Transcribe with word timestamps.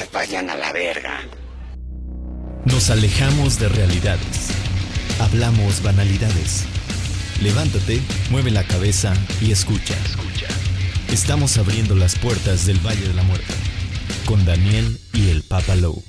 se 0.00 0.08
vayan 0.12 0.48
a 0.48 0.56
la 0.56 0.72
verga. 0.72 1.20
Nos 2.64 2.88
alejamos 2.88 3.58
de 3.58 3.68
realidades. 3.68 4.48
Hablamos 5.18 5.82
banalidades. 5.82 6.64
Levántate, 7.42 8.00
mueve 8.30 8.50
la 8.50 8.64
cabeza 8.64 9.12
y 9.42 9.52
escucha. 9.52 9.94
Escucha. 10.06 10.46
Estamos 11.12 11.58
abriendo 11.58 11.94
las 11.94 12.18
puertas 12.18 12.64
del 12.64 12.78
Valle 12.78 13.08
de 13.08 13.14
la 13.14 13.22
Muerte 13.24 13.52
con 14.24 14.44
Daniel 14.46 14.98
y 15.12 15.28
el 15.28 15.42
Papa 15.42 15.74
Lowe. 15.74 16.02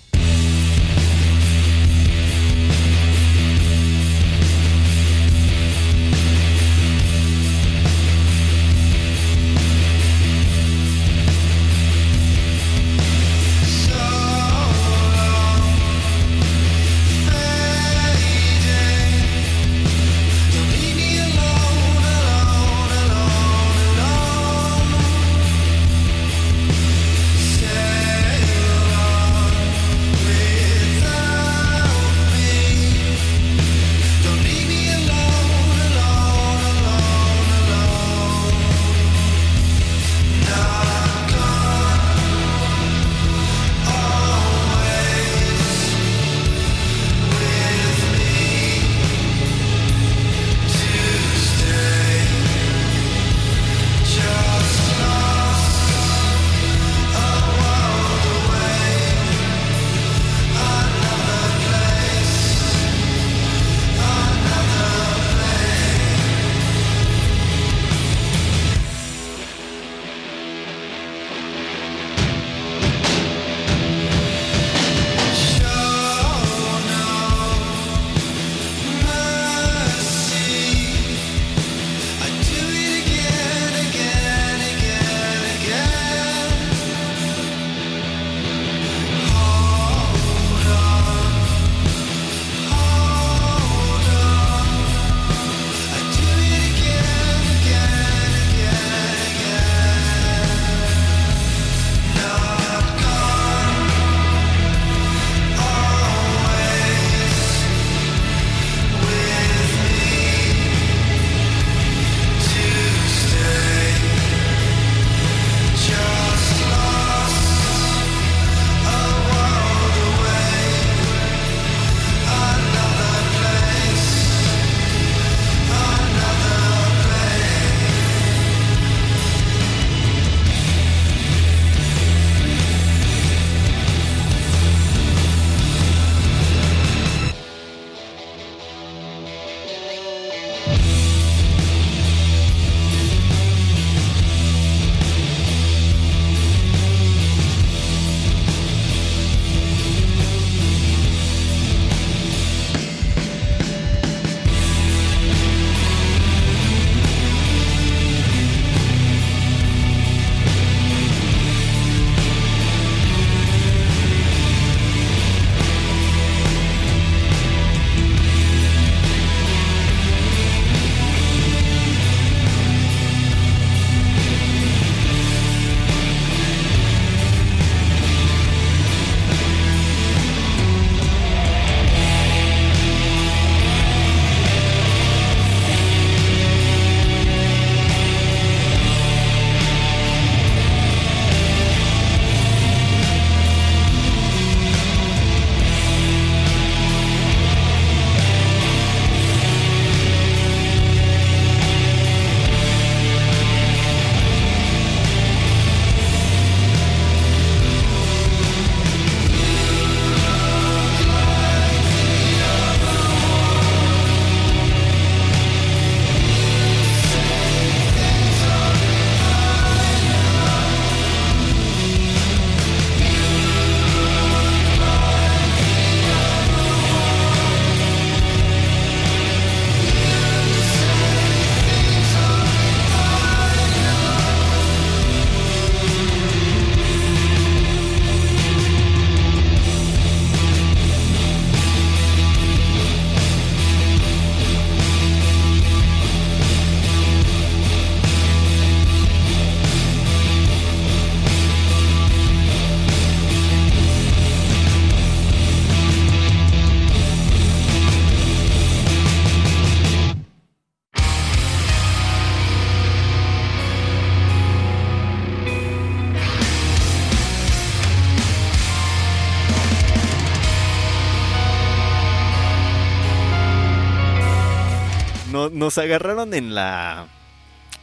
Nos 275.62 275.78
agarraron 275.78 276.34
en 276.34 276.56
la 276.56 277.08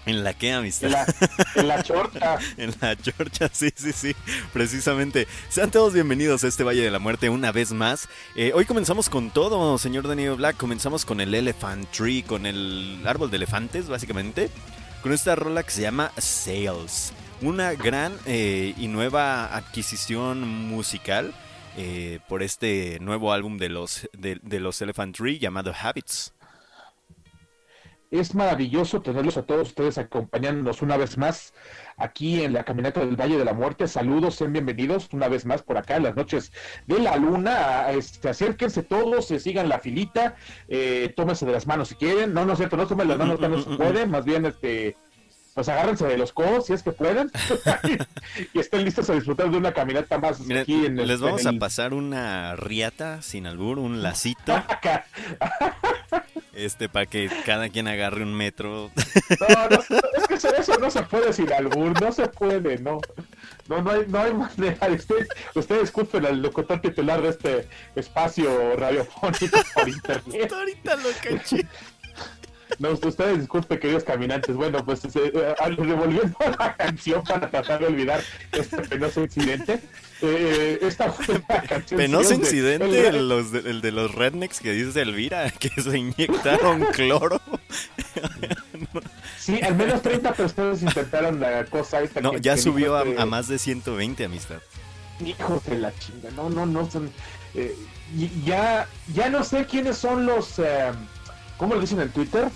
¿En 0.04 0.24
la 0.24 0.34
qué, 0.34 0.52
amistad? 0.52 1.06
En 1.54 1.68
la, 1.68 1.82
chorcha. 1.82 2.38
en 2.56 2.74
la 2.80 2.96
chorcha, 2.96 3.50
sí, 3.52 3.70
sí, 3.76 3.92
sí, 3.92 4.16
precisamente. 4.52 5.28
Sean 5.48 5.70
todos 5.70 5.92
bienvenidos 5.92 6.42
a 6.42 6.48
este 6.48 6.64
Valle 6.64 6.82
de 6.82 6.90
la 6.90 6.98
Muerte 6.98 7.28
una 7.28 7.52
vez 7.52 7.72
más. 7.72 8.08
Eh, 8.34 8.50
hoy 8.52 8.64
comenzamos 8.64 9.08
con 9.08 9.30
todo, 9.30 9.78
señor 9.78 10.08
Daniel 10.08 10.34
Black. 10.34 10.56
Comenzamos 10.56 11.04
con 11.04 11.20
el 11.20 11.32
Elephant 11.32 11.88
Tree, 11.92 12.24
con 12.24 12.46
el 12.46 13.00
árbol 13.06 13.30
de 13.30 13.36
elefantes, 13.36 13.86
básicamente. 13.88 14.50
Con 15.02 15.12
esta 15.12 15.36
rola 15.36 15.62
que 15.62 15.70
se 15.70 15.82
llama 15.82 16.10
Sales. 16.16 17.12
Una 17.42 17.74
gran 17.74 18.12
eh, 18.26 18.74
y 18.76 18.88
nueva 18.88 19.54
adquisición 19.54 20.40
musical 20.40 21.32
eh, 21.76 22.18
por 22.28 22.42
este 22.42 22.98
nuevo 23.00 23.32
álbum 23.32 23.56
de 23.56 23.68
los, 23.68 24.08
de 24.14 24.58
los 24.58 24.82
Elephant 24.82 25.16
Tree 25.16 25.38
llamado 25.38 25.72
Habits. 25.80 26.32
Es 28.10 28.34
maravilloso 28.34 29.02
tenerlos 29.02 29.36
a 29.36 29.42
todos 29.42 29.68
ustedes 29.68 29.98
acompañándonos 29.98 30.80
una 30.80 30.96
vez 30.96 31.18
más 31.18 31.52
aquí 31.98 32.42
en 32.42 32.54
la 32.54 32.64
caminata 32.64 33.00
del 33.00 33.20
Valle 33.20 33.36
de 33.36 33.44
la 33.44 33.52
Muerte. 33.52 33.86
Saludos, 33.86 34.36
sean 34.36 34.54
bienvenidos 34.54 35.10
una 35.12 35.28
vez 35.28 35.44
más 35.44 35.62
por 35.62 35.76
acá 35.76 35.96
en 35.96 36.04
las 36.04 36.16
noches 36.16 36.50
de 36.86 37.00
la 37.00 37.16
luna. 37.16 37.90
Este, 37.90 38.30
acérquense 38.30 38.82
todos, 38.82 39.26
se 39.26 39.38
sigan 39.38 39.68
la 39.68 39.78
filita, 39.78 40.36
eh, 40.68 41.12
tómense 41.14 41.44
de 41.44 41.52
las 41.52 41.66
manos 41.66 41.88
si 41.88 41.96
quieren. 41.96 42.32
No, 42.32 42.46
no 42.46 42.52
es 42.52 42.58
cierto, 42.58 42.78
no 42.78 42.86
tomen 42.86 43.08
las 43.08 43.18
manos, 43.18 43.40
no 43.40 43.62
se 43.62 43.76
pueden, 43.76 44.10
más 44.10 44.24
bien 44.24 44.46
este 44.46 44.96
pues 45.58 45.68
agárrense 45.68 46.06
de 46.06 46.16
los 46.16 46.32
codos 46.32 46.66
si 46.66 46.72
es 46.72 46.84
que 46.84 46.92
pueden 46.92 47.32
y 48.54 48.60
estén 48.60 48.84
listos 48.84 49.10
a 49.10 49.14
disfrutar 49.14 49.50
de 49.50 49.56
una 49.56 49.72
caminata 49.72 50.16
más 50.16 50.40
aquí 50.40 50.86
en 50.86 51.00
el, 51.00 51.08
Les 51.08 51.20
vamos 51.20 51.44
a 51.46 51.52
pasar 51.54 51.94
una 51.94 52.54
riata 52.54 53.22
sin 53.22 53.44
albur, 53.44 53.80
un 53.80 54.00
lacito. 54.00 54.54
este 56.58 56.88
para 56.88 57.06
que 57.06 57.30
cada 57.46 57.68
quien 57.68 57.88
agarre 57.88 58.22
un 58.22 58.34
metro. 58.34 58.90
No, 59.40 59.68
no, 59.68 59.96
es 60.16 60.26
que 60.26 60.34
eso 60.34 60.78
no 60.78 60.90
se 60.90 61.02
puede 61.02 61.32
sin 61.32 61.52
albur, 61.52 62.00
no 62.00 62.12
se 62.12 62.26
puede, 62.28 62.78
no. 62.78 63.00
No, 63.68 63.82
no 63.82 63.90
hay, 63.90 64.04
no 64.08 64.18
hay 64.18 64.34
manera. 64.34 64.88
Usted, 64.92 65.28
usted 65.54 65.80
disculpen 65.80 66.26
al 66.26 66.42
locutor 66.42 66.80
titular 66.80 67.20
de 67.22 67.28
este 67.28 67.68
espacio 67.94 68.76
radiofónico 68.76 69.58
por 69.74 69.88
internet. 69.88 70.52
Ahorita 70.52 70.96
lo 70.96 71.08
caché. 71.22 71.66
No, 72.78 72.90
ustedes 72.90 73.38
disculpen, 73.38 73.78
queridos 73.78 74.04
caminantes. 74.04 74.54
Bueno, 74.54 74.84
pues 74.84 75.04
eh, 75.04 75.10
eh 75.34 75.54
revolviendo 75.58 76.36
la 76.58 76.76
canción 76.76 77.22
para 77.24 77.50
tratar 77.50 77.80
de 77.80 77.86
olvidar 77.86 78.20
este 78.52 78.78
penoso 78.82 79.22
incidente. 79.22 79.80
Eh, 80.20 80.78
esta 80.82 81.14
canción. 81.68 81.98
Penoso 81.98 82.34
incidente, 82.34 83.08
el, 83.08 83.28
los 83.28 83.52
de, 83.52 83.70
el 83.70 83.80
de 83.80 83.92
los 83.92 84.14
rednecks 84.14 84.60
que 84.60 84.72
dice 84.72 85.02
Elvira, 85.02 85.50
que 85.58 85.70
se 85.80 85.96
inyectaron 85.96 86.84
cloro. 86.92 87.40
Sí, 89.38 89.60
al 89.62 89.76
menos 89.76 90.02
30 90.02 90.32
personas 90.32 90.82
intentaron 90.82 91.40
la 91.40 91.64
cosa 91.66 92.00
esta. 92.00 92.20
No, 92.20 92.36
ya 92.36 92.56
subió 92.56 92.96
a, 92.96 93.26
más 93.26 93.48
de 93.48 93.58
120, 93.58 94.24
amistad. 94.24 94.58
Hijos 95.24 95.64
de 95.64 95.78
la 95.78 95.92
chinga, 95.98 96.30
no, 96.36 96.50
no, 96.50 96.66
no 96.66 96.90
son. 96.90 97.10
Eh, 97.54 97.76
ya, 98.44 98.88
ya 99.14 99.30
no 99.30 99.44
sé 99.44 99.66
quiénes 99.66 99.96
son 99.96 100.26
los. 100.26 100.58
Eh, 100.58 100.92
¿Cómo 101.56 101.74
lo 101.74 101.80
dicen 101.80 102.00
en 102.00 102.10
Twitter? 102.10 102.48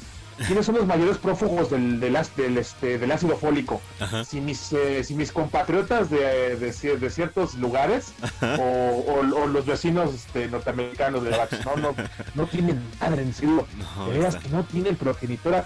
¿Quiénes 0.46 0.66
son 0.66 0.76
los 0.76 0.86
mayores 0.86 1.18
prófugos 1.18 1.70
del, 1.70 2.00
del, 2.00 2.16
este, 2.58 2.98
del 2.98 3.12
ácido 3.12 3.36
fólico? 3.36 3.80
Si 4.26 4.40
mis, 4.40 4.72
eh, 4.72 5.04
si 5.04 5.14
mis 5.14 5.32
compatriotas 5.32 6.10
de, 6.10 6.56
de, 6.56 7.10
ciertos 7.10 7.54
lugares 7.54 8.12
o, 8.40 9.22
los 9.22 9.66
vecinos 9.66 10.14
este, 10.14 10.48
norteamericanos 10.48 11.22
de 11.24 11.30
la 11.30 11.48
no, 11.64 11.76
no, 11.76 11.94
no 12.34 12.46
tienen 12.46 12.82
madre, 13.00 13.22
en 13.22 13.34
serio. 13.34 13.66
No, 13.76 14.08
de 14.08 14.18
veras 14.18 14.36
que 14.36 14.48
no 14.48 14.64
tienen 14.64 14.96
progenitora. 14.96 15.64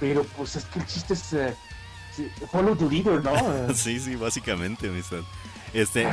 Pero 0.00 0.24
pues 0.36 0.56
es 0.56 0.64
que 0.64 0.80
el 0.80 0.86
chiste 0.86 1.14
es 1.14 1.32
eh, 1.32 1.54
follow 2.50 2.74
the 2.76 2.86
leader, 2.86 3.22
¿no? 3.22 3.72
sí, 3.74 4.00
sí, 4.00 4.16
básicamente, 4.16 4.88
amistad. 4.88 5.20
Este, 5.74 6.06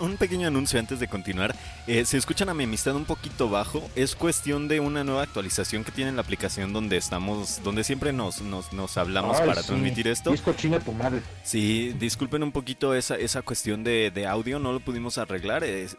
un, 0.00 0.16
pequeño 0.16 0.48
anuncio 0.48 0.78
antes 0.78 0.98
de 0.98 1.08
continuar. 1.08 1.54
Eh, 1.86 2.04
si 2.04 2.16
escuchan 2.16 2.48
a 2.48 2.54
mi 2.54 2.64
amistad 2.64 2.94
un 2.96 3.04
poquito 3.04 3.48
bajo, 3.48 3.88
es 3.96 4.14
cuestión 4.14 4.68
de 4.68 4.80
una 4.80 5.04
nueva 5.04 5.22
actualización 5.22 5.84
que 5.84 5.92
tiene 5.92 6.12
la 6.12 6.22
aplicación 6.22 6.72
donde 6.72 6.96
estamos, 6.96 7.62
donde 7.62 7.84
siempre 7.84 8.12
nos, 8.12 8.40
nos, 8.40 8.96
hablamos 8.96 9.40
para 9.40 9.62
transmitir 9.62 10.08
esto. 10.08 10.30
Disco 10.30 10.54
tu 10.84 10.92
madre. 10.92 11.22
Sí, 11.42 11.94
disculpen 11.98 12.42
un 12.42 12.52
poquito 12.52 12.94
esa, 12.94 13.16
esa 13.16 13.42
cuestión 13.42 13.84
de, 13.84 14.26
audio, 14.28 14.58
no 14.58 14.72
lo 14.72 14.80
pudimos 14.80 15.18
arreglar. 15.18 15.64
Es, 15.64 15.96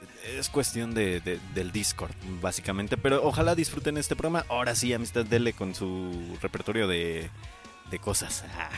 cuestión 0.51 0.93
de, 0.93 1.19
del 1.53 1.71
Discord, 1.71 2.13
básicamente. 2.41 2.97
Pero 2.97 3.23
ojalá 3.23 3.55
disfruten 3.55 3.97
este 3.97 4.15
programa. 4.15 4.45
Ahora 4.49 4.75
sí, 4.75 4.93
amistad, 4.93 5.25
dele 5.25 5.53
con 5.53 5.75
su 5.75 6.37
repertorio 6.41 6.87
de, 6.87 7.29
de 7.89 7.99
cosas. 7.99 8.43
Ah, 8.57 8.69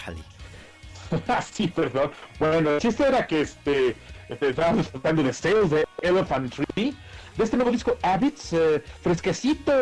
sí, 1.52 1.68
perdón. 1.68 2.12
Bueno, 2.40 2.72
el 2.72 2.82
chiste 2.82 3.08
era 3.08 3.26
que 3.28 3.42
este, 3.42 3.96
este 4.30 4.50
estábamos 4.50 4.90
tratando 4.90 5.24
de 5.24 5.34
Sales 5.34 5.70
de 5.70 5.86
Elephant 6.02 6.54
Tree, 6.54 6.96
de 7.38 7.44
este 7.44 7.58
nuevo 7.58 7.72
disco 7.72 7.98
Habits, 8.02 8.54
eh, 8.54 8.84
fresquecito, 9.02 9.74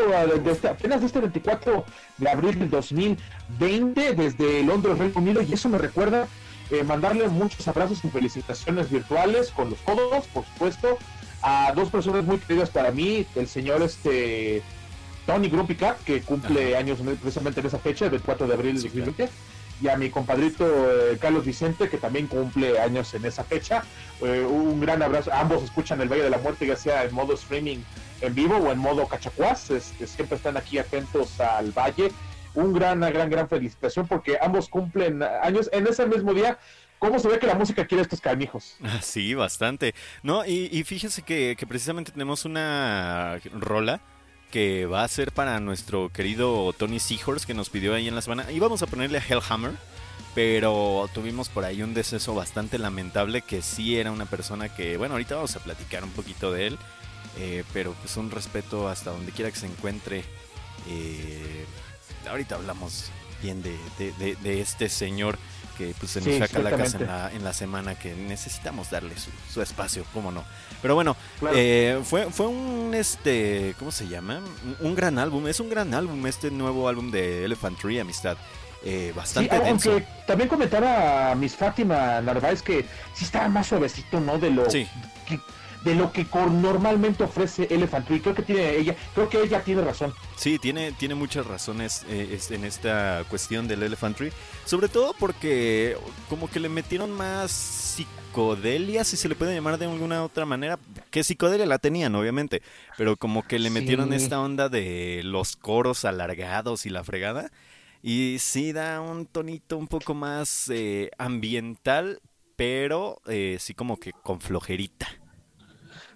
este, 0.46 0.68
apenas 0.68 1.02
de 1.02 1.08
este 1.08 1.20
24 1.20 1.86
de 2.18 2.30
abril 2.30 2.60
del 2.60 2.70
2020, 2.70 4.14
desde 4.16 4.64
Londres, 4.64 4.98
Reino 4.98 5.20
Unido, 5.20 5.42
y 5.42 5.54
eso 5.54 5.70
me 5.70 5.78
recuerda 5.78 6.28
eh, 6.72 6.84
mandarle 6.84 7.28
muchos 7.28 7.68
abrazos 7.68 8.04
y 8.04 8.10
felicitaciones 8.10 8.90
virtuales 8.90 9.52
con 9.52 9.69
los 9.69 9.80
codos, 9.80 10.28
por 10.28 10.46
supuesto, 10.46 10.98
a 11.42 11.74
dos 11.76 11.90
personas 11.90 12.24
muy 12.24 12.38
queridas 12.38 12.69
para 12.69 12.92
mí, 12.92 13.26
el 13.36 13.48
señor 13.48 13.81
este 13.81 14.64
Tony 15.26 15.50
Grupica, 15.50 15.98
que 16.06 16.22
cumple 16.22 16.76
años 16.76 17.00
precisamente 17.22 17.60
en 17.60 17.68
esa 17.68 17.80
fecha, 17.80 18.10
del 18.10 18.22
4 18.22 18.48
de 18.48 18.54
abril 18.54 18.74
del 18.76 18.84
2020 18.84 19.30
y 19.81 19.88
a 19.88 19.98
mi 19.98 20.10
compadrito 20.10 20.66
eh, 20.66 21.18
Carlos 21.20 21.46
Vicente, 21.46 21.90
que 21.90 21.98
también 21.98 22.28
cumple 22.28 22.80
años 22.80 23.14
en 23.14 23.25
esa 23.25 23.44
fecha. 23.44 23.84
Eh, 24.22 24.46
un 24.48 24.80
gran 24.80 25.02
abrazo. 25.02 25.31
Ambos 25.34 25.64
escuchan 25.64 26.00
el 26.02 26.10
Valle 26.10 26.24
de 26.24 26.30
la 26.30 26.38
Muerte, 26.38 26.66
ya 26.66 26.75
sea 26.75 27.04
en 27.04 27.14
modo 27.14 27.34
streaming 27.34 27.80
en 28.22 28.36
vivo 28.36 28.56
o 28.56 28.72
en 28.72 28.80
modo 28.80 29.08
cachacuás. 29.08 29.70
Este, 29.72 30.08
siempre 30.08 30.38
están 30.38 30.58
aquí 30.58 30.78
atentos 30.78 31.40
al 31.40 31.72
Valle. 31.72 32.12
Un 32.54 32.72
gran, 32.72 33.00
gran, 33.02 33.30
gran 33.30 33.50
felicitación 33.50 34.08
porque 34.08 34.38
ambos 34.42 34.70
cumplen 34.70 35.24
años 35.24 35.70
en 35.74 35.88
ese 35.88 36.06
mismo 36.06 36.34
día. 36.34 36.60
¿Cómo 37.00 37.19
se 37.19 37.28
ve 37.28 37.38
que 37.38 37.48
la 37.48 37.56
música 37.56 37.86
quiere 37.86 38.02
estos 38.02 38.22
canijos? 38.22 38.78
Ah, 38.81 39.00
sí, 39.02 39.34
bastante. 39.34 39.94
No, 40.22 40.46
y, 40.46 40.69
y 40.72 40.84
fíjense 40.84 41.24
que, 41.24 41.56
que 41.58 41.68
precisamente 41.68 42.14
tenemos 42.14 42.46
una 42.46 43.42
rola 43.52 44.00
que 44.54 44.86
va 44.86 45.04
a 45.04 45.08
ser 45.08 45.32
para 45.32 45.60
nuestro 45.60 46.10
querido 46.10 46.74
Tony 46.74 47.00
Seahorse 47.00 47.48
que 47.48 47.56
nos 47.56 47.72
pidió 47.72 47.96
ahí 47.96 48.08
en 48.08 48.14
la 48.14 48.22
semana. 48.22 48.52
Íbamos 48.52 48.84
a 48.84 48.86
ponerle 48.86 49.18
a 49.18 49.24
Hellhammer, 49.28 49.72
pero 50.36 51.10
tuvimos 51.12 51.50
por 51.50 51.66
ahí 51.66 51.82
un 51.82 51.96
deceso 51.96 52.36
bastante 52.36 52.78
lamentable 52.78 53.42
que 53.42 53.64
sí 53.64 53.98
era 53.98 54.12
una 54.12 54.28
persona 54.28 54.70
que, 54.70 54.96
bueno, 54.98 55.16
ahorita 55.16 55.34
vamos 55.34 55.56
a 55.56 55.60
platicar 55.60 56.04
un 56.04 56.12
poquito 56.12 56.52
de 56.52 56.68
él, 56.68 56.78
eh, 57.40 57.64
pero 57.74 57.94
pues 57.94 58.16
un 58.16 58.30
respeto 58.30 58.88
hasta 58.90 59.10
donde 59.10 59.31
quiera 59.31 59.50
que 59.50 59.57
se 59.57 59.66
encuentre. 59.66 60.24
Eh, 60.88 61.66
ahorita 62.30 62.54
hablamos 62.54 63.06
bien 63.42 63.64
de, 63.64 63.76
de 63.98 64.62
este 64.62 64.88
señor 64.88 65.40
que 65.78 65.94
pues 66.00 66.12
se 66.12 66.22
nos 66.22 66.38
saca 66.38 66.60
la 66.60 66.72
casa 66.72 66.98
en 66.98 67.07
la, 67.07 67.31
en 67.31 67.44
la, 67.44 67.54
semana 67.54 67.95
que 67.95 68.14
necesitamos 68.14 68.90
darle 68.90 69.16
su, 69.52 69.62
espacio, 69.62 70.06
cómo 70.14 70.31
no. 70.31 70.44
Pero 70.83 70.94
bueno, 70.95 71.16
eh, 71.56 71.99
fue, 72.04 72.25
fue 72.30 72.45
un 72.45 72.94
este, 72.94 73.73
¿cómo 73.80 73.92
se 73.92 74.07
llama? 74.07 74.42
Un, 74.81 74.94
gran 74.94 75.18
álbum, 75.18 75.47
es 75.47 75.59
un 75.59 75.69
gran 75.69 75.94
álbum 75.94 76.28
este 76.28 76.52
nuevo 76.52 76.87
álbum 76.87 77.09
de 77.09 77.45
Elephant 77.45 77.80
Tree, 77.80 77.99
Amistad. 77.99 78.37
Eh, 78.85 79.13
bastante 79.16 79.57
denso. 79.59 79.94
Aunque 79.94 80.07
también 80.28 80.49
comentaba 80.49 81.33
Miss 81.35 81.56
Fátima 81.56 82.19
Narváez 82.19 82.61
que 82.61 82.85
sí 83.16 83.23
estaba 83.23 83.47
más 83.47 83.68
suavecito, 83.68 84.19
¿no? 84.19 84.37
De 84.37 84.52
lo 84.52 84.69
sí 84.69 84.85
de 85.83 85.95
lo 85.95 86.11
que 86.11 86.25
normalmente 86.33 87.23
ofrece 87.23 87.68
Elephant 87.69 88.07
Tree. 88.07 88.21
Creo 88.21 88.35
que 88.35 88.44
tiene 88.44 88.75
ella, 88.75 88.95
creo 89.13 89.30
que 89.30 89.42
ella 89.42 89.61
tiene 89.63 89.81
razón. 89.81 90.13
Sí, 90.35 90.57
tiene, 90.59 90.92
tiene 90.94 91.16
muchas 91.16 91.45
razones 91.45 92.06
eh, 92.09 92.40
en 92.49 92.66
esta 92.66 93.23
cuestión 93.30 93.68
del 93.68 93.83
Elephant 93.83 94.18
Tree. 94.18 94.31
Sobre 94.66 94.87
todo 94.87 95.13
porque 95.19 95.97
como 96.30 96.49
que 96.49 96.59
le 96.59 96.69
metieron 96.69 97.11
más 97.11 97.52
psicodelia, 97.52 99.04
si 99.04 99.18
se 99.18 99.28
le 99.30 99.35
puede 99.35 99.54
llamar 99.54 99.78
de 99.78 99.85
alguna 99.85 100.23
otra 100.23 100.45
manera. 100.45 100.80
Que 101.11 101.23
psicodelia 101.23 101.66
la 101.66 101.80
tenían, 101.80 102.16
obviamente. 102.16 102.61
Pero 102.97 103.18
como 103.18 103.44
que 103.44 103.59
le 103.59 103.69
metieron 103.69 104.13
esta 104.13 104.40
onda 104.40 104.69
de 104.69 105.21
los 105.23 105.56
coros 105.56 106.06
alargados 106.06 106.85
y 106.85 106.90
la 106.90 107.04
fregada. 107.04 107.52
Y 108.02 108.37
sí 108.40 108.73
da 108.73 108.99
un 108.99 109.25
tonito 109.25 109.78
un 109.78 109.87
poco 109.87 110.13
más 110.13 110.69
eh, 110.69 111.09
ambiental, 111.18 112.19
pero 112.57 113.21
eh, 113.28 113.57
sí 113.59 113.73
como 113.73 113.97
que 113.97 114.11
con 114.11 114.42
flojerita 114.42 115.07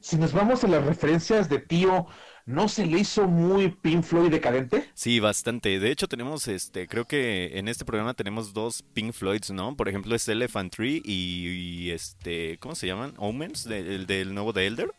si 0.07 0.15
nos 0.15 0.31
vamos 0.31 0.63
a 0.63 0.67
las 0.67 0.85
referencias 0.85 1.49
de 1.49 1.59
Tío, 1.59 2.07
¿no 2.45 2.69
se 2.69 2.85
le 2.85 2.99
hizo 2.99 3.27
muy 3.27 3.67
Pink 3.69 4.03
Floyd 4.03 4.31
decadente? 4.31 4.89
Sí, 4.93 5.19
bastante. 5.19 5.79
De 5.81 5.91
hecho, 5.91 6.07
tenemos, 6.07 6.47
este, 6.47 6.87
creo 6.87 7.03
que 7.03 7.59
en 7.59 7.67
este 7.67 7.83
programa 7.83 8.13
tenemos 8.13 8.53
dos 8.53 8.83
Pink 8.93 9.11
Floyds, 9.11 9.51
¿no? 9.51 9.75
Por 9.75 9.89
ejemplo, 9.89 10.15
es 10.15 10.25
Elephant 10.29 10.73
Tree 10.73 11.01
y, 11.03 11.89
este, 11.91 12.57
¿cómo 12.59 12.73
se 12.73 12.87
llaman? 12.87 13.15
Omens, 13.17 13.65
el 13.65 14.07
del 14.07 14.33
nuevo 14.33 14.53
de 14.53 14.67
Elder. 14.67 14.91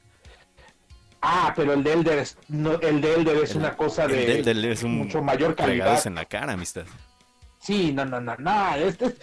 Ah, 1.23 1.55
pero 1.57 1.73
el 1.73 1.83
de 1.83 1.93
Elder 1.95 2.19
es, 2.19 2.37
el 2.83 3.01
de 3.01 3.15
Elder 3.15 3.37
es 3.43 3.55
una 3.55 3.79
cosa 3.79 4.07
de 4.07 4.41
es 4.71 4.83
un 4.83 4.99
mucho 4.99 5.23
mayor 5.23 5.55
calidad. 5.55 6.07
en 6.07 6.17
la 6.17 6.27
cara, 6.27 6.53
amistad. 6.53 6.85
Sí, 7.59 7.93
no, 7.93 8.05
no, 8.05 8.21
no, 8.21 8.37
no. 8.39 8.75
Este 8.77 9.17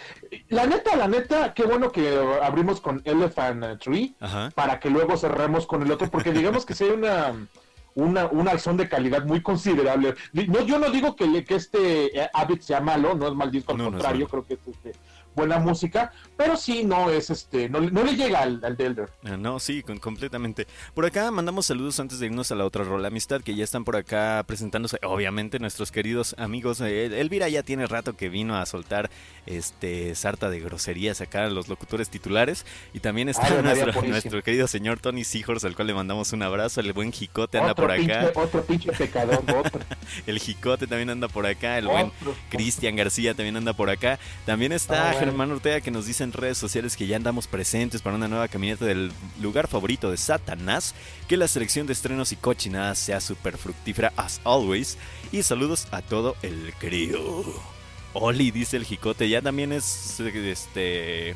La 0.48 0.66
neta, 0.66 0.94
la 0.96 1.08
neta, 1.08 1.54
qué 1.54 1.64
bueno 1.64 1.90
que 1.90 2.18
abrimos 2.42 2.80
con 2.80 3.00
Elephant 3.04 3.80
Tree 3.80 4.14
para 4.54 4.78
que 4.78 4.90
luego 4.90 5.16
cerremos 5.16 5.66
con 5.66 5.82
el 5.82 5.90
otro, 5.90 6.10
porque 6.10 6.32
digamos 6.32 6.66
que 6.66 6.74
sea 6.74 6.92
una 6.92 7.34
una, 7.96 8.26
una 8.26 8.52
acción 8.52 8.76
de 8.76 8.88
calidad 8.88 9.24
muy 9.24 9.42
considerable. 9.42 10.14
No, 10.32 10.60
yo 10.60 10.78
no 10.78 10.90
digo 10.90 11.16
que, 11.16 11.44
que 11.44 11.54
este 11.54 12.28
Abbott 12.34 12.60
sea 12.60 12.80
malo, 12.80 13.14
no 13.14 13.26
es 13.26 13.34
mal 13.34 13.50
disco, 13.50 13.72
al 13.72 13.78
contrario, 13.78 14.28
creo 14.28 14.44
que 14.44 14.54
es 14.54 14.60
este, 14.66 14.92
buena 15.36 15.58
música, 15.58 16.10
pero 16.36 16.56
sí 16.56 16.82
no 16.82 17.10
es 17.10 17.30
este, 17.30 17.68
no, 17.68 17.80
no 17.80 18.02
le 18.02 18.16
llega 18.16 18.40
al, 18.40 18.60
al 18.64 18.76
Delder. 18.76 19.10
Ah, 19.22 19.36
no, 19.36 19.60
sí, 19.60 19.82
completamente. 19.82 20.66
Por 20.94 21.04
acá 21.04 21.30
mandamos 21.30 21.66
saludos 21.66 22.00
antes 22.00 22.18
de 22.18 22.26
irnos 22.26 22.50
a 22.50 22.54
la 22.54 22.64
otra 22.64 22.82
rola 22.84 23.08
amistad, 23.08 23.42
que 23.42 23.54
ya 23.54 23.62
están 23.62 23.84
por 23.84 23.96
acá 23.96 24.42
presentándose, 24.46 24.98
obviamente, 25.02 25.58
nuestros 25.58 25.92
queridos 25.92 26.34
amigos. 26.38 26.80
Eh, 26.80 27.20
Elvira 27.20 27.48
ya 27.48 27.62
tiene 27.62 27.86
rato 27.86 28.16
que 28.16 28.30
vino 28.30 28.56
a 28.56 28.64
soltar 28.66 29.10
este 29.44 30.14
sarta 30.14 30.50
de 30.50 30.58
groserías 30.60 31.20
acá 31.20 31.44
a 31.44 31.50
los 31.50 31.68
locutores 31.68 32.08
titulares. 32.08 32.64
Y 32.94 33.00
también 33.00 33.28
está 33.28 33.62
nuestro, 33.62 34.02
nuestro, 34.02 34.42
querido 34.42 34.66
señor 34.66 35.00
Tony 35.00 35.22
Seahorse, 35.22 35.66
al 35.66 35.76
cual 35.76 35.88
le 35.88 35.94
mandamos 35.94 36.32
un 36.32 36.42
abrazo. 36.42 36.80
El 36.80 36.92
buen 36.94 37.12
Jicote 37.12 37.58
anda 37.58 37.74
por 37.74 37.90
acá. 37.90 38.32
otro 38.34 38.64
pinche 38.64 38.90
pecador, 38.92 39.44
otro. 39.56 39.80
el 40.26 40.38
Jicote 40.38 40.86
también 40.86 41.10
anda 41.10 41.28
por 41.28 41.46
acá. 41.46 41.76
El 41.76 41.88
buen 41.88 42.10
Cristian 42.48 42.96
García 42.96 43.34
también 43.34 43.56
anda 43.56 43.74
por 43.74 43.90
acá. 43.90 44.18
También 44.46 44.72
está 44.72 45.10
ah, 45.10 45.25
hermano 45.28 45.54
Ortega 45.54 45.80
que 45.80 45.90
nos 45.90 46.06
dice 46.06 46.24
en 46.24 46.32
redes 46.32 46.58
sociales 46.58 46.96
que 46.96 47.06
ya 47.06 47.16
andamos 47.16 47.46
presentes 47.46 48.02
para 48.02 48.16
una 48.16 48.28
nueva 48.28 48.48
caminata 48.48 48.84
del 48.84 49.12
lugar 49.40 49.68
favorito 49.68 50.10
de 50.10 50.16
Satanás. 50.16 50.94
Que 51.28 51.36
la 51.36 51.48
selección 51.48 51.86
de 51.86 51.92
estrenos 51.92 52.32
y 52.32 52.36
cochinadas 52.36 52.98
sea 52.98 53.20
súper 53.20 53.58
fructífera 53.58 54.12
as 54.16 54.40
always. 54.44 54.98
Y 55.32 55.42
saludos 55.42 55.88
a 55.90 56.02
todo 56.02 56.36
el 56.42 56.72
crío. 56.78 57.44
Oli, 58.12 58.50
dice 58.50 58.76
el 58.76 58.84
jicote, 58.84 59.28
ya 59.28 59.42
también 59.42 59.72
es 59.72 60.20
este. 60.20 61.34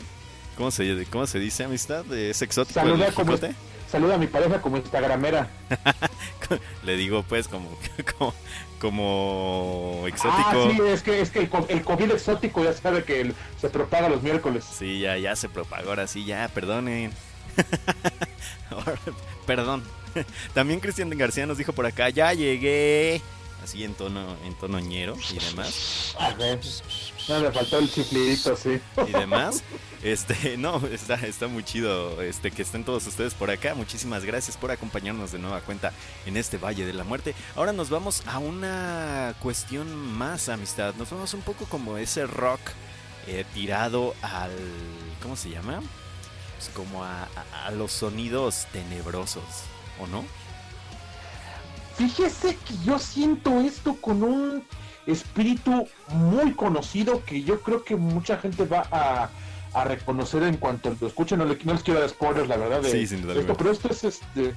¿Cómo 0.57 0.71
se, 0.71 1.07
cómo 1.11 1.27
se 1.27 1.39
dice 1.39 1.65
amistad? 1.65 2.11
¿Es 2.13 2.43
exótico 2.43 2.81
Saluda 2.81 3.07
el 3.07 3.15
jicote? 3.15 3.55
saluda 3.91 4.15
a 4.15 4.19
mi 4.19 4.27
pareja 4.27 4.61
como 4.61 4.77
instagramera. 4.77 5.51
Le 6.85 6.97
digo 6.97 7.23
pues 7.25 7.49
como, 7.49 7.69
como, 8.19 8.35
como 8.81 10.05
exótico. 10.07 10.41
Ah, 10.43 10.69
sí, 10.71 10.81
es 10.89 11.03
que, 11.03 11.21
es 11.21 11.31
que 11.31 11.39
el, 11.41 11.83
COVID 11.85 12.11
exótico 12.11 12.65
ya 12.65 12.73
sabe 12.73 13.05
que 13.05 13.33
se 13.61 13.69
propaga 13.69 14.09
los 14.09 14.23
miércoles. 14.23 14.65
Sí, 14.65 15.01
ya, 15.01 15.17
ya 15.19 15.37
se 15.37 15.49
propagó, 15.49 15.91
ahora 15.91 16.07
sí, 16.07 16.25
ya, 16.25 16.49
perdonen. 16.49 17.13
Perdón. 19.47 19.85
También 20.55 20.81
Cristian 20.81 21.11
García 21.11 21.47
nos 21.47 21.59
dijo 21.59 21.73
por 21.73 21.87
acá, 21.87 22.09
ya 22.09 22.33
llegué. 22.33 23.21
Así 23.63 23.85
en 23.85 23.95
tono, 23.95 24.37
en 24.47 24.55
tono 24.55 24.81
ñero 24.81 25.17
y 25.31 25.39
demás. 25.39 26.17
A 26.19 26.33
ver, 26.33 26.59
no, 27.31 27.41
me 27.41 27.53
faltó 27.53 27.79
el 27.79 27.91
chiflidito, 27.91 28.57
sí. 28.57 28.81
Y 29.07 29.13
demás. 29.13 29.63
Este, 30.03 30.57
no, 30.57 30.85
está, 30.87 31.15
está 31.15 31.47
muy 31.47 31.63
chido 31.63 32.23
este, 32.23 32.51
que 32.51 32.63
estén 32.63 32.85
todos 32.85 33.07
ustedes 33.07 33.35
por 33.35 33.51
acá. 33.51 33.75
Muchísimas 33.75 34.25
gracias 34.25 34.57
por 34.57 34.71
acompañarnos 34.71 35.31
de 35.31 35.39
nueva 35.39 35.61
cuenta 35.61 35.93
en 36.27 36.37
este 36.37 36.59
Valle 36.59 36.87
de 36.87 36.93
la 36.93 37.05
Muerte. 37.05 37.35
Ahora 37.55 37.73
nos 37.73 37.91
vamos 37.91 38.23
a 38.27 38.39
una 38.39 39.35
cuestión 39.41 39.95
más, 39.95 40.49
amistad. 40.49 40.95
Nos 40.95 41.11
vamos 41.11 41.35
un 41.35 41.43
poco 41.43 41.67
como 41.67 41.99
ese 41.99 42.27
rock 42.27 42.61
eh, 43.27 43.45
tirado 43.55 44.15
al. 44.23 44.53
¿Cómo 45.23 45.37
se 45.37 45.51
llama? 45.51 45.81
Pues 46.57 46.71
como 46.75 47.05
a, 47.05 47.29
a 47.65 47.71
los 47.71 47.93
sonidos 47.93 48.67
tenebrosos, 48.73 49.45
¿o 50.01 50.07
no? 50.07 50.25
Fíjese 51.97 52.57
que 52.57 52.75
yo 52.85 52.99
siento 52.99 53.61
esto 53.61 53.95
con 54.01 54.23
un 54.23 54.65
espíritu 55.11 55.87
muy 56.09 56.55
conocido 56.55 57.25
que 57.25 57.43
yo 57.43 57.61
creo 57.61 57.85
que 57.85 57.97
mucha 57.97 58.39
gente 58.39 58.65
va 58.65 58.87
a 58.91 59.31
a 59.73 59.85
reconocer 59.85 60.43
en 60.43 60.57
cuanto 60.57 60.95
lo 61.01 61.07
escuchen. 61.07 61.39
No, 61.39 61.45
les 61.45 61.83
quiero 61.83 62.01
dar 62.01 62.09
spoilers, 62.09 62.49
la 62.49 62.57
verdad, 62.57 62.81
de, 62.83 63.03
esto, 63.03 63.57
pero 63.57 63.71
esto 63.71 63.89
es 63.91 64.05
este. 64.05 64.55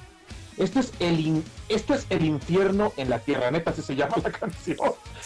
Esto 0.56 0.78
es, 0.78 0.92
el 1.00 1.42
esto 1.68 1.94
es 1.94 2.06
el 2.10 2.24
infierno 2.24 2.92
en 2.96 3.10
la 3.10 3.18
tierra, 3.18 3.50
neta, 3.50 3.72
así 3.72 3.82
se 3.82 3.96
llama 3.96 4.14
la 4.22 4.30
canción. 4.30 4.76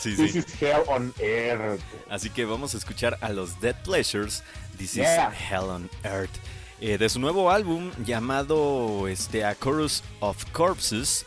This 0.03 0.37
is 0.37 0.47
hell 0.61 0.83
on 0.87 1.13
earth. 1.21 1.83
Así 2.09 2.31
que 2.31 2.47
vamos 2.47 2.75
a 2.75 2.79
escuchar 2.79 3.19
a 3.21 3.29
los 3.31 3.61
Dead 3.61 3.77
Pleasures. 3.85 4.43
This 4.79 4.97
is 4.97 5.07
hell 5.07 5.65
on 5.65 5.91
earth. 6.05 6.31
Eh, 6.81 6.97
de 6.97 7.09
su 7.11 7.19
nuevo 7.19 7.51
álbum 7.51 7.91
llamado 8.05 9.07
este, 9.09 9.45
A 9.45 9.55
Chorus 9.55 10.03
of 10.21 10.43
Corpses. 10.53 11.27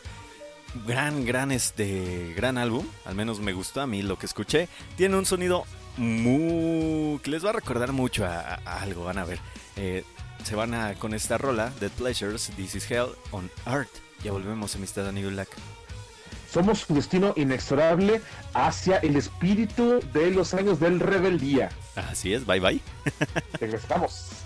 Gran, 0.86 1.24
gran, 1.24 1.52
este, 1.52 2.32
gran 2.34 2.58
álbum. 2.58 2.86
Al 3.04 3.14
menos 3.14 3.40
me 3.40 3.52
gustó 3.52 3.80
a 3.80 3.86
mí 3.86 4.02
lo 4.02 4.18
que 4.18 4.26
escuché. 4.26 4.68
Tiene 4.96 5.16
un 5.16 5.26
sonido 5.26 5.64
muy, 5.96 7.18
que 7.20 7.30
les 7.30 7.44
va 7.44 7.50
a 7.50 7.52
recordar 7.52 7.92
mucho 7.92 8.24
a, 8.24 8.54
algo, 8.64 9.04
van 9.04 9.18
a 9.18 9.24
ver. 9.24 9.38
Eh, 9.76 10.04
se 10.44 10.54
van 10.56 10.74
a 10.74 10.94
con 10.94 11.14
esta 11.14 11.38
rola, 11.38 11.72
The 11.78 11.90
Pleasures, 11.90 12.50
This 12.56 12.74
is 12.74 12.90
Hell 12.90 13.08
on 13.30 13.50
Earth. 13.66 14.00
Ya 14.24 14.32
volvemos, 14.32 14.74
amistad 14.74 15.06
a 15.06 15.12
Black. 15.12 15.48
Somos 16.50 16.80
su 16.80 16.94
destino 16.94 17.32
inexorable 17.36 18.20
hacia 18.52 18.98
el 18.98 19.16
espíritu 19.16 20.00
de 20.12 20.30
los 20.30 20.52
años 20.52 20.78
del 20.80 21.00
rebeldía. 21.00 21.70
Así 21.96 22.34
es, 22.34 22.44
bye 22.44 22.60
bye. 22.60 22.80
Regresamos. 23.60 24.41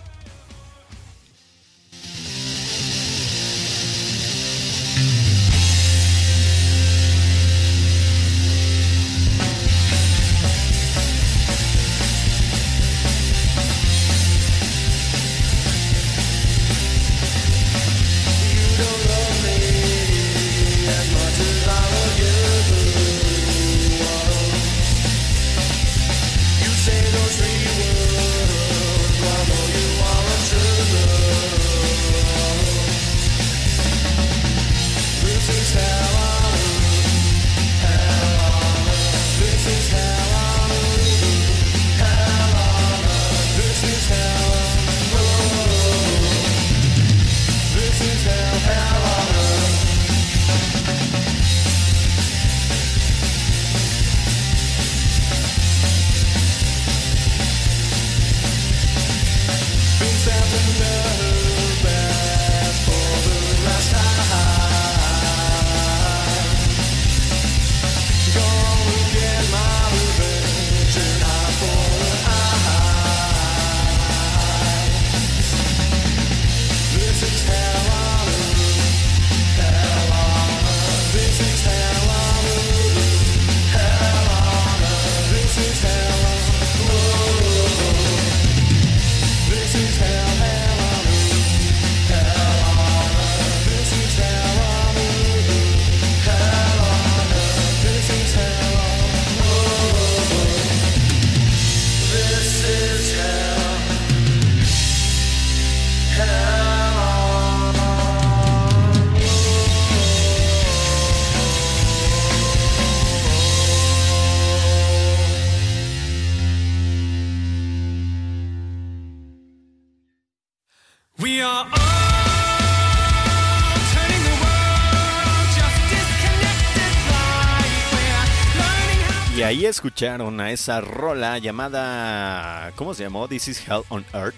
Escucharon 129.76 130.40
a 130.40 130.52
esa 130.52 130.80
rola 130.80 131.36
llamada, 131.36 132.72
¿cómo 132.76 132.94
se 132.94 133.02
llamó? 133.02 133.28
This 133.28 133.48
is 133.48 133.68
Hell 133.68 133.82
on 133.90 134.06
Earth. 134.14 134.34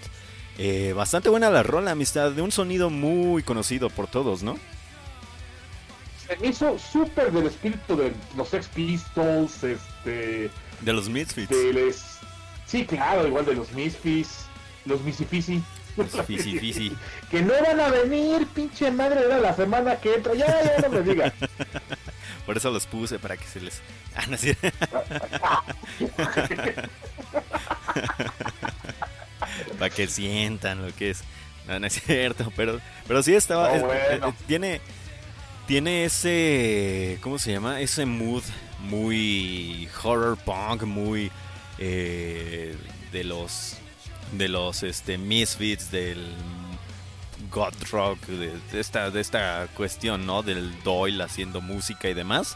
Eh, 0.57 0.91
bastante 0.93 1.29
buena 1.29 1.49
la 1.49 1.63
rola, 1.63 1.91
amistad, 1.91 2.31
de 2.31 2.41
un 2.41 2.51
sonido 2.51 2.89
muy 2.89 3.41
conocido 3.41 3.89
por 3.89 4.07
todos, 4.07 4.43
¿no? 4.43 4.57
Hizo 6.43 6.77
súper 6.77 7.31
del 7.31 7.47
espíritu 7.47 7.95
de 7.95 8.13
los 8.35 8.49
Sex 8.49 8.67
Pistols, 8.67 9.63
este... 9.63 10.51
De 10.81 10.93
los 10.93 11.07
Misfits. 11.07 11.55
Sí, 12.65 12.85
claro, 12.85 13.25
igual 13.25 13.45
de 13.45 13.55
los 13.55 13.71
Misfits, 13.71 14.45
los 14.83 15.01
Misifisi. 15.01 15.63
Los 15.95 16.11
que 17.31 17.41
no 17.41 17.53
van 17.65 17.79
a 17.79 17.87
venir, 17.87 18.45
pinche 18.47 18.91
madre, 18.91 19.21
era 19.25 19.37
la 19.37 19.55
semana 19.55 19.95
que 19.95 20.15
entra. 20.15 20.33
Ya, 20.33 20.47
ya 20.47 20.87
no 20.87 20.89
me 20.89 21.01
digas. 21.01 21.33
Por 22.49 22.57
eso 22.57 22.71
los 22.71 22.87
puse, 22.87 23.19
para 23.19 23.37
que 23.37 23.45
se 23.45 23.61
les... 23.61 23.79
Ah, 24.15 24.25
no, 24.27 24.35
para 29.77 29.91
que 29.91 30.07
sientan 30.07 30.83
lo 30.83 30.91
que 30.95 31.11
es. 31.11 31.23
No, 31.67 31.79
no 31.79 31.85
es 31.85 32.01
cierto, 32.01 32.51
pero, 32.55 32.81
pero 33.07 33.21
sí 33.21 33.35
estaba... 33.35 33.77
Eh, 33.77 34.19
tiene, 34.47 34.81
tiene 35.67 36.05
ese... 36.05 37.19
¿Cómo 37.21 37.37
se 37.37 37.51
llama? 37.51 37.81
Ese 37.81 38.07
mood 38.07 38.41
muy 38.79 39.87
horror 40.01 40.35
punk, 40.35 40.85
muy... 40.85 41.31
Eh, 41.77 42.75
de 43.11 43.23
los 43.25 43.77
de 44.31 44.47
los 44.47 44.81
este 44.81 45.19
misfits 45.19 45.91
del 45.91 46.33
god 47.51 47.73
rock 47.91 48.19
de, 48.27 48.59
esta 48.73 49.11
de 49.11 49.21
esta 49.21 49.67
cuestión 49.75 50.25
no 50.25 50.43
del 50.43 50.71
Doyle 50.83 51.23
haciendo 51.23 51.61
música 51.61 52.09
y 52.09 52.13
demás. 52.13 52.55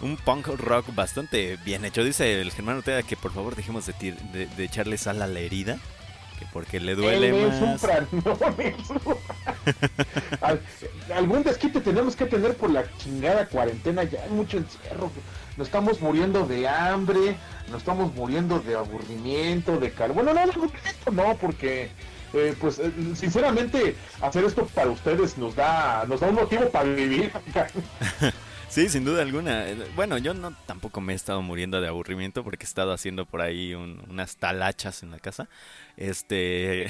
Un 0.00 0.16
punk 0.16 0.46
rock 0.46 0.94
bastante 0.94 1.58
bien 1.64 1.84
hecho. 1.84 2.04
Dice 2.04 2.40
el 2.40 2.52
Germán 2.52 2.78
Ortega 2.78 3.02
que 3.02 3.16
por 3.16 3.32
favor 3.32 3.56
dejemos 3.56 3.86
de, 3.86 4.14
de, 4.56 4.64
echarle 4.64 4.96
sal 4.96 5.20
a 5.22 5.26
la 5.26 5.40
herida 5.40 5.78
que 6.38 6.46
porque 6.52 6.78
le 6.78 6.94
duele 6.94 7.32
más. 7.50 7.82
algún 11.14 11.42
desquite 11.42 11.80
tenemos 11.80 12.14
que 12.14 12.26
tener 12.26 12.54
por 12.56 12.70
la 12.70 12.84
chingada 12.98 13.46
cuarentena 13.46 14.04
ya 14.04 14.22
hay 14.22 14.30
mucho 14.30 14.58
encierro. 14.58 15.10
Nos 15.56 15.66
estamos 15.66 16.00
muriendo 16.00 16.46
de 16.46 16.68
hambre, 16.68 17.36
nos 17.68 17.78
estamos 17.78 18.14
muriendo 18.14 18.60
de 18.60 18.76
aburrimiento, 18.76 19.78
de 19.78 19.90
calor. 19.90 20.14
Bueno, 20.14 20.32
no, 20.32 20.46
no, 20.46 20.52
no, 21.10 21.36
porque 21.38 21.90
eh, 22.34 22.54
pues 22.60 22.78
eh, 22.78 22.92
sinceramente 23.14 23.96
hacer 24.20 24.44
esto 24.44 24.66
para 24.66 24.90
ustedes 24.90 25.38
nos 25.38 25.54
da 25.54 26.04
nos 26.08 26.20
da 26.20 26.28
un 26.28 26.36
motivo 26.36 26.68
para 26.70 26.88
vivir. 26.88 27.32
Sí, 28.70 28.90
sin 28.90 29.02
duda 29.02 29.22
alguna. 29.22 29.64
Bueno, 29.96 30.18
yo 30.18 30.34
no 30.34 30.52
tampoco 30.66 31.00
me 31.00 31.14
he 31.14 31.16
estado 31.16 31.40
muriendo 31.40 31.80
de 31.80 31.88
aburrimiento 31.88 32.44
porque 32.44 32.64
he 32.64 32.68
estado 32.68 32.92
haciendo 32.92 33.24
por 33.24 33.40
ahí 33.40 33.72
unas 33.74 34.36
talachas 34.36 35.02
en 35.02 35.10
la 35.10 35.18
casa. 35.18 35.48
Este, 35.96 36.86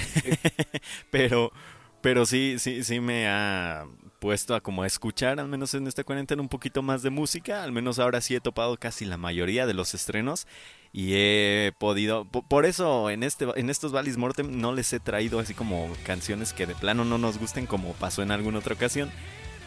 pero 1.09 1.53
pero 2.01 2.25
sí, 2.25 2.55
sí, 2.59 2.83
sí 2.83 2.99
me 2.99 3.27
ha 3.27 3.85
puesto 4.19 4.55
a 4.55 4.61
como 4.61 4.85
escuchar, 4.85 5.39
al 5.39 5.47
menos 5.47 5.73
en 5.73 5.87
esta 5.87 6.03
cuarentena, 6.03 6.41
un 6.41 6.49
poquito 6.49 6.81
más 6.81 7.01
de 7.01 7.09
música. 7.09 7.63
Al 7.63 7.71
menos 7.71 7.99
ahora 7.99 8.21
sí 8.21 8.35
he 8.35 8.41
topado 8.41 8.77
casi 8.77 9.05
la 9.05 9.17
mayoría 9.17 9.65
de 9.65 9.73
los 9.73 9.93
estrenos 9.93 10.47
y 10.91 11.13
he 11.13 11.73
podido. 11.77 12.25
Por 12.25 12.65
eso 12.65 13.09
en 13.09 13.23
este 13.23 13.47
en 13.55 13.69
estos 13.69 13.91
Valis 13.91 14.17
Mortem 14.17 14.59
no 14.59 14.73
les 14.73 14.91
he 14.93 14.99
traído 14.99 15.39
así 15.39 15.53
como 15.53 15.89
canciones 16.05 16.53
que 16.53 16.65
de 16.65 16.75
plano 16.75 17.05
no 17.05 17.17
nos 17.17 17.37
gusten, 17.37 17.65
como 17.65 17.93
pasó 17.93 18.21
en 18.21 18.31
alguna 18.31 18.59
otra 18.59 18.75
ocasión. 18.75 19.11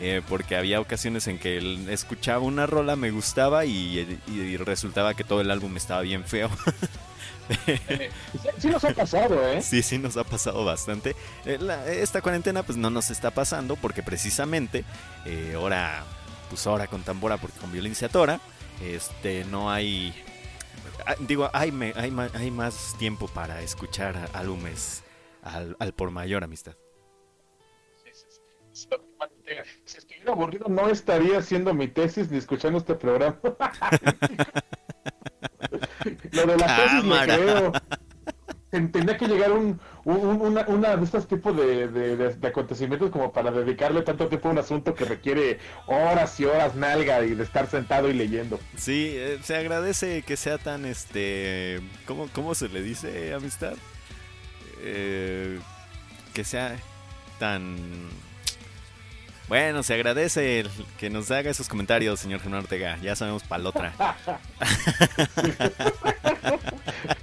Eh, 0.00 0.21
porque 0.29 0.57
había 0.57 0.81
ocasiones 0.81 1.29
en 1.29 1.38
que 1.38 1.59
escuchaba 1.91 2.41
una 2.41 2.67
rola, 2.67 2.97
me 2.97 3.12
gustaba 3.12 3.67
y, 3.67 4.19
y 4.26 4.57
resultaba 4.57 5.14
que 5.14 5.23
todo 5.23 5.41
el 5.41 5.50
álbum 5.50 5.76
estaba 5.76 6.00
bien 6.00 6.25
feo. 6.25 6.50
sí 8.59 8.69
nos 8.69 8.85
ha 8.85 8.95
pasado, 8.95 9.49
¿eh? 9.49 9.62
Sí, 9.62 9.83
sí 9.83 9.99
nos 9.99 10.17
ha 10.17 10.25
pasado 10.25 10.64
bastante. 10.64 11.17
Eh, 11.45 11.59
esta 11.87 12.21
cuarentena 12.21 12.62
pues 12.62 12.79
no 12.79 12.91
nos 12.91 13.11
está 13.11 13.31
pasando 13.31 13.76
porque 13.76 14.02
precisamente 14.02 14.85
eh, 15.25 15.52
ahora, 15.55 16.05
pues 16.49 16.67
ahora 16.67 16.87
con 16.87 17.02
tambora 17.02 17.37
porque 17.37 17.59
con 17.59 17.73
violencia 17.73 18.08
tora, 18.08 18.41
este, 18.82 19.45
no 19.45 19.71
hay, 19.71 20.15
digo, 21.21 21.50
hay, 21.52 21.73
hay, 21.97 22.13
hay 22.35 22.50
más 22.50 22.95
tiempo 22.99 23.28
para 23.28 23.63
escuchar 23.63 24.31
álbumes 24.33 25.02
al, 25.43 25.76
al 25.78 25.93
por 25.93 26.11
mayor 26.11 26.45
amistad. 26.45 26.75
Si 29.85 29.99
estuviera 29.99 30.33
aburrido 30.33 30.67
no 30.69 30.89
estaría 30.89 31.39
haciendo 31.39 31.75
mi 31.75 31.89
tesis 31.89 32.31
ni 32.31 32.39
escuchando 32.39 32.78
este 32.78 32.95
programa. 32.95 33.39
Lo 36.33 36.47
de 36.47 36.57
la 36.57 36.76
tesis 36.76 37.05
me 37.05 37.25
creo. 37.25 37.73
Tendría 38.73 39.19
que 39.19 39.28
llegar 39.28 39.52
un, 39.52 39.78
una, 40.06 40.97
de 40.97 41.04
estos 41.04 41.28
tipos 41.28 41.54
de, 41.54 42.35
acontecimientos 42.43 43.11
como 43.11 43.30
para 43.30 43.50
dedicarle 43.50 44.00
tanto 44.00 44.28
tiempo 44.28 44.49
a 44.49 44.52
un 44.52 44.58
asunto 44.58 44.95
que 44.95 45.04
requiere 45.04 45.58
horas 45.87 46.41
y 46.41 46.47
horas 46.47 46.75
nalga 46.75 47.23
y 47.23 47.35
de 47.35 47.45
estar 47.45 47.67
sentado 47.67 48.08
y 48.08 48.15
leyendo. 48.15 48.58
Sí, 48.78 49.13
eh, 49.15 49.39
se 49.43 49.56
agradece 49.56 50.23
que 50.23 50.39
sea 50.39 50.56
tan, 50.56 50.87
este, 50.87 51.80
¿cómo, 52.06 52.28
cómo 52.32 52.54
se 52.54 52.71
le 52.71 52.80
dice, 52.80 53.35
amistad? 53.35 53.75
Eh, 54.80 55.58
que 56.32 56.43
sea 56.43 56.75
tan 57.39 57.76
bueno, 59.49 59.83
se 59.83 59.95
agradece 59.95 60.65
que 60.99 61.11
nos 61.11 61.31
haga 61.31 61.50
esos 61.50 61.69
comentarios, 61.69 62.21
señor 62.21 62.41
Germán 62.41 62.61
Ortega. 62.61 62.99
Ya 63.02 63.17
sabemos 63.17 63.43
para 63.43 63.63
la 63.63 63.69
otra. 63.69 63.93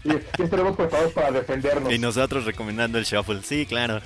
y, 0.03 0.41
estaremos 0.43 0.75
preparados 0.75 1.13
para 1.13 1.31
defendernos. 1.31 1.91
Y 1.91 1.97
nosotros 1.97 2.45
recomendando 2.45 2.97
el 2.97 3.05
shuffle. 3.05 3.41
Sí, 3.43 3.65
claro. 3.65 4.01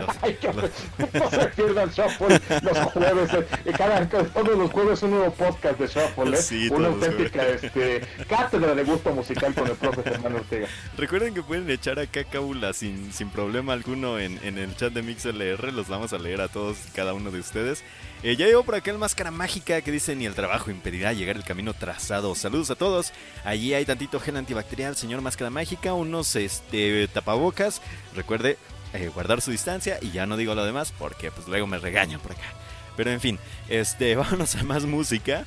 no 1.12 1.30
se 1.30 1.46
pierdan 1.48 1.90
Shuffle 1.90 2.40
los 2.62 2.78
jueves. 2.92 3.30
Eh, 3.64 3.72
cada, 3.76 4.08
todos 4.08 4.58
los 4.58 4.70
jueves 4.70 5.02
un 5.02 5.10
nuevo 5.10 5.32
podcast 5.32 5.78
de 5.78 5.86
Shuffle. 5.86 6.36
¿eh? 6.36 6.70
Una 6.70 6.88
auténtica 6.88 7.46
este, 7.46 8.00
cátedra 8.28 8.74
de 8.74 8.84
gusto 8.84 9.12
musical 9.12 9.54
con 9.54 9.68
el 9.68 9.76
profe 9.76 10.02
Germán 10.02 10.34
Ortega. 10.36 10.68
Recuerden 10.96 11.34
que 11.34 11.42
pueden 11.42 11.70
echar 11.70 11.98
acá 11.98 12.24
cábula 12.24 12.72
sin, 12.72 13.12
sin 13.12 13.30
problema 13.30 13.72
alguno 13.72 14.18
en, 14.18 14.38
en 14.44 14.58
el 14.58 14.74
chat 14.76 14.92
de 14.92 15.02
MixLR. 15.02 15.72
Los 15.72 15.88
vamos 15.88 16.12
a 16.12 16.18
leer 16.18 16.40
a 16.40 16.48
todos 16.48 16.78
cada 16.94 17.14
uno 17.14 17.30
de 17.30 17.40
ustedes. 17.40 17.84
Eh, 18.24 18.36
ya 18.36 18.46
llegó 18.46 18.64
por 18.64 18.74
acá 18.74 18.90
el 18.90 18.96
Máscara 18.96 19.30
Mágica 19.30 19.82
que 19.82 19.92
dice 19.92 20.16
ni 20.16 20.24
el 20.24 20.34
trabajo 20.34 20.70
impedirá 20.70 21.12
llegar 21.12 21.36
el 21.36 21.44
camino 21.44 21.74
trazado. 21.74 22.34
Saludos 22.34 22.70
a 22.70 22.74
todos. 22.74 23.12
Allí 23.44 23.74
hay 23.74 23.84
tantito 23.84 24.18
gel 24.18 24.38
antibacterial, 24.38 24.96
señor 24.96 25.20
Máscara 25.20 25.50
Mágica, 25.50 25.92
unos 25.92 26.34
este, 26.34 27.06
tapabocas. 27.08 27.82
Recuerde, 28.14 28.56
eh, 28.94 29.10
guardar 29.14 29.40
su 29.40 29.50
distancia 29.50 29.98
y 30.00 30.10
ya 30.12 30.24
no 30.24 30.36
digo 30.36 30.54
lo 30.54 30.64
demás 30.64 30.92
porque 30.98 31.30
pues 31.30 31.46
luego 31.48 31.66
me 31.66 31.78
regañan 31.78 32.20
por 32.20 32.32
acá. 32.32 32.52
Pero 32.96 33.10
en 33.10 33.20
fin, 33.20 33.38
este, 33.68 34.16
vámonos 34.16 34.54
a 34.54 34.62
más 34.62 34.84
música. 34.84 35.44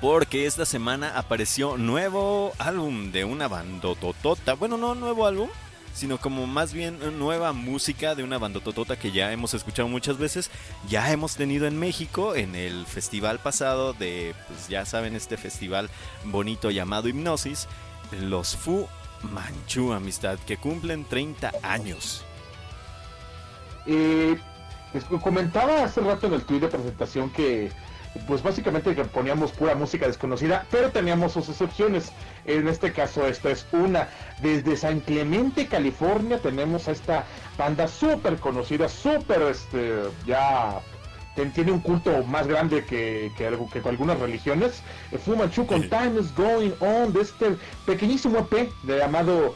Porque 0.00 0.46
esta 0.46 0.66
semana 0.66 1.16
apareció 1.16 1.76
nuevo 1.76 2.52
álbum 2.58 3.12
de 3.12 3.24
una 3.24 3.46
bandototota. 3.46 4.54
Bueno, 4.54 4.76
no 4.76 4.96
nuevo 4.96 5.26
álbum, 5.26 5.48
sino 5.94 6.18
como 6.18 6.48
más 6.48 6.72
bien 6.72 6.98
nueva 7.20 7.52
música 7.52 8.16
de 8.16 8.24
una 8.24 8.38
bandototota 8.38 8.98
que 8.98 9.12
ya 9.12 9.30
hemos 9.30 9.54
escuchado 9.54 9.86
muchas 9.86 10.18
veces. 10.18 10.50
Ya 10.88 11.12
hemos 11.12 11.36
tenido 11.36 11.68
en 11.68 11.78
México 11.78 12.34
en 12.34 12.56
el 12.56 12.84
festival 12.86 13.38
pasado 13.38 13.92
de, 13.92 14.34
pues 14.48 14.66
ya 14.66 14.84
saben, 14.86 15.14
este 15.14 15.36
festival 15.36 15.88
bonito 16.24 16.72
llamado 16.72 17.06
Hipnosis. 17.06 17.68
Los 18.10 18.56
Fu 18.56 18.88
Manchu, 19.22 19.92
amistad, 19.92 20.36
que 20.40 20.56
cumplen 20.56 21.04
30 21.04 21.52
años. 21.62 22.24
Eh, 23.86 24.36
les 24.92 25.04
comentaba 25.04 25.84
hace 25.84 26.00
rato 26.00 26.26
en 26.26 26.34
el 26.34 26.42
tweet 26.42 26.60
de 26.60 26.68
presentación 26.68 27.30
que 27.30 27.70
pues 28.26 28.42
básicamente 28.42 28.94
que 28.94 29.04
poníamos 29.04 29.52
pura 29.52 29.74
música 29.74 30.06
desconocida, 30.06 30.66
pero 30.70 30.90
teníamos 30.90 31.32
sus 31.32 31.48
excepciones. 31.48 32.12
En 32.44 32.68
este 32.68 32.92
caso, 32.92 33.26
esta 33.26 33.50
es 33.50 33.66
una. 33.72 34.08
Desde 34.42 34.76
San 34.76 35.00
Clemente, 35.00 35.66
California, 35.66 36.38
tenemos 36.38 36.88
a 36.88 36.92
esta 36.92 37.24
banda 37.56 37.88
súper 37.88 38.36
conocida, 38.36 38.88
súper, 38.88 39.42
este, 39.42 40.02
ya 40.26 40.80
tiene 41.54 41.72
un 41.72 41.80
culto 41.80 42.22
más 42.24 42.46
grande 42.46 42.84
que, 42.84 43.32
que, 43.36 43.58
que 43.72 43.88
algunas 43.88 44.18
religiones. 44.18 44.82
Fumanchu 45.24 45.66
con 45.66 45.88
Time 45.88 46.20
is 46.20 46.34
Going 46.34 46.72
On, 46.80 47.12
de 47.12 47.22
este 47.22 47.56
pequeñísimo 47.86 48.40
EP 48.40 48.70
de 48.82 48.98
llamado 48.98 49.54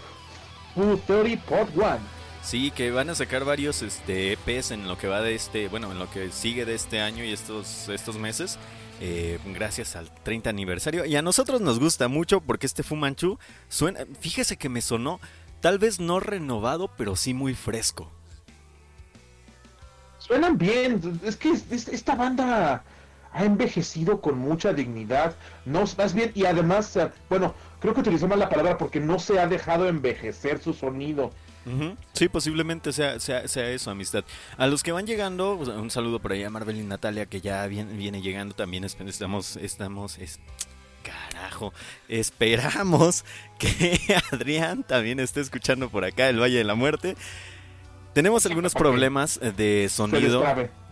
Full 0.75 0.97
30 1.07 1.45
Part 1.45 1.77
1. 1.77 2.16
Sí, 2.47 2.71
que 2.71 2.93
van 2.93 3.11
a 3.11 3.17
sacar 3.17 3.45
varios 3.45 3.83
este, 3.83 4.33
EPs 4.35 4.71
en 4.71 4.87
lo 4.87 4.97
que 4.97 5.09
va 5.09 5.21
de 5.21 5.35
este, 5.35 5.67
bueno, 5.67 5.91
en 5.91 5.99
lo 5.99 6.09
que 6.09 6.31
sigue 6.31 6.65
de 6.65 6.77
este 6.77 7.01
año 7.01 7.25
y 7.25 7.33
estos, 7.33 7.89
estos 7.89 8.19
meses. 8.19 8.57
Eh, 9.01 9.41
gracias 9.47 9.97
al 9.97 10.13
30 10.23 10.49
aniversario. 10.49 11.05
Y 11.07 11.17
a 11.17 11.23
nosotros 11.23 11.61
nos 11.61 11.81
gusta 11.81 12.07
mucho 12.07 12.41
porque 12.41 12.67
este 12.67 12.85
Fumanchu 12.85 13.41
suena, 13.69 14.07
fíjese 14.21 14.57
que 14.57 14.69
me 14.69 14.81
sonó, 14.81 15.19
tal 15.61 15.81
vez 15.81 15.99
no 15.99 16.21
renovado, 16.21 16.89
pero 16.97 17.17
sí 17.17 17.35
muy 17.35 17.55
fresco. 17.55 18.13
Suenan 20.19 20.57
bien, 20.57 21.21
es 21.25 21.35
que 21.35 21.51
esta 21.51 22.15
banda 22.15 22.85
ha 23.33 23.45
envejecido 23.45 24.21
con 24.21 24.39
mucha 24.39 24.73
dignidad, 24.73 25.35
no 25.65 25.83
más 25.99 26.15
bien, 26.15 26.31
y 26.37 26.45
además, 26.45 26.97
bueno, 27.29 27.57
creo 27.81 27.93
que 27.93 28.03
utilizó 28.03 28.29
mal 28.29 28.39
la 28.39 28.49
palabra 28.49 28.79
porque 28.79 29.01
no 29.01 29.19
se 29.19 29.41
ha 29.41 29.49
dejado 29.49 29.89
envejecer 29.89 30.61
su 30.63 30.73
sonido. 30.75 31.33
Sí, 32.13 32.29
posiblemente 32.29 32.93
sea, 32.93 33.19
sea, 33.19 33.49
sea, 33.49 33.69
eso, 33.71 33.91
amistad. 33.91 34.25
A 34.57 34.67
los 34.67 34.83
que 34.83 34.93
van 34.93 35.07
llegando, 35.07 35.57
pues, 35.57 35.69
un 35.69 35.91
saludo 35.91 36.21
por 36.21 36.33
ahí 36.33 36.45
a 36.45 36.51
Marvel 36.51 36.79
y 36.79 36.85
Natalia, 36.85 37.27
que 37.27 37.41
ya 37.41 37.67
viene, 37.67 37.93
viene 37.95 38.23
llegando 38.23 38.55
también. 38.55 38.85
Estamos, 38.85 39.57
estamos, 39.57 40.19
es, 40.19 40.39
carajo, 41.03 41.73
esperamos 42.09 43.25
que 43.59 44.01
Adrián 44.33 44.83
también 44.83 45.21
esté 45.21 45.41
escuchando 45.41 45.89
por 45.89 46.05
acá 46.05 46.29
el 46.29 46.41
Valle 46.41 46.59
de 46.59 46.65
la 46.65 46.75
Muerte. 46.75 47.17
Tenemos 48.13 48.47
algunos 48.47 48.73
problemas 48.73 49.39
eh, 49.43 49.53
de 49.55 49.89
sonido. 49.91 50.43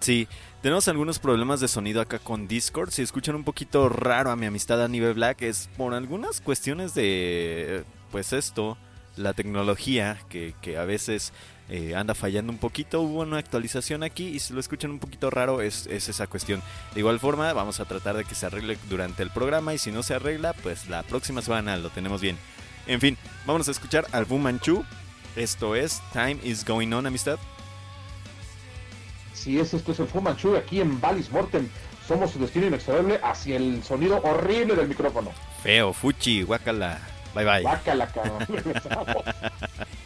Sí, 0.01 0.29
tenemos 0.61 0.89
algunos 0.89 1.19
problemas 1.19 1.61
de 1.61 1.69
sonido 1.69 2.03
acá 2.03 2.19
con 2.19 2.47
Discord. 2.47 2.91
Si 2.91 3.01
escuchan 3.01 3.35
un 3.35 3.45
poquito 3.45 3.89
raro 3.89 4.31
a 4.31 4.37
mi 4.37 4.45
amistad 4.45 4.83
a 4.83 4.89
nivel 4.89 5.15
Black, 5.15 5.41
es 5.41 5.71
por 5.77 5.95
algunas 5.95 6.43
cuestiones 6.43 6.95
de, 6.95 7.85
pues 8.11 8.35
esto, 8.35 8.77
la 9.17 9.33
tecnología 9.33 10.19
que, 10.29 10.55
que 10.61 10.77
a 10.77 10.85
veces 10.85 11.33
eh, 11.69 11.95
anda 11.95 12.15
fallando 12.15 12.53
un 12.53 12.59
poquito. 12.59 13.01
Hubo 13.01 13.23
una 13.23 13.39
actualización 13.39 14.03
aquí 14.03 14.29
y 14.29 14.39
si 14.39 14.53
lo 14.53 14.61
escuchan 14.61 14.91
un 14.91 14.99
poquito 14.99 15.31
raro 15.31 15.63
es, 15.63 15.87
es, 15.87 16.09
esa 16.09 16.27
cuestión. 16.27 16.63
De 16.95 17.01
igual 17.01 17.21
forma, 17.21 17.53
vamos 17.53 17.81
a 17.81 17.85
tratar 17.85 18.17
de 18.17 18.25
que 18.25 18.35
se 18.35 18.47
arregle 18.47 18.79
durante 18.89 19.23
el 19.23 19.31
programa 19.31 19.75
y 19.75 19.79
si 19.79 19.91
no 19.91 20.03
se 20.03 20.15
arregla, 20.15 20.53
pues 20.53 20.89
la 20.89 21.03
próxima 21.03 21.43
semana 21.43 21.77
lo 21.77 21.91
tenemos 21.91 22.21
bien. 22.21 22.37
En 22.87 23.01
fin, 23.01 23.17
vamos 23.47 23.69
a 23.69 23.71
escuchar 23.71 24.07
al 24.13 24.27
Fu 24.27 24.39
Manchu. 24.39 24.85
Esto 25.37 25.75
es 25.75 26.03
Time 26.13 26.39
is 26.43 26.65
Going 26.65 26.93
On, 26.93 27.07
amistad. 27.07 27.39
Si 29.33 29.59
es, 29.59 29.75
esto 29.75 29.93
es 29.93 30.01
el 30.01 30.07
Fu 30.07 30.21
Manchu 30.21 30.57
aquí 30.57 30.81
en 30.81 31.01
Valis 31.01 31.31
Mortem. 31.31 31.69
Somos 32.07 32.33
su 32.33 32.39
destino 32.39 32.67
inexorable 32.67 33.19
hacia 33.23 33.57
el 33.57 33.83
sonido 33.83 34.21
horrible 34.23 34.75
del 34.75 34.89
micrófono. 34.89 35.33
Feo, 35.63 35.95
fuchi, 35.95 36.43
guacala. 36.43 37.14
Bye 37.35 37.45
bye. 37.45 37.63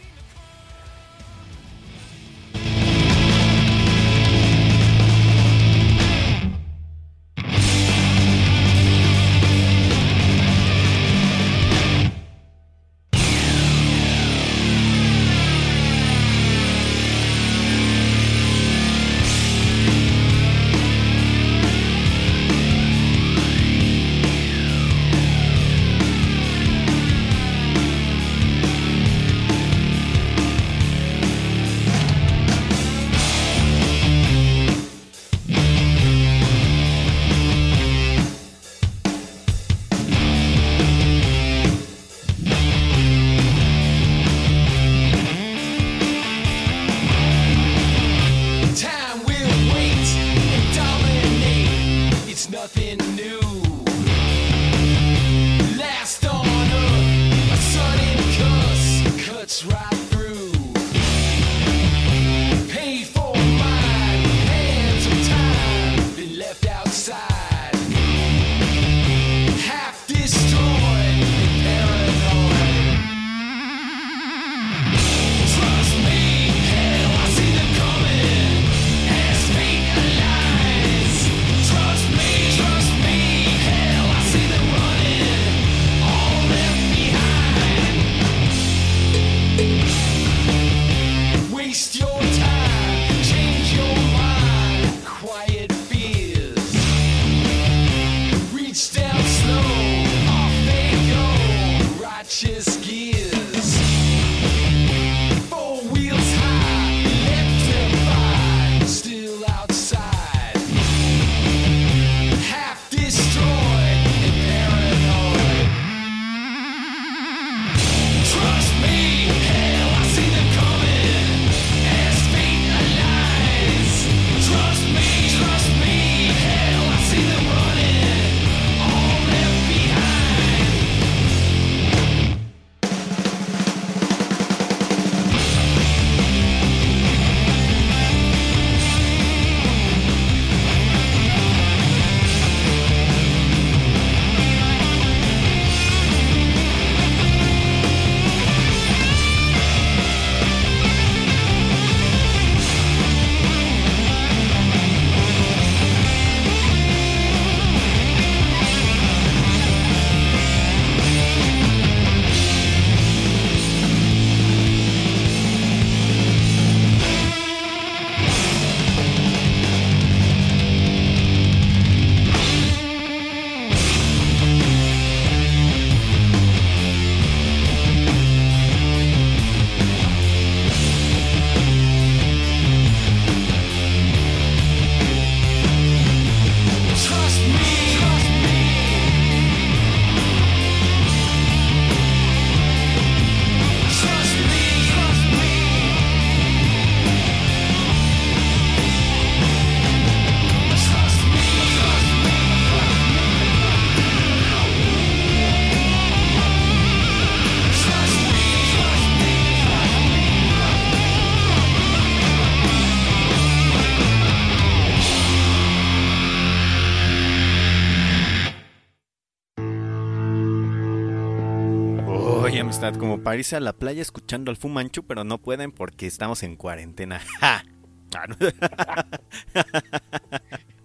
para 223.29 223.37
irse 223.37 223.57
a 223.57 223.61
la 223.61 223.75
playa 223.75 224.01
escuchando 224.01 224.51
al 224.51 224.57
Fumanchu, 224.57 225.03
pero 225.03 225.23
no 225.23 225.37
pueden 225.37 225.71
porque 225.71 226.07
estamos 226.07 226.43
en 226.43 226.57
cuarentena. 226.57 227.21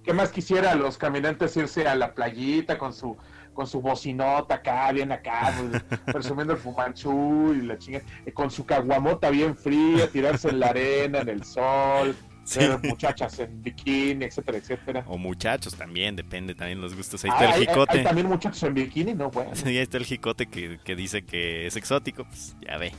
¿Qué 0.04 0.12
más 0.12 0.30
quisiera 0.30 0.76
los 0.76 0.98
caminantes 0.98 1.56
irse 1.56 1.88
a 1.88 1.96
la 1.96 2.14
playita 2.14 2.78
con 2.78 2.92
su 2.92 3.16
con 3.54 3.66
su 3.66 3.80
bocinota 3.80 4.56
acá, 4.56 4.92
bien 4.92 5.14
acá, 5.14 5.54
pues, 5.58 6.02
presumiendo 6.06 6.52
el 6.52 6.60
fumanchú 6.60 7.54
y 7.54 7.62
la 7.62 7.78
chingada, 7.78 8.04
con 8.34 8.52
su 8.52 8.66
caguamota 8.66 9.30
bien 9.30 9.56
fría, 9.56 10.10
tirarse 10.10 10.50
en 10.50 10.60
la 10.60 10.68
arena, 10.68 11.20
en 11.20 11.30
el 11.30 11.46
sol, 11.46 12.14
ver 12.56 12.80
muchachas 12.84 13.40
en 13.40 13.62
bikini, 13.62 14.26
etcétera, 14.26 14.58
etcétera. 14.58 15.04
O 15.08 15.18
muchachos 15.18 15.76
también, 15.76 16.16
depende 16.16 16.56
también 16.56 16.82
los 16.82 16.96
gustos. 16.96 17.24
Ahí 17.24 17.32
está 17.32 17.56
el 17.56 17.68
jicote. 17.68 18.00
Hay, 18.00 18.04
también 18.04 18.28
muchachos 18.28 18.64
en 18.64 18.74
bikini, 18.74 19.14
¿no? 19.14 19.30
Bueno. 19.30 19.52
Sí, 19.64 19.70
ahí 19.70 19.78
está 19.78 19.98
el 19.98 20.06
jicote 20.06 20.48
que, 20.48 20.80
que 20.84 20.96
dice 20.96 21.24
que 21.24 21.68
es 21.68 21.76
exótico, 21.76 22.26
pues 22.26 22.56
ya 22.62 22.78
ve. 22.78 22.92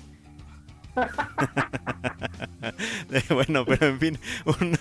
bueno, 3.31 3.65
pero 3.65 3.87
en 3.87 3.99
fin, 3.99 4.19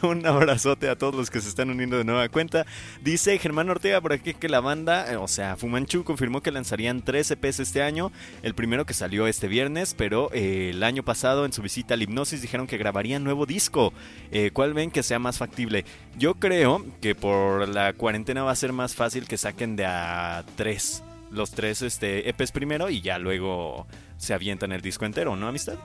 un, 0.04 0.26
abrazote 0.26 0.90
a 0.90 0.98
todos 0.98 1.16
los 1.16 1.30
que 1.30 1.42
se 1.42 1.50
están 1.50 1.70
uniendo 1.70 1.98
de 1.98 2.04
nueva 2.04 2.28
cuenta. 2.30 2.66
Dice 3.02 3.38
Germán 3.38 3.70
Ortega 3.70 4.02
por 4.02 4.14
aquí 4.14 4.34
que 4.34 4.50
la 4.50 4.60
banda, 4.60 5.12
eh, 5.12 5.18
o 5.18 5.28
sea, 5.28 5.56
Fumanchu 5.56 6.04
confirmó 6.04 6.42
que 6.42 6.52
lanzarían 6.52 7.02
tres 7.02 7.32
EPs 7.32 7.60
este 7.60 7.82
año. 7.82 8.12
El 8.42 8.56
primero 8.56 8.86
que 8.86 8.94
salió 8.94 9.28
este 9.28 9.48
viernes, 9.48 9.96
pero 9.98 10.30
eh, 10.34 10.72
el 10.72 10.84
año 10.84 11.04
pasado 11.04 11.46
en 11.46 11.54
su 11.54 11.62
visita 11.62 11.94
al 11.94 12.02
Hipnosis 12.02 12.42
dijeron 12.42 12.68
que 12.68 12.78
grabarían 12.78 13.24
nuevo 13.24 13.46
disco. 13.46 13.94
Eh, 14.32 14.52
¿Cuál 14.52 14.74
ven 14.74 14.92
que 14.92 15.04
sea 15.04 15.20
más 15.20 15.38
factible? 15.38 15.86
Yo 16.18 16.36
creo 16.36 16.86
que 17.02 17.16
por 17.16 17.68
la 17.68 17.94
cuarentena 17.94 18.44
va 18.44 18.52
a 18.52 18.56
ser 18.56 18.74
más 18.74 18.96
fácil 18.96 19.28
que 19.28 19.38
saquen 19.38 19.76
de 19.76 19.86
a 19.86 20.44
tres. 20.56 21.04
Los 21.32 21.52
tres 21.52 21.82
este, 21.82 22.30
EPs 22.30 22.52
primero 22.52 22.92
y 22.92 23.02
ya 23.02 23.18
luego 23.18 23.88
se 24.18 24.36
avientan 24.36 24.72
el 24.72 24.82
disco 24.82 25.06
entero, 25.06 25.36
¿no, 25.36 25.48
amistad? 25.48 25.80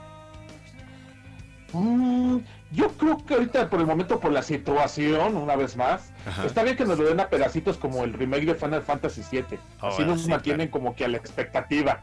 Mm, 1.73 2.43
yo 2.71 2.89
creo 2.89 3.17
que 3.25 3.33
ahorita 3.33 3.69
por 3.69 3.79
el 3.79 3.87
momento 3.87 4.19
por 4.19 4.31
la 4.31 4.43
situación, 4.43 5.35
una 5.35 5.55
vez 5.55 5.75
más, 5.75 6.11
está 6.45 6.63
bien 6.63 6.77
que 6.77 6.85
nos 6.85 6.99
lo 6.99 7.05
den 7.05 7.19
a 7.19 7.27
pedacitos 7.27 7.77
como 7.77 8.03
el 8.03 8.13
remake 8.13 8.45
de 8.45 8.55
Final 8.55 8.83
Fantasy 8.83 9.21
VII. 9.31 9.59
Así 9.81 10.03
nos 10.03 10.27
mantienen 10.27 10.67
como 10.67 10.95
que 10.95 11.05
a 11.05 11.07
la 11.07 11.17
expectativa. 11.17 11.99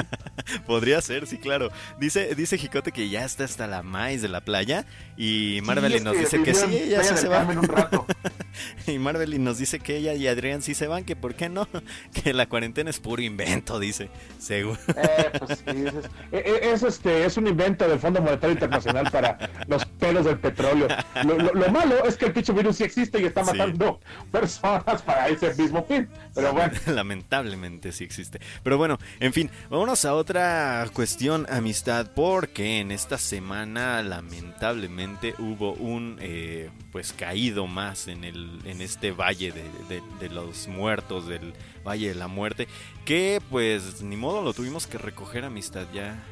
Podría 0.66 1.00
ser, 1.00 1.26
sí, 1.28 1.38
claro. 1.38 1.70
Dice, 1.98 2.34
dice 2.34 2.58
Jicote 2.58 2.90
que 2.90 3.08
ya 3.08 3.24
está 3.24 3.44
hasta 3.44 3.68
la 3.68 3.82
maíz 3.82 4.20
de 4.20 4.28
la 4.28 4.40
playa 4.40 4.84
y 5.16 5.60
Marvel 5.62 6.02
nos 6.02 6.18
dice 6.18 6.42
que 6.42 6.54
sí, 6.54 6.76
ella 6.76 7.04
sí 7.04 7.16
se 7.16 7.28
va. 7.28 7.44
Un 7.44 7.62
rato. 7.62 8.06
y 8.86 8.98
Marvel 8.98 9.42
nos 9.44 9.58
dice 9.58 9.78
que 9.78 9.96
ella 9.96 10.14
y 10.14 10.26
Adrián 10.26 10.62
sí 10.62 10.74
se 10.74 10.88
van, 10.88 11.04
que 11.04 11.14
por 11.14 11.34
qué 11.34 11.48
no, 11.48 11.68
que 12.12 12.32
la 12.32 12.46
cuarentena 12.46 12.90
es 12.90 12.98
puro 12.98 13.22
invento, 13.22 13.78
dice, 13.78 14.10
seguro. 14.38 14.78
Eh, 14.96 15.30
pues 15.38 15.58
sí, 15.58 15.84
es, 16.32 16.44
es, 16.62 16.82
este, 16.82 17.24
es 17.24 17.36
un 17.36 17.46
invento 17.46 17.88
del 17.88 17.98
Fondo 17.98 18.20
Monetario 18.20 18.54
Internacional 18.54 19.08
para 19.10 19.38
los 19.68 19.84
pelos 20.00 20.24
del 20.24 20.38
petróleo. 20.38 20.88
Lo, 21.24 21.70
malo 21.70 22.04
es 22.04 22.16
que 22.16 22.26
el 22.26 22.32
pinche 22.32 22.52
virus 22.52 22.76
sí 22.76 22.84
existe 22.84 23.20
y 23.20 23.26
está 23.26 23.44
matando 23.44 24.00
personas 24.32 25.02
para 25.02 25.28
ese 25.28 25.54
mismo 25.54 25.84
fin. 25.84 26.08
Pero 26.34 26.52
bueno. 26.52 26.72
Lamentablemente 26.86 27.92
sí 27.92 28.04
existe. 28.04 28.40
Pero 28.64 28.78
bueno, 28.78 28.98
en 29.20 29.32
fin, 29.32 29.50
vámonos 29.68 30.04
a 30.04 30.14
otra 30.14 30.84
cuestión, 30.92 31.46
amistad, 31.50 32.10
porque 32.14 32.80
en 32.80 32.90
esta 32.90 33.18
semana 33.18 34.02
lamentablemente 34.02 35.34
hubo 35.38 35.74
un 35.74 36.16
eh, 36.20 36.70
pues 36.90 37.12
caído 37.12 37.66
más 37.66 38.08
en 38.08 38.24
el 38.24 38.58
en 38.64 38.80
este 38.80 39.12
valle 39.12 39.52
de, 39.52 40.02
de 40.18 40.28
los 40.28 40.66
muertos 40.66 41.28
del 41.28 41.52
Valle 41.86 42.08
de 42.08 42.14
la 42.14 42.28
Muerte, 42.28 42.68
que 43.04 43.40
pues 43.50 44.02
ni 44.02 44.16
modo 44.16 44.42
lo 44.42 44.52
tuvimos 44.52 44.86
que 44.86 44.98
recoger 44.98 45.44
amistad 45.44 45.86
ya 45.92 46.22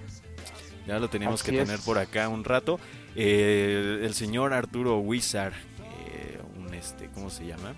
ya 0.88 0.98
lo 0.98 1.08
teníamos 1.10 1.42
que 1.42 1.52
tener 1.52 1.78
por 1.80 1.98
acá 1.98 2.30
un 2.30 2.44
rato. 2.44 2.80
Eh, 3.20 4.02
el 4.04 4.14
señor 4.14 4.54
Arturo 4.54 5.00
Wizard, 5.00 5.52
eh, 5.52 6.40
un 6.56 6.72
este, 6.72 7.08
¿cómo 7.08 7.30
se 7.30 7.46
llama? 7.46 7.74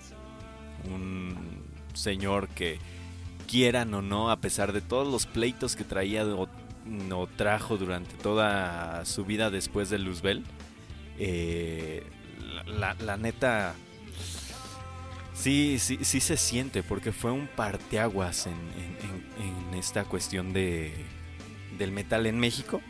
Un 0.84 1.64
señor 1.94 2.48
que 2.48 2.78
quieran 3.48 3.94
o 3.94 4.02
no, 4.02 4.30
a 4.30 4.36
pesar 4.36 4.74
de 4.74 4.82
todos 4.82 5.10
los 5.10 5.24
pleitos 5.24 5.76
que 5.76 5.84
traía 5.84 6.26
o, 6.26 6.46
trajo 7.36 7.78
durante 7.78 8.16
toda 8.16 9.06
su 9.06 9.24
vida 9.24 9.48
después 9.48 9.88
de 9.88 9.98
Luzbel, 9.98 10.44
eh, 11.18 12.02
la, 12.66 13.16
neta 13.16 13.74
sí, 15.32 15.78
sí, 15.78 16.00
sí 16.02 16.20
se 16.20 16.36
siente 16.36 16.82
porque 16.82 17.12
fue 17.12 17.30
un 17.30 17.46
parteaguas 17.46 18.46
en, 18.46 18.52
en 18.52 19.78
esta 19.78 20.04
cuestión 20.04 20.52
de, 20.52 20.92
del 21.78 21.92
metal 21.92 22.26
en 22.26 22.38
México 22.38 22.82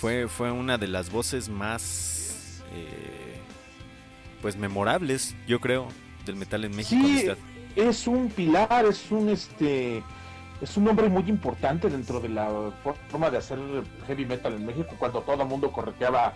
fue, 0.00 0.28
fue 0.28 0.50
una 0.50 0.78
de 0.78 0.88
las 0.88 1.12
voces 1.12 1.50
más 1.50 2.62
eh, 2.72 3.38
pues 4.40 4.56
memorables, 4.56 5.36
yo 5.46 5.60
creo, 5.60 5.88
del 6.24 6.36
metal 6.36 6.64
en 6.64 6.74
México. 6.74 7.02
Sí, 7.06 7.28
es 7.76 8.06
un 8.06 8.30
pilar, 8.30 8.86
es 8.86 9.10
un 9.10 9.28
este 9.28 10.02
es 10.62 10.76
un 10.76 10.88
hombre 10.88 11.08
muy 11.08 11.24
importante 11.28 11.88
dentro 11.88 12.18
de 12.20 12.30
la 12.30 12.48
forma 13.10 13.30
de 13.30 13.38
hacer 13.38 13.58
heavy 14.06 14.24
metal 14.24 14.54
en 14.54 14.66
México, 14.66 14.94
cuando 14.98 15.20
todo 15.20 15.42
el 15.42 15.48
mundo 15.48 15.70
correteaba 15.70 16.34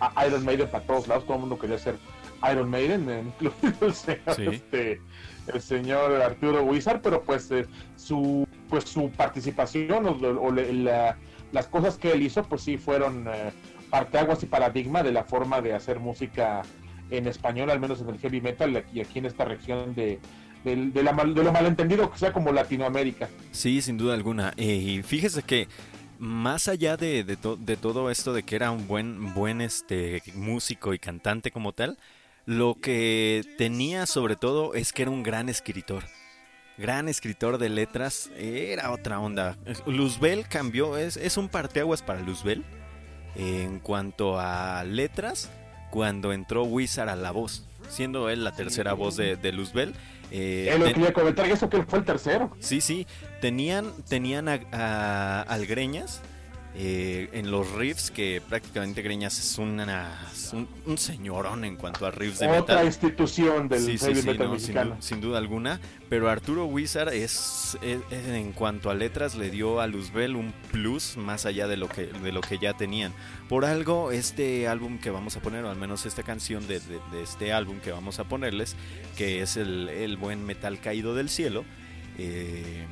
a 0.00 0.26
Iron 0.26 0.44
Maiden 0.44 0.68
para 0.68 0.84
todos 0.84 1.06
lados, 1.06 1.24
todo 1.24 1.34
el 1.34 1.40
mundo 1.40 1.58
quería 1.58 1.78
ser 1.78 1.96
Iron 2.50 2.68
Maiden, 2.68 3.32
incluido 3.40 3.86
el 3.86 3.94
señor, 3.94 4.54
este, 4.54 5.00
el 5.46 5.60
señor 5.60 6.20
Arturo 6.20 6.64
Wizard, 6.64 7.00
pero 7.00 7.22
pues 7.22 7.48
eh, 7.52 7.66
su 7.96 8.46
pues 8.68 8.84
su 8.84 9.10
participación 9.10 10.06
o, 10.06 10.50
la, 10.50 11.16
las 11.52 11.66
cosas 11.66 11.96
que 11.96 12.12
él 12.12 12.22
hizo, 12.22 12.42
pues 12.44 12.62
sí 12.62 12.76
fueron 12.76 13.26
eh, 13.28 13.52
parteaguas 13.90 14.42
y 14.42 14.46
paradigma 14.46 15.02
de 15.02 15.12
la 15.12 15.24
forma 15.24 15.60
de 15.60 15.74
hacer 15.74 16.00
música 16.00 16.62
en 17.10 17.26
español, 17.26 17.70
al 17.70 17.80
menos 17.80 18.00
en 18.00 18.08
el 18.08 18.18
heavy 18.18 18.40
metal, 18.40 18.84
y 18.92 19.00
aquí 19.00 19.18
en 19.18 19.26
esta 19.26 19.44
región 19.44 19.94
de, 19.94 20.18
de, 20.64 21.02
lo 21.02 21.52
malentendido 21.52 22.10
que 22.10 22.18
sea 22.18 22.32
como 22.32 22.52
Latinoamérica. 22.52 23.28
Sí, 23.52 23.82
sin 23.82 23.98
duda 23.98 24.14
alguna. 24.14 24.52
Y 24.56 25.02
fíjese 25.02 25.42
que 25.42 25.68
más 26.18 26.68
allá 26.68 26.96
de, 26.96 27.22
de, 27.24 27.76
todo 27.76 28.10
esto 28.10 28.32
de 28.32 28.42
que 28.42 28.56
era 28.56 28.70
un 28.70 28.88
buen, 28.88 29.34
buen 29.34 29.60
este, 29.60 30.22
músico 30.34 30.94
y 30.94 30.98
cantante 30.98 31.50
como 31.50 31.72
tal, 31.72 31.98
lo 32.46 32.76
que 32.80 33.42
tenía 33.58 34.06
sobre 34.06 34.36
todo 34.36 34.74
es 34.74 34.92
que 34.92 35.02
era 35.02 35.10
un 35.10 35.22
gran 35.22 35.48
escritor 35.48 36.04
gran 36.78 37.08
escritor 37.08 37.58
de 37.58 37.68
letras, 37.68 38.30
era 38.36 38.90
otra 38.90 39.20
onda. 39.20 39.56
Luzbel 39.86 40.46
cambió, 40.48 40.96
es, 40.96 41.16
es 41.16 41.36
un 41.36 41.48
parteaguas 41.48 42.02
para 42.02 42.20
Luzbel 42.20 42.64
en 43.36 43.80
cuanto 43.80 44.38
a 44.38 44.84
letras 44.84 45.50
cuando 45.90 46.32
entró 46.32 46.64
Wizard 46.64 47.08
a 47.08 47.16
la 47.16 47.30
voz, 47.30 47.64
siendo 47.88 48.28
él 48.28 48.44
la 48.44 48.52
tercera 48.52 48.92
voz 48.94 49.16
de, 49.16 49.36
de 49.36 49.52
Luzbel. 49.52 49.94
Eh, 50.30 50.70
eh 50.72 50.78
lo 50.78 50.86
quería 50.86 51.12
comentar 51.12 51.46
eso 51.46 51.68
que 51.68 51.76
él 51.76 51.84
fue 51.86 52.00
el 52.00 52.04
tercero. 52.04 52.50
Sí, 52.58 52.80
sí, 52.80 53.06
tenían, 53.40 53.92
tenían 54.08 54.48
a 54.48 55.42
Algreñas 55.42 56.22
eh, 56.76 57.28
en 57.32 57.52
los 57.52 57.70
riffs, 57.70 58.10
que 58.10 58.42
prácticamente 58.48 59.00
Greñas 59.00 59.38
es 59.38 59.58
una, 59.58 60.28
un, 60.86 60.98
señorón 60.98 61.64
en 61.64 61.76
cuanto 61.76 62.04
a 62.04 62.10
riffs 62.10 62.40
de 62.40 62.48
Otra 62.48 62.84
institución 62.84 63.68
del 63.68 63.86
metal 64.24 64.48
mexicano. 64.48 64.96
Sin, 64.98 65.20
duda 65.20 65.38
alguna, 65.38 65.80
pero 66.08 66.28
Arturo 66.28 66.66
Wizard 66.66 67.14
es, 67.14 67.78
en 67.80 68.50
cuanto 68.52 68.90
a 68.90 68.94
letras 68.94 69.36
le 69.36 69.50
dio 69.50 69.80
a 69.80 69.86
Luzbel 69.86 70.34
un 70.34 70.52
plus 70.72 71.16
más 71.16 71.46
allá 71.46 71.68
de 71.68 71.76
lo 71.76 71.88
que 71.88 72.06
de 72.06 72.32
lo 72.32 72.40
que 72.40 72.58
ya 72.58 72.74
tenían. 72.74 73.12
Por 73.48 73.64
algo 73.64 74.10
este 74.10 74.66
álbum 74.66 74.98
que 74.98 75.10
vamos 75.10 75.36
a 75.36 75.40
poner, 75.40 75.64
o 75.64 75.70
al 75.70 75.76
menos 75.76 76.06
esta 76.06 76.24
canción 76.24 76.66
de, 76.66 76.80
este 77.22 77.52
álbum 77.52 77.78
que 77.78 77.92
vamos 77.92 78.18
a 78.18 78.24
ponerles, 78.24 78.74
que 79.16 79.42
es 79.42 79.56
el, 79.56 80.16
buen 80.16 80.44
metal 80.44 80.80
caído 80.80 81.14
del 81.14 81.28
cielo, 81.28 81.64
eh, 82.18 82.86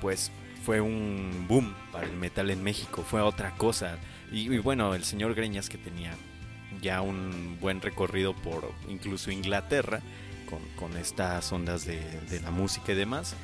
pues 0.00 0.30
fue 0.62 0.80
un 0.80 1.46
boom 1.48 1.74
para 1.90 2.06
el 2.06 2.16
metal 2.16 2.50
en 2.50 2.62
México, 2.62 3.04
fue 3.06 3.20
otra 3.20 3.54
cosa. 3.56 3.98
Y, 4.30 4.58
bueno, 4.58 4.94
el 4.94 5.04
señor 5.04 5.34
Greñas 5.34 5.68
que 5.68 5.78
tenía 5.78 6.14
ya 6.80 7.02
un 7.02 7.58
buen 7.60 7.80
recorrido 7.80 8.34
por 8.34 8.72
incluso 8.88 9.30
Inglaterra 9.30 10.00
con, 10.76 10.96
estas 10.96 11.50
ondas 11.52 11.86
de, 11.86 12.40
la 12.42 12.50
música 12.50 12.92
y 12.92 12.94
demás. 12.94 13.34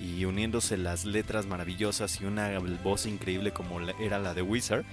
Y 0.00 0.24
uniéndose 0.24 0.76
las 0.76 1.04
letras 1.04 1.46
maravillosas 1.46 2.20
y 2.20 2.24
una 2.24 2.58
voz 2.82 3.06
increíble 3.06 3.52
como 3.52 3.80
era 3.80 4.18
la 4.18 4.34
de 4.34 4.42
Wizard, 4.42 4.84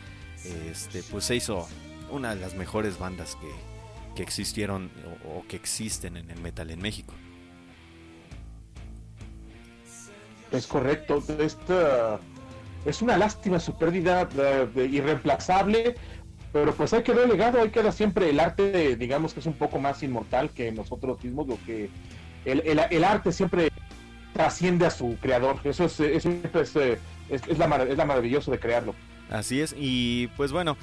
este, 0.69 1.01
pues 1.03 1.25
se 1.25 1.35
hizo 1.35 1.67
una 2.11 2.35
de 2.35 2.41
las 2.41 2.55
mejores 2.55 2.99
bandas 2.99 3.35
que, 3.35 3.49
que 4.15 4.23
existieron 4.23 4.91
o 5.25 5.45
que 5.47 5.55
existen 5.55 6.17
en 6.17 6.29
el 6.29 6.39
metal 6.39 6.69
en 6.69 6.81
México. 6.81 7.13
Es 10.51 10.67
correcto. 10.67 11.23
Esta, 11.39 12.19
es 12.85 13.01
una 13.01 13.17
lástima 13.17 13.59
su 13.59 13.77
pérdida 13.77 14.25
de, 14.25 14.85
irreemplazable, 14.85 15.95
pero 16.51 16.73
pues 16.73 16.93
hay 16.93 17.03
que 17.03 17.13
ver 17.13 17.29
legado, 17.29 17.61
ahí 17.61 17.69
queda 17.69 17.91
siempre 17.91 18.29
el 18.29 18.39
arte, 18.39 18.95
digamos 18.95 19.33
que 19.33 19.39
es 19.39 19.45
un 19.45 19.53
poco 19.53 19.79
más 19.79 20.03
inmortal 20.03 20.49
que 20.49 20.71
nosotros 20.71 21.23
mismos, 21.23 21.47
lo 21.47 21.57
que 21.65 21.89
el, 22.45 23.03
arte 23.03 23.31
siempre 23.31 23.69
trasciende 24.33 24.85
a 24.85 24.89
su 24.89 25.17
creador. 25.21 25.59
Eso 25.63 25.85
es, 25.85 25.99
es, 25.99 26.25
es, 26.25 27.57
la, 27.57 27.83
es 27.83 27.97
la 27.97 28.05
maravilloso 28.05 28.51
de 28.51 28.59
crearlo. 28.59 28.95
Así 29.29 29.61
es, 29.61 29.75
y 29.77 30.27
pues 30.35 30.51
bueno, 30.51 30.75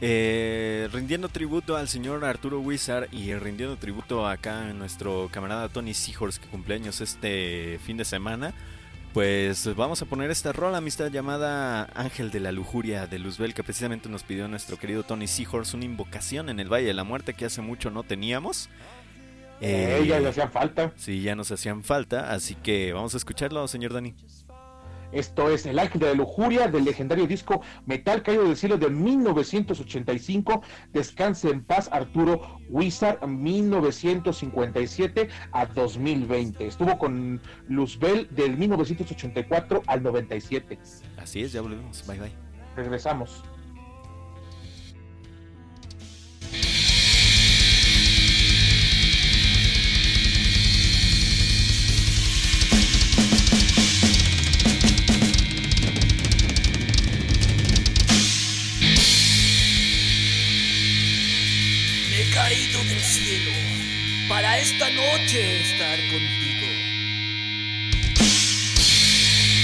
Eh, 0.00 0.88
rindiendo 0.92 1.28
tributo 1.28 1.76
al 1.76 1.88
señor 1.88 2.24
Arturo 2.24 2.60
Wizard 2.60 3.08
y 3.12 3.32
rindiendo 3.34 3.76
tributo 3.76 4.26
acá 4.26 4.68
a 4.68 4.72
nuestro 4.72 5.30
camarada 5.32 5.68
Tony 5.68 5.94
Seahorse 5.94 6.40
que 6.40 6.48
cumpleaños 6.48 7.00
este 7.00 7.78
fin 7.84 7.96
de 7.96 8.04
semana. 8.04 8.52
Pues 9.14 9.72
vamos 9.76 10.02
a 10.02 10.06
poner 10.06 10.32
esta 10.32 10.52
rola, 10.52 10.78
amistad, 10.78 11.08
llamada 11.08 11.84
Ángel 11.94 12.32
de 12.32 12.40
la 12.40 12.50
Lujuria 12.50 13.06
de 13.06 13.20
Luzbel, 13.20 13.54
que 13.54 13.62
precisamente 13.62 14.08
nos 14.08 14.24
pidió 14.24 14.48
nuestro 14.48 14.76
querido 14.76 15.04
Tony 15.04 15.28
Seahorse, 15.28 15.76
una 15.76 15.84
invocación 15.84 16.48
en 16.48 16.58
el 16.58 16.68
Valle 16.68 16.88
de 16.88 16.94
la 16.94 17.04
Muerte 17.04 17.32
que 17.32 17.44
hace 17.44 17.62
mucho 17.62 17.92
no 17.92 18.02
teníamos. 18.02 18.68
Eh, 19.60 20.04
ya 20.04 20.18
nos 20.18 20.30
hacían 20.30 20.50
falta. 20.50 20.92
Sí, 20.96 21.22
ya 21.22 21.36
nos 21.36 21.52
hacían 21.52 21.84
falta, 21.84 22.32
así 22.32 22.56
que 22.56 22.92
vamos 22.92 23.14
a 23.14 23.18
escucharlo, 23.18 23.68
señor 23.68 23.92
Dani. 23.92 24.16
Esto 25.14 25.48
es 25.48 25.64
El 25.64 25.78
Ángel 25.78 26.00
de 26.00 26.08
la 26.08 26.14
Lujuria 26.14 26.68
del 26.68 26.84
legendario 26.84 27.26
disco 27.26 27.62
Metal 27.86 28.22
Caído 28.22 28.44
del 28.44 28.56
Cielo 28.56 28.78
de 28.78 28.90
1985. 28.90 30.62
Descanse 30.92 31.50
en 31.50 31.62
paz 31.62 31.88
Arturo 31.92 32.58
Wizard 32.68 33.24
1957 33.26 35.28
a 35.52 35.66
2020. 35.66 36.66
Estuvo 36.66 36.98
con 36.98 37.40
Luzbel 37.68 38.28
del 38.30 38.58
1984 38.58 39.82
al 39.86 40.02
97. 40.02 40.78
Así 41.16 41.42
es, 41.42 41.52
ya 41.52 41.62
volvemos. 41.62 42.04
Bye 42.06 42.18
bye. 42.18 42.32
Regresamos. 42.76 43.44
Para 64.34 64.58
esta 64.58 64.90
noche 64.90 65.60
estar 65.60 65.96
contigo. 66.10 66.66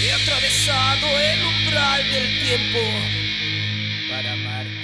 He 0.01 0.13
atravesado 0.13 1.07
el 1.19 1.45
umbral 1.45 2.11
del 2.13 2.41
tiempo 2.41 2.79
para 4.11 4.33
amarte, 4.33 4.80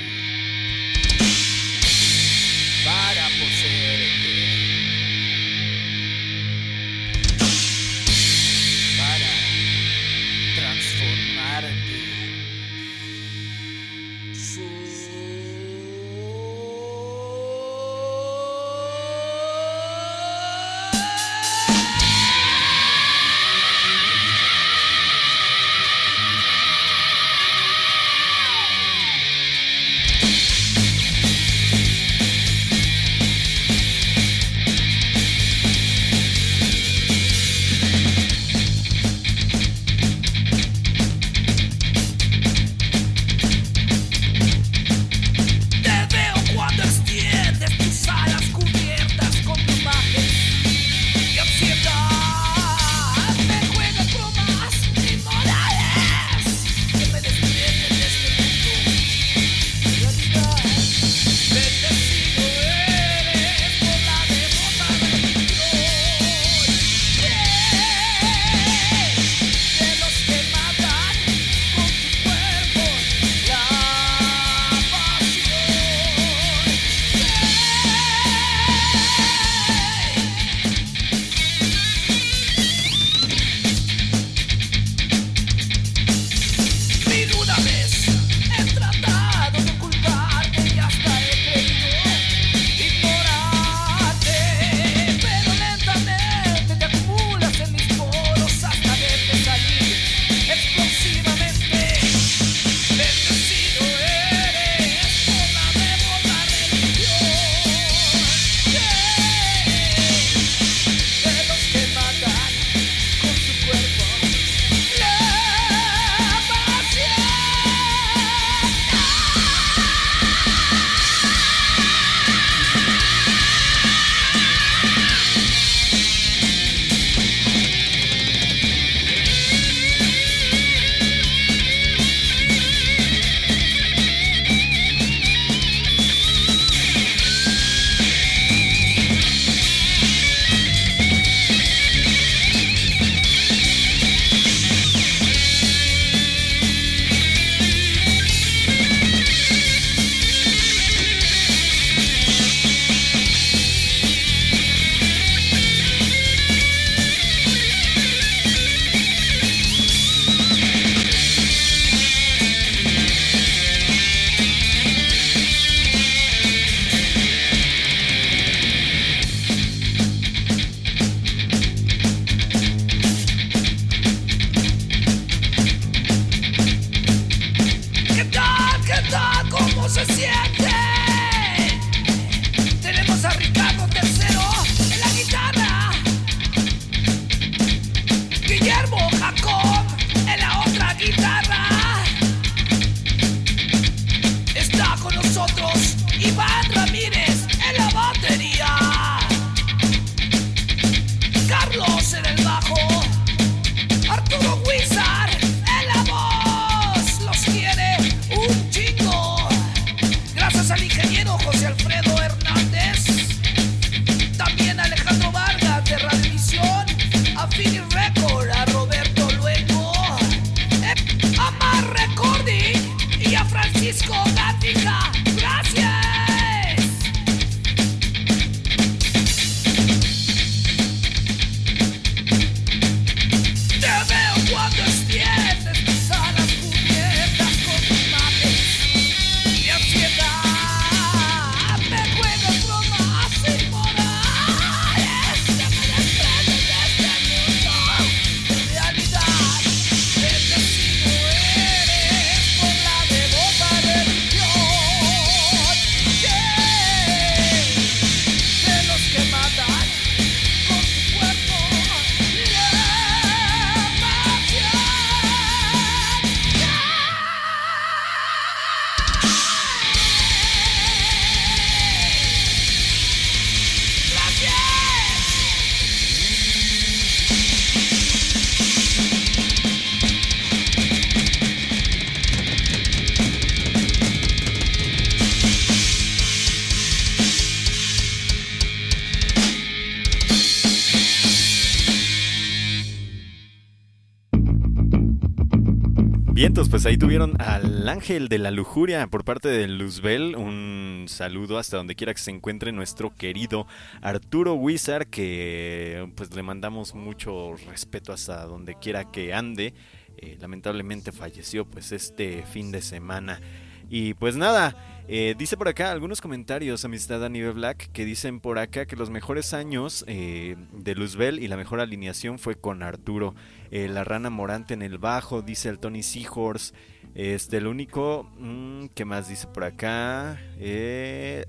ahí 296.87 296.97
tuvieron 296.97 297.35
al 297.41 297.89
ángel 297.89 298.29
de 298.29 298.39
la 298.39 298.53
lujuria 298.53 299.09
por 299.09 299.25
parte 299.25 299.49
de 299.49 299.67
Luzbel. 299.67 300.37
Un 300.37 301.07
saludo 301.09 301.59
hasta 301.59 301.79
donde 301.79 301.97
quiera 301.97 302.15
que 302.15 302.21
se 302.21 302.31
encuentre 302.31 302.71
nuestro 302.71 303.13
querido 303.13 303.67
Arturo 304.03 304.55
Wizard, 304.55 305.09
que 305.09 306.09
pues 306.15 306.33
le 306.33 306.45
mandamos 306.45 306.95
mucho 306.95 307.57
respeto 307.69 308.13
hasta 308.13 308.45
donde 308.47 308.77
quiera 308.77 309.11
que 309.11 309.35
ande. 309.35 309.75
Eh, 310.17 310.39
lamentablemente 310.41 311.11
falleció 311.11 311.65
pues 311.65 311.91
este 311.91 312.45
fin 312.45 312.71
de 312.71 312.83
semana. 312.83 313.41
Y 313.89 314.15
pues 314.15 314.37
nada, 314.37 314.75
eh, 315.09 315.37
dice 315.39 315.57
por 315.57 315.69
acá 315.69 315.93
algunos 315.93 316.21
comentarios, 316.21 316.85
amistad 316.85 317.25
a 317.25 317.29
nivel 317.29 317.53
Black, 317.53 317.91
que 317.93 318.05
dicen 318.05 318.41
por 318.41 318.59
acá 318.59 318.87
que 318.87 318.97
los 318.97 319.09
mejores 319.09 319.55
años 319.55 320.05
eh, 320.09 320.57
de 320.73 320.95
Luzbel 320.97 321.39
y 321.39 321.47
la 321.47 321.57
mejor 321.57 321.81
alineación 321.81 322.41
fue 322.41 322.57
con 322.57 322.83
Arturo. 322.83 323.35
Eh, 323.71 323.89
la 323.89 324.03
rana 324.03 324.31
morante 324.31 324.75
en 324.75 324.83
el 324.83 324.99
bajo, 324.99 325.43
dice 325.43 325.69
el 325.69 325.79
Tony 325.79 326.03
Seahorse. 326.03 326.75
Este, 327.15 327.59
el 327.59 327.69
único 327.69 328.29
mm, 328.39 328.87
que 328.95 329.05
más 329.05 329.29
dice 329.29 329.47
por 329.47 329.65
acá, 329.65 330.41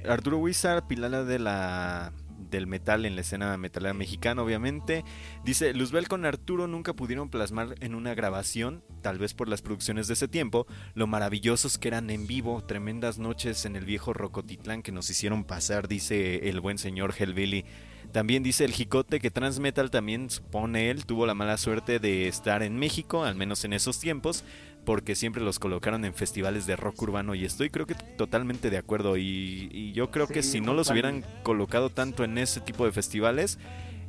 Arturo 0.08 0.38
Wizard, 0.38 0.86
Pilala 0.88 1.24
de 1.24 1.40
la 1.40 2.14
del 2.50 2.68
metal 2.68 3.06
en 3.06 3.16
la 3.16 3.22
escena 3.22 3.56
metalera 3.58 3.94
mexicana, 3.94 4.42
obviamente. 4.42 5.04
Dice, 5.44 5.74
Luzbel 5.74 6.08
con 6.08 6.26
Arturo 6.26 6.68
nunca 6.68 6.94
pudieron 6.94 7.30
plasmar 7.30 7.76
en 7.80 7.96
una 7.96 8.14
grabación, 8.14 8.84
tal 9.02 9.18
vez 9.20 9.34
por 9.34 9.48
las 9.48 9.62
producciones 9.62 10.08
de 10.08 10.14
ese 10.14 10.28
tiempo, 10.28 10.68
lo 10.94 11.08
maravillosos 11.08 11.78
que 11.78 11.88
eran 11.88 12.10
en 12.10 12.28
vivo, 12.28 12.64
tremendas 12.64 13.18
noches 13.18 13.66
en 13.66 13.76
el 13.76 13.86
viejo 13.86 14.14
Rocotitlán 14.14 14.84
que 14.84 14.92
nos 14.92 15.10
hicieron 15.10 15.44
pasar, 15.44 15.88
dice 15.88 16.50
el 16.50 16.60
buen 16.60 16.78
señor 16.78 17.14
Hellbilly. 17.18 17.66
También 18.12 18.42
dice 18.42 18.64
el 18.64 18.72
Jicote 18.72 19.20
que 19.20 19.32
Transmetal 19.32 19.92
también, 19.92 20.30
supone 20.30 20.90
él, 20.90 21.06
tuvo 21.06 21.26
la 21.26 21.34
mala 21.34 21.58
suerte 21.58 22.00
de 22.00 22.28
estar 22.28 22.64
en 22.64 22.78
México, 22.78 23.26
al 23.26 23.36
menos 23.36 23.66
en 23.66 23.74
esos 23.74 24.00
tiempos, 24.00 24.46
porque 24.88 25.16
siempre 25.16 25.44
los 25.44 25.60
colocaron 25.60 26.06
en 26.06 26.14
festivales 26.14 26.66
de 26.66 26.78
rock 26.78 27.02
urbano 27.02 27.36
y 27.36 27.44
estoy 27.44 27.70
creo 27.70 27.86
que 27.86 27.94
totalmente 27.94 28.70
de 28.70 28.78
acuerdo 28.78 29.18
y, 29.18 29.92
yo 29.92 30.12
creo 30.12 30.28
que 30.28 30.42
si 30.42 30.62
no 30.62 30.74
los 30.74 30.90
hubieran 30.90 31.26
colocado 31.44 31.90
tanto 31.90 32.24
en 32.24 32.38
ese 32.38 32.62
tipo 32.62 32.86
de 32.86 32.94
festivales, 32.94 33.60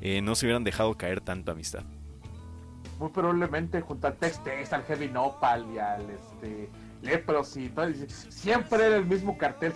eh, 0.00 0.20
no 0.22 0.36
se 0.36 0.46
hubieran 0.46 0.62
dejado 0.62 0.96
caer 0.96 1.20
tanto 1.20 1.50
amistad. 1.50 1.82
Muy 3.00 3.08
probablemente 3.08 3.80
junto 3.80 4.06
al 4.06 4.14
Tex 4.18 4.40
al 4.72 4.84
Heavy 4.84 5.08
Nopal 5.08 5.66
y 5.74 5.78
al 5.80 6.08
este, 6.10 6.70
Lepros 7.02 7.56
y 7.56 7.70
todo, 7.70 7.86
siempre 8.28 8.86
era 8.86 8.98
el 8.98 9.06
mismo 9.06 9.36
cartel, 9.36 9.72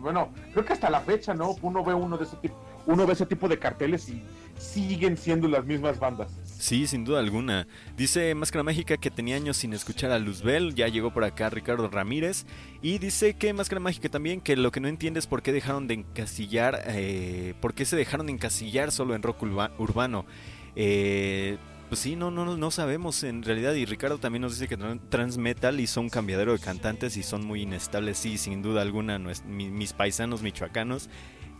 bueno, 0.00 0.30
creo 0.52 0.64
que 0.64 0.72
hasta 0.72 0.90
la 0.90 1.00
fecha, 1.00 1.32
¿no? 1.32 1.54
Uno 1.62 1.84
ve 1.84 1.94
uno 1.94 2.18
de 2.18 2.24
ese 2.24 2.36
tipo, 2.38 2.56
uno 2.86 3.06
ve 3.06 3.12
ese 3.12 3.26
tipo 3.26 3.46
de 3.46 3.56
carteles 3.56 4.08
y 4.08 4.24
siguen 4.58 5.16
siendo 5.16 5.46
las 5.46 5.64
mismas 5.64 6.00
bandas. 6.00 6.32
Sí, 6.60 6.86
sin 6.86 7.06
duda 7.06 7.20
alguna. 7.20 7.66
Dice 7.96 8.34
Máscara 8.34 8.62
Mágica 8.62 8.98
que 8.98 9.10
tenía 9.10 9.34
años 9.36 9.56
sin 9.56 9.72
escuchar 9.72 10.10
a 10.12 10.18
Luzbel, 10.18 10.74
ya 10.74 10.88
llegó 10.88 11.10
por 11.10 11.24
acá 11.24 11.48
Ricardo 11.48 11.88
Ramírez. 11.88 12.44
Y 12.82 12.98
dice 12.98 13.32
que 13.32 13.54
Máscara 13.54 13.80
Mágica 13.80 14.10
también 14.10 14.42
que 14.42 14.56
lo 14.56 14.70
que 14.70 14.78
no 14.78 14.86
entiende 14.86 15.20
es 15.20 15.26
por 15.26 15.40
qué 15.40 15.52
dejaron 15.52 15.88
de 15.88 15.94
encasillar, 15.94 16.82
eh, 16.88 17.54
por 17.62 17.72
qué 17.72 17.86
se 17.86 17.96
dejaron 17.96 18.26
de 18.26 18.34
encasillar 18.34 18.92
solo 18.92 19.14
en 19.14 19.22
rock 19.22 19.42
urbano. 19.78 20.26
Eh, 20.76 21.56
pues 21.88 22.00
sí, 22.02 22.14
no, 22.14 22.30
no, 22.30 22.54
no 22.54 22.70
sabemos 22.70 23.24
en 23.24 23.42
realidad. 23.42 23.72
Y 23.72 23.86
Ricardo 23.86 24.18
también 24.18 24.42
nos 24.42 24.58
dice 24.58 24.68
que 24.68 24.76
Transmetal 25.08 25.80
hizo 25.80 26.02
un 26.02 26.10
cambiadero 26.10 26.52
de 26.52 26.58
cantantes 26.58 27.16
y 27.16 27.22
son 27.22 27.42
muy 27.42 27.62
inestables. 27.62 28.18
Sí, 28.18 28.36
sin 28.36 28.60
duda 28.60 28.82
alguna, 28.82 29.18
mis, 29.18 29.94
paisanos 29.94 30.42
michoacanos, 30.42 31.08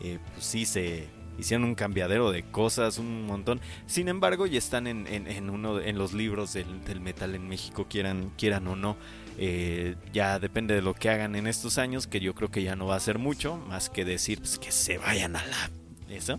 eh, 0.02 0.18
pues 0.34 0.44
sí 0.44 0.66
se 0.66 1.08
hicieron 1.40 1.64
un 1.64 1.74
cambiadero 1.74 2.30
de 2.30 2.42
cosas, 2.44 2.98
un 2.98 3.26
montón. 3.26 3.60
Sin 3.86 4.08
embargo, 4.08 4.46
ya 4.46 4.58
están 4.58 4.86
en, 4.86 5.06
en, 5.06 5.50
uno, 5.50 5.80
en 5.80 5.98
los 5.98 6.12
libros 6.12 6.52
del, 6.52 7.00
metal 7.00 7.34
en 7.34 7.48
México, 7.48 7.86
quieran, 7.88 8.30
quieran 8.36 8.66
o 8.68 8.76
no. 8.76 8.96
Eh, 9.38 9.96
ya 10.12 10.38
depende 10.38 10.74
de 10.74 10.82
lo 10.82 10.94
que 10.94 11.08
hagan 11.08 11.34
en 11.34 11.46
estos 11.46 11.78
años, 11.78 12.06
que 12.06 12.20
yo 12.20 12.34
creo 12.34 12.50
que 12.50 12.62
ya 12.62 12.76
no 12.76 12.86
va 12.86 12.96
a 12.96 13.00
ser 13.00 13.18
mucho, 13.18 13.56
más 13.56 13.90
que 13.90 14.04
decir 14.04 14.38
pues, 14.38 14.58
que 14.58 14.70
se 14.70 14.98
vayan 14.98 15.36
a 15.36 15.44
la... 15.44 15.70
Eso. 16.08 16.38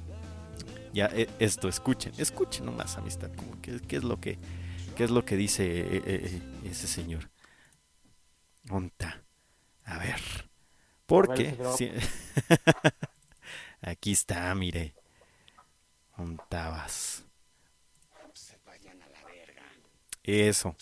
Ya 0.93 1.09
eh, 1.13 1.27
esto, 1.39 1.67
escuchen, 1.67 2.13
escuchen 2.17 2.65
nomás, 2.65 2.97
amistad, 2.97 3.31
como 3.33 3.59
que, 3.61 3.79
qué 3.79 3.95
es 3.95 4.03
lo 4.03 4.19
que, 4.19 4.37
qué 4.95 5.05
es 5.05 5.09
lo 5.09 5.23
que 5.25 5.37
dice 5.37 5.65
eh, 5.65 6.41
ese 6.65 6.87
señor. 6.87 7.29
Onta. 8.69 9.23
A 9.85 9.97
ver. 9.97 10.19
Porque... 11.05 11.55
Aquí 13.81 14.11
está, 14.11 14.53
mire. 14.53 14.93
Montabas. 16.15 17.25
Se 18.33 18.57
vayan 18.65 19.01
a 19.01 19.07
la 19.07 19.23
verga. 19.25 19.63
Eso. 20.23 20.75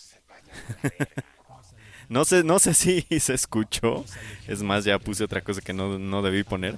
no 2.08 2.24
sé, 2.24 2.44
no 2.44 2.58
sé 2.58 2.74
si 2.74 3.00
se 3.20 3.34
escuchó. 3.34 4.04
Es 4.46 4.62
más, 4.62 4.84
ya 4.84 4.98
puse 4.98 5.24
otra 5.24 5.40
cosa 5.40 5.62
que 5.62 5.72
no, 5.72 5.98
no 5.98 6.22
debí 6.22 6.44
poner. 6.44 6.76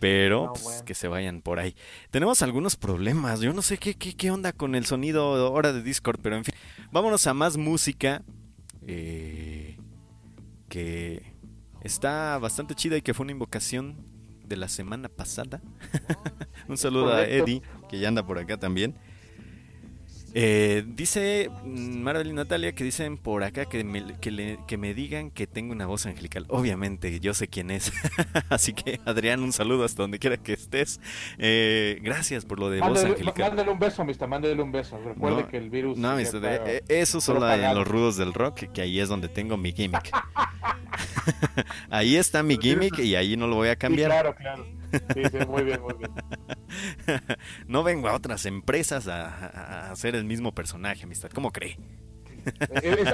Pero 0.00 0.54
pues, 0.54 0.82
que 0.82 0.94
se 0.94 1.08
vayan 1.08 1.42
por 1.42 1.58
ahí. 1.58 1.76
Tenemos 2.10 2.42
algunos 2.42 2.74
problemas. 2.74 3.40
Yo 3.40 3.52
no 3.52 3.62
sé 3.62 3.78
qué, 3.78 3.94
qué, 3.94 4.16
qué 4.16 4.30
onda 4.30 4.52
con 4.52 4.74
el 4.74 4.86
sonido 4.86 5.22
ahora 5.46 5.72
de 5.72 5.82
Discord. 5.82 6.18
Pero 6.22 6.36
en 6.36 6.44
fin, 6.44 6.54
vámonos 6.90 7.26
a 7.26 7.34
más 7.34 7.56
música. 7.56 8.22
Eh, 8.86 9.76
que 10.68 11.34
está 11.82 12.38
bastante 12.38 12.74
chida 12.74 12.96
y 12.96 13.02
que 13.02 13.12
fue 13.12 13.24
una 13.24 13.32
invocación 13.32 14.09
de 14.50 14.56
la 14.56 14.68
semana 14.68 15.08
pasada. 15.08 15.62
Un 16.68 16.76
saludo 16.76 17.14
a 17.14 17.24
Eddie, 17.24 17.62
que 17.88 17.98
ya 18.00 18.08
anda 18.08 18.26
por 18.26 18.38
acá 18.38 18.58
también. 18.58 18.98
Eh, 20.34 20.84
dice 20.86 21.50
mm, 21.64 22.02
Marvel 22.02 22.28
y 22.28 22.32
Natalia 22.32 22.72
que 22.72 22.84
dicen 22.84 23.16
por 23.16 23.42
acá 23.42 23.64
que 23.64 23.82
me, 23.82 24.14
que, 24.20 24.78
me 24.78 24.94
digan 24.94 25.30
que 25.30 25.46
tengo 25.46 25.72
una 25.72 25.86
voz 25.86 26.06
angelical. 26.06 26.46
Obviamente, 26.48 27.18
yo 27.20 27.34
sé 27.34 27.48
quién 27.48 27.70
es. 27.70 27.92
Así 28.48 28.72
que, 28.72 29.00
Adrián, 29.04 29.42
un 29.42 29.52
saludo 29.52 29.84
hasta 29.84 30.02
donde 30.02 30.18
quiera 30.18 30.36
que 30.36 30.52
estés. 30.52 31.00
Eh, 31.38 31.98
gracias 32.02 32.44
por 32.44 32.60
lo 32.60 32.70
de 32.70 32.80
voz 32.80 33.02
angelical. 33.04 33.48
Mándale 33.50 33.70
un 33.70 33.78
beso, 33.78 34.02
amistad, 34.02 34.28
mándale 34.28 34.62
un 34.62 34.72
beso. 34.72 34.98
Recuerde 35.04 35.46
que 35.48 35.56
el 35.56 35.70
virus. 35.70 35.98
No, 35.98 36.10
amistad, 36.10 36.44
eh, 36.44 36.82
eso 36.88 37.20
solo 37.20 37.50
en 37.50 37.74
los 37.74 37.86
rudos 37.86 38.16
del 38.16 38.32
rock, 38.32 38.70
que 38.72 38.82
ahí 38.82 39.00
es 39.00 39.08
donde 39.08 39.28
tengo 39.28 39.56
mi 39.56 39.72
gimmick. 39.72 40.10
ahí 41.90 42.16
está 42.16 42.42
mi 42.42 42.56
gimmick 42.56 42.98
y 42.98 43.14
ahí 43.14 43.36
no 43.36 43.46
lo 43.46 43.56
voy 43.56 43.68
a 43.68 43.76
cambiar. 43.76 44.10
claro, 44.10 44.34
claro. 44.34 44.79
Sí, 44.90 45.22
sí, 45.30 45.46
muy 45.46 45.62
bien, 45.62 45.80
muy 45.82 45.94
bien. 45.94 46.10
no 47.66 47.82
vengo 47.82 48.08
a 48.08 48.14
otras 48.14 48.46
empresas 48.46 49.08
a, 49.08 49.90
hacer 49.90 50.14
el 50.14 50.24
mismo 50.24 50.52
personaje, 50.52 51.04
amistad. 51.04 51.30
¿Cómo 51.30 51.52
cree? 51.52 51.78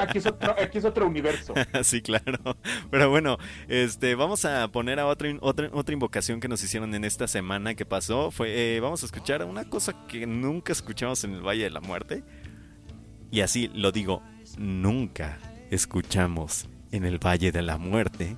aquí, 0.01 0.19
es 0.19 0.27
otro, 0.27 0.55
aquí 0.59 0.79
es 0.79 0.85
otro 0.85 1.07
universo. 1.07 1.55
sí, 1.83 2.01
claro. 2.01 2.57
Pero 2.91 3.11
bueno, 3.11 3.39
este, 3.69 4.15
vamos 4.15 4.45
a 4.45 4.69
poner 4.69 5.01
a 5.01 5.07
otra, 5.07 5.29
otra, 5.41 5.69
otra 5.73 5.93
invocación 5.93 6.41
que 6.41 6.49
nos 6.49 6.63
hicieron 6.63 6.95
en 6.95 7.05
esta 7.05 7.27
semana 7.27 7.75
que 7.75 7.85
pasó. 7.85 8.31
Fue, 8.31 8.77
eh, 8.77 8.81
vamos 8.81 9.03
a 9.03 9.07
escuchar 9.07 9.45
una 9.45 9.69
cosa 9.69 10.07
que 10.07 10.27
nunca 10.27 10.73
escuchamos 10.73 11.25
en 11.25 11.35
el 11.35 11.47
Valle 11.47 11.65
de 11.65 11.71
la 11.71 11.81
Muerte. 11.81 12.23
Y 13.31 13.41
así 13.41 13.69
lo 13.75 13.91
digo, 13.91 14.23
nunca 14.57 15.39
escuchamos 15.71 16.69
en 16.93 17.05
el 17.05 17.19
Valle 17.19 17.53
de 17.53 17.63
la 17.63 17.79
Muerte. 17.79 18.37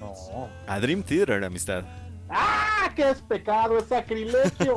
No. 0.00 0.48
A 0.66 0.80
Dream 0.80 1.02
Theater, 1.02 1.44
amistad. 1.44 2.03
¡Ah! 2.34 2.90
¡Qué 2.96 3.08
es 3.08 3.22
pecado! 3.22 3.78
¡Es 3.78 3.86
sacrilegio! 3.86 4.74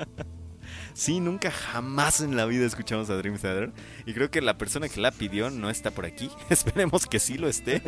sí, 0.94 1.20
nunca 1.20 1.50
jamás 1.50 2.22
en 2.22 2.36
la 2.36 2.46
vida 2.46 2.64
escuchamos 2.64 3.10
a 3.10 3.16
Dream 3.16 3.36
Theater. 3.38 3.72
Y 4.06 4.14
creo 4.14 4.30
que 4.30 4.40
la 4.40 4.56
persona 4.56 4.88
que 4.88 5.00
la 5.00 5.10
pidió 5.10 5.50
no 5.50 5.68
está 5.68 5.90
por 5.90 6.06
aquí. 6.06 6.30
Esperemos 6.50 7.06
que 7.06 7.18
sí 7.18 7.36
lo 7.36 7.48
esté. 7.48 7.82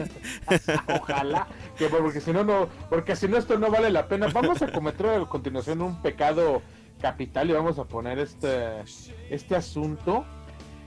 Ojalá. 1.00 1.48
Que, 1.76 1.86
porque 1.88 2.20
si 2.20 2.32
no, 2.32 2.44
no, 2.44 2.68
porque 2.90 3.16
si 3.16 3.28
no 3.28 3.38
esto 3.38 3.58
no 3.58 3.70
vale 3.70 3.90
la 3.90 4.06
pena. 4.06 4.28
Vamos 4.28 4.60
a 4.60 4.70
cometer 4.70 5.06
a 5.06 5.24
continuación 5.26 5.80
un 5.80 6.02
pecado 6.02 6.62
capital 7.00 7.48
y 7.48 7.54
vamos 7.54 7.78
a 7.78 7.84
poner 7.84 8.18
este, 8.18 8.82
este 9.30 9.56
asunto. 9.56 10.26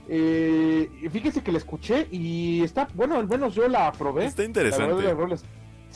Eh, 0.08 1.08
fíjese 1.10 1.42
que 1.42 1.50
la 1.50 1.58
escuché 1.58 2.06
y 2.12 2.62
está, 2.62 2.86
bueno, 2.94 3.18
al 3.18 3.26
menos 3.26 3.56
yo 3.56 3.66
la 3.68 3.88
aprobé. 3.88 4.26
Está 4.26 4.44
interesante. 4.44 5.04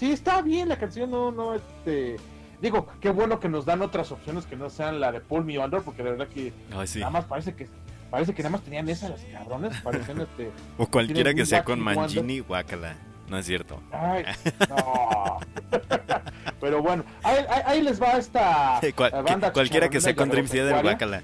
Sí, 0.00 0.12
está 0.12 0.40
bien 0.40 0.70
la 0.70 0.78
canción, 0.78 1.10
no, 1.10 1.30
no, 1.30 1.54
este... 1.54 2.16
Digo, 2.62 2.88
qué 3.02 3.10
bueno 3.10 3.38
que 3.38 3.50
nos 3.50 3.66
dan 3.66 3.82
otras 3.82 4.10
opciones 4.10 4.46
que 4.46 4.56
no 4.56 4.70
sean 4.70 4.98
la 4.98 5.12
de 5.12 5.20
Paul 5.20 5.44
Mewandor, 5.44 5.82
porque 5.82 6.02
de 6.02 6.12
verdad 6.12 6.28
que 6.28 6.54
nada 6.96 7.10
más 7.10 7.26
parece 7.26 7.54
que 7.54 7.68
parece 8.10 8.32
que 8.34 8.42
nada 8.42 8.52
más 8.52 8.62
tenían 8.62 8.88
esa 8.88 9.10
las 9.10 9.22
cabrones, 9.24 9.78
parecen 9.82 10.20
este... 10.22 10.50
o 10.78 10.86
cualquiera 10.86 11.34
que 11.34 11.44
sea 11.44 11.64
con 11.64 11.80
Mangini, 11.80 12.40
guácala. 12.40 12.96
No 13.28 13.36
es 13.36 13.44
cierto. 13.44 13.82
Ay, 13.92 14.24
no. 14.70 15.38
Pero 16.60 16.82
bueno, 16.82 17.04
ahí, 17.22 17.82
les 17.82 18.00
va 18.00 18.12
esta 18.12 18.80
banda. 19.22 19.52
cualquiera 19.52 19.90
que 19.90 20.00
sea 20.00 20.16
con 20.16 20.30
Dream 20.30 20.48
Theater, 20.48 20.82
guácala. 20.82 21.22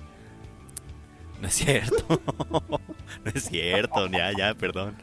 No 1.40 1.48
es 1.48 1.54
cierto. 1.54 2.20
no 2.50 3.32
es 3.34 3.42
cierto, 3.42 4.06
ya, 4.08 4.32
ya, 4.36 4.54
perdón. 4.54 4.96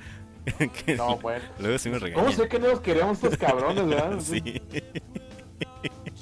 no, 0.97 1.17
bueno. 1.17 1.43
Luego 1.59 1.77
sí 1.77 1.89
me 1.89 1.99
regañan. 1.99 2.25
¿Cómo 2.25 2.35
sé 2.35 2.47
que 2.47 2.59
no 2.59 2.67
los 2.67 2.81
queremos 2.81 3.23
estos 3.23 3.37
cabrones, 3.37 3.87
verdad? 3.87 4.19
sí. 4.19 4.61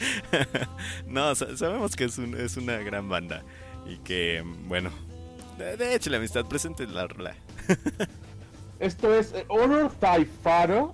no, 1.07 1.35
sabemos 1.35 1.95
que 1.95 2.05
es, 2.05 2.17
un, 2.17 2.35
es 2.39 2.57
una 2.57 2.77
gran 2.77 3.09
banda. 3.09 3.43
Y 3.85 3.97
que, 3.97 4.43
bueno, 4.67 4.91
de, 5.57 5.95
hecho, 5.95 6.09
la 6.09 6.17
amistad 6.17 6.45
presente 6.45 6.87
la 6.87 7.07
rola. 7.07 7.35
Esto 8.79 9.13
es 9.13 9.33
eh, 9.33 9.45
Honor 9.47 9.91
Father, 9.91 10.85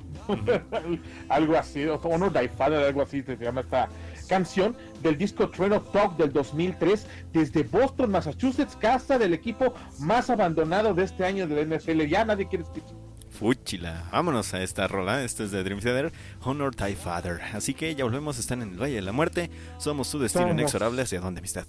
algo 1.29 1.57
así, 1.57 1.85
Honor 1.85 2.33
Father, 2.49 2.83
algo 2.83 3.01
así 3.01 3.23
se 3.23 3.37
llama 3.37 3.61
esta 3.61 3.87
canción 4.27 4.75
del 5.01 5.17
disco 5.17 5.49
Train 5.49 5.71
of 5.71 5.89
Talk 5.91 6.17
del 6.17 6.33
2003 6.33 7.07
desde 7.31 7.63
Boston, 7.63 8.11
Massachusetts, 8.11 8.75
casa 8.75 9.17
del 9.17 9.33
equipo 9.33 9.73
más 9.99 10.29
abandonado 10.29 10.93
de 10.93 11.03
este 11.03 11.25
año 11.25 11.47
de 11.47 11.65
la 11.65 11.77
NFL. 11.77 12.01
Ya 12.07 12.25
nadie 12.25 12.47
quiere 12.47 12.65
escuchar. 12.65 13.06
Fúchila, 13.39 14.05
vámonos 14.11 14.53
a 14.53 14.63
esta 14.63 14.87
rola. 14.87 15.23
Esto 15.23 15.43
es 15.43 15.51
de 15.51 15.63
Dream 15.63 15.79
Theater, 15.79 16.11
Honor 16.43 16.73
Thy 16.75 16.95
Father. 16.95 17.39
Así 17.53 17.73
que 17.73 17.93
ya 17.93 18.03
volvemos, 18.03 18.39
están 18.39 18.61
en 18.63 18.71
el 18.73 18.81
Valle 18.81 18.95
de 18.95 19.01
la 19.03 19.11
Muerte. 19.11 19.51
Somos 19.77 20.07
su 20.07 20.17
destino 20.17 20.45
Somos. 20.45 20.59
inexorable. 20.59 21.01
¿Hacia 21.03 21.19
dónde, 21.19 21.39
amistad? 21.39 21.65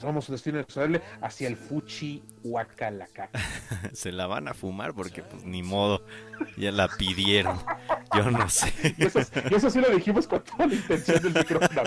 Somos 0.00 0.26
su 0.26 0.32
destino 0.32 0.58
inexorable 0.58 1.00
hacia 1.22 1.48
el 1.48 1.56
Fuchi 1.56 2.22
Huacalaca. 2.44 3.30
Se 3.92 4.12
la 4.12 4.26
van 4.26 4.46
a 4.46 4.54
fumar 4.54 4.94
porque, 4.94 5.22
pues, 5.22 5.42
ni 5.44 5.62
modo. 5.62 6.04
Ya 6.56 6.70
la 6.70 6.86
pidieron. 6.88 7.58
Yo 8.14 8.30
no 8.30 8.48
sé. 8.48 8.72
Eso, 8.98 9.20
eso 9.50 9.70
sí 9.70 9.80
lo 9.80 9.88
dijimos 9.90 10.28
con 10.28 10.44
toda 10.44 10.66
la 10.66 10.74
intención 10.74 11.22
del 11.22 11.34
micrófono. 11.34 11.82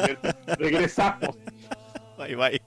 Regresamos. 0.58 1.38
Bye, 2.18 2.36
bye. 2.36 2.62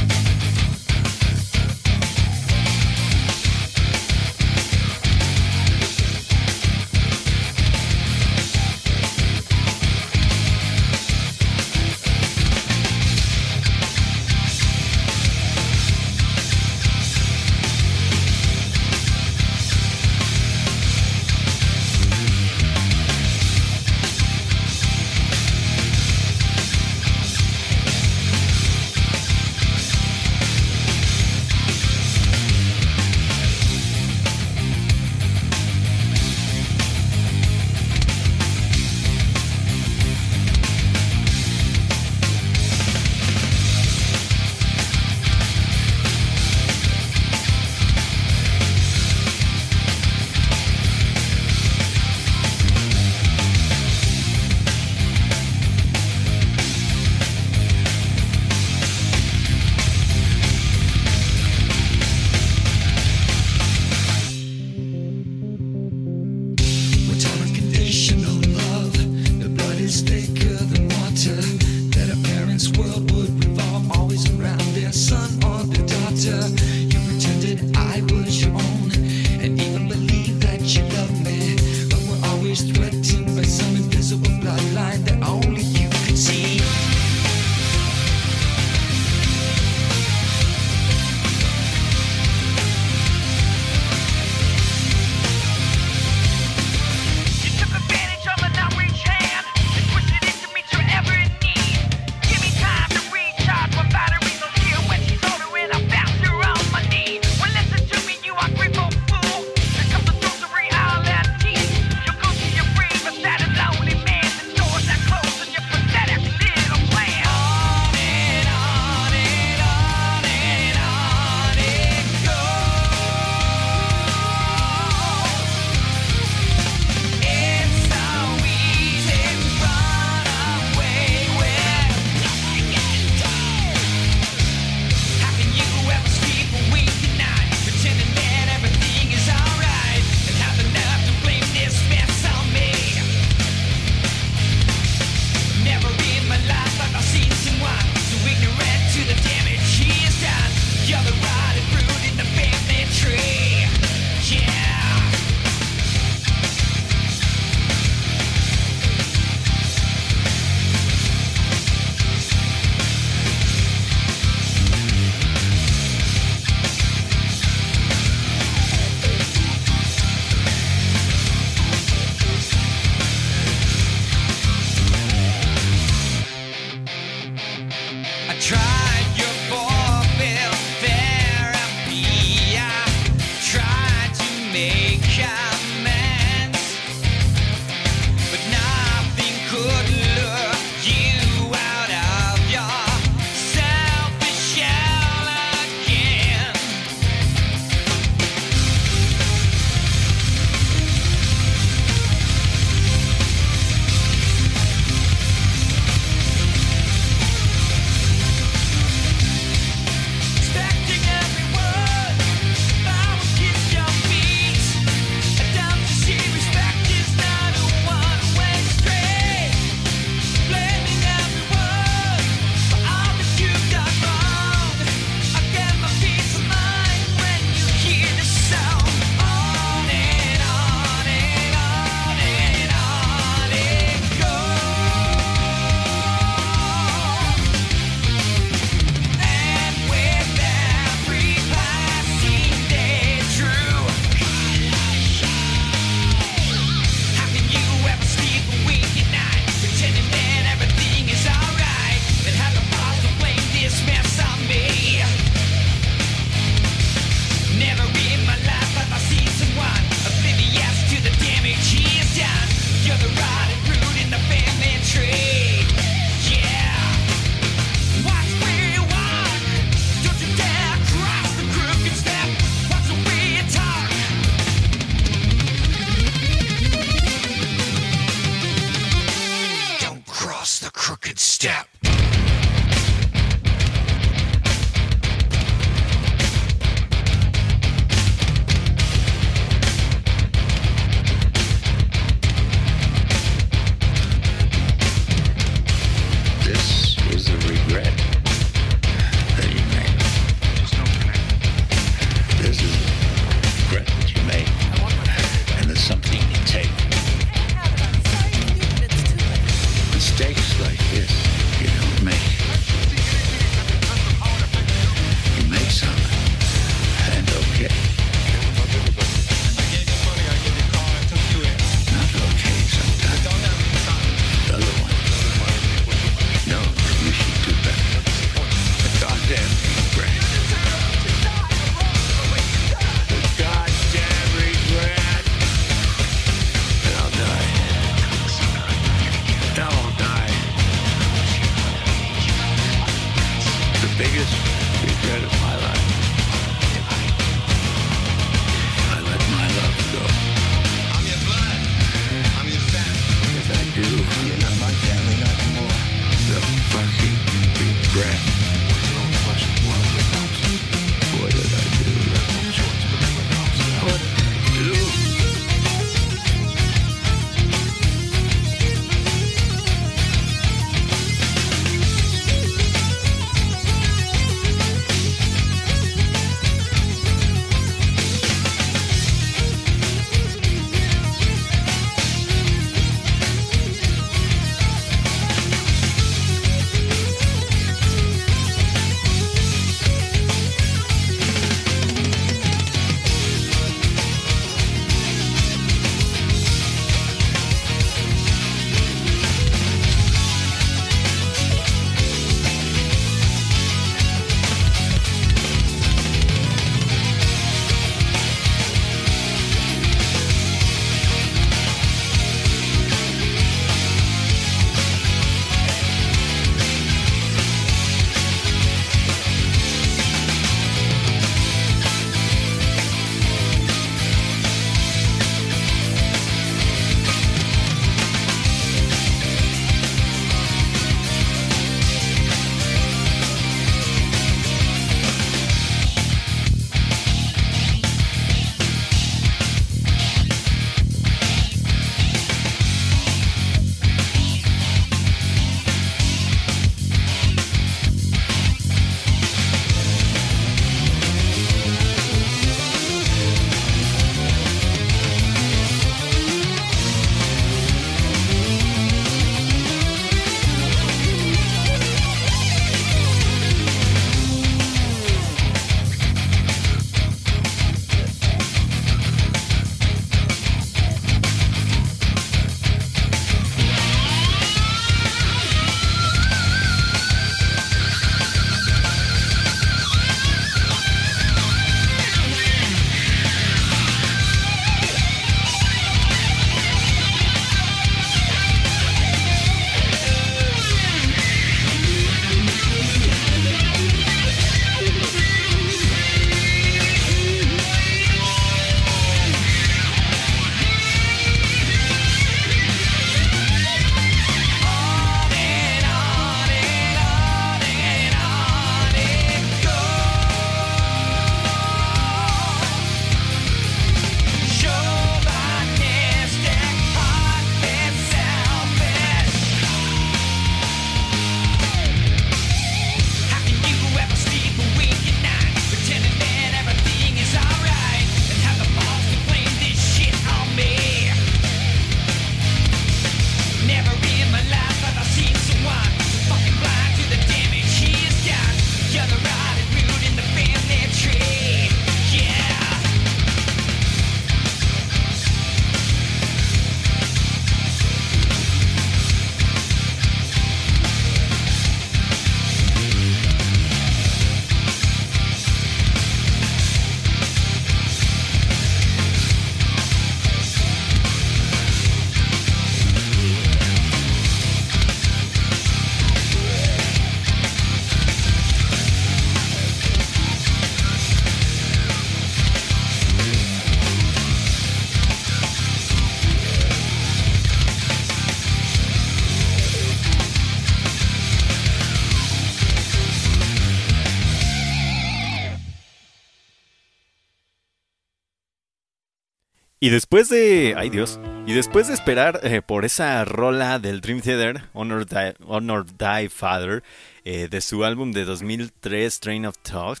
Después 589.90 590.28
de. 590.28 590.74
Ay 590.76 590.90
Dios. 590.90 591.18
Y 591.46 591.52
después 591.52 591.88
de 591.88 591.94
esperar 591.94 592.40
eh, 592.42 592.62
por 592.62 592.84
esa 592.84 593.24
rola 593.24 593.78
del 593.78 594.00
Dream 594.00 594.20
Theater, 594.20 594.64
Honor 594.72 595.06
Die, 595.06 595.34
Honor 595.46 595.86
Die 595.86 596.28
Father, 596.28 596.82
eh, 597.24 597.48
de 597.50 597.60
su 597.60 597.84
álbum 597.84 598.12
de 598.12 598.24
2003, 598.24 599.20
Train 599.20 599.46
of 599.46 599.56
Thought, 599.62 600.00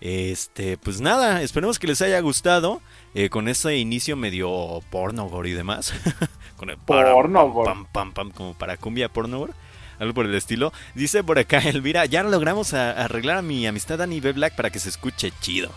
este, 0.00 0.76
pues 0.78 1.00
nada, 1.00 1.42
esperemos 1.42 1.78
que 1.78 1.86
les 1.86 2.02
haya 2.02 2.20
gustado. 2.20 2.80
eh, 3.14 3.28
con 3.28 3.48
ese 3.48 3.76
inicio 3.76 4.14
medio 4.16 4.80
pornogor 4.90 5.46
y 5.46 5.52
demás. 5.52 5.92
con 6.56 6.70
el 6.70 6.76
para- 6.78 7.12
Pornogor. 7.12 7.64
Pam, 7.64 7.86
pam, 7.92 8.12
pam, 8.12 8.30
como 8.30 8.54
para 8.54 8.76
cumbia 8.76 9.08
pornogor. 9.08 9.52
Algo 9.98 10.14
por 10.14 10.26
el 10.26 10.34
estilo. 10.34 10.72
Dice 10.94 11.22
por 11.24 11.38
acá 11.38 11.58
Elvira, 11.58 12.06
ya 12.06 12.22
logramos 12.22 12.72
a- 12.74 12.92
arreglar 12.92 13.38
a 13.38 13.42
mi 13.42 13.66
amistad 13.66 13.98
Dani 13.98 14.20
B. 14.20 14.32
Black 14.32 14.54
para 14.56 14.70
que 14.70 14.78
se 14.78 14.88
escuche 14.88 15.32
chido. 15.40 15.70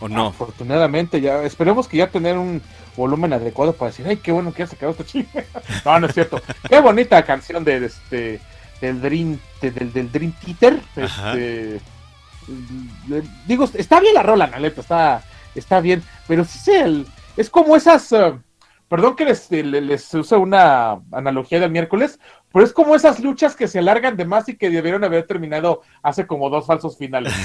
¿O 0.00 0.08
no? 0.08 0.26
Afortunadamente, 0.28 1.20
ya 1.20 1.42
esperemos 1.44 1.86
que 1.86 1.98
ya 1.98 2.08
tener 2.08 2.36
un 2.38 2.60
volumen 2.96 3.32
adecuado 3.32 3.72
para 3.74 3.90
decir, 3.90 4.06
ay, 4.08 4.16
qué 4.16 4.32
bueno 4.32 4.52
que 4.52 4.60
ya 4.60 4.66
se 4.66 4.76
quedó 4.76 4.90
esta 4.90 5.04
chica. 5.04 5.44
No, 5.84 6.00
no 6.00 6.06
es 6.06 6.14
cierto. 6.14 6.40
Qué 6.68 6.80
bonita 6.80 7.22
canción 7.24 7.62
de, 7.64 7.84
este 7.86 8.40
del 8.80 9.00
Dream 9.00 9.38
de- 9.60 9.70
del, 9.70 9.92
del 9.92 10.10
Dream 10.12 10.32
Theater. 10.44 10.80
Este, 10.96 11.80
digo, 13.46 13.68
está 13.74 14.00
bien 14.00 14.14
la 14.14 14.22
rola, 14.22 14.46
Naleta, 14.46 14.80
está 14.80 15.22
está 15.54 15.80
bien, 15.80 16.02
pero 16.28 16.44
sí 16.44 16.58
sé, 16.58 16.80
el- 16.82 17.06
es 17.36 17.50
como 17.50 17.76
esas 17.76 18.10
eh, 18.12 18.34
perdón 18.88 19.16
que 19.16 19.24
les, 19.24 19.50
le- 19.50 19.80
les 19.80 20.14
use 20.14 20.36
una 20.36 20.98
analogía 21.12 21.60
del 21.60 21.70
miércoles, 21.70 22.18
pero 22.52 22.64
es 22.64 22.72
como 22.72 22.94
esas 22.94 23.20
luchas 23.20 23.54
que 23.54 23.68
se 23.68 23.78
alargan 23.78 24.16
de 24.16 24.24
más 24.24 24.48
y 24.48 24.56
que 24.56 24.70
debieron 24.70 25.04
haber 25.04 25.26
terminado 25.26 25.82
hace 26.02 26.26
como 26.26 26.50
dos 26.50 26.66
falsos 26.66 26.96
finales. 26.96 27.32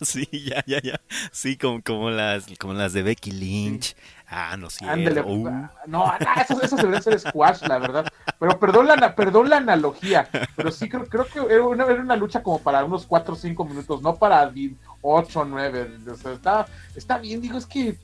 Sí, 0.00 0.28
ya, 0.30 0.62
ya, 0.66 0.80
ya. 0.80 1.00
Sí, 1.32 1.56
como, 1.56 1.82
como, 1.82 2.10
las, 2.10 2.46
como 2.58 2.72
las 2.72 2.92
de 2.92 3.02
Becky 3.02 3.32
Lynch. 3.32 3.96
Ah, 4.28 4.56
no 4.56 4.70
sé. 4.70 4.84
Ándele, 4.84 5.22
pues, 5.22 5.38
no, 5.38 5.70
no, 5.86 6.12
esos, 6.40 6.62
esos 6.62 6.78
deberían 6.78 7.02
ser 7.02 7.18
squash, 7.18 7.62
la 7.62 7.78
verdad. 7.78 8.06
Pero 8.38 8.60
perdón 8.60 8.86
la, 8.86 9.14
perdón 9.14 9.48
la 9.48 9.56
analogía, 9.56 10.28
pero 10.54 10.70
sí 10.70 10.88
creo, 10.88 11.06
creo 11.06 11.26
que 11.26 11.40
era 11.52 11.64
una, 11.64 11.84
era 11.84 12.00
una 12.00 12.16
lucha 12.16 12.42
como 12.42 12.60
para 12.60 12.84
unos 12.84 13.06
4 13.06 13.34
o 13.34 13.36
5 13.36 13.64
minutos, 13.64 14.02
no 14.02 14.16
para 14.16 14.52
8 15.00 15.40
o 15.40 15.44
9. 15.44 15.90
O 16.12 16.14
sea, 16.16 16.32
está, 16.32 16.66
está 16.94 17.18
bien, 17.18 17.40
digo, 17.40 17.58
es 17.58 17.66
que 17.66 17.98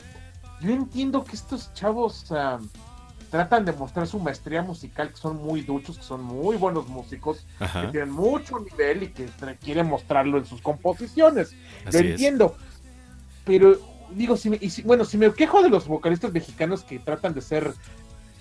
yo 0.60 0.70
entiendo 0.70 1.24
que 1.24 1.36
estos 1.36 1.72
chavos 1.74 2.32
ah, 2.32 2.58
tratan 3.34 3.64
de 3.64 3.72
mostrar 3.72 4.06
su 4.06 4.20
maestría 4.20 4.62
musical, 4.62 5.10
que 5.10 5.16
son 5.16 5.34
muy 5.38 5.62
duchos, 5.62 5.98
que 5.98 6.04
son 6.04 6.22
muy 6.22 6.56
buenos 6.56 6.86
músicos, 6.86 7.44
que 7.58 7.88
tienen 7.90 8.12
mucho 8.12 8.60
nivel 8.60 9.02
y 9.02 9.08
que 9.08 9.28
quieren 9.60 9.88
mostrarlo 9.88 10.38
en 10.38 10.46
sus 10.46 10.60
composiciones. 10.62 11.50
Lo 11.82 11.90
es. 11.90 11.96
entiendo. 11.96 12.56
Pero 13.44 13.76
digo, 14.12 14.36
si 14.36 14.50
me, 14.50 14.58
y 14.60 14.70
si- 14.70 14.82
bueno, 14.82 15.04
si 15.04 15.18
me 15.18 15.32
quejo 15.32 15.64
de 15.64 15.68
los 15.68 15.88
vocalistas 15.88 16.32
mexicanos 16.32 16.84
que 16.84 17.00
tratan 17.00 17.34
de 17.34 17.40
ser 17.40 17.74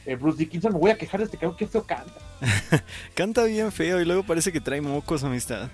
eh, 0.05 0.13
Bruce 0.15 0.37
Dickinson, 0.37 0.73
me 0.73 0.77
voy 0.77 0.91
a 0.91 0.95
quejar 0.95 1.21
de 1.21 1.25
este 1.25 1.37
cabrón 1.39 1.57
que 1.57 1.65
feo 1.65 1.83
canta. 1.83 2.13
Canta 3.15 3.45
bien 3.45 3.71
feo 3.71 3.99
y 3.99 4.05
luego 4.05 4.21
parece 4.21 4.51
que 4.51 4.61
trae 4.61 4.79
mocos, 4.79 5.23
amistad. 5.23 5.69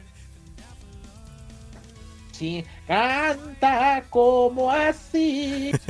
Sí, 2.31 2.63
canta 2.87 4.05
como 4.09 4.71
así. 4.71 5.73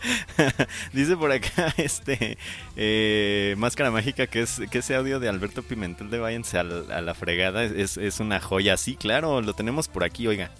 Dice 0.92 1.16
por 1.16 1.32
acá, 1.32 1.74
este, 1.76 2.38
eh, 2.76 3.54
Máscara 3.58 3.90
Mágica, 3.90 4.26
que 4.26 4.42
es 4.42 4.60
que 4.70 4.78
ese 4.78 4.94
audio 4.94 5.20
de 5.20 5.28
Alberto 5.28 5.62
Pimentel 5.62 6.10
de 6.10 6.18
Váyanse 6.18 6.58
a 6.58 6.62
la, 6.64 6.96
a 6.96 7.00
la 7.00 7.14
fregada 7.14 7.64
es, 7.64 7.96
es 7.96 8.20
una 8.20 8.40
joya. 8.40 8.76
Sí, 8.76 8.96
claro, 8.96 9.40
lo 9.40 9.52
tenemos 9.54 9.88
por 9.88 10.04
aquí, 10.04 10.26
oiga. 10.26 10.50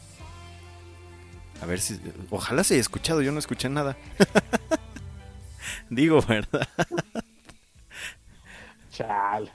A 1.62 1.66
ver 1.66 1.80
si, 1.80 2.01
ojalá 2.30 2.62
se 2.64 2.74
haya 2.74 2.80
escuchado, 2.80 3.20
yo 3.22 3.32
no 3.32 3.39
escuché 3.39 3.68
nada. 3.68 3.97
Digo, 5.91 6.20
¿verdad? 6.22 6.68
Chal. 8.93 9.51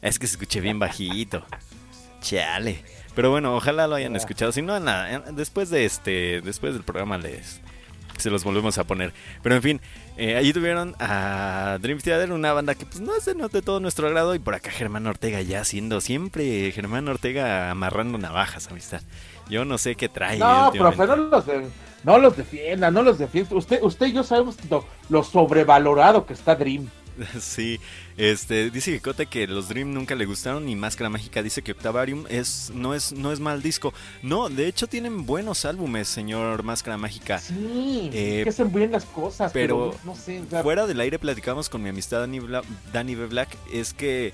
Es 0.00 0.18
que 0.18 0.26
se 0.26 0.34
escuche 0.34 0.60
bien 0.60 0.78
bajito. 0.78 1.44
Chale. 2.20 2.84
Pero 3.14 3.30
bueno, 3.30 3.54
ojalá 3.56 3.86
lo 3.86 3.94
hayan 3.94 4.16
escuchado. 4.16 4.52
Si 4.52 4.62
no, 4.62 4.76
en 4.76 4.84
la- 4.86 5.12
en- 5.12 5.36
después 5.36 5.70
de 5.70 5.84
este, 5.84 6.40
después 6.40 6.72
del 6.72 6.82
programa 6.82 7.18
les 7.18 7.60
se 8.22 8.30
los 8.30 8.44
volvemos 8.44 8.78
a 8.78 8.84
poner. 8.84 9.12
Pero 9.42 9.54
en 9.56 9.62
fin, 9.62 9.80
eh, 10.16 10.36
allí 10.36 10.52
tuvieron 10.52 10.94
a 10.98 11.78
Dream 11.80 11.98
Theater, 12.00 12.32
una 12.32 12.52
banda 12.54 12.74
que 12.74 12.86
pues 12.86 13.00
no 13.00 13.14
es 13.16 13.24
de, 13.26 13.34
no 13.34 13.46
es 13.46 13.52
de 13.52 13.60
todo 13.62 13.80
nuestro 13.80 14.06
agrado. 14.06 14.34
Y 14.34 14.38
por 14.38 14.54
acá 14.54 14.70
Germán 14.70 15.06
Ortega 15.06 15.40
ya 15.42 15.60
haciendo 15.60 16.00
siempre 16.00 16.70
Germán 16.72 17.08
Ortega 17.08 17.70
amarrando 17.70 18.16
navajas, 18.18 18.68
amistad. 18.68 19.02
Yo 19.50 19.64
no 19.64 19.76
sé 19.76 19.96
qué 19.96 20.08
trae. 20.08 20.38
No, 20.38 20.70
profe, 20.72 21.06
no 21.06 21.16
los, 21.16 21.46
de- 21.46 21.66
no 22.04 22.18
los 22.18 22.36
defienda, 22.36 22.90
no 22.90 23.02
los 23.02 23.18
defienda. 23.18 23.54
Usted, 23.56 23.80
usted 23.82 24.06
y 24.06 24.12
yo 24.12 24.22
sabemos 24.22 24.56
lo, 24.70 24.86
lo 25.10 25.22
sobrevalorado 25.22 26.24
que 26.24 26.32
está 26.32 26.54
Dream. 26.54 26.88
Sí, 27.40 27.78
este, 28.16 28.70
dice 28.70 28.92
Kikote 28.92 29.26
que 29.26 29.46
los 29.46 29.68
Dream 29.68 29.92
nunca 29.92 30.14
le 30.14 30.24
gustaron 30.26 30.68
y 30.68 30.76
Máscara 30.76 31.10
Mágica 31.10 31.42
dice 31.42 31.62
que 31.62 31.72
Octavarium 31.72 32.24
es, 32.28 32.70
no, 32.74 32.94
es, 32.94 33.12
no 33.12 33.32
es 33.32 33.40
mal 33.40 33.62
disco. 33.62 33.92
No, 34.22 34.48
de 34.48 34.66
hecho 34.66 34.86
tienen 34.86 35.26
buenos 35.26 35.64
álbumes, 35.64 36.08
señor 36.08 36.62
Máscara 36.62 36.96
Mágica. 36.98 37.38
Sí, 37.38 38.10
Eh, 38.12 38.40
que 38.44 38.50
hacen 38.50 38.72
bien 38.72 38.90
las 38.92 39.04
cosas, 39.04 39.52
pero, 39.52 39.90
pero 39.92 40.00
no, 40.04 40.16
sé. 40.16 40.40
o 40.40 40.48
sea, 40.50 40.62
Fuera 40.62 40.86
del 40.86 41.00
aire 41.00 41.18
platicamos 41.18 41.68
con 41.68 41.82
mi 41.82 41.88
amistad 41.88 42.20
Dani, 42.20 42.40
Bla- 42.40 42.64
Dani 42.92 43.14
B. 43.14 43.26
Black, 43.26 43.56
es 43.72 43.92
que 43.94 44.32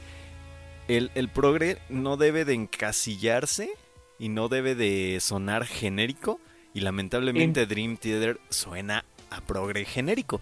el, 0.88 1.10
el 1.14 1.28
progre 1.28 1.78
no 1.88 2.16
debe 2.16 2.44
de 2.44 2.54
encasillarse 2.54 3.70
y 4.18 4.28
no 4.28 4.48
debe 4.48 4.74
de 4.74 5.18
sonar 5.20 5.66
genérico 5.66 6.40
y 6.74 6.80
lamentablemente 6.80 7.66
Dream 7.66 7.96
Theater 7.96 8.40
suena 8.50 9.04
a 9.30 9.40
progre 9.40 9.84
genérico. 9.84 10.40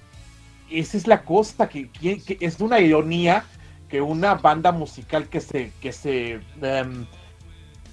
Esa 0.70 0.96
es 0.96 1.06
la 1.06 1.22
cosa, 1.22 1.68
que, 1.68 1.88
que- 1.90 2.20
que 2.22 2.38
es 2.40 2.60
una 2.60 2.80
ironía 2.80 3.44
que 3.88 4.00
una 4.00 4.34
banda 4.34 4.72
musical 4.72 5.28
que 5.28 5.40
se, 5.40 5.70
que 5.80 5.92
se, 5.92 6.40
em, 6.60 7.06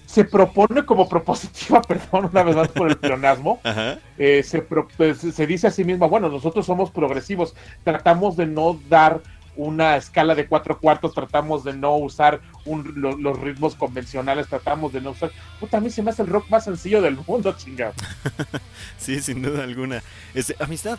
se 0.08 0.26
propone 0.26 0.84
como 0.86 1.08
propositiva, 1.08 1.82
perdón, 1.88 2.30
una 2.32 2.44
vez 2.44 2.56
más 2.56 2.68
por 2.70 2.90
el 2.90 2.98
pleonasmo, 2.98 3.60
eh, 4.18 4.42
se, 4.44 4.62
pro- 4.62 4.88
pues, 4.98 5.20
se 5.20 5.48
dice 5.48 5.68
a 5.68 5.72
sí 5.72 5.84
misma, 5.84 6.08
bueno, 6.08 6.30
nosotros 6.30 6.66
somos 6.66 6.90
progresivos, 6.92 7.54
tratamos 7.84 8.36
de 8.38 8.48
no 8.48 8.80
dar 8.90 9.22
una 9.56 9.98
escala 9.98 10.34
de 10.34 10.48
cuatro 10.48 10.80
cuartos, 10.80 11.14
tratamos 11.14 11.64
de 11.64 11.74
no 11.74 11.96
usar 11.96 12.42
un- 12.66 12.92
lo- 12.96 13.16
los 13.16 13.40
ritmos 13.40 13.76
convencionales, 13.76 14.48
tratamos 14.48 14.92
de 14.94 15.02
no 15.02 15.12
usar... 15.12 15.30
Puta, 15.60 15.78
a 15.78 15.80
mí 15.80 15.92
se 15.92 16.02
me 16.02 16.10
hace 16.10 16.24
el 16.24 16.28
rock 16.30 16.50
más 16.50 16.64
sencillo 16.64 17.04
del 17.04 17.18
mundo, 17.28 17.54
chingado. 17.56 17.94
Sí, 18.98 19.20
sin 19.22 19.42
duda 19.44 19.64
alguna. 19.64 20.02
Este, 20.34 20.56
amistad, 20.60 20.98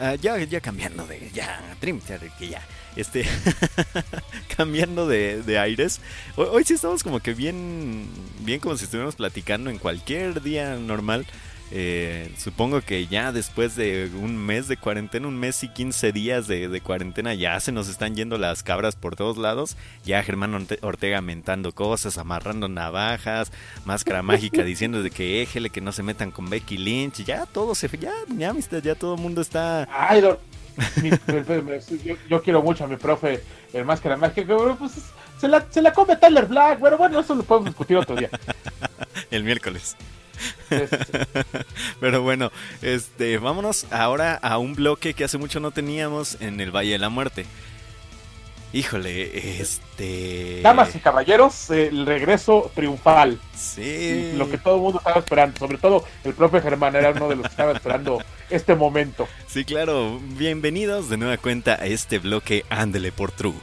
ah, 0.00 0.14
ya, 0.14 0.38
ya 0.38 0.60
cambiando 0.60 1.06
de. 1.06 1.30
Ya, 1.32 1.60
Dream 1.80 2.00
Theater, 2.00 2.30
que 2.38 2.48
ya. 2.48 2.62
Este. 2.96 3.24
cambiando 4.56 5.06
de, 5.06 5.42
de 5.42 5.58
aires. 5.58 6.00
Hoy, 6.36 6.46
hoy 6.50 6.64
sí 6.64 6.74
estamos 6.74 7.02
como 7.02 7.20
que 7.20 7.34
bien. 7.34 8.06
Bien 8.40 8.60
como 8.60 8.76
si 8.76 8.84
estuviéramos 8.84 9.16
platicando 9.16 9.70
en 9.70 9.78
cualquier 9.78 10.42
día 10.42 10.76
normal. 10.76 11.26
Eh, 11.70 12.32
supongo 12.38 12.80
que 12.80 13.06
ya 13.08 13.30
después 13.30 13.76
de 13.76 14.10
un 14.20 14.36
mes 14.38 14.68
de 14.68 14.78
cuarentena, 14.78 15.28
un 15.28 15.36
mes 15.38 15.62
y 15.62 15.68
15 15.68 16.12
días 16.12 16.46
de, 16.46 16.68
de 16.68 16.80
cuarentena, 16.80 17.34
ya 17.34 17.60
se 17.60 17.72
nos 17.72 17.88
están 17.88 18.14
yendo 18.14 18.38
las 18.38 18.62
cabras 18.62 18.96
por 18.96 19.16
todos 19.16 19.36
lados. 19.36 19.76
Ya 20.04 20.22
Germán 20.22 20.54
Orte- 20.54 20.78
Ortega 20.82 21.20
mentando 21.20 21.72
cosas, 21.72 22.16
amarrando 22.16 22.68
navajas, 22.68 23.52
máscara 23.84 24.22
mágica 24.22 24.62
diciendo 24.64 25.02
de 25.02 25.10
que 25.10 25.42
éjele, 25.42 25.68
que 25.70 25.80
no 25.82 25.92
se 25.92 26.02
metan 26.02 26.30
con 26.30 26.48
Becky 26.48 26.78
Lynch. 26.78 27.24
Ya 27.24 27.44
todo 27.44 27.74
se. 27.74 27.88
Ya, 27.98 28.12
ya, 28.36 28.50
amistad, 28.50 28.82
ya 28.82 28.94
todo 28.94 29.14
el 29.16 29.20
mundo 29.20 29.40
está. 29.42 29.86
Ay, 29.92 30.22
mi- 31.02 31.10
yo, 32.04 32.14
yo 32.30 32.42
quiero 32.42 32.62
mucho 32.62 32.84
a 32.84 32.86
mi 32.86 32.96
profe, 32.96 33.42
el 33.72 33.84
máscara 33.84 34.16
mágica, 34.16 34.46
pero 34.46 34.76
pues 34.78 34.92
se 35.40 35.48
la, 35.48 35.66
se 35.70 35.82
la 35.82 35.92
come 35.92 36.16
Tyler 36.16 36.46
Black, 36.46 36.78
pero 36.80 36.96
bueno, 36.96 37.20
eso 37.20 37.34
lo 37.34 37.42
podemos 37.42 37.66
discutir 37.70 37.96
otro 37.96 38.16
día. 38.16 38.30
El 39.30 39.44
miércoles. 39.44 39.96
Pero 42.00 42.22
bueno, 42.22 42.50
este, 42.82 43.38
vámonos 43.38 43.86
ahora 43.90 44.34
a 44.34 44.58
un 44.58 44.74
bloque 44.74 45.14
que 45.14 45.24
hace 45.24 45.38
mucho 45.38 45.60
no 45.60 45.70
teníamos 45.70 46.36
en 46.40 46.60
el 46.60 46.70
Valle 46.70 46.92
de 46.92 46.98
la 46.98 47.08
Muerte. 47.08 47.46
Híjole, 48.72 49.60
este. 49.60 50.60
Damas 50.62 50.94
y 50.94 50.98
caballeros, 50.98 51.70
eh, 51.70 51.88
el 51.88 52.04
regreso 52.04 52.70
triunfal. 52.74 53.40
Sí. 53.56 54.32
Lo 54.36 54.50
que 54.50 54.58
todo 54.58 54.76
el 54.76 54.82
mundo 54.82 54.98
estaba 54.98 55.20
esperando, 55.20 55.58
sobre 55.58 55.78
todo 55.78 56.04
el 56.22 56.34
profe 56.34 56.60
Germán 56.60 56.94
era 56.94 57.12
uno 57.12 57.30
de 57.30 57.36
los 57.36 57.44
que 57.44 57.50
estaba 57.50 57.72
esperando 57.72 58.22
este 58.50 58.74
momento. 58.74 59.26
Sí, 59.46 59.64
claro. 59.64 60.20
Bienvenidos 60.22 61.08
de 61.08 61.16
nueva 61.16 61.38
cuenta 61.38 61.74
a 61.80 61.86
este 61.86 62.18
bloque 62.18 62.66
Ándele 62.68 63.10
por 63.10 63.32
True. 63.32 63.54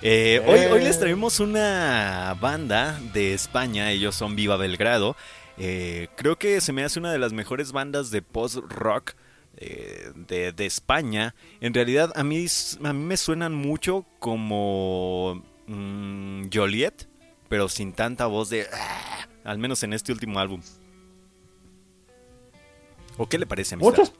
Eh, 0.00 0.42
hoy, 0.46 0.60
hoy 0.72 0.82
les 0.82 0.98
traemos 0.98 1.38
una 1.40 2.34
banda 2.40 2.98
de 3.12 3.34
España, 3.34 3.90
ellos 3.90 4.14
son 4.14 4.36
Viva 4.36 4.56
Belgrado. 4.56 5.16
Eh, 5.58 6.08
creo 6.16 6.36
que 6.38 6.60
se 6.60 6.72
me 6.72 6.84
hace 6.84 6.98
una 6.98 7.12
de 7.12 7.18
las 7.18 7.32
mejores 7.32 7.72
bandas 7.72 8.10
de 8.10 8.20
post-rock 8.22 9.14
eh, 9.56 10.12
de, 10.14 10.52
de 10.52 10.66
España. 10.66 11.34
En 11.60 11.72
realidad 11.74 12.12
a 12.14 12.22
mí, 12.24 12.46
a 12.84 12.92
mí 12.92 13.04
me 13.04 13.16
suenan 13.16 13.54
mucho 13.54 14.04
como 14.18 15.42
mm, 15.66 16.44
Joliet, 16.52 17.08
pero 17.48 17.68
sin 17.68 17.92
tanta 17.92 18.26
voz 18.26 18.50
de... 18.50 18.66
"Ah", 18.72 19.26
al 19.44 19.58
menos 19.58 19.82
en 19.82 19.92
este 19.94 20.12
último 20.12 20.38
álbum. 20.40 20.60
¿O 23.16 23.26
qué 23.28 23.38
le 23.38 23.46
parece, 23.46 23.74
amistad? 23.76 23.96
Muchos, 23.98 24.12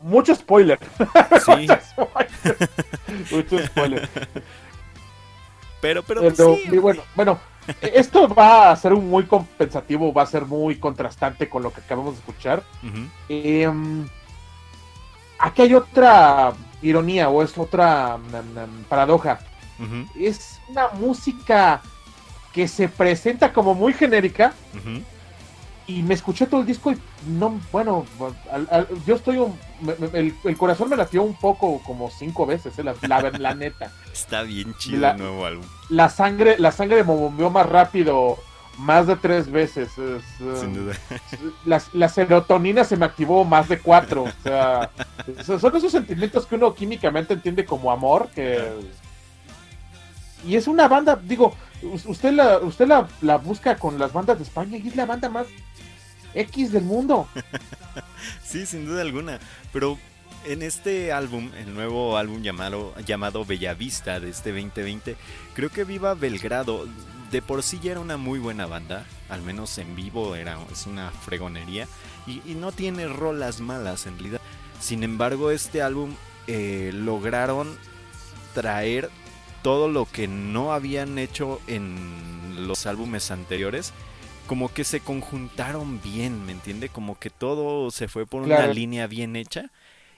mucho 0.00 0.34
spoiler. 0.34 0.78
Sí, 1.44 1.66
Mucho 1.66 1.78
spoiler. 1.82 2.30
Mucho 3.30 3.58
spoiler. 3.66 4.08
pero, 5.80 6.02
pero, 6.02 6.20
pues, 6.22 6.34
Pero, 6.36 6.56
sí, 6.56 6.62
y 6.72 6.78
bueno, 6.78 7.02
bueno, 7.14 7.38
esto 7.82 8.28
va 8.28 8.70
a 8.70 8.76
ser 8.76 8.92
un 8.92 9.08
muy 9.08 9.24
compensativo, 9.24 10.12
va 10.12 10.22
a 10.22 10.26
ser 10.26 10.44
muy 10.44 10.76
contrastante 10.76 11.48
con 11.48 11.62
lo 11.62 11.72
que 11.72 11.80
acabamos 11.80 12.14
de 12.14 12.20
escuchar. 12.20 12.62
Em, 13.28 14.06
aquí 15.38 15.62
hay 15.62 15.74
otra 15.74 16.52
ironía 16.82 17.28
o 17.28 17.42
es 17.42 17.56
otra 17.58 18.16
mm, 18.16 18.36
mm, 18.36 18.84
paradoja. 18.88 19.40
Es 20.18 20.60
una 20.68 20.88
música 20.88 21.80
que 22.52 22.66
se 22.66 22.88
presenta 22.88 23.52
como 23.52 23.74
muy 23.74 23.92
genérica. 23.92 24.52
Y 25.88 26.02
me 26.02 26.12
escuché 26.14 26.46
todo 26.46 26.60
el 26.60 26.66
disco 26.66 26.92
y 26.92 26.98
no, 27.26 27.58
bueno, 27.72 28.04
al- 28.52 28.68
al- 28.70 28.88
yo 29.06 29.14
estoy, 29.16 29.38
un- 29.38 29.58
me- 29.80 29.94
me- 29.96 30.18
el, 30.18 30.34
el 30.44 30.56
corazón 30.56 30.90
me 30.90 30.96
latió 30.96 31.22
un 31.22 31.34
poco 31.34 31.80
como 31.82 32.10
cinco 32.10 32.44
veces, 32.46 32.78
eh, 32.78 32.84
la, 32.84 32.94
la- 33.02 33.30
la 33.30 33.54
neta. 33.54 33.90
Está 34.12 34.42
bien 34.42 34.74
chido 34.78 35.00
La- 35.00 35.12
el 35.12 35.18
nuevo 35.18 35.46
álbum. 35.46 35.64
La 35.88 36.10
sangre, 36.10 36.56
la 36.58 36.70
sangre 36.72 36.96
me 36.98 37.14
movió 37.14 37.48
más 37.50 37.66
rápido 37.66 38.36
más 38.76 39.06
de 39.08 39.16
tres 39.16 39.50
veces. 39.50 39.88
es, 39.98 40.22
Sin 40.60 40.74
duda. 40.74 40.94
la, 41.64 41.82
la 41.94 42.08
serotonina 42.08 42.84
se 42.84 42.96
me 42.96 43.06
activó 43.06 43.44
más 43.44 43.68
de 43.68 43.78
cuatro. 43.80 44.24
O 44.24 44.42
sea, 44.42 44.90
so- 45.44 45.58
son 45.58 45.74
esos 45.74 45.90
sentimientos 45.90 46.46
que 46.46 46.54
uno 46.56 46.74
químicamente 46.74 47.32
entiende 47.34 47.64
como 47.64 47.90
amor. 47.90 48.28
que 48.34 48.72
Y 50.46 50.54
es 50.54 50.68
una 50.68 50.86
banda, 50.86 51.18
digo, 51.20 51.54
usted 51.82 52.32
la, 52.32 52.58
usted 52.58 52.88
la, 53.20 53.36
busca 53.36 53.76
con 53.76 53.98
las 53.98 54.12
bandas 54.12 54.38
de 54.38 54.44
España 54.44 54.78
y 54.78 54.88
es 54.88 54.96
la 54.96 55.06
banda 55.06 55.28
más 55.28 55.46
X 56.34 56.72
del 56.72 56.84
mundo. 56.84 57.28
Sí, 58.44 58.66
sin 58.66 58.84
duda 58.84 59.02
alguna. 59.02 59.38
Pero 59.72 59.98
en 60.44 60.62
este 60.62 61.12
álbum, 61.12 61.50
el 61.56 61.74
nuevo 61.74 62.16
álbum 62.16 62.42
llamado, 62.42 62.94
llamado 63.06 63.44
Bellavista 63.44 64.20
de 64.20 64.30
este 64.30 64.50
2020, 64.50 65.16
creo 65.54 65.70
que 65.70 65.84
Viva 65.84 66.14
Belgrado 66.14 66.86
de 67.30 67.42
por 67.42 67.62
sí 67.62 67.78
ya 67.82 67.92
era 67.92 68.00
una 68.00 68.16
muy 68.16 68.38
buena 68.38 68.66
banda, 68.66 69.04
al 69.28 69.42
menos 69.42 69.76
en 69.78 69.94
vivo 69.94 70.34
era, 70.34 70.58
es 70.72 70.86
una 70.86 71.10
fregonería, 71.10 71.86
y, 72.26 72.42
y 72.44 72.54
no 72.54 72.72
tiene 72.72 73.06
rolas 73.06 73.60
malas 73.60 74.06
en 74.06 74.18
realidad. 74.18 74.40
Sin 74.80 75.02
embargo, 75.02 75.50
este 75.50 75.82
álbum 75.82 76.14
eh, 76.46 76.90
lograron 76.94 77.76
traer 78.54 79.10
todo 79.62 79.88
lo 79.88 80.06
que 80.06 80.28
no 80.28 80.72
habían 80.72 81.18
hecho 81.18 81.60
en 81.66 82.66
los 82.66 82.86
álbumes 82.86 83.30
anteriores 83.30 83.92
como 84.48 84.72
que 84.72 84.82
se 84.82 85.00
conjuntaron 85.00 86.00
bien, 86.02 86.44
¿me 86.46 86.52
entiende? 86.52 86.88
Como 86.88 87.18
que 87.18 87.28
todo 87.28 87.90
se 87.90 88.08
fue 88.08 88.26
por 88.26 88.42
una 88.42 88.66
línea 88.66 89.06
bien 89.06 89.36
hecha 89.36 89.70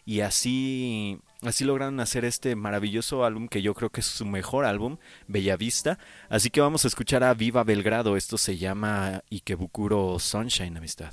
y 0.07 0.21
así 0.21 1.19
así 1.43 1.65
lograron 1.65 2.01
hacer 2.01 2.25
este 2.25 2.55
maravilloso 2.55 3.25
álbum 3.25 3.49
que 3.49 3.61
yo 3.61 3.75
creo 3.75 3.91
que 3.91 4.01
es 4.01 4.07
su 4.07 4.25
mejor 4.25 4.65
álbum, 4.65 4.99
Bellavista. 5.27 5.99
Así 6.29 6.49
que 6.49 6.61
vamos 6.61 6.85
a 6.85 6.89
escuchar 6.89 7.25
a 7.25 7.35
Viva 7.35 7.65
Belgrado, 7.65 8.17
esto 8.17 8.39
se 8.39 8.57
llama 8.57 9.23
Ikebukuro 9.31 10.19
Sunshine, 10.19 10.77
amistad. 10.77 11.13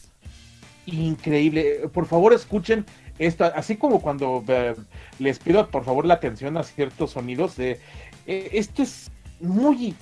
Increíble. 0.86 1.90
Por 1.94 2.06
favor, 2.06 2.34
escuchen 2.34 2.86
esto. 3.20 3.44
Así 3.44 3.76
como 3.78 4.02
cuando 4.02 4.44
eh, 4.48 4.76
les 5.20 5.40
pido 5.40 5.68
por 5.70 5.84
favor 5.84 6.06
la 6.06 6.14
atención 6.16 6.56
a 6.58 6.64
ciertos 6.64 7.12
sonidos. 7.12 7.58
eh, 7.60 7.80
eh, 8.28 8.50
esto 8.54 8.84
es 8.84 9.10
muy. 9.40 9.96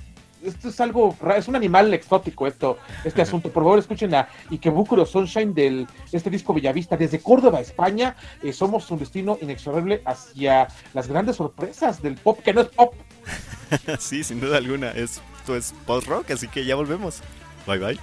Esto 0.44 0.70
es 0.70 0.80
algo. 0.80 1.16
Es 1.36 1.48
un 1.48 1.56
animal 1.56 1.94
exótico, 1.94 2.46
esto, 2.46 2.78
este 3.04 3.22
asunto. 3.22 3.50
Por 3.50 3.64
favor, 3.64 3.80
escuchen 3.80 4.14
a 4.14 4.28
Ikebukuro 4.52 5.06
Sunshine 5.06 5.54
del 5.54 5.88
este 6.12 6.30
disco 6.30 6.54
Bellavista. 6.54 6.98
Desde 6.98 7.20
Córdoba, 7.20 7.62
España, 7.62 8.16
eh, 8.44 8.52
somos 8.52 8.90
un 8.92 9.00
destino 9.00 9.38
inexorable 9.42 10.02
hacia 10.06 10.68
las 10.94 11.08
grandes 11.08 11.38
sorpresas 11.38 12.02
del 12.02 12.16
pop, 12.16 12.40
que 12.44 12.54
no 12.54 12.62
es 12.62 12.68
pop. 12.68 12.94
sí, 14.00 14.24
sin 14.24 14.40
duda 14.40 14.58
alguna, 14.58 14.92
es, 14.92 15.22
esto 15.40 15.56
es 15.56 15.74
post-rock, 15.86 16.32
así 16.32 16.48
que 16.48 16.66
ya 16.66 16.76
volvemos. 16.76 17.22
Bye 17.66 17.80
bye. 17.80 18.00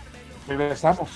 Regresamos. 0.49 1.11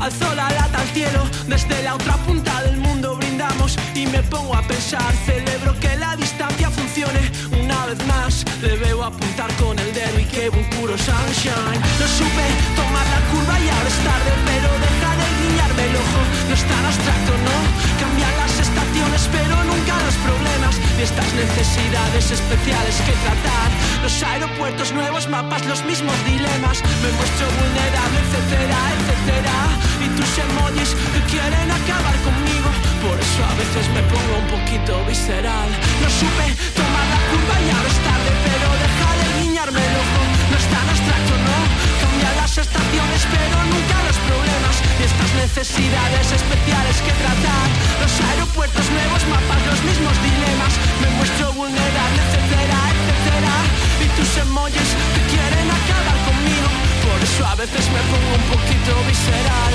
Alzo 0.00 0.34
la 0.34 0.48
lata 0.50 0.80
al 0.80 0.88
cielo, 0.88 1.28
desde 1.46 1.82
la 1.82 1.94
otra 1.94 2.14
punta 2.24 2.62
del 2.62 2.78
mundo 2.78 3.16
brindamos 3.16 3.76
y 3.94 4.06
me 4.06 4.22
pongo 4.22 4.56
a 4.56 4.62
pensar, 4.62 5.12
celebro 5.26 5.78
que 5.78 5.94
la 5.96 6.16
distancia 6.16 6.70
funcione 6.70 7.20
una 7.62 7.84
vez 7.84 7.98
más. 8.06 8.44
Le 8.62 8.76
veo 8.76 9.04
apuntar 9.04 9.52
con 9.56 9.78
el 9.78 9.92
dedo 9.92 10.18
y 10.18 10.24
que 10.24 10.48
un 10.48 10.64
puro 10.70 10.96
sunshine. 10.96 11.80
No 12.00 12.06
supe 12.18 12.46
tomar 12.76 13.06
la 13.14 13.20
curva 13.30 13.60
y 13.60 13.68
ahora 13.68 13.88
es 13.88 13.98
tarde, 14.08 14.32
pero 14.46 14.99
ojo. 15.78 16.20
No 16.48 16.54
es 16.54 16.64
tan 16.64 16.84
abstracto, 16.84 17.32
no. 17.46 17.56
Cambian 18.00 18.34
las 18.42 18.54
estaciones, 18.58 19.22
pero 19.30 19.54
nunca 19.64 19.94
los 20.06 20.16
problemas 20.26 20.74
y 20.98 21.02
estas 21.02 21.28
necesidades 21.34 22.30
especiales 22.30 22.96
que 23.06 23.14
tratar. 23.24 23.68
Los 24.02 24.22
aeropuertos, 24.22 24.92
nuevos 24.92 25.28
mapas, 25.28 25.64
los 25.66 25.84
mismos 25.84 26.16
dilemas. 26.24 26.82
Me 27.02 27.10
muestro 27.16 27.46
vulnerable, 27.58 28.18
etcétera, 28.24 28.78
etcétera. 28.96 29.56
Y 30.04 30.06
tus 30.16 30.32
emojis 30.38 30.90
que 31.12 31.20
quieren 31.30 31.68
acabar 31.70 32.16
conmigo. 32.26 32.68
Por 33.04 33.16
eso 33.18 33.40
a 33.44 33.54
veces 33.54 33.84
me 33.94 34.02
pongo 34.10 34.34
un 34.42 34.48
poquito 34.56 34.92
visceral. 35.06 35.68
No 36.02 36.08
supe 36.10 36.46
tomar 36.74 37.06
la 37.14 37.20
curva 37.30 37.56
y 37.64 37.68
ahora 37.70 37.90
es 37.94 38.00
tarde, 38.04 38.30
pero 38.46 38.66
deja 38.84 39.08
de 39.20 39.26
guiñarme 39.40 39.80
el 39.80 39.94
ojo. 40.04 40.20
No 40.50 40.56
es 40.56 40.66
tan 40.74 40.86
abstracto, 40.88 41.34
no. 41.48 41.69
Las 42.50 42.66
estaciones, 42.66 43.22
pero 43.30 43.62
nunca 43.62 43.96
los 44.10 44.18
problemas. 44.26 44.74
Y 44.98 45.04
estas 45.06 45.30
necesidades 45.38 46.32
especiales 46.34 46.96
que 46.98 47.12
tratar. 47.14 47.66
Los 48.02 48.10
aeropuertos, 48.26 48.90
nuevos 48.90 49.22
mapas, 49.30 49.62
los 49.70 49.80
mismos 49.86 50.18
dilemas. 50.18 50.74
Me 50.98 51.10
muestro 51.14 51.52
vulnerable, 51.52 52.18
etcétera, 52.26 52.78
etcétera. 52.90 53.54
Y 54.02 54.06
tus 54.18 54.30
emojis 54.42 54.90
que 55.14 55.22
quieren 55.30 55.66
acabar 55.70 56.18
conmigo. 56.26 56.68
Por 57.06 57.22
eso 57.22 57.46
a 57.46 57.54
veces 57.54 57.86
me 57.86 58.02
pongo 58.10 58.32
un 58.34 58.46
poquito 58.50 58.98
visceral. 59.06 59.69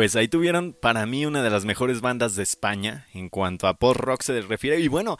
Pues 0.00 0.16
ahí 0.16 0.28
tuvieron 0.28 0.72
para 0.72 1.04
mí 1.04 1.26
una 1.26 1.42
de 1.42 1.50
las 1.50 1.66
mejores 1.66 2.00
bandas 2.00 2.34
de 2.34 2.42
España 2.42 3.06
en 3.12 3.28
cuanto 3.28 3.66
a 3.66 3.74
post-rock 3.74 4.22
se 4.22 4.40
refiere. 4.40 4.80
Y 4.80 4.88
bueno, 4.88 5.18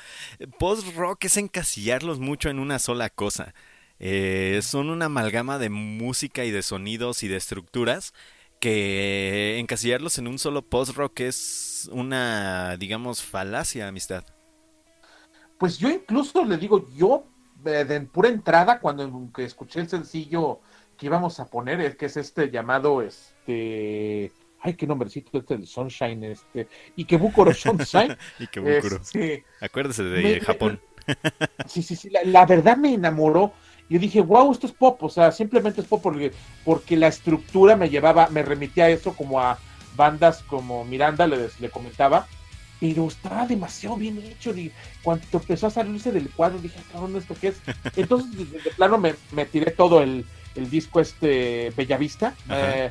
post-rock 0.58 1.22
es 1.26 1.36
encasillarlos 1.36 2.18
mucho 2.18 2.48
en 2.48 2.58
una 2.58 2.78
sola 2.78 3.10
cosa. 3.10 3.52
Eh, 3.98 4.60
son 4.62 4.88
una 4.88 5.04
amalgama 5.04 5.58
de 5.58 5.68
música 5.68 6.46
y 6.46 6.50
de 6.50 6.62
sonidos 6.62 7.22
y 7.22 7.28
de 7.28 7.36
estructuras 7.36 8.14
que 8.58 9.58
encasillarlos 9.58 10.16
en 10.16 10.28
un 10.28 10.38
solo 10.38 10.62
post-rock 10.62 11.20
es 11.20 11.90
una, 11.92 12.78
digamos, 12.78 13.22
falacia, 13.22 13.86
amistad. 13.86 14.24
Pues 15.58 15.76
yo 15.76 15.90
incluso 15.90 16.42
le 16.42 16.56
digo, 16.56 16.88
yo 16.94 17.26
eh, 17.66 17.84
de 17.84 18.00
pura 18.00 18.30
entrada, 18.30 18.80
cuando 18.80 19.30
escuché 19.36 19.80
el 19.80 19.90
sencillo 19.90 20.60
que 20.96 21.04
íbamos 21.04 21.38
a 21.38 21.50
poner, 21.50 21.98
que 21.98 22.06
es 22.06 22.16
este 22.16 22.50
llamado, 22.50 23.02
este, 23.02 24.32
ay, 24.62 24.74
qué 24.74 24.86
nombrecito, 24.86 25.38
este 25.38 25.56
del 25.56 25.66
Sunshine, 25.66 26.24
este, 26.24 26.68
Ikebukuro 26.96 27.52
Sunshine. 27.54 28.16
Ikebukuro. 28.38 28.96
Este, 28.96 29.44
Acuérdese 29.60 30.04
de 30.04 30.22
me- 30.22 30.40
Japón. 30.40 30.80
Sí, 31.66 31.82
sí, 31.82 31.96
sí, 31.96 32.08
la, 32.10 32.22
la 32.24 32.46
verdad 32.46 32.76
me 32.76 32.94
enamoró. 32.94 33.52
Yo 33.88 33.98
dije, 33.98 34.20
wow, 34.20 34.52
esto 34.52 34.66
es 34.68 34.72
pop, 34.72 35.02
o 35.02 35.08
sea, 35.08 35.32
simplemente 35.32 35.80
es 35.80 35.86
pop 35.86 36.00
porque, 36.02 36.32
porque 36.64 36.96
la 36.96 37.08
estructura 37.08 37.74
me 37.74 37.88
llevaba, 37.88 38.28
me 38.28 38.42
remitía 38.42 38.84
a 38.84 38.88
eso 38.90 39.14
como 39.16 39.40
a 39.40 39.58
bandas 39.96 40.42
como 40.44 40.84
Miranda, 40.84 41.26
le, 41.26 41.48
le 41.58 41.70
comentaba, 41.70 42.28
pero 42.78 43.08
estaba 43.08 43.46
demasiado 43.46 43.96
bien 43.96 44.18
hecho. 44.18 44.54
Y 44.56 44.70
cuando 45.02 45.26
empezó 45.32 45.66
a 45.66 45.70
salirse 45.70 46.12
del 46.12 46.30
cuadro, 46.30 46.58
dije, 46.60 46.78
"Ah, 46.78 46.84
cabrón, 46.92 47.16
¿esto 47.16 47.34
qué 47.40 47.48
es? 47.48 47.60
Entonces, 47.96 48.52
de, 48.52 48.60
de 48.60 48.70
plano, 48.70 48.96
me, 48.98 49.14
me 49.32 49.44
tiré 49.46 49.72
todo 49.72 50.02
el, 50.02 50.24
el 50.54 50.70
disco 50.70 51.00
este 51.00 51.72
Bellavista. 51.76 52.34
Eh, 52.50 52.90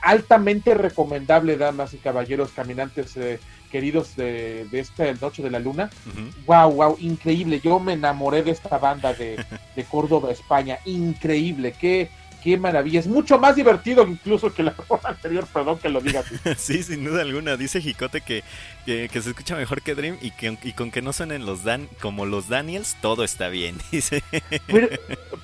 altamente 0.00 0.74
recomendable, 0.74 1.56
damas 1.56 1.94
y 1.94 1.98
caballeros, 1.98 2.50
caminantes 2.52 3.16
eh, 3.16 3.38
queridos 3.70 4.16
de, 4.16 4.66
de 4.70 4.80
esta 4.80 5.12
Noche 5.14 5.42
de 5.42 5.50
la 5.50 5.58
Luna. 5.58 5.90
Wow, 6.46 6.72
wow, 6.72 6.96
increíble. 7.00 7.60
Yo 7.60 7.78
me 7.78 7.94
enamoré 7.94 8.42
de 8.42 8.52
esta 8.52 8.78
banda 8.78 9.12
de, 9.12 9.44
de 9.76 9.84
Córdoba, 9.84 10.30
España. 10.30 10.78
Increíble, 10.84 11.74
qué, 11.78 12.10
qué 12.42 12.56
maravilla. 12.56 13.00
Es 13.00 13.06
mucho 13.06 13.38
más 13.38 13.56
divertido 13.56 14.06
incluso 14.06 14.52
que 14.52 14.62
la 14.62 14.74
rola 14.88 15.08
anterior, 15.10 15.46
perdón 15.52 15.78
que 15.78 15.88
lo 15.88 16.00
diga. 16.00 16.22
Sí, 16.56 16.82
sin 16.82 17.04
duda 17.04 17.22
alguna. 17.22 17.56
Dice 17.56 17.80
Jicote 17.80 18.20
que, 18.20 18.42
que, 18.84 19.08
que 19.08 19.22
se 19.22 19.30
escucha 19.30 19.56
mejor 19.56 19.82
que 19.82 19.94
Dream 19.94 20.18
y, 20.20 20.30
que, 20.30 20.58
y 20.62 20.72
con 20.72 20.90
que 20.90 21.02
no 21.02 21.12
suenen 21.12 21.46
los 21.46 21.64
Dan 21.64 21.88
como 22.00 22.26
los 22.26 22.48
Daniels, 22.48 22.96
todo 23.00 23.24
está 23.24 23.48
bien. 23.48 23.76
Dice. 23.90 24.22
Pero, 24.66 24.88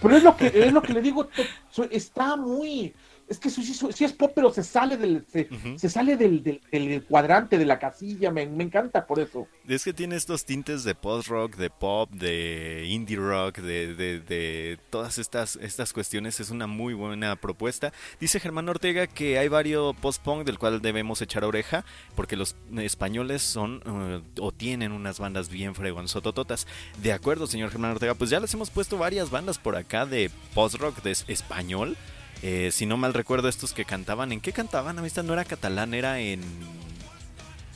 pero 0.01 0.17
es 0.17 0.23
lo 0.23 0.37
que 0.37 0.47
es 0.47 0.73
lo 0.73 0.83
que 0.83 0.93
le 0.93 1.03
digo, 1.03 1.29
está 1.91 2.37
muy 2.37 2.95
es 3.35 3.41
que 3.41 3.51
sí, 3.51 4.05
es 4.05 4.12
pop, 4.12 4.32
pero 4.35 4.53
se 4.53 4.62
sale 4.62 4.97
del 4.97 5.24
se, 5.30 5.89
sale 5.89 6.16
del, 6.16 6.43
del- 6.43 6.61
del 6.70 7.05
cuadrante 7.05 7.59
de 7.59 7.64
la 7.64 7.78
casilla, 7.78 8.30
me, 8.30 8.47
me 8.47 8.64
encanta 8.64 9.07
por 9.07 9.18
eso. 9.20 9.47
Es 9.68 9.85
que 9.85 9.93
tiene 9.93 10.16
estos 10.16 10.45
tintes 10.45 10.85
de 10.85 10.95
post-rock, 10.95 11.57
de 11.57 11.70
pop, 11.70 12.11
de 12.11 12.87
indie 12.89 13.16
rock, 13.16 13.59
de, 13.59 13.95
de, 13.95 14.20
de 14.20 14.78
todas 14.91 15.18
estas, 15.18 15.57
estas 15.57 15.93
cuestiones. 15.93 16.41
Es 16.41 16.51
una 16.51 16.66
muy 16.66 16.95
buena 16.95 17.37
propuesta. 17.37 17.93
Dice 18.20 18.41
Germán 18.41 18.68
Ortega 18.68 19.07
que 19.07 19.39
hay 19.39 19.49
varios 19.49 19.95
post-punk 19.97 20.45
del 20.45 20.59
cual 20.59 20.80
debemos 20.82 21.20
echar 21.22 21.45
oreja, 21.45 21.85
porque 22.14 22.37
los 22.37 22.57
españoles 22.78 23.43
son 23.43 23.82
eh, 23.87 24.22
o 24.41 24.53
tienen 24.53 24.93
unas 24.93 25.18
bandas 25.18 25.49
bien 25.49 25.74
fregonzotototas. 25.74 26.66
De 27.03 27.12
acuerdo, 27.12 27.47
señor 27.47 27.70
Germán 27.70 27.93
Ortega, 27.93 28.14
pues 28.14 28.30
ya 28.30 28.41
les 28.41 28.53
hemos 28.55 28.70
puesto 28.70 28.99
varias 28.99 29.30
bandas 29.30 29.59
por 29.59 29.76
acá 29.76 30.07
de 30.07 30.30
post-rock 30.55 31.03
de 31.03 31.11
es- 31.12 31.24
español. 31.28 31.97
Eh, 32.43 32.70
si 32.72 32.85
no 32.87 32.97
mal 32.97 33.14
recuerdo, 33.14 33.49
estos 33.49 33.72
que 33.72 33.85
cantaban, 33.85 34.32
¿en 34.32 34.41
qué 34.41 34.53
cantaban? 34.53 34.99
Amistad 34.99 35.22
no 35.24 35.32
era 35.32 35.45
catalán, 35.45 35.95
era 35.95 36.18
en... 36.20 36.41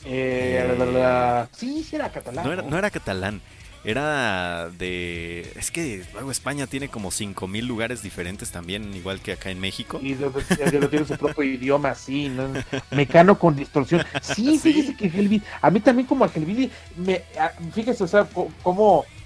Eh, 0.05 0.61
Eh, 0.63 0.75
la- 0.79 0.85
la- 0.85 0.93
la- 0.93 1.49
sí, 1.57 1.83
sí 1.83 1.97
era 1.97 2.11
catalán. 2.11 2.45
No 2.45 2.53
era, 2.53 2.63
¿no? 2.63 2.71
no 2.71 2.79
era 2.79 2.91
catalán, 2.91 3.41
era 3.85 4.69
de... 4.79 5.51
Es 5.57 5.71
que 5.71 6.05
luego 6.13 6.31
España 6.31 6.67
tiene 6.67 6.89
como 6.89 7.11
5.000 7.11 7.67
lugares 7.67 8.03
diferentes 8.03 8.51
también, 8.51 8.95
igual 8.95 9.21
que 9.21 9.33
acá 9.33 9.51
en 9.51 9.61
México. 9.61 9.99
Y 10.03 10.15
de- 10.15 10.29
de- 10.31 10.71
de- 10.81 10.89
tiene 10.89 11.07
su 11.07 11.17
propio 11.17 11.45
idioma, 11.45 11.95
sí, 11.95 12.29
¿no? 12.29 12.49
Mecano 12.91 13.39
con 13.39 13.57
distorsión. 13.57 14.05
Sí, 14.23 14.59
Sí. 14.63 14.73
fíjese 14.73 14.97
que 14.97 15.07
Helvidi, 15.07 15.43
a 15.63 15.71
mí 15.71 15.81
también 15.81 16.07
como 16.07 16.25
a 16.25 16.31
Helvidi, 16.35 16.71
me, 16.97 17.23
a- 17.41 17.53
fíjese, 17.73 18.05
o 18.05 18.09
sea, 18.09 18.25
co- 18.25 18.51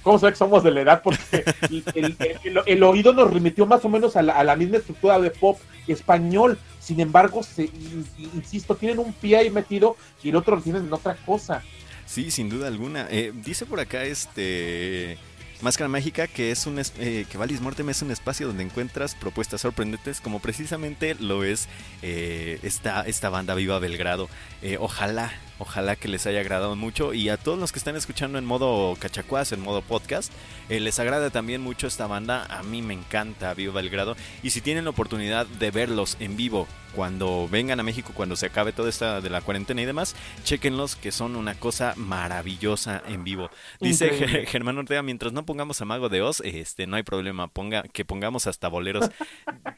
cómo, 0.02 0.18
se 0.18 0.26
ve 0.26 0.32
que 0.32 0.38
somos 0.38 0.62
de 0.64 0.70
la 0.70 0.80
edad, 0.82 1.02
porque 1.02 1.44
el, 1.70 1.84
el- 1.94 2.16
el- 2.44 2.60
el 2.66 2.82
oído 2.82 3.12
nos 3.12 3.32
remitió 3.32 3.66
más 3.66 3.84
o 3.84 3.88
menos 3.88 4.16
a 4.16 4.22
la, 4.22 4.34
a 4.34 4.44
la 4.44 4.56
misma 4.56 4.78
estructura 4.78 5.18
de 5.18 5.30
pop 5.30 5.58
español. 5.86 6.58
Sin 6.80 7.00
embargo, 7.00 7.42
se, 7.42 7.64
in- 7.64 8.06
insisto, 8.34 8.74
tienen 8.76 8.98
un 8.98 9.12
pie 9.12 9.36
ahí 9.38 9.50
metido 9.50 9.96
y 10.22 10.30
el 10.30 10.36
otro 10.36 10.56
lo 10.56 10.62
tienen 10.62 10.84
en 10.86 10.92
otra 10.92 11.14
cosa. 11.26 11.62
Sí, 12.06 12.30
sin 12.30 12.48
duda 12.48 12.66
alguna. 12.66 13.06
Eh, 13.10 13.32
dice 13.44 13.66
por 13.66 13.80
acá 13.80 14.04
este... 14.04 15.18
Máscara 15.62 15.86
Mágica, 15.88 16.26
que 16.26 16.50
es 16.50 16.66
un 16.66 16.80
eh, 16.98 17.24
que 17.30 17.38
Valis 17.38 17.60
Mortem 17.60 17.88
es 17.88 18.02
un 18.02 18.10
espacio 18.10 18.48
donde 18.48 18.64
encuentras 18.64 19.14
propuestas 19.14 19.60
sorprendentes, 19.60 20.20
como 20.20 20.40
precisamente 20.40 21.14
lo 21.14 21.44
es 21.44 21.68
eh, 22.02 22.58
esta, 22.64 23.02
esta 23.02 23.30
banda 23.30 23.54
Viva 23.54 23.78
Belgrado. 23.78 24.28
Eh, 24.60 24.76
ojalá, 24.80 25.32
ojalá 25.58 25.96
que 25.96 26.08
les 26.08 26.26
haya 26.26 26.40
agradado 26.40 26.76
mucho. 26.76 27.14
Y 27.14 27.28
a 27.28 27.36
todos 27.36 27.58
los 27.58 27.72
que 27.72 27.78
están 27.78 27.96
escuchando 27.96 28.38
en 28.38 28.44
modo 28.44 28.96
cachacuás, 28.98 29.52
en 29.52 29.60
modo 29.60 29.82
podcast, 29.82 30.32
eh, 30.68 30.80
les 30.80 30.98
agrada 30.98 31.30
también 31.30 31.60
mucho 31.60 31.86
esta 31.86 32.06
banda. 32.06 32.44
A 32.50 32.62
mí 32.62 32.82
me 32.82 32.94
encanta 32.94 33.54
Viva 33.54 33.74
Belgrado. 33.74 34.16
Y 34.42 34.50
si 34.50 34.60
tienen 34.60 34.84
la 34.84 34.90
oportunidad 34.90 35.46
de 35.46 35.70
verlos 35.70 36.16
en 36.20 36.36
vivo 36.36 36.66
cuando 36.94 37.48
vengan 37.50 37.80
a 37.80 37.82
México, 37.82 38.12
cuando 38.14 38.36
se 38.36 38.44
acabe 38.46 38.72
toda 38.72 38.90
esta 38.90 39.20
de 39.22 39.30
la 39.30 39.40
cuarentena 39.40 39.80
y 39.80 39.86
demás, 39.86 40.14
chequenlos 40.44 40.94
que 40.94 41.10
son 41.10 41.36
una 41.36 41.54
cosa 41.54 41.94
maravillosa 41.96 43.02
en 43.08 43.24
vivo. 43.24 43.48
Dice 43.80 44.08
Increíble. 44.08 44.46
Germán 44.46 44.76
Ortega, 44.76 45.02
mientras 45.02 45.32
no 45.32 45.46
pongamos 45.46 45.80
a 45.80 45.86
Mago 45.86 46.10
de 46.10 46.20
Oz, 46.20 46.40
este, 46.44 46.86
no 46.86 46.96
hay 46.96 47.02
problema, 47.02 47.48
ponga, 47.48 47.82
que 47.84 48.04
pongamos 48.04 48.46
hasta 48.46 48.68
boleros. 48.68 49.08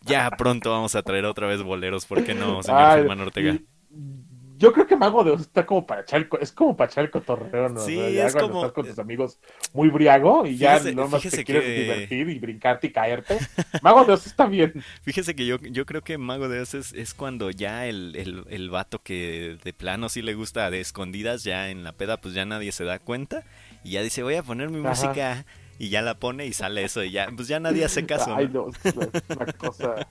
ya 0.03 0.29
pronto 0.33 0.71
vamos 0.73 0.97
a 0.97 1.03
traer 1.03 1.25
otra 1.27 1.47
vez 1.47 1.63
boleros, 1.63 2.05
¿por 2.07 2.25
qué 2.25 2.35
no, 2.35 2.63
señor 2.65 2.81
Ay, 2.81 2.99
Germán 2.99 3.21
Ortega? 3.21 3.53
y- 3.53 4.34
Yo 4.57 4.73
creo 4.73 4.87
que 4.87 4.97
Mago 4.97 5.25
de 5.25 5.33
Oz 5.33 5.41
está 5.41 5.67
como 5.67 5.87
para 5.87 6.03
echar 6.03 6.29
es 6.41 6.53
como 6.53 6.77
para 6.77 6.91
echar 6.91 7.05
el 7.05 7.11
cotorreo, 7.11 7.69
¿no? 7.69 7.81
Sí, 7.81 7.97
O 7.97 8.01
sea, 8.03 8.11
ya 8.11 8.27
es 8.27 8.35
como- 8.35 8.61
estás 8.61 8.73
con 8.73 8.87
tus 8.87 8.99
amigos 8.99 9.39
muy 9.73 9.89
briago 9.89 10.47
y 10.47 10.57
ya 10.57 10.79
Fíjese- 10.79 10.95
nomás 10.95 11.23
fíjese 11.23 11.37
te 11.39 11.45
quieres 11.45 11.65
que- 11.65 11.81
divertir 11.83 12.29
y 12.29 12.39
brincarte 12.39 12.87
y 12.87 12.93
caerte. 12.93 13.39
Mago 13.83 14.05
de 14.05 14.13
Oz 14.13 14.27
está 14.27 14.47
bien. 14.47 14.73
Fíjese 15.03 15.35
que 15.35 15.45
yo, 15.47 15.57
yo 15.59 15.87
creo 15.87 16.03
que 16.03 16.19
Mago 16.19 16.49
de 16.49 16.61
Oz 16.61 16.75
es, 16.75 16.93
es 16.93 17.15
cuando 17.15 17.51
ya 17.51 17.87
el, 17.87 18.15
el, 18.17 18.45
el 18.49 18.71
vato 18.71 19.01
que 19.03 19.59
de 19.65 19.73
plano 19.73 20.09
sí 20.09 20.23
le 20.23 20.35
gusta 20.35 20.71
de 20.71 20.81
escondidas, 20.81 21.43
ya 21.45 21.71
en 21.71 21.83
la 21.83 21.93
peda 21.93 22.17
pues 22.21 22.35
ya 22.35 22.45
nadie 22.45 22.71
se 22.73 22.85
da 22.85 22.99
cuenta 22.99 23.43
y 23.83 23.91
ya 23.93 24.03
dice 24.03 24.23
voy 24.23 24.37
a 24.37 24.43
poner 24.43 24.71
mi 24.71 24.79
Ajá. 24.81 24.89
música 24.91 25.47
y 25.79 25.89
ya 25.89 26.01
la 26.03 26.15
pone 26.21 26.47
y 26.47 26.53
sale 26.53 26.85
eso 26.85 27.03
y 27.03 27.11
ya, 27.11 27.29
pues 27.35 27.49
ya 27.49 27.59
nadie 27.59 27.85
hace 27.85 28.07
caso. 28.07 28.35
Ay, 28.37 28.49
¿no? 28.53 28.69
no, 28.69 29.03
es 29.03 29.23
una 29.37 29.47
cosa, 29.55 30.07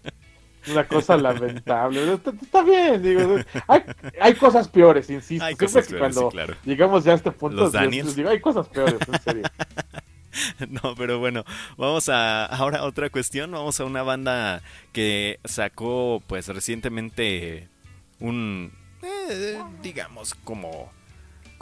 una 0.71 0.87
cosa 0.87 1.17
lamentable. 1.17 2.13
Está, 2.13 2.31
está 2.31 2.63
bien, 2.63 3.01
digo, 3.01 3.37
hay, 3.67 3.83
hay 4.21 4.33
cosas 4.35 4.67
peores, 4.67 5.09
insisto. 5.09 5.43
Hay 5.43 5.55
Siempre 5.55 5.67
cosas 5.67 5.87
que 5.87 5.93
peores, 5.95 6.15
sí, 6.15 6.19
cuando 6.19 6.31
claro. 6.31 6.55
llegamos 6.63 7.03
ya 7.03 7.13
a 7.13 7.15
este 7.15 7.31
punto, 7.31 7.71
Los 7.71 8.15
digo, 8.15 8.29
hay 8.29 8.39
cosas 8.39 8.67
peores, 8.67 8.99
en 9.07 9.21
serio. 9.21 9.43
No, 10.67 10.95
pero 10.95 11.19
bueno, 11.19 11.43
vamos 11.77 12.09
a 12.09 12.45
ahora 12.47 12.79
a 12.79 12.85
otra 12.85 13.11
cuestión. 13.11 13.51
Vamos 13.51 13.79
a 13.79 13.85
una 13.85 14.01
banda 14.01 14.63
que 14.91 15.39
sacó, 15.45 16.23
pues 16.25 16.47
recientemente 16.47 17.67
un, 18.19 18.71
eh, 19.03 19.61
digamos, 19.83 20.33
como 20.33 20.91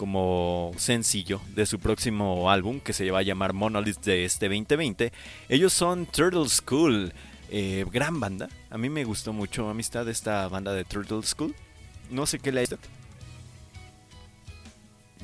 como 0.01 0.71
sencillo 0.77 1.41
de 1.53 1.67
su 1.67 1.77
próximo 1.77 2.49
álbum 2.49 2.79
que 2.79 2.91
se 2.91 3.11
va 3.11 3.19
a 3.19 3.21
llamar 3.21 3.53
Monolith 3.53 3.99
de 3.99 4.25
este 4.25 4.47
2020. 4.47 5.11
Ellos 5.47 5.73
son 5.73 6.07
Turtle 6.07 6.49
School, 6.49 7.13
eh, 7.51 7.85
gran 7.91 8.19
banda. 8.19 8.47
A 8.69 8.77
mí 8.77 8.89
me 8.89 9.03
gustó 9.03 9.33
mucho 9.33 9.69
amistad 9.69 10.07
esta 10.07 10.47
banda 10.47 10.73
de 10.73 10.85
Turtle 10.85 11.21
School. 11.23 11.53
No 12.09 12.25
sé 12.25 12.39
qué 12.39 12.51
le 12.51 12.65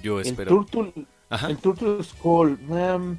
Yo 0.04 0.20
El 0.20 0.28
espero. 0.28 0.66
Turtle, 0.66 1.06
Ajá. 1.30 1.50
el 1.50 1.58
Turtle 1.58 2.00
um, 2.24 3.18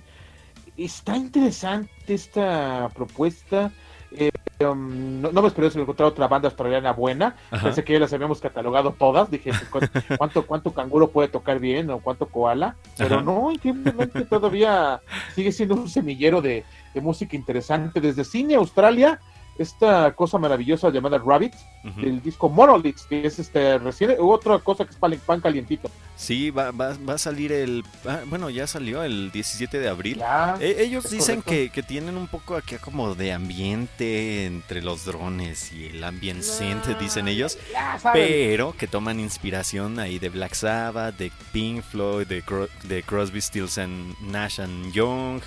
está 0.77 1.17
interesante 1.17 1.91
esta 2.07 2.91
propuesta. 2.95 3.73
Eh, 4.13 4.31
um, 4.65 5.21
no, 5.21 5.33
no 5.33 5.43
me 5.43 5.49
esperé 5.49 5.67
encontrar 5.69 6.09
otra 6.09 6.29
banda 6.29 6.49
australiana 6.49 6.93
buena. 6.93 7.37
Ajá. 7.51 7.65
Pensé 7.65 7.85
que 7.85 7.93
ya 7.93 7.99
las 8.01 8.13
habíamos 8.13 8.41
catalogado 8.41 8.95
todas. 8.99 9.31
Dije, 9.31 9.51
"¿Cu- 9.71 9.81
¿cuánto, 10.19 10.47
cuánto 10.47 10.73
canguro 10.73 11.11
puede 11.11 11.29
tocar 11.29 11.59
bien 11.59 11.91
o 11.91 11.99
cuánto 12.01 12.27
koala? 12.27 12.77
Pero 12.97 13.17
Ajá. 13.17 13.25
no, 13.25 13.51
increíblemente 13.53 14.25
todavía 14.25 15.01
sigue 15.35 15.53
siendo 15.53 15.75
un 15.75 15.89
semillero 15.89 16.41
de, 16.41 16.65
de 16.95 17.01
música 17.01 17.37
interesante. 17.37 18.01
Desde 18.01 18.25
Sydney, 18.25 18.57
Australia, 18.57 19.21
esta 19.59 20.13
cosa 20.15 20.39
maravillosa 20.39 20.91
llamada 20.91 21.19
Rabbit, 21.19 21.55
Ujú. 21.85 22.01
el 22.01 22.23
disco 22.23 22.49
Monolith, 22.49 22.99
que 23.09 23.27
es 23.27 23.39
este 23.39 23.79
recién, 23.79 24.15
otra 24.19 24.59
cosa 24.59 24.85
que 24.85 24.91
es 24.91 24.97
pan, 24.97 25.19
pan 25.27 25.41
calientito. 25.41 25.91
Sí, 26.17 26.51
va, 26.51 26.71
va, 26.73 26.97
va 27.09 27.15
a 27.15 27.19
salir 27.19 27.53
el... 27.53 27.85
ah, 28.07 28.21
bueno, 28.27 28.51
ya 28.51 28.67
salió 28.67 29.05
el 29.05 29.31
17 29.31 29.79
de 29.79 29.89
abril. 29.89 30.19
Ya, 30.19 30.57
Eh, 30.61 30.77
ellos 30.81 31.09
dicen 31.11 31.43
que, 31.43 31.71
que 31.71 31.83
tienen 31.83 32.17
un 32.17 32.27
poco 32.27 32.57
aquí 32.57 32.77
como 32.77 33.15
de 33.15 33.33
ambiente 33.33 34.47
entre 34.47 34.83
los 34.83 35.05
drones 35.05 35.73
y 35.73 35.87
el 35.87 36.03
ambient 36.03 36.43
synth, 36.43 36.87
dicen 36.99 37.29
ellos, 37.29 37.59
ya 37.73 37.99
pero 38.13 38.75
que 38.77 38.87
toman 38.89 39.21
inspiración 39.21 39.99
ahí 40.01 40.19
de 40.19 40.29
Black 40.29 40.55
Sabbath, 40.55 41.17
de 41.17 41.31
Pink 41.53 41.83
Floyd, 41.83 42.27
de, 42.27 42.45
Cro- 42.45 42.69
de 42.85 43.03
Crosby, 43.03 43.41
Stills 43.41 43.79
and 43.79 44.17
Nash 44.21 44.61
and 44.61 44.93
Young 44.93 45.41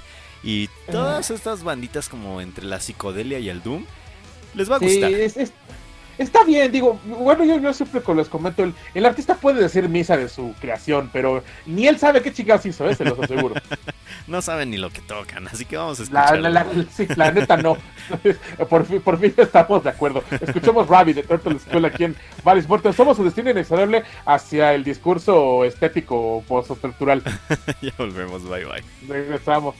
y 0.43 0.69
todas 0.91 1.29
estas 1.31 1.63
banditas 1.63 2.09
como 2.09 2.41
entre 2.41 2.65
la 2.65 2.79
psicodelia 2.79 3.39
y 3.39 3.49
el 3.49 3.61
doom. 3.61 3.85
Les 4.53 4.69
va 4.71 4.75
a 4.77 4.79
Sí, 4.79 4.85
gustar. 4.85 5.11
es- 5.11 5.37
es- 5.37 5.53
está 6.17 6.43
bien, 6.43 6.71
digo, 6.71 6.99
bueno, 7.05 7.43
yo, 7.45 7.59
yo 7.59 7.73
siempre 7.73 8.01
que 8.01 8.13
les 8.13 8.27
comento, 8.29 8.63
el, 8.63 8.73
el 8.93 9.05
artista 9.05 9.35
puede 9.35 9.61
decir 9.61 9.87
misa 9.89 10.17
de 10.17 10.29
su 10.29 10.53
creación, 10.59 11.09
pero 11.11 11.43
ni 11.65 11.87
él 11.87 11.97
sabe 11.97 12.21
qué 12.21 12.31
chingados 12.31 12.65
hizo, 12.65 12.87
¿eh? 12.89 12.95
se 12.95 13.05
los 13.05 13.19
aseguro. 13.19 13.55
No 14.27 14.41
saben 14.41 14.69
ni 14.69 14.77
lo 14.77 14.91
que 14.91 15.01
tocan, 15.01 15.47
así 15.47 15.65
que 15.65 15.77
vamos 15.77 15.99
a 15.99 16.03
La, 16.03 16.21
escucharlo. 16.25 16.49
la, 16.49 16.63
la- 16.63 16.85
sí, 16.95 17.07
la 17.15 17.31
neta 17.31 17.57
no. 17.57 17.75
por, 18.69 18.85
fin, 18.85 19.01
por 19.01 19.19
fin 19.19 19.33
estamos 19.35 19.83
de 19.83 19.89
acuerdo. 19.89 20.23
Escuchemos 20.39 20.87
Rabbit 20.87 21.15
de 21.15 21.23
Turtle 21.23 21.57
School 21.59 21.85
aquí 21.85 22.03
en 22.03 22.15
Valis 22.43 22.67
Muertos. 22.67 22.95
Somos 22.95 23.17
su 23.17 23.23
destino 23.23 23.49
inexorable 23.49 24.03
hacia 24.25 24.73
el 24.75 24.83
discurso 24.83 25.63
estético 25.65 26.43
postestructural. 26.47 27.23
ya 27.81 27.91
volvemos, 27.97 28.47
bye 28.47 28.63
bye. 28.65 28.83
Regresamos. 29.07 29.75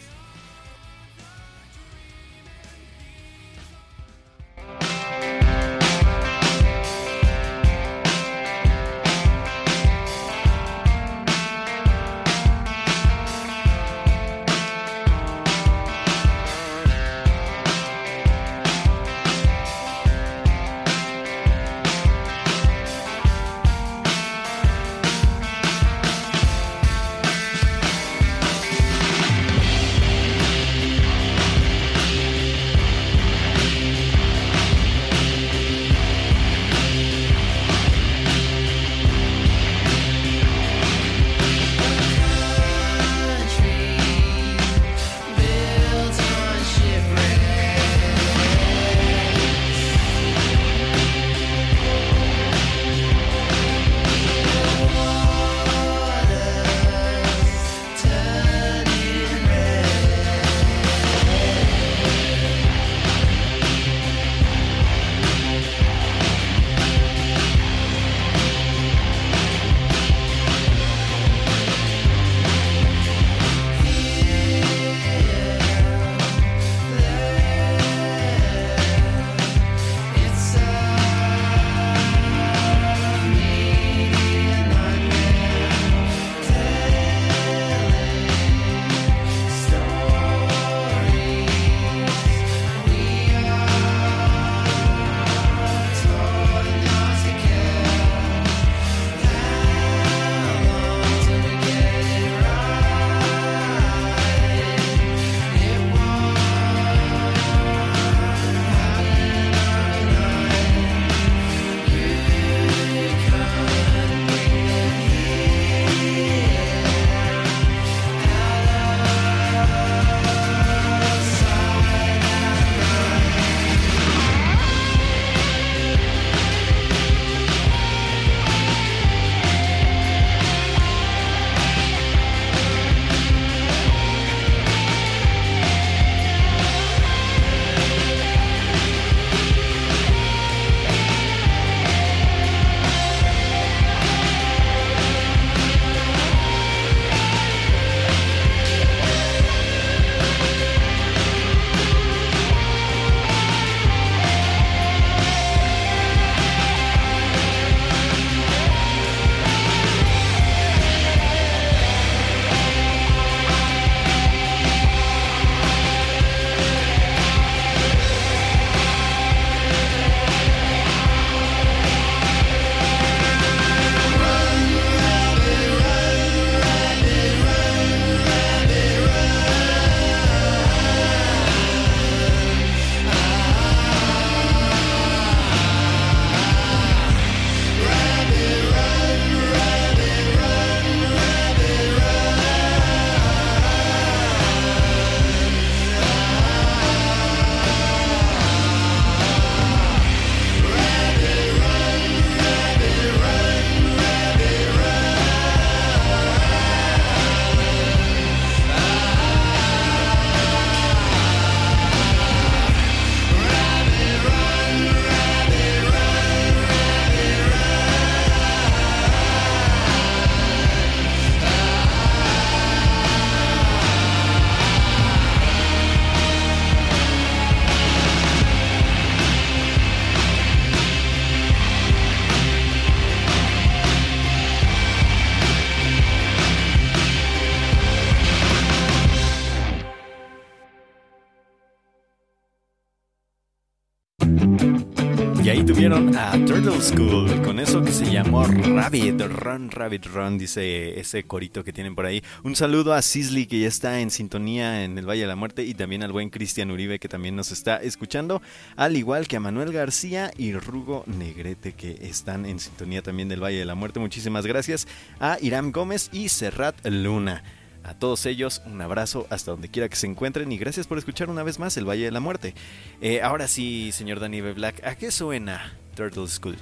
A 246.31 246.45
Turtle 246.45 246.79
School 246.79 247.41
con 247.41 247.59
eso 247.59 247.81
que 247.81 247.91
se 247.91 248.09
llamó 248.09 248.45
Rabbit, 248.45 249.19
Run 249.19 249.69
Rabbit 249.69 250.05
Run, 250.05 250.37
dice 250.37 250.97
ese 250.97 251.23
corito 251.23 251.65
que 251.65 251.73
tienen 251.73 251.93
por 251.93 252.05
ahí. 252.05 252.23
Un 252.45 252.55
saludo 252.55 252.93
a 252.93 253.01
Sisley 253.01 253.47
que 253.47 253.59
ya 253.59 253.67
está 253.67 253.99
en 253.99 254.11
sintonía 254.11 254.85
en 254.85 254.97
el 254.97 255.05
Valle 255.05 255.23
de 255.23 255.27
la 255.27 255.35
Muerte 255.35 255.63
y 255.63 255.73
también 255.73 256.03
al 256.03 256.13
buen 256.13 256.29
Cristian 256.29 256.71
Uribe 256.71 256.99
que 256.99 257.09
también 257.09 257.35
nos 257.35 257.51
está 257.51 257.81
escuchando, 257.81 258.41
al 258.77 258.95
igual 258.95 259.27
que 259.27 259.35
a 259.35 259.41
Manuel 259.41 259.73
García 259.73 260.31
y 260.37 260.53
Rugo 260.53 261.03
Negrete 261.05 261.73
que 261.73 261.97
están 262.01 262.45
en 262.45 262.61
sintonía 262.61 263.01
también 263.01 263.27
del 263.27 263.43
Valle 263.43 263.59
de 263.59 263.65
la 263.65 263.75
Muerte. 263.75 263.99
Muchísimas 263.99 264.47
gracias 264.47 264.87
a 265.19 265.37
Iram 265.41 265.73
Gómez 265.73 266.09
y 266.13 266.29
Serrat 266.29 266.77
Luna. 266.85 267.43
A 267.83 267.93
todos 267.93 268.25
ellos, 268.25 268.61
un 268.65 268.79
abrazo 268.79 269.27
hasta 269.29 269.51
donde 269.51 269.67
quiera 269.67 269.89
que 269.89 269.97
se 269.97 270.07
encuentren 270.07 270.49
y 270.53 270.57
gracias 270.57 270.87
por 270.87 270.97
escuchar 270.97 271.29
una 271.29 271.43
vez 271.43 271.59
más 271.59 271.75
el 271.75 271.89
Valle 271.89 272.05
de 272.05 272.11
la 272.11 272.21
Muerte. 272.21 272.55
Eh, 273.01 273.21
ahora 273.21 273.49
sí, 273.49 273.91
señor 273.91 274.21
Danny 274.21 274.39
B. 274.39 274.53
Black, 274.53 274.81
¿a 274.85 274.95
qué 274.95 275.11
suena 275.11 275.73
Turtle 276.01 276.27
School? 276.27 276.57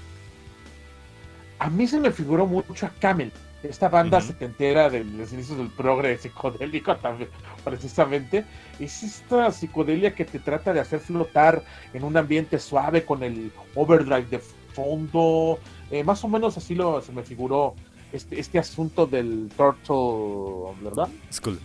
A 1.59 1.69
mí 1.69 1.87
se 1.87 1.99
me 1.99 2.11
figuró 2.11 2.45
mucho 2.45 2.85
a 2.85 2.89
Camel, 2.89 3.31
esta 3.63 3.89
banda 3.89 4.17
Ujú. 4.17 4.27
setentera 4.27 4.89
de 4.89 5.03
los 5.03 5.31
inicios 5.33 5.57
del 5.57 5.67
progre 5.69 6.17
psicodélico 6.17 6.95
también, 6.97 7.29
precisamente. 7.63 8.45
Es 8.79 9.03
esta 9.03 9.51
psicodelia 9.51 10.13
que 10.13 10.25
te 10.25 10.39
trata 10.39 10.73
de 10.73 10.79
hacer 10.79 10.99
flotar 10.99 11.63
en 11.93 12.03
un 12.03 12.15
ambiente 12.17 12.59
suave 12.59 13.05
con 13.05 13.23
el 13.23 13.51
overdrive 13.75 14.25
de 14.29 14.39
fondo. 14.73 15.59
Eh, 15.91 16.03
más 16.03 16.23
o 16.23 16.27
menos 16.27 16.57
así 16.57 16.75
lo 16.75 17.01
se 17.01 17.11
me 17.11 17.23
figuró 17.23 17.75
este, 18.13 18.39
este 18.39 18.59
asunto 18.59 19.05
del 19.05 19.49
Turtle, 19.57 20.75
¿verdad? 20.81 21.09
School. 21.31 21.59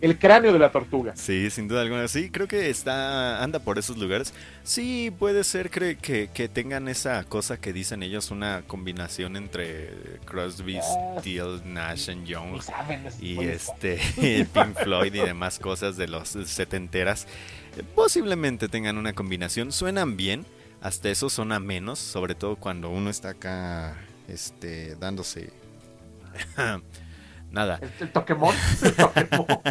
El 0.00 0.18
cráneo 0.18 0.52
de 0.52 0.58
la 0.58 0.70
tortuga. 0.72 1.14
Sí, 1.16 1.50
sin 1.50 1.68
duda 1.68 1.82
alguna. 1.82 2.08
Sí, 2.08 2.30
creo 2.30 2.48
que 2.48 2.70
está 2.70 3.42
anda 3.42 3.58
por 3.58 3.78
esos 3.78 3.98
lugares. 3.98 4.32
Sí, 4.62 5.12
puede 5.18 5.44
ser 5.44 5.70
cre- 5.70 5.96
que, 5.98 6.28
que 6.32 6.48
tengan 6.48 6.88
esa 6.88 7.24
cosa 7.24 7.60
que 7.60 7.72
dicen 7.72 8.02
ellos, 8.02 8.30
una 8.30 8.62
combinación 8.66 9.36
entre 9.36 9.90
Crosby, 10.24 10.78
Ah. 10.78 11.16
Steele, 11.20 11.60
Nash 11.64 12.10
and 12.10 12.26
Young 12.26 12.52
Ni 12.52 12.60
saben, 12.62 13.06
es- 13.06 13.20
y 13.22 13.38
este 13.40 13.98
Pink 14.52 14.76
Floyd 14.82 15.14
y 15.14 15.18
demás 15.20 15.58
cosas 15.58 15.96
de 15.96 16.08
los 16.08 16.28
setenteras. 16.28 17.26
Eh, 17.76 17.82
Posiblemente 17.94 18.68
tengan 18.68 18.98
una 18.98 19.12
combinación. 19.12 19.72
Suenan 19.72 20.16
bien, 20.16 20.44
hasta 20.80 21.08
eso 21.10 21.28
suena 21.30 21.60
menos, 21.60 21.98
sobre 21.98 22.34
todo 22.34 22.56
cuando 22.56 22.88
uno 22.90 23.10
está 23.10 23.30
acá 23.30 23.96
este 24.28 24.94
dándose 24.96 25.50
nada. 27.50 27.78
El, 27.82 27.90
el 28.00 28.08
Pokémon. 28.08 28.54
el 29.14 29.26
Pokémon. 29.26 29.60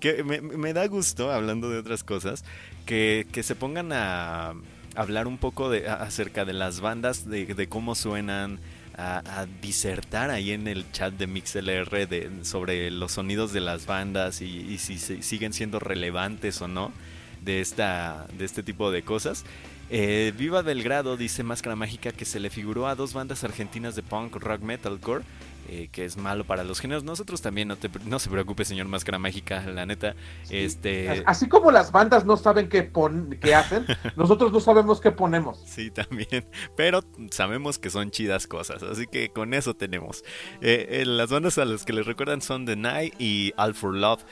que 0.00 0.24
me, 0.24 0.40
me 0.40 0.72
da 0.72 0.86
gusto, 0.86 1.32
hablando 1.32 1.70
de 1.70 1.78
otras 1.78 2.04
cosas, 2.04 2.44
que, 2.86 3.26
que 3.32 3.42
se 3.42 3.54
pongan 3.54 3.92
a 3.92 4.54
hablar 4.94 5.26
un 5.26 5.38
poco 5.38 5.70
de, 5.70 5.88
acerca 5.88 6.44
de 6.44 6.52
las 6.52 6.80
bandas, 6.80 7.28
de, 7.28 7.46
de 7.46 7.68
cómo 7.68 7.94
suenan, 7.94 8.60
a, 8.94 9.22
a 9.40 9.46
disertar 9.62 10.28
ahí 10.30 10.50
en 10.52 10.68
el 10.68 10.90
chat 10.92 11.14
de 11.14 11.26
MixLR 11.26 12.06
de, 12.06 12.30
sobre 12.44 12.90
los 12.90 13.12
sonidos 13.12 13.54
de 13.54 13.60
las 13.60 13.86
bandas 13.86 14.42
y, 14.42 14.46
y 14.70 14.76
si 14.78 14.98
se- 14.98 15.22
siguen 15.22 15.54
siendo 15.54 15.78
relevantes 15.80 16.60
o 16.60 16.68
no 16.68 16.92
de, 17.40 17.62
esta, 17.62 18.26
de 18.36 18.44
este 18.44 18.62
tipo 18.62 18.90
de 18.90 19.02
cosas. 19.02 19.44
Eh, 19.90 20.32
Viva 20.38 20.62
Belgrado 20.62 21.16
dice 21.16 21.42
Máscara 21.42 21.76
Mágica 21.76 22.12
que 22.12 22.24
se 22.24 22.40
le 22.40 22.48
figuró 22.50 22.86
a 22.86 22.94
dos 22.94 23.12
bandas 23.12 23.44
argentinas 23.44 23.94
de 23.94 24.02
punk, 24.02 24.36
rock, 24.36 24.62
metalcore, 24.62 25.22
eh, 25.68 25.88
que 25.92 26.04
es 26.06 26.16
malo 26.16 26.44
para 26.44 26.64
los 26.64 26.80
géneros. 26.80 27.04
Nosotros 27.04 27.42
también, 27.42 27.68
no, 27.68 27.76
te, 27.76 27.90
no 28.06 28.18
se 28.18 28.30
preocupe, 28.30 28.64
señor 28.64 28.86
Máscara 28.88 29.18
Mágica, 29.18 29.60
la 29.66 29.84
neta. 29.84 30.14
Este, 30.48 31.22
Así 31.26 31.46
como 31.48 31.70
las 31.70 31.92
bandas 31.92 32.24
no 32.24 32.36
saben 32.38 32.68
qué, 32.70 32.82
pon- 32.84 33.36
qué 33.40 33.54
hacen, 33.54 33.84
nosotros 34.16 34.50
no 34.50 34.60
sabemos 34.60 35.00
qué 35.00 35.12
ponemos. 35.12 35.62
Sí, 35.66 35.90
también. 35.90 36.46
Pero 36.74 37.04
sabemos 37.30 37.78
que 37.78 37.90
son 37.90 38.10
chidas 38.10 38.46
cosas. 38.46 38.82
Así 38.82 39.06
que 39.06 39.28
con 39.28 39.52
eso 39.52 39.74
tenemos. 39.74 40.24
Eh, 40.62 40.86
eh, 41.02 41.04
las 41.06 41.30
bandas 41.30 41.58
a 41.58 41.64
las 41.66 41.84
que 41.84 41.92
les 41.92 42.06
recuerdan 42.06 42.40
son 42.40 42.64
The 42.64 42.76
Night 42.76 43.14
y 43.18 43.52
All 43.58 43.74
for 43.74 43.94
Love. 43.94 44.24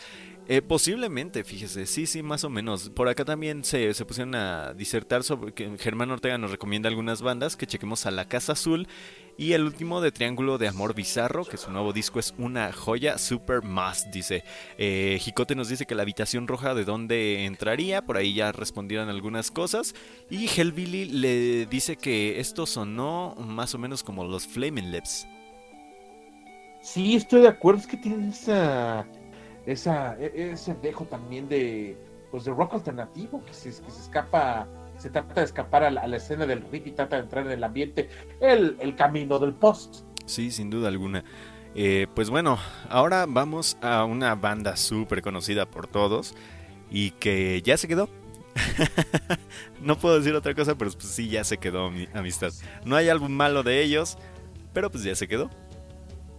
Eh, 0.52 0.62
posiblemente, 0.62 1.44
fíjese, 1.44 1.86
sí, 1.86 2.06
sí, 2.06 2.24
más 2.24 2.43
o 2.43 2.51
menos. 2.51 2.90
Por 2.90 3.06
acá 3.06 3.24
también 3.24 3.62
se, 3.62 3.94
se 3.94 4.05
pusieron 4.05 4.35
a 4.35 4.74
disertar 4.74 5.22
sobre 5.22 5.52
que 5.52 5.78
Germán 5.78 6.10
Ortega 6.10 6.39
nos 6.39 6.51
recomienda 6.51 6.89
algunas 6.89 7.22
bandas 7.22 7.56
que 7.56 7.68
chequemos 7.68 8.05
a 8.05 8.10
La 8.10 8.27
Casa 8.27 8.55
Azul 8.55 8.89
y 9.39 9.52
el 9.52 9.62
último 9.62 10.01
de 10.01 10.10
Triángulo 10.10 10.59
de 10.59 10.66
Amor 10.66 10.97
Bizarro, 10.97 11.44
que 11.44 11.56
su 11.56 11.70
nuevo 11.70 11.93
disco 11.93 12.18
es 12.18 12.35
una 12.36 12.72
joya, 12.72 13.16
super 13.16 13.62
must, 13.62 14.09
dice. 14.09 14.43
Eh, 14.77 15.18
Jicote 15.20 15.55
nos 15.55 15.68
dice 15.68 15.86
que 15.86 15.94
la 15.94 16.02
habitación 16.02 16.48
roja 16.48 16.74
de 16.74 16.85
dónde 16.85 17.44
entraría, 17.44 18.05
por 18.05 18.16
ahí 18.16 18.35
ya 18.35 18.51
respondieron 18.51 19.09
algunas 19.09 19.52
cosas. 19.52 19.94
Y 20.31 20.48
Hellbilly 20.48 21.05
le 21.05 21.66
dice 21.66 21.94
que 21.94 22.40
esto 22.40 22.66
sonó 22.66 23.36
más 23.39 23.77
o 23.77 23.78
menos 23.78 24.02
como 24.02 24.24
los 24.24 24.48
Flaming 24.48 24.90
Lips. 24.90 25.28
Sí, 26.82 27.14
estoy 27.14 27.43
de 27.43 27.48
acuerdo, 27.48 27.82
es 27.82 27.86
que 27.86 27.98
tienen 27.98 28.31
esa, 28.31 29.06
esa, 29.72 30.16
e- 30.18 30.52
ese 30.52 30.74
dejo 30.74 31.05
también 31.05 31.48
de, 31.48 31.97
pues 32.30 32.44
de 32.44 32.52
rock 32.52 32.74
alternativo, 32.74 33.44
que 33.44 33.52
se, 33.55 33.68
que 33.70 33.90
se 33.90 34.01
escapa, 34.01 34.66
se 34.98 35.10
trata 35.10 35.34
de 35.34 35.44
escapar 35.44 35.84
a 35.84 35.90
la, 35.90 36.02
a 36.02 36.06
la 36.06 36.16
escena 36.16 36.47
del 36.47 36.62
riff 36.70 36.86
y 36.86 36.92
trata 36.92 37.16
de 37.16 37.22
entrar 37.22 37.47
en 37.47 37.52
el 37.52 37.64
ambiente, 37.64 38.09
el, 38.40 38.76
el 38.80 38.97
camino 38.97 39.38
del 39.38 39.55
post. 39.55 40.05
Sí, 40.26 40.51
sin 40.51 40.70
duda 40.70 40.88
alguna. 40.88 41.24
Eh, 41.74 42.06
pues 42.14 42.30
bueno, 42.30 42.59
ahora 42.88 43.26
vamos 43.28 43.76
a 43.80 44.05
una 44.05 44.34
banda 44.34 44.76
súper 44.76 45.22
conocida 45.22 45.66
por 45.66 45.86
todos 45.86 46.34
y 46.90 47.12
que 47.12 47.62
ya 47.62 47.76
se 47.76 47.88
quedó. 47.88 48.09
no 49.80 49.97
puedo 49.97 50.18
decir 50.18 50.34
otra 50.34 50.55
cosa, 50.55 50.76
pero 50.76 50.90
pues 50.90 51.05
sí, 51.05 51.28
ya 51.28 51.44
se 51.44 51.59
quedó 51.59 51.90
mi 51.90 52.09
amistad. 52.12 52.52
No 52.84 52.97
hay 52.97 53.09
álbum 53.09 53.30
malo 53.30 53.62
de 53.62 53.82
ellos, 53.82 54.18
pero 54.72 54.90
pues 54.90 55.05
ya 55.05 55.14
se 55.14 55.28
quedó. 55.28 55.51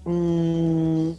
Mm, 0.04 1.12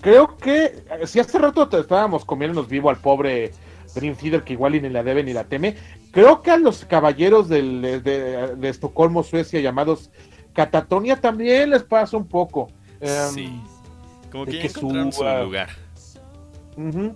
creo 0.00 0.36
que, 0.36 0.64
eh, 0.64 1.06
si 1.06 1.20
hace 1.20 1.38
rato 1.38 1.68
te 1.68 1.78
estábamos 1.80 2.24
comiéndonos 2.24 2.68
vivo 2.68 2.90
al 2.90 2.96
pobre 2.98 3.52
Dream 3.94 4.14
Theater, 4.16 4.42
que 4.44 4.52
igual 4.54 4.72
ni 4.72 4.88
la 4.88 5.02
debe 5.02 5.22
ni 5.24 5.32
la 5.32 5.44
teme, 5.44 5.76
creo 6.12 6.42
que 6.42 6.50
a 6.50 6.56
los 6.56 6.84
caballeros 6.84 7.48
del- 7.48 7.82
de, 7.82 8.54
de 8.56 8.68
Estocolmo, 8.68 9.22
Suecia, 9.22 9.60
llamados 9.60 10.10
Catatonia, 10.52 11.16
también 11.20 11.70
les 11.70 11.82
pasa 11.84 12.16
un 12.16 12.26
poco. 12.26 12.68
Em, 13.00 13.30
Sí. 13.34 13.60
Como 14.30 14.44
que 14.44 14.58
que 14.58 14.68
su 14.68 14.80
suba. 15.12 15.42
lugar. 15.42 15.68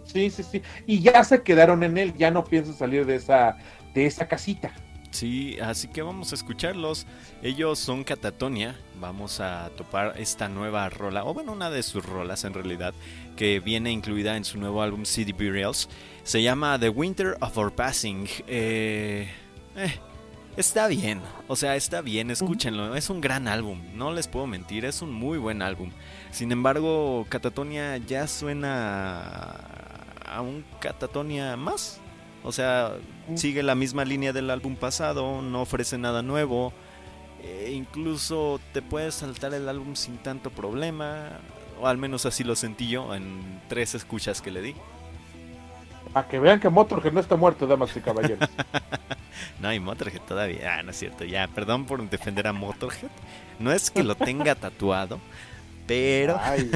Sí, 0.05 0.31
sí, 0.31 0.43
sí. 0.43 0.63
Y 0.87 1.01
ya 1.01 1.23
se 1.25 1.43
quedaron 1.43 1.83
en 1.85 1.97
él, 1.99 2.15
ya 2.17 2.31
no 2.31 2.43
piensan 2.45 2.75
salir 2.75 3.07
de 3.07 3.17
esa, 3.17 3.57
de 3.95 4.07
esa 4.07 4.27
casita. 4.27 4.73
Sí, 5.13 5.59
así 5.61 5.89
que 5.89 6.01
vamos 6.01 6.33
a 6.33 6.35
escucharlos. 6.35 7.07
Ellos 7.43 7.79
son 7.79 8.03
Catatonia. 8.03 8.75
Vamos 8.99 9.41
a 9.41 9.71
topar 9.77 10.15
esta 10.19 10.49
nueva 10.49 10.89
rola, 10.89 11.25
o 11.25 11.35
bueno, 11.35 11.53
una 11.53 11.71
de 11.71 11.83
sus 11.83 12.05
rolas 12.05 12.45
en 12.45 12.55
realidad, 12.55 12.95
que 13.37 13.61
viene 13.61 13.91
incluida 13.91 14.37
en 14.37 14.45
su 14.45 14.59
nuevo 14.59 14.81
álbum 14.83 15.05
City 15.05 15.33
Burials. 15.33 15.89
Se 16.25 16.43
llama 16.43 16.79
The 16.79 16.89
Winter 16.89 17.37
of 17.41 17.59
Our 17.59 17.73
Passing. 17.75 18.27
Eh, 18.47 19.31
eh, 19.77 19.99
está 20.57 20.87
bien, 20.87 21.21
o 21.47 21.57
sea, 21.57 21.77
está 21.77 22.01
bien, 22.01 22.31
escúchenlo. 22.31 22.97
Es 22.97 23.11
un 23.11 23.21
gran 23.21 23.49
álbum, 23.49 23.83
no 23.95 24.13
les 24.13 24.29
puedo 24.29 24.47
mentir, 24.47 24.85
es 24.87 25.03
un 25.03 25.13
muy 25.13 25.37
buen 25.37 25.61
álbum. 25.61 25.91
Sin 26.31 26.53
embargo, 26.53 27.27
Catatonia 27.29 27.99
ya 27.99 28.27
suena 28.27 29.51
a 30.25 30.41
un 30.41 30.65
Catatonia 30.81 31.57
más. 31.57 32.02
O 32.45 32.53
sea, 32.53 32.93
sigue 33.37 33.63
la 33.63 33.75
misma 33.75 34.05
línea 34.05 34.33
del 34.33 34.51
álbum 34.51 34.77
pasado, 34.77 35.43
no 35.43 35.63
ofrece 35.63 35.99
nada 35.99 36.23
nuevo. 36.23 36.73
e 37.43 37.73
incluso 37.73 38.61
te 38.73 38.83
puedes 38.83 39.15
saltar 39.17 39.55
el 39.55 39.69
álbum 39.69 39.95
sin 39.95 40.19
tanto 40.19 40.51
problema. 40.51 41.41
O 41.81 41.89
al 41.89 41.99
menos 41.99 42.27
así 42.27 42.45
lo 42.45 42.55
sentí 42.57 42.89
yo 42.89 43.15
en 43.15 43.61
tres 43.69 43.95
escuchas 43.95 44.41
que 44.43 44.51
le 44.51 44.61
di. 44.63 44.75
Para 46.13 46.29
que 46.29 46.39
vean 46.39 46.61
que 46.61 46.69
Motorhead 46.69 47.13
no 47.13 47.21
está 47.21 47.37
muerto, 47.37 47.67
damas 47.67 47.97
y 47.97 48.01
caballeros. 48.01 48.49
No 49.61 49.69
hay 49.69 49.81
Motorhead 49.81 50.21
todavía. 50.23 50.77
Ah, 50.79 50.83
no 50.83 50.91
es 50.91 50.99
cierto. 50.99 51.25
Ya, 51.25 51.49
perdón 51.49 51.85
por 51.87 52.09
defender 52.09 52.47
a 52.49 52.53
Motorhead. 52.53 53.11
No 53.59 53.73
es 53.73 53.91
que 53.91 54.03
lo 54.03 54.15
tenga 54.17 54.55
tatuado, 54.57 55.21
pero... 55.87 56.39
Ay, 56.41 56.71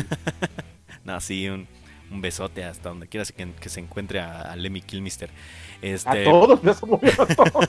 No, 1.04 1.20
sí, 1.20 1.48
un, 1.48 1.68
un 2.10 2.20
besote 2.20 2.64
hasta 2.64 2.88
donde 2.88 3.06
quiera 3.08 3.24
que, 3.26 3.52
que 3.52 3.68
se 3.68 3.80
encuentre 3.80 4.20
a, 4.20 4.42
a 4.52 4.56
Lemmy 4.56 4.80
Kilmister. 4.82 5.30
a 5.30 5.86
Este, 5.86 6.24
todos, 6.24 6.62
ya 6.62 6.74
se 6.74 6.86
murieron 6.86 7.28
todos. 7.36 7.68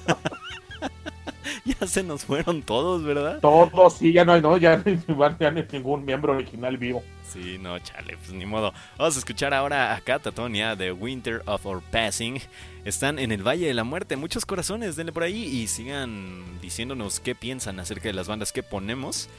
ya 1.65 1.87
se 1.87 2.03
nos 2.03 2.25
fueron 2.25 2.61
todos, 2.61 3.03
¿verdad? 3.03 3.39
Todos, 3.39 3.97
sí, 3.97 4.13
ya 4.13 4.25
no 4.25 4.33
hay, 4.33 4.41
no, 4.41 4.57
ya 4.57 4.77
no 4.77 4.83
hay 4.85 5.67
ningún 5.71 6.05
miembro 6.05 6.33
original 6.33 6.77
vivo. 6.77 7.03
Sí, 7.31 7.57
no, 7.59 7.77
chale, 7.79 8.17
pues 8.17 8.31
ni 8.31 8.45
modo. 8.45 8.73
Vamos 8.97 9.15
a 9.15 9.19
escuchar 9.19 9.53
ahora 9.53 9.95
a 9.95 10.01
Catatonia 10.01 10.75
de 10.75 10.91
Winter 10.91 11.41
of 11.45 11.65
Our 11.65 11.81
Passing. 11.81 12.39
Están 12.85 13.19
en 13.19 13.31
el 13.33 13.45
Valle 13.45 13.67
de 13.67 13.73
la 13.73 13.83
Muerte. 13.83 14.15
Muchos 14.15 14.45
corazones, 14.45 14.95
denle 14.95 15.11
por 15.11 15.23
ahí 15.23 15.43
y 15.43 15.67
sigan 15.67 16.59
diciéndonos 16.61 17.19
qué 17.19 17.35
piensan 17.35 17.79
acerca 17.79 18.07
de 18.07 18.13
las 18.13 18.27
bandas 18.27 18.53
que 18.53 18.63
ponemos. 18.63 19.29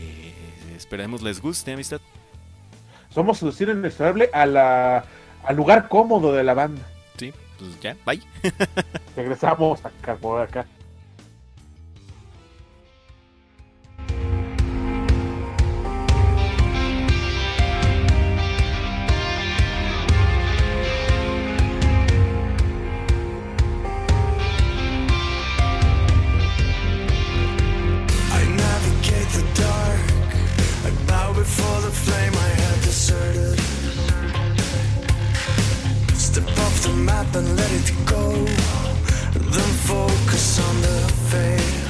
Eh, 0.00 0.32
esperemos 0.76 1.22
les 1.22 1.40
guste, 1.40 1.72
amistad. 1.72 2.00
Somos 3.18 3.38
seducir 3.38 3.68
inexorable 3.68 4.30
a 4.32 4.46
la, 4.46 5.04
al 5.42 5.56
lugar 5.56 5.88
cómodo 5.88 6.32
de 6.32 6.44
la 6.44 6.54
banda. 6.54 6.82
Sí, 7.16 7.34
pues 7.58 7.80
ya, 7.80 7.96
bye. 8.06 8.22
Regresamos 9.16 9.84
acá 9.84 10.14
por 10.14 10.40
acá. 10.40 10.64
I 28.30 28.44
navigate 28.46 29.28
the 29.32 29.42
dark. 29.60 30.00
I 30.84 30.90
bow 31.08 31.34
before 31.34 31.80
the 31.80 31.90
flame 31.90 32.34
I 32.36 32.48
have 32.60 32.67
deserted. 32.88 33.60
Step 36.14 36.48
off 36.64 36.82
the 36.82 36.92
map 36.94 37.34
and 37.34 37.48
let 37.54 37.70
it 37.80 37.92
go. 38.06 38.32
Then 39.52 39.70
focus 39.90 40.58
on 40.66 40.80
the 40.80 41.12
fade. 41.28 41.87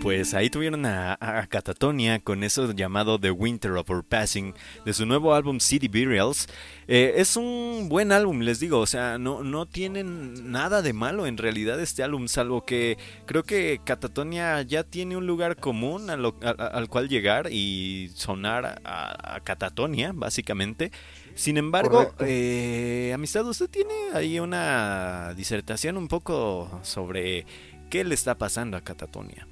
Pues 0.00 0.32
ahí 0.32 0.48
tuvieron 0.48 0.86
a, 0.86 1.18
a 1.20 1.46
Catatonia 1.48 2.20
con 2.20 2.44
eso 2.44 2.70
llamado 2.72 3.18
The 3.18 3.32
Winter 3.32 3.72
of 3.72 3.90
Our 3.90 4.04
Passing 4.04 4.54
de 4.84 4.92
su 4.94 5.04
nuevo 5.06 5.34
álbum 5.34 5.58
City 5.58 5.88
Burials. 5.88 6.46
Eh, 6.86 7.14
es 7.16 7.36
un 7.36 7.88
buen 7.88 8.12
álbum, 8.12 8.40
les 8.40 8.60
digo, 8.60 8.78
o 8.78 8.86
sea, 8.86 9.18
no, 9.18 9.42
no 9.42 9.66
tienen 9.66 10.52
nada 10.52 10.82
de 10.82 10.92
malo 10.92 11.26
en 11.26 11.36
realidad 11.36 11.80
este 11.80 12.04
álbum, 12.04 12.28
salvo 12.28 12.64
que 12.64 12.96
creo 13.26 13.42
que 13.42 13.80
Catatonia 13.84 14.62
ya 14.62 14.84
tiene 14.84 15.16
un 15.16 15.26
lugar 15.26 15.56
común 15.56 16.10
a 16.10 16.16
lo- 16.16 16.36
a- 16.42 16.50
a- 16.50 16.66
al 16.68 16.88
cual 16.88 17.08
llegar 17.08 17.48
y 17.50 18.10
sonar 18.14 18.80
a, 18.84 19.40
Catatonia, 19.42 20.12
básicamente. 20.14 20.92
Sin 21.34 21.56
embargo, 21.56 22.12
eh, 22.20 23.10
amistad, 23.14 23.46
usted 23.46 23.68
tiene 23.68 23.92
ahí 24.14 24.38
una 24.38 25.34
disertación 25.34 25.96
un 25.96 26.06
poco 26.08 26.80
sobre 26.82 27.46
qué 27.90 28.04
le 28.04 28.14
está 28.14 28.36
pasando 28.38 28.76
a 28.76 28.80
Catatonia. 28.82 29.46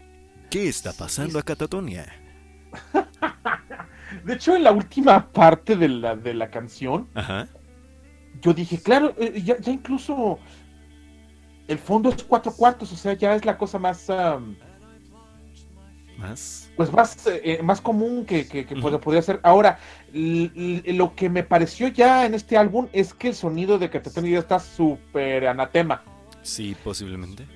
¿Qué 0.51 0.68
está 0.68 0.93
pasando 0.93 1.39
a 1.39 1.43
Catatonia? 1.43 2.06
De 4.24 4.35
hecho, 4.35 4.56
en 4.56 4.64
la 4.64 4.73
última 4.73 5.31
parte 5.32 5.77
de 5.77 5.89
la, 5.89 6.16
de 6.16 6.35
la 6.35 6.51
canción, 6.51 7.09
Ajá. 7.14 7.48
yo 8.40 8.52
dije, 8.55 8.81
claro, 8.81 9.14
eh, 9.18 9.43
ya, 9.44 9.59
ya 9.59 9.73
incluso 9.73 10.39
el 11.68 11.78
fondo 11.78 12.09
es 12.10 12.23
cuatro 12.24 12.52
cuartos, 12.52 12.93
o 12.93 12.97
sea, 12.97 13.12
ya 13.14 13.35
es 13.35 13.44
la 13.44 13.59
cosa 13.59 13.78
más, 13.78 14.06
Más. 16.18 16.70
pues 16.77 16.93
más, 16.93 17.27
eh, 17.27 17.60
más 17.62 17.81
común 17.81 18.24
que, 18.24 18.47
que, 18.47 18.64
que 18.64 18.74
Ujú. 18.74 18.89
pod- 18.89 19.01
podría 19.01 19.23
ser. 19.23 19.40
Ahora, 19.43 19.78
lo 20.12 21.14
que 21.14 21.28
me 21.28 21.43
pareció 21.43 21.89
ya 21.89 22.24
en 22.24 22.35
este 22.35 22.56
álbum 22.56 22.89
es 22.93 23.12
que 23.12 23.28
el 23.28 23.35
sonido 23.35 23.78
de 23.78 23.90
Catatonia 23.90 24.39
está 24.39 24.59
súper 24.60 25.47
anatema. 25.48 26.02
Sí, 26.43 26.77
posiblemente. 26.82 27.47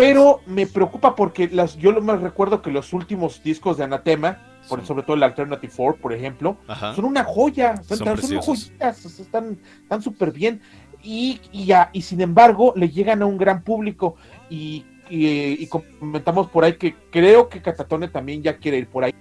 Pero 0.00 0.40
me 0.46 0.66
preocupa 0.66 1.14
porque 1.14 1.48
las, 1.48 1.76
yo 1.76 1.92
lo 1.92 2.00
más 2.02 2.20
recuerdo 2.20 2.62
que 2.62 2.70
los 2.70 2.92
últimos 2.92 3.42
discos 3.42 3.76
de 3.76 3.84
Anatema, 3.84 4.38
por, 4.68 4.84
sobre 4.86 5.02
todo 5.02 5.16
el 5.16 5.22
Alternative 5.22 5.72
4, 5.74 6.00
por 6.00 6.12
ejemplo, 6.12 6.56
Ajá. 6.66 6.94
son 6.94 7.04
una 7.06 7.24
joya, 7.24 7.76
son, 7.82 7.98
Son 7.98 8.16
joyitas, 8.40 9.04
o 9.06 9.08
sea, 9.08 9.24
están 9.24 9.58
están 9.82 10.02
súper 10.02 10.32
bien. 10.32 10.60
Y, 11.02 11.40
y, 11.52 11.66
ya- 11.66 11.90
y 11.92 12.02
sin 12.02 12.20
embargo, 12.20 12.72
le 12.76 12.88
llegan 12.90 13.22
a 13.22 13.26
un 13.26 13.38
gran 13.38 13.62
público. 13.62 14.16
Y, 14.50 14.84
y- 15.08 15.62
y 15.62 15.66
comentamos 15.68 16.48
por 16.50 16.64
ahí 16.64 16.74
que 16.76 16.94
creo 17.10 17.48
que 17.48 17.62
Catatone 17.62 18.08
también 18.08 18.42
ya 18.42 18.56
quiere 18.58 18.78
ir 18.78 18.88
por 18.88 19.04
ahí. 19.04 19.14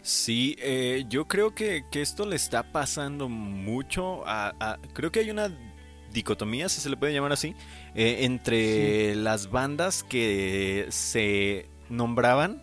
Sí, 0.00 0.56
eh, 0.60 1.04
yo 1.08 1.26
creo 1.26 1.54
que, 1.54 1.84
que 1.90 2.00
esto 2.00 2.24
le 2.24 2.36
está 2.36 2.72
pasando 2.72 3.28
mucho 3.28 4.26
a, 4.26 4.54
a- 4.60 4.78
Creo 4.94 5.10
que 5.12 5.20
hay 5.20 5.30
una 5.30 5.50
dicotomía, 6.12 6.68
si 6.68 6.80
se 6.80 6.90
le 6.90 6.96
puede 6.96 7.12
llamar 7.12 7.32
así, 7.32 7.54
eh, 7.94 8.18
entre 8.24 9.14
las 9.14 9.50
bandas 9.50 10.02
que 10.02 10.86
se 10.90 11.68
nombraban 11.88 12.62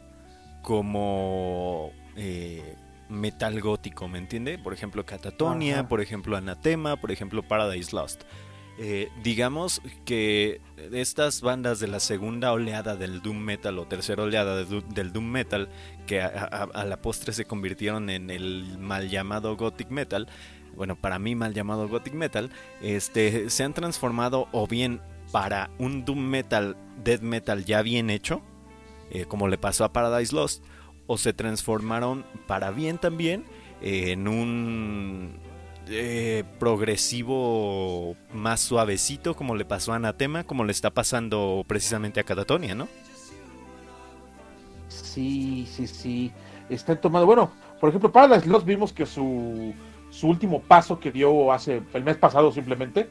como 0.62 1.92
eh, 2.16 2.76
metal 3.10 3.62
gótico, 3.62 4.08
¿me 4.08 4.18
entiende? 4.18 4.58
Por 4.58 4.74
ejemplo, 4.74 5.06
Catatonia, 5.06 5.80
Ajá. 5.82 5.88
por 5.88 6.02
ejemplo, 6.02 6.36
Anatema, 6.36 6.98
por 7.00 7.12
ejemplo, 7.12 7.44
Paradise 7.44 7.96
Lost. 7.96 8.24
Eh, 8.78 9.08
digamos 9.24 9.82
que 10.04 10.60
estas 10.92 11.40
bandas 11.40 11.80
de 11.80 11.88
la 11.88 12.02
segunda 12.02 12.52
oleada 12.52 12.98
del 12.98 13.22
Doom 13.22 13.38
Metal 13.38 13.80
o 13.80 13.88
tercera 13.88 14.24
oleada 14.24 14.66
de 14.66 14.82
del 14.94 15.14
Doom 15.14 15.24
Metal, 15.32 15.70
que 16.08 16.20
a, 16.20 16.28
a- 16.52 16.64
a 16.82 16.84
la 16.84 17.02
postre 17.02 17.32
se 17.32 17.46
convirtieron 17.46 18.10
en 18.10 18.30
el 18.30 18.78
mal 18.78 19.10
llamado 19.10 19.56
Gothic 19.56 19.90
Metal, 19.92 20.28
bueno, 20.76 20.96
para 20.96 21.20
mí 21.20 21.36
mal 21.36 21.54
llamado 21.54 21.88
Gothic 21.88 22.14
Metal, 22.14 22.50
este, 22.82 23.50
se 23.50 23.64
han 23.64 23.74
transformado 23.74 24.48
o 24.52 24.68
bien 24.68 25.02
para 25.32 25.70
un 25.80 26.06
Doom 26.06 26.20
Metal, 26.20 26.78
Death 27.04 27.22
Metal 27.22 27.66
ya 27.66 27.82
bien 27.82 28.10
hecho, 28.10 28.42
eh, 29.12 29.26
como 29.26 29.48
le 29.48 29.58
pasó 29.58 29.84
a 29.84 29.94
Paradise 29.94 30.36
Lost, 30.36 30.64
o 31.08 31.18
se 31.18 31.34
transformaron 31.34 32.26
para 32.48 32.72
bien 32.72 32.98
también 32.98 33.46
en 33.82 34.28
un 34.28 35.40
eh, 35.88 36.44
progresivo 36.58 38.16
más 38.34 38.62
suavecito, 38.62 39.36
como 39.36 39.56
le 39.56 39.66
pasó 39.66 39.94
a 39.94 39.98
Anatema, 39.98 40.44
como 40.44 40.64
le 40.64 40.72
está 40.72 40.90
pasando 40.90 41.64
precisamente 41.68 42.20
a 42.20 42.24
Catatonia, 42.24 42.74
¿no? 42.74 42.88
Sí, 44.88 45.68
sí, 45.72 45.86
sí. 45.86 46.32
Están 46.70 47.00
tomando. 47.00 47.28
Bueno, 47.28 47.52
por 47.80 47.90
ejemplo, 47.90 48.12
Paradise 48.12 48.48
Lost 48.48 48.66
vimos 48.66 48.92
que 48.92 49.06
su, 49.06 49.74
su 50.16 50.28
último 50.30 50.62
paso 50.62 50.98
que 51.00 51.12
dio 51.12 51.52
hace 51.52 51.82
el 51.94 52.04
mes 52.04 52.16
pasado 52.16 52.52
simplemente, 52.52 53.10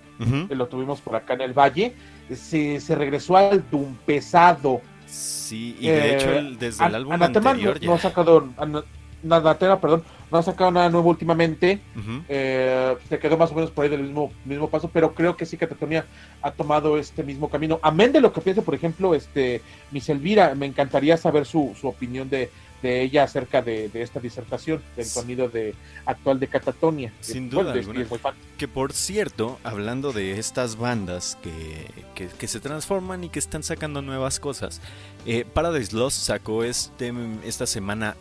que 0.48 0.54
lo 0.54 0.66
tuvimos 0.68 1.00
por 1.02 1.14
acá 1.16 1.34
en 1.34 1.42
el 1.42 1.52
Valle, 1.52 1.94
se, 2.34 2.80
se 2.80 2.94
regresó 2.94 3.36
al 3.36 3.62
Doom 3.70 3.94
pesado. 4.06 4.80
Sí, 5.06 5.76
y 5.78 5.88
de 5.88 5.98
Eh, 5.98 6.14
hecho 6.14 6.30
el- 6.32 6.58
desde 6.58 6.84
el 6.86 6.94
álbum 6.94 7.12
Anatema 7.12 7.50
anterior 7.50 7.74
no, 7.74 7.80
ya. 7.80 7.86
no 7.88 7.94
ha 7.94 7.98
sacado. 7.98 8.48
An- 8.56 8.82
Anatema, 9.30 9.80
perdón, 9.80 10.02
no 10.30 10.38
ha 10.38 10.42
sacado 10.42 10.70
nada 10.70 10.88
nuevo 10.90 11.08
últimamente. 11.10 11.80
Eh, 12.28 12.94
se 13.08 13.18
quedó 13.18 13.36
más 13.38 13.50
o 13.52 13.54
menos 13.54 13.70
por 13.70 13.84
ahí 13.84 13.90
del 13.90 14.02
mismo, 14.02 14.32
mismo 14.44 14.68
paso, 14.68 14.90
pero 14.92 15.14
creo 15.14 15.36
que 15.36 15.46
sí 15.46 15.56
Catatonia 15.56 16.04
ha 16.42 16.50
tomado 16.50 16.98
este 16.98 17.22
mismo 17.22 17.48
camino. 17.48 17.78
Amén 17.82 18.12
de 18.12 18.20
lo 18.20 18.32
que 18.32 18.40
piensa, 18.42 18.62
por 18.62 18.74
ejemplo, 18.74 19.14
este 19.14 19.62
Miss 19.92 20.08
Elvira, 20.10 20.54
me 20.54 20.66
encantaría 20.66 21.16
saber 21.16 21.46
su, 21.46 21.74
su 21.78 21.88
opinión 21.88 22.28
de, 22.28 22.50
de 22.84 23.02
ella 23.02 23.24
acerca 23.24 23.62
de, 23.62 23.88
de 23.88 24.02
esta 24.02 24.20
disertación, 24.20 24.82
del 24.94 25.06
sonido 25.06 25.48
de 25.48 25.74
actual 26.06 26.38
de 26.38 26.46
Catatonia. 26.48 27.12
Sin 27.20 27.46
Eh, 27.46 27.50
duda 27.50 27.62
bueno, 27.64 27.80
es- 27.80 27.86
alguna. 27.86 28.02
es 28.04 28.10
muy 28.10 28.18
fan. 28.18 28.34
Que 28.58 28.68
por 28.68 28.92
cierto, 28.92 29.58
hablando 29.64 30.12
de 30.12 30.38
estas 30.38 30.76
bandas 30.76 31.36
que, 31.42 31.90
que- 32.14 32.28
que 32.28 32.46
se 32.46 32.60
transforman 32.60 33.24
y 33.24 33.30
que 33.30 33.38
están 33.38 33.62
sacando 33.62 34.02
nuevas 34.02 34.38
cosas, 34.38 34.80
eh, 35.26 35.44
Paradise 35.52 35.96
Lost 35.96 36.18
sacó 36.18 36.62
este, 36.62 37.12
esta 37.44 37.66
semana 37.66 38.16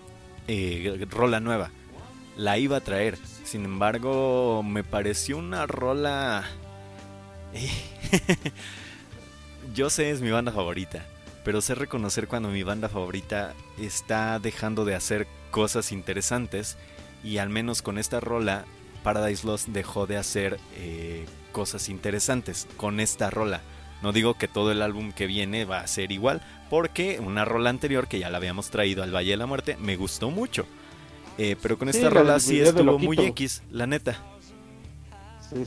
eh, 0.47 1.05
rola 1.09 1.39
nueva. 1.39 1.69
La 2.37 2.57
iba 2.57 2.77
a 2.77 2.81
traer, 2.81 3.17
sin 3.43 3.65
embargo, 3.65 4.63
me 4.63 4.83
pareció 4.83 5.37
una 5.37 5.67
rola... 5.67 6.43
Yo 9.73 9.89
sé, 9.89 10.11
es 10.11 10.21
mi 10.21 10.29
banda 10.31 10.51
favorita, 10.51 11.05
pero 11.43 11.61
sé 11.61 11.75
reconocer 11.75 12.27
cuando 12.27 12.49
mi 12.49 12.63
banda 12.63 12.89
favorita 12.89 13.53
está 13.77 14.39
dejando 14.39 14.85
de 14.85 14.95
hacer 14.95 15.27
cosas 15.51 15.91
interesantes 15.91 16.77
y 17.23 17.37
al 17.37 17.49
menos 17.49 17.81
con 17.81 17.97
esta 17.97 18.19
rola 18.19 18.65
Paradise 19.03 19.45
Lost 19.45 19.67
dejó 19.67 20.07
de 20.07 20.17
hacer 20.17 20.59
eh, 20.75 21.25
cosas 21.51 21.89
interesantes 21.89 22.67
con 22.77 22.99
esta 22.99 23.29
rola. 23.29 23.61
No 24.01 24.11
digo 24.11 24.33
que 24.33 24.47
todo 24.47 24.71
el 24.71 24.81
álbum 24.81 25.11
que 25.11 25.27
viene 25.27 25.63
va 25.65 25.79
a 25.79 25.87
ser 25.87 26.11
igual, 26.11 26.41
porque 26.69 27.19
una 27.21 27.45
rola 27.45 27.69
anterior 27.69 28.07
que 28.07 28.19
ya 28.19 28.29
la 28.29 28.37
habíamos 28.37 28.69
traído 28.69 29.03
al 29.03 29.15
Valle 29.15 29.31
de 29.31 29.37
la 29.37 29.45
Muerte 29.45 29.77
me 29.79 29.95
gustó 29.95 30.29
mucho. 30.29 30.65
Eh, 31.37 31.55
pero 31.61 31.77
con 31.77 31.89
esta 31.89 32.03
la 32.03 32.09
rola 32.09 32.39
sí 32.39 32.59
estuvo 32.59 32.99
muy. 32.99 33.17
X, 33.17 33.63
la 33.71 33.87
neta. 33.87 34.17
Sí. 35.49 35.63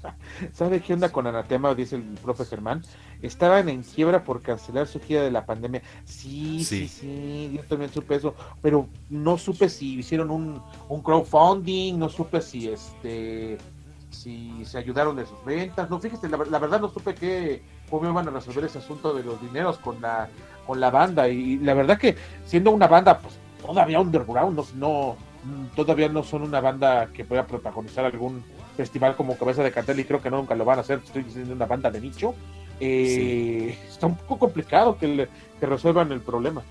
¿Sabe 0.52 0.80
qué 0.80 0.94
onda 0.94 1.10
con 1.10 1.26
Anatema? 1.26 1.74
Dice 1.74 1.96
el 1.96 2.02
profe 2.02 2.44
Germán. 2.44 2.82
Estaban 3.22 3.68
en 3.68 3.82
quiebra 3.82 4.22
por 4.22 4.42
cancelar 4.42 4.86
su 4.86 5.00
gira 5.00 5.22
de 5.22 5.30
la 5.30 5.44
pandemia. 5.44 5.82
Sí, 6.04 6.64
sí, 6.64 6.86
Sí. 6.86 6.88
sí, 6.88 7.52
yo 7.56 7.62
también 7.64 7.92
supe 7.92 8.14
eso, 8.14 8.34
pero 8.62 8.86
no 9.10 9.38
supe 9.38 9.68
si 9.68 9.98
hicieron 9.98 10.30
un, 10.30 10.62
un 10.88 11.02
crowdfunding, 11.02 11.98
no 11.98 12.08
supe 12.08 12.40
si 12.40 12.68
este 12.68 13.58
si 14.10 14.64
se 14.64 14.78
ayudaron 14.78 15.16
de 15.16 15.26
sus 15.26 15.44
ventas. 15.44 15.90
No, 15.90 16.00
fíjese, 16.00 16.28
la, 16.28 16.38
la 16.38 16.58
verdad 16.58 16.80
no 16.80 16.88
supe 16.88 17.14
que 17.14 17.62
cómo 17.90 18.08
iban 18.08 18.26
a 18.28 18.30
resolver 18.30 18.64
ese 18.64 18.78
asunto 18.78 19.12
de 19.14 19.22
los 19.22 19.40
dineros 19.40 19.78
con 19.78 20.00
la 20.00 20.28
con 20.66 20.80
la 20.80 20.90
banda 20.90 21.28
y, 21.28 21.56
la 21.58 21.72
verdad 21.74 21.98
que 21.98 22.14
siendo 22.44 22.70
una 22.70 22.86
banda 22.86 23.18
pues 23.18 23.34
todavía 23.64 24.00
underground, 24.00 24.56
no, 24.56 24.64
no 24.74 25.16
mm, 25.44 25.74
todavía 25.74 26.08
no 26.08 26.22
son 26.22 26.42
una 26.42 26.60
banda 26.60 27.08
que 27.12 27.24
pueda 27.24 27.46
protagonizar 27.46 28.04
algún 28.04 28.44
festival 28.76 29.16
como 29.16 29.36
Cabeza 29.36 29.62
de 29.62 29.72
Cartel 29.72 29.98
y 29.98 30.04
creo 30.04 30.20
que 30.20 30.30
nunca 30.30 30.54
lo 30.54 30.64
van 30.64 30.78
a 30.78 30.82
hacer, 30.82 31.00
estoy 31.04 31.22
diciendo 31.22 31.54
una 31.54 31.66
banda 31.66 31.90
de 31.90 32.00
nicho. 32.00 32.34
Eh, 32.80 33.76
Está 33.88 34.06
un 34.06 34.16
poco 34.16 34.38
complicado 34.38 34.96
que, 34.98 35.08
le- 35.08 35.28
que 35.58 35.66
resuelvan 35.66 36.12
el 36.12 36.20
problema. 36.20 36.62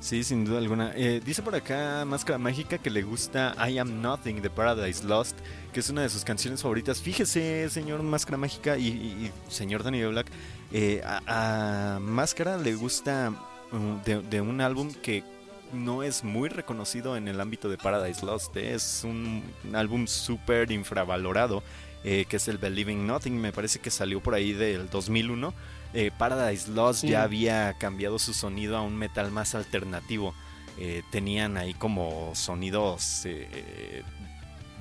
Sí, 0.00 0.22
sin 0.22 0.44
duda 0.44 0.58
alguna. 0.58 0.92
Eh, 0.94 1.20
dice 1.24 1.42
por 1.42 1.56
acá 1.56 2.04
Máscara 2.06 2.38
Mágica 2.38 2.78
que 2.78 2.88
le 2.88 3.02
gusta 3.02 3.56
I 3.68 3.78
Am 3.78 4.00
Nothing 4.00 4.40
de 4.40 4.48
Paradise 4.48 5.04
Lost, 5.04 5.36
que 5.72 5.80
es 5.80 5.90
una 5.90 6.02
de 6.02 6.08
sus 6.08 6.22
canciones 6.24 6.62
favoritas. 6.62 7.00
Fíjese, 7.02 7.68
señor 7.68 8.02
Máscara 8.04 8.36
Mágica 8.36 8.78
y, 8.78 8.86
y- 8.86 9.26
y 9.26 9.32
señor 9.52 9.82
Danny 9.82 10.04
Black, 10.04 10.28
eh, 10.72 11.02
a, 11.04 11.98
Máscara 12.00 12.56
le 12.58 12.74
gusta 12.76 13.30
mm, 13.72 14.04
de, 14.04 14.22
de 14.22 14.40
un 14.40 14.60
álbum 14.60 14.92
que 15.02 15.24
no 15.72 16.04
es 16.04 16.22
muy 16.22 16.48
reconocido 16.48 17.16
en 17.16 17.26
el 17.26 17.40
ámbito 17.40 17.68
de 17.68 17.76
Paradise 17.76 18.24
Lost. 18.24 18.56
eh, 18.56 18.74
Es 18.74 19.02
un, 19.02 19.42
un 19.68 19.74
álbum 19.74 20.06
súper 20.06 20.70
infravalorado, 20.70 21.64
eh, 22.04 22.24
que 22.28 22.36
es 22.36 22.48
el 22.48 22.58
Believing 22.58 23.06
Nothing. 23.06 23.40
Me 23.40 23.52
parece 23.52 23.78
que 23.80 23.90
salió 23.90 24.20
por 24.20 24.34
ahí 24.34 24.52
del 24.52 24.88
2001. 24.90 25.54
Eh, 25.94 26.10
Paradise 26.16 26.70
Lost 26.70 27.00
Sí. 27.02 27.08
ya 27.08 27.22
había 27.22 27.74
cambiado 27.78 28.18
su 28.18 28.34
sonido 28.34 28.76
a 28.76 28.82
un 28.82 28.96
metal 28.96 29.30
más 29.30 29.54
alternativo. 29.54 30.34
Eh, 30.78 31.02
tenían 31.10 31.56
ahí 31.56 31.74
como 31.74 32.32
sonidos 32.34 33.26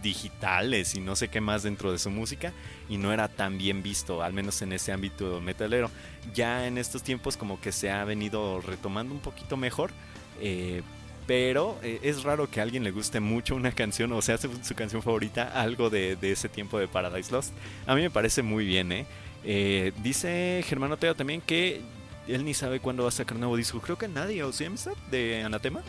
digitales 0.02 0.96
y 0.96 1.00
no 1.00 1.16
sé 1.16 1.28
qué 1.28 1.42
más 1.42 1.64
dentro 1.64 1.92
de 1.92 1.98
su 2.00 2.10
música 2.12 2.54
y 2.88 2.98
no 2.98 3.12
era 3.12 3.28
tan 3.28 3.58
bien 3.58 3.82
visto, 3.82 4.22
al 4.22 4.34
menos 4.34 4.62
en 4.62 4.74
ese 4.74 4.92
ámbito 4.92 5.42
metalero. 5.42 5.90
Ya 6.34 6.68
en 6.68 6.78
estos 6.78 7.04
tiempos 7.04 7.36
como 7.38 7.60
que 7.60 7.72
se 7.72 7.90
ha 7.92 8.04
venido 8.04 8.62
retomando 8.62 9.14
un 9.14 9.20
poquito 9.20 9.58
mejor, 9.58 9.92
eh, 10.40 10.84
pero 11.28 11.78
eh, 11.84 12.00
es 12.04 12.24
raro 12.24 12.50
que 12.50 12.60
a 12.60 12.64
alguien 12.64 12.84
le 12.84 12.92
guste 12.92 13.20
mucho 13.20 13.54
una 13.56 13.72
canción 13.72 14.12
o 14.14 14.22
sea 14.22 14.38
su, 14.38 14.50
su 14.64 14.74
canción 14.76 15.04
favorita 15.04 15.44
algo 15.62 15.90
de, 15.90 16.16
de 16.16 16.32
ese 16.32 16.50
tiempo 16.50 16.80
de 16.80 16.88
Paradise 16.88 17.32
Lost. 17.32 17.54
A 17.86 17.94
mí 17.96 18.02
me 18.02 18.10
parece 18.10 18.42
muy 18.42 18.66
bien, 18.66 18.92
¿eh? 18.92 19.06
Eh, 19.44 19.92
dice 20.02 20.64
Germán 20.66 20.92
Oteo 20.92 21.16
también 21.16 21.42
que 21.42 21.82
él 22.28 22.44
ni 22.44 22.54
sabe 22.54 22.80
cuándo 22.80 23.04
va 23.04 23.10
a 23.10 23.12
sacar 23.12 23.38
nuevo 23.38 23.56
disco. 23.56 23.80
Creo 23.80 23.98
que 23.98 24.08
nadie, 24.08 24.44
¿o 24.44 24.52
sí, 24.52 24.66
amistad? 24.66 24.94
De 25.12 25.44
Anatema. 25.44 25.82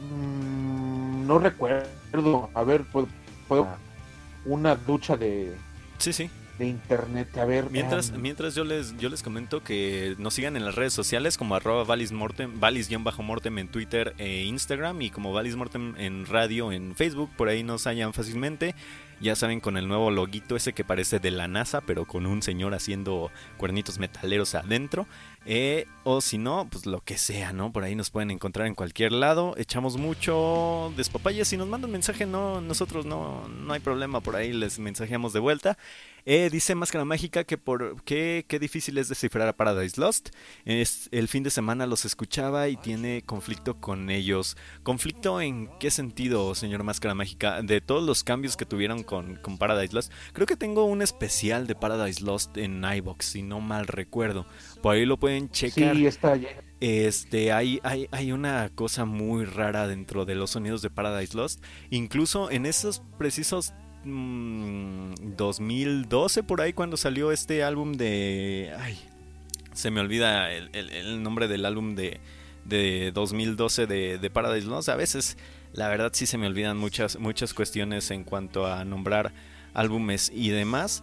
Mm, 0.00 1.26
no 1.26 1.38
recuerdo. 1.38 2.50
A 2.54 2.62
ver, 2.62 2.84
puedo, 2.84 3.08
puedo- 3.48 3.66
una 4.44 4.74
ducha 4.76 5.16
de, 5.16 5.54
Sí, 5.98 6.12
sí. 6.12 6.30
De 6.58 6.66
internet. 6.66 7.36
A 7.38 7.44
ver. 7.44 7.70
Mientras, 7.70 8.12
mientras 8.12 8.54
yo 8.54 8.64
les 8.64 8.96
yo 8.98 9.08
les 9.08 9.22
comento 9.22 9.62
que 9.62 10.14
nos 10.18 10.34
sigan 10.34 10.56
en 10.56 10.64
las 10.64 10.74
redes 10.74 10.92
sociales 10.92 11.36
como 11.38 11.54
arroba 11.54 11.84
valismortem, 11.84 12.60
valis-mortem 12.60 13.58
en 13.58 13.68
Twitter 13.68 14.14
e 14.18 14.44
Instagram 14.44 15.02
y 15.02 15.10
como 15.10 15.32
valismortem 15.32 15.94
en 15.98 16.26
radio 16.26 16.72
en 16.72 16.94
Facebook, 16.94 17.30
por 17.36 17.48
ahí 17.48 17.62
nos 17.62 17.86
hallan 17.86 18.12
fácilmente. 18.12 18.74
Ya 19.18 19.34
saben, 19.34 19.60
con 19.60 19.78
el 19.78 19.88
nuevo 19.88 20.10
loguito 20.10 20.56
ese 20.56 20.74
que 20.74 20.84
parece 20.84 21.18
de 21.18 21.30
la 21.30 21.48
NASA, 21.48 21.80
pero 21.80 22.04
con 22.04 22.26
un 22.26 22.42
señor 22.42 22.74
haciendo 22.74 23.30
cuernitos 23.56 23.98
metaleros 23.98 24.54
adentro. 24.54 25.06
Eh, 25.46 25.86
o 26.04 26.20
si 26.20 26.36
no, 26.36 26.68
pues 26.70 26.84
lo 26.84 27.00
que 27.00 27.16
sea, 27.16 27.54
¿no? 27.54 27.72
Por 27.72 27.84
ahí 27.84 27.94
nos 27.94 28.10
pueden 28.10 28.30
encontrar 28.30 28.66
en 28.66 28.74
cualquier 28.74 29.12
lado. 29.12 29.54
Echamos 29.56 29.96
mucho 29.96 30.92
despapaya. 30.98 31.46
Si 31.46 31.56
nos 31.56 31.66
mandan 31.66 31.92
mensaje, 31.92 32.26
no, 32.26 32.60
nosotros 32.60 33.06
no, 33.06 33.48
no 33.48 33.72
hay 33.72 33.80
problema. 33.80 34.20
Por 34.20 34.36
ahí 34.36 34.52
les 34.52 34.78
mensajeamos 34.78 35.32
de 35.32 35.40
vuelta. 35.40 35.78
Eh, 36.28 36.50
dice 36.50 36.74
Máscara 36.74 37.04
Mágica 37.04 37.44
que 37.44 37.56
por 37.56 38.02
qué, 38.02 38.44
qué 38.48 38.58
difícil 38.58 38.98
es 38.98 39.08
descifrar 39.08 39.46
a 39.46 39.56
Paradise 39.56 40.00
Lost. 40.00 40.30
Es, 40.64 41.08
el 41.12 41.28
fin 41.28 41.44
de 41.44 41.50
semana 41.50 41.86
los 41.86 42.04
escuchaba 42.04 42.68
y 42.68 42.76
tiene 42.76 43.22
conflicto 43.24 43.80
con 43.80 44.10
ellos. 44.10 44.56
¿Conflicto 44.82 45.40
en 45.40 45.70
qué 45.78 45.92
sentido, 45.92 46.56
señor 46.56 46.82
Máscara 46.82 47.14
Mágica? 47.14 47.62
De 47.62 47.80
todos 47.80 48.02
los 48.02 48.24
cambios 48.24 48.56
que 48.56 48.66
tuvieron 48.66 49.04
con, 49.04 49.36
con 49.36 49.56
Paradise 49.56 49.94
Lost. 49.94 50.12
Creo 50.32 50.48
que 50.48 50.56
tengo 50.56 50.84
un 50.84 51.00
especial 51.00 51.68
de 51.68 51.76
Paradise 51.76 52.24
Lost 52.24 52.56
en 52.56 52.82
iBox, 52.84 53.24
si 53.24 53.42
no 53.42 53.60
mal 53.60 53.86
recuerdo. 53.86 54.46
Por 54.82 54.96
ahí 54.96 55.06
lo 55.06 55.18
pueden 55.18 55.48
checar. 55.50 55.94
Sí, 55.94 56.06
está 56.06 56.34
lleno. 56.34 56.66
Este, 56.80 57.52
hay, 57.52 57.80
hay, 57.84 58.08
hay 58.10 58.32
una 58.32 58.68
cosa 58.74 59.04
muy 59.04 59.44
rara 59.44 59.86
dentro 59.86 60.24
de 60.24 60.34
los 60.34 60.50
sonidos 60.50 60.82
de 60.82 60.90
Paradise 60.90 61.36
Lost. 61.36 61.62
Incluso 61.90 62.50
en 62.50 62.66
esos 62.66 63.00
precisos 63.16 63.74
mm, 64.06 65.36
2012, 65.36 66.42
por 66.42 66.60
ahí, 66.60 66.72
cuando 66.72 66.96
salió 66.96 67.32
este 67.32 67.62
álbum 67.62 67.92
de. 67.94 68.72
Ay, 68.78 68.98
se 69.72 69.90
me 69.90 70.00
olvida 70.00 70.50
el, 70.52 71.22
nombre 71.22 71.48
del 71.48 71.66
álbum 71.66 71.94
de, 71.94 72.20
de 72.64 73.12
2012 73.12 73.86
de, 73.86 74.30
Paradise 74.30 74.66
Lost. 74.66 74.88
A 74.88 74.96
veces, 74.96 75.36
la 75.72 75.88
verdad, 75.88 76.10
sí 76.14 76.26
se 76.26 76.38
me 76.38 76.46
olvidan 76.46 76.78
muchas, 76.78 77.18
muchas 77.18 77.52
cuestiones 77.52 78.10
en 78.10 78.24
cuanto 78.24 78.66
a 78.66 78.84
nombrar 78.84 79.32
álbumes 79.74 80.32
y 80.34 80.48
demás. 80.48 81.02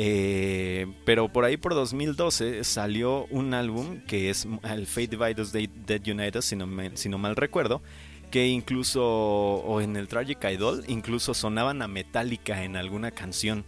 Eh, 0.00 0.86
pero 1.04 1.32
por 1.32 1.44
ahí 1.44 1.56
por 1.56 1.74
2012 1.74 2.62
salió 2.62 3.26
un 3.30 3.52
álbum 3.52 4.00
que 4.06 4.30
es 4.30 4.46
el 4.62 4.86
Fate 4.86 5.08
Divide 5.08 5.42
Us 5.42 5.52
Dead 5.52 6.00
United, 6.06 6.40
si 6.40 7.08
no 7.08 7.18
mal 7.18 7.34
recuerdo, 7.34 7.82
que 8.28 8.46
incluso, 8.48 9.04
o 9.04 9.80
en 9.80 9.96
el 9.96 10.08
Tragic 10.08 10.42
Idol, 10.44 10.84
incluso 10.88 11.34
sonaban 11.34 11.82
a 11.82 11.88
Metallica 11.88 12.62
en 12.64 12.76
alguna 12.76 13.10
canción. 13.10 13.64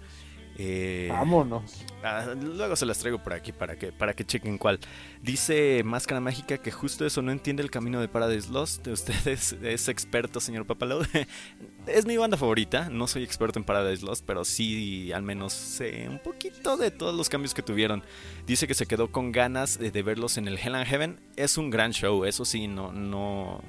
Eh, 0.63 1.09
Vámonos. 1.11 1.87
Ah, 2.03 2.35
luego 2.39 2.77
se 2.77 2.85
las 2.85 2.99
traigo 2.99 3.23
por 3.23 3.33
aquí 3.33 3.51
para 3.51 3.77
que, 3.77 3.93
para 3.93 4.13
que 4.13 4.27
chequen 4.27 4.59
cuál. 4.59 4.79
Dice 5.23 5.81
Máscara 5.85 6.21
Mágica 6.21 6.59
que 6.59 6.71
justo 6.71 7.07
eso 7.07 7.23
no 7.23 7.33
entiende 7.33 7.63
el 7.63 7.71
camino 7.71 7.99
de 7.99 8.09
Paradise 8.09 8.51
Lost. 8.51 8.87
Usted 8.87 9.27
es, 9.27 9.53
es 9.63 9.89
experto, 9.89 10.39
señor 10.39 10.67
Papalau. 10.67 11.01
es 11.87 12.05
mi 12.05 12.19
banda 12.19 12.37
favorita. 12.37 12.91
No 12.91 13.07
soy 13.07 13.23
experto 13.25 13.59
en 13.59 13.65
Paradise 13.65 14.05
Lost, 14.05 14.23
pero 14.27 14.45
sí 14.45 15.11
al 15.13 15.23
menos 15.23 15.55
sé 15.55 16.07
un 16.11 16.19
poquito 16.19 16.77
de 16.77 16.91
todos 16.91 17.15
los 17.15 17.31
cambios 17.31 17.55
que 17.55 17.63
tuvieron. 17.63 18.03
Dice 18.47 18.67
que 18.67 18.75
se 18.75 18.85
quedó 18.85 19.11
con 19.11 19.33
ganas 19.33 19.79
de, 19.79 19.91
de 19.91 20.03
verlos 20.03 20.37
en 20.37 20.47
el 20.47 20.59
Hell 20.59 20.75
and 20.75 20.87
Heaven. 20.87 21.21
Es 21.37 21.57
un 21.57 21.71
gran 21.71 21.93
show, 21.93 22.27
eso 22.27 22.45
sí, 22.45 22.69
no, 22.69 22.93
no, 22.93 23.63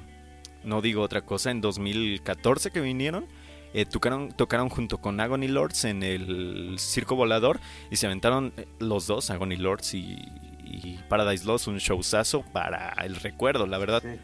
no 0.63 0.81
digo 0.81 1.01
otra 1.01 1.21
cosa. 1.21 1.51
En 1.51 1.61
2014 1.61 2.71
que 2.71 2.81
vinieron. 2.81 3.25
eh, 3.73 3.85
tocaron, 3.85 4.31
tocaron 4.33 4.67
junto 4.69 4.97
con 4.97 5.19
Agony 5.21 5.47
Lords 5.47 5.85
en 5.85 6.03
el 6.03 6.75
Circo 6.77 7.15
Volador 7.15 7.59
y 7.89 7.95
se 7.95 8.05
aventaron 8.05 8.51
eh, 8.57 8.67
los 8.79 9.07
dos, 9.07 9.29
Agony 9.29 9.55
Lords 9.55 9.93
y, 9.93 10.17
y 10.65 10.99
Paradise 11.07 11.45
Lost, 11.45 11.67
un 11.67 11.77
showzazo 11.77 12.43
para 12.51 12.89
el 13.05 13.15
recuerdo, 13.15 13.65
la 13.67 13.77
verdad. 13.77 14.01
Sí. 14.03 14.19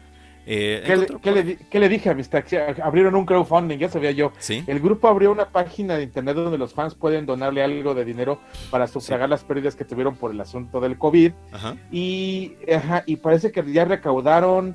Eh, 0.50 0.82
¿Qué 0.86 0.88
le, 0.96 1.02
encontró 1.04 1.20
qué 1.20 1.30
por- 1.30 1.36
le 1.38 1.42
di- 1.44 1.56
qué 1.70 1.78
le 1.80 1.88
dije, 1.90 2.08
amistad? 2.10 2.42
Que 2.42 2.58
Abrieron 2.82 3.14
un 3.14 3.26
crowdfunding, 3.26 3.76
ya 3.78 3.88
sabía 3.90 4.12
yo. 4.12 4.32
¿Sí? 4.38 4.64
El 4.66 4.80
grupo 4.80 5.06
abrió 5.08 5.30
una 5.30 5.48
página 5.50 5.96
de 5.96 6.04
internet 6.04 6.36
donde 6.36 6.56
los 6.56 6.72
fans 6.72 6.94
pueden 6.94 7.26
donarle 7.26 7.62
algo 7.62 7.94
de 7.94 8.04
dinero 8.06 8.40
para 8.70 8.86
sufragar 8.86 9.28
las 9.28 9.44
pérdidas 9.44 9.76
que 9.76 9.84
tuvieron 9.84 10.16
por 10.16 10.30
el 10.30 10.40
asunto 10.40 10.80
del 10.80 10.96
COVID. 10.96 11.32
Ajá. 11.52 11.76
Y, 11.92 12.52
ajá, 12.74 13.02
y 13.06 13.16
parece 13.16 13.52
que 13.52 13.62
ya 13.70 13.84
recaudaron, 13.84 14.74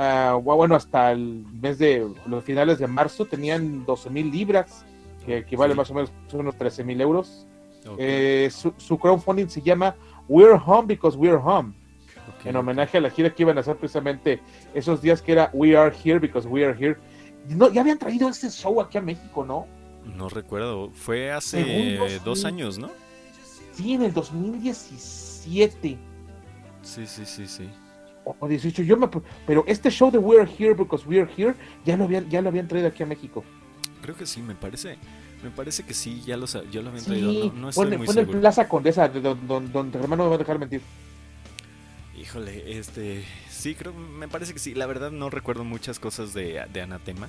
ah, 0.00 0.38
bueno, 0.42 0.74
hasta 0.74 1.12
el 1.12 1.44
mes 1.60 1.78
de 1.78 2.06
los 2.26 2.42
finales 2.44 2.78
de 2.78 2.86
marzo 2.86 3.26
tenían 3.26 3.84
12 3.84 4.10
mil 4.10 4.30
libras, 4.30 4.84
que 5.26 5.38
equivale 5.38 5.74
Sí. 5.74 5.76
más 5.78 5.90
o 5.90 5.94
menos 5.94 6.12
a 6.32 6.36
unos 6.36 6.56
13 6.56 6.84
mil 6.84 7.00
euros. 7.00 7.46
Ok, 7.88 7.96
Eh, 7.98 8.48
su, 8.52 8.72
su 8.76 8.98
crowdfunding 8.98 9.48
se 9.48 9.60
llama 9.62 9.94
We're 10.28 10.58
Home 10.66 10.86
Because 10.86 11.16
We're 11.16 11.36
Home, 11.42 11.74
ok. 12.28 12.46
en 12.46 12.56
homenaje 12.56 12.98
a 12.98 13.00
la 13.00 13.10
gira 13.10 13.30
que 13.34 13.42
iban 13.42 13.56
a 13.58 13.60
hacer 13.62 13.76
precisamente 13.76 14.40
esos 14.74 15.00
días 15.02 15.20
que 15.22 15.32
era 15.32 15.50
We 15.52 15.76
Are 15.76 15.94
Here 16.04 16.18
Because 16.18 16.46
We 16.48 16.64
Are 16.64 16.76
Here. 16.78 16.96
No, 17.48 17.70
ya 17.70 17.80
habían 17.80 17.98
traído 17.98 18.28
ese 18.28 18.50
show 18.50 18.80
aquí 18.80 18.98
a 18.98 19.00
México, 19.00 19.44
¿no? 19.44 19.66
No 20.16 20.28
recuerdo, 20.28 20.90
fue 20.92 21.30
hace 21.30 21.98
dos 22.24 22.40
sí. 22.40 22.46
años, 22.46 22.78
¿no? 22.78 22.90
Sí, 23.72 23.92
en 23.94 24.02
el 24.02 24.12
2017 24.12 25.98
Sí, 26.82 27.06
sí, 27.06 27.24
sí, 27.26 27.46
sí. 27.46 27.68
O 28.24 28.48
18. 28.48 28.82
Yo 28.82 28.96
me, 28.96 29.08
pero 29.46 29.64
este 29.66 29.90
show 29.90 30.10
de 30.10 30.18
We're 30.18 30.48
Here 30.58 30.74
Because 30.74 31.04
We're 31.06 31.28
Here 31.36 31.54
ya 31.84 31.96
lo 31.96 32.04
habían, 32.04 32.28
ya 32.30 32.40
lo 32.42 32.48
habían 32.48 32.68
traído 32.68 32.88
aquí 32.88 33.02
a 33.02 33.06
México. 33.06 33.44
Creo 34.02 34.14
que 34.16 34.26
sí, 34.26 34.40
me 34.42 34.54
parece. 34.54 34.96
Me 35.42 35.50
parece 35.50 35.84
que 35.84 35.94
sí, 35.94 36.22
ya, 36.26 36.36
los, 36.36 36.52
ya 36.70 36.82
lo 36.82 36.88
habían 36.90 37.04
Sí, 37.04 37.10
traído. 37.10 37.46
No, 37.46 37.52
no 37.60 37.68
estoy 37.70 37.96
muy 37.96 38.06
pone 38.06 38.20
seguro. 38.20 38.40
Plaza 38.40 38.68
Condesa, 38.68 39.08
de 39.08 39.20
don- 39.20 39.46
don- 39.48 39.72
donde 39.72 39.98
hermano 39.98 40.24
me 40.24 40.28
va 40.30 40.34
a 40.34 40.38
dejar 40.38 40.58
mentir. 40.58 40.82
Híjole, 42.18 42.78
este. 42.78 43.24
Sí, 43.48 43.74
creo. 43.74 43.94
Me 43.94 44.28
parece 44.28 44.52
que 44.52 44.58
sí. 44.58 44.74
La 44.74 44.86
verdad 44.86 45.10
no 45.10 45.30
recuerdo 45.30 45.64
muchas 45.64 45.98
cosas 45.98 46.34
de, 46.34 46.62
de 46.72 46.82
Anatema. 46.82 47.28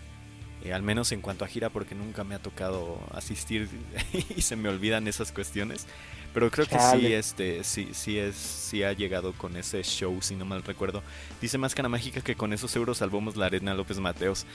Eh, 0.64 0.74
al 0.74 0.84
menos 0.84 1.12
en 1.12 1.22
cuanto 1.22 1.46
a 1.46 1.48
gira, 1.48 1.70
porque 1.70 1.96
nunca 1.96 2.24
me 2.24 2.36
ha 2.36 2.40
tocado 2.40 3.00
asistir 3.14 3.70
y 4.36 4.42
se 4.42 4.56
me 4.56 4.70
olvidan 4.70 5.08
esas 5.08 5.32
cuestiones. 5.32 5.88
Pero 6.34 6.50
creo 6.50 6.66
que 6.66 6.80
sí, 6.80 7.08
este, 7.14 7.64
sí, 7.64 7.90
sí 7.92 8.18
es, 8.18 8.36
sí 8.36 8.84
ha 8.84 8.94
llegado 8.94 9.34
con 9.34 9.58
ese 9.58 9.84
show, 9.84 10.18
si 10.22 10.36
no 10.36 10.46
mal 10.46 10.64
recuerdo. 10.64 11.04
Dice 11.42 11.58
Máscara 11.58 11.90
Mágica 11.90 12.22
que 12.22 12.36
con 12.36 12.54
esos 12.54 12.74
euros 12.76 13.00
salvamos 13.00 13.36
la 13.36 13.48
arena 13.48 13.74
López 13.74 14.00
Mateos. 14.00 14.46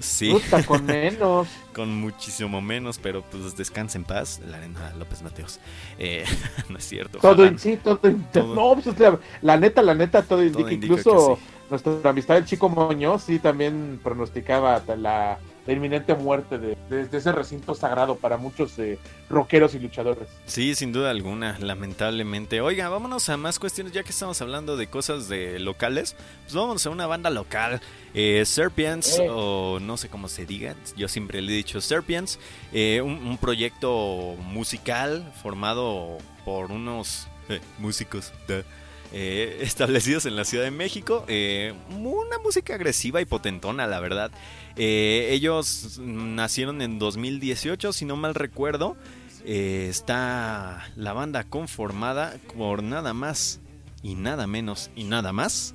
Sí, 0.00 0.32
Puta, 0.32 0.62
con 0.64 0.84
menos. 0.86 1.46
con 1.74 1.94
muchísimo 2.00 2.60
menos, 2.60 2.98
pero 2.98 3.22
pues 3.22 3.56
descansa 3.56 3.98
en 3.98 4.04
paz, 4.04 4.40
la 4.48 4.56
arena 4.56 4.92
López 4.98 5.22
Mateos. 5.22 5.60
Eh, 5.98 6.24
no 6.68 6.78
es 6.78 6.84
cierto. 6.88 7.18
Todo, 7.18 7.46
in- 7.46 7.58
sí, 7.58 7.76
todo, 7.76 8.00
in- 8.08 8.24
Todo. 8.32 8.54
No, 8.54 8.80
pues, 8.80 8.98
la, 8.98 9.18
la 9.42 9.56
neta, 9.58 9.82
la 9.82 9.94
neta, 9.94 10.22
todo 10.22 10.42
indica. 10.42 10.72
indica 10.72 10.94
Incluso 10.94 11.36
sí. 11.36 11.42
nuestra 11.68 12.10
amistad, 12.10 12.38
el 12.38 12.46
chico 12.46 12.68
Moño, 12.68 13.18
sí 13.18 13.38
también 13.38 14.00
pronosticaba 14.02 14.82
la, 14.96 15.38
la 15.66 15.72
inminente 15.72 16.14
muerte 16.14 16.58
de, 16.58 16.76
de- 16.88 17.06
de 17.06 17.18
ese 17.18 17.32
recinto 17.32 17.74
sagrado 17.74 18.16
para 18.16 18.36
muchos 18.36 18.78
eh, 18.78 18.98
rockeros 19.28 19.74
y 19.74 19.78
luchadores. 19.78 20.28
Sí, 20.46 20.74
sin 20.74 20.92
duda 20.92 21.10
alguna, 21.10 21.58
lamentablemente. 21.60 22.60
Oiga, 22.60 22.88
vámonos 22.88 23.28
a 23.28 23.36
más 23.36 23.58
cuestiones, 23.58 23.92
ya 23.92 24.02
que 24.02 24.10
estamos 24.10 24.40
hablando 24.42 24.76
de 24.76 24.86
cosas 24.86 25.28
de 25.28 25.58
locales, 25.60 26.16
pues 26.44 26.54
vámonos 26.54 26.84
a 26.86 26.90
una 26.90 27.06
banda 27.06 27.30
local. 27.30 27.80
Eh, 28.14 28.42
Serpians, 28.46 29.18
Eh. 29.18 29.28
o 29.30 29.78
no 29.80 29.96
sé 29.96 30.08
cómo 30.08 30.28
se 30.28 30.46
diga, 30.46 30.74
yo 30.96 31.06
siempre 31.08 31.40
le 31.42 31.52
he 31.52 31.56
dicho 31.56 31.80
Serpians, 31.80 32.38
eh, 32.72 33.00
un, 33.02 33.12
un 33.26 33.38
proyecto 33.38 34.34
musical 34.42 35.32
formado 35.42 36.18
por 36.44 36.72
unos 36.72 37.28
eh, 37.48 37.60
músicos 37.78 38.32
duh, 38.48 38.62
eh, 39.12 39.58
establecidos 39.62 40.26
en 40.26 40.36
la 40.36 40.44
Ciudad 40.44 40.64
de 40.64 40.70
México. 40.70 41.24
eh, 41.28 41.74
una 41.90 42.38
música 42.42 42.74
agresiva 42.74 43.20
y 43.20 43.24
potentona, 43.24 43.86
la 43.86 44.00
verdad. 44.00 44.30
Eh, 44.76 45.28
ellos 45.32 45.98
nacieron 46.02 46.82
en 46.82 46.98
2018, 46.98 47.92
si 47.92 48.04
no 48.04 48.16
mal 48.16 48.34
recuerdo. 48.34 48.96
Está 49.44 50.90
la 50.96 51.14
banda 51.14 51.44
conformada 51.44 52.36
por 52.56 52.82
nada 52.82 53.14
más 53.14 53.60
y 54.02 54.14
nada 54.14 54.46
menos 54.46 54.90
y 54.94 55.04
nada 55.04 55.32
más 55.32 55.74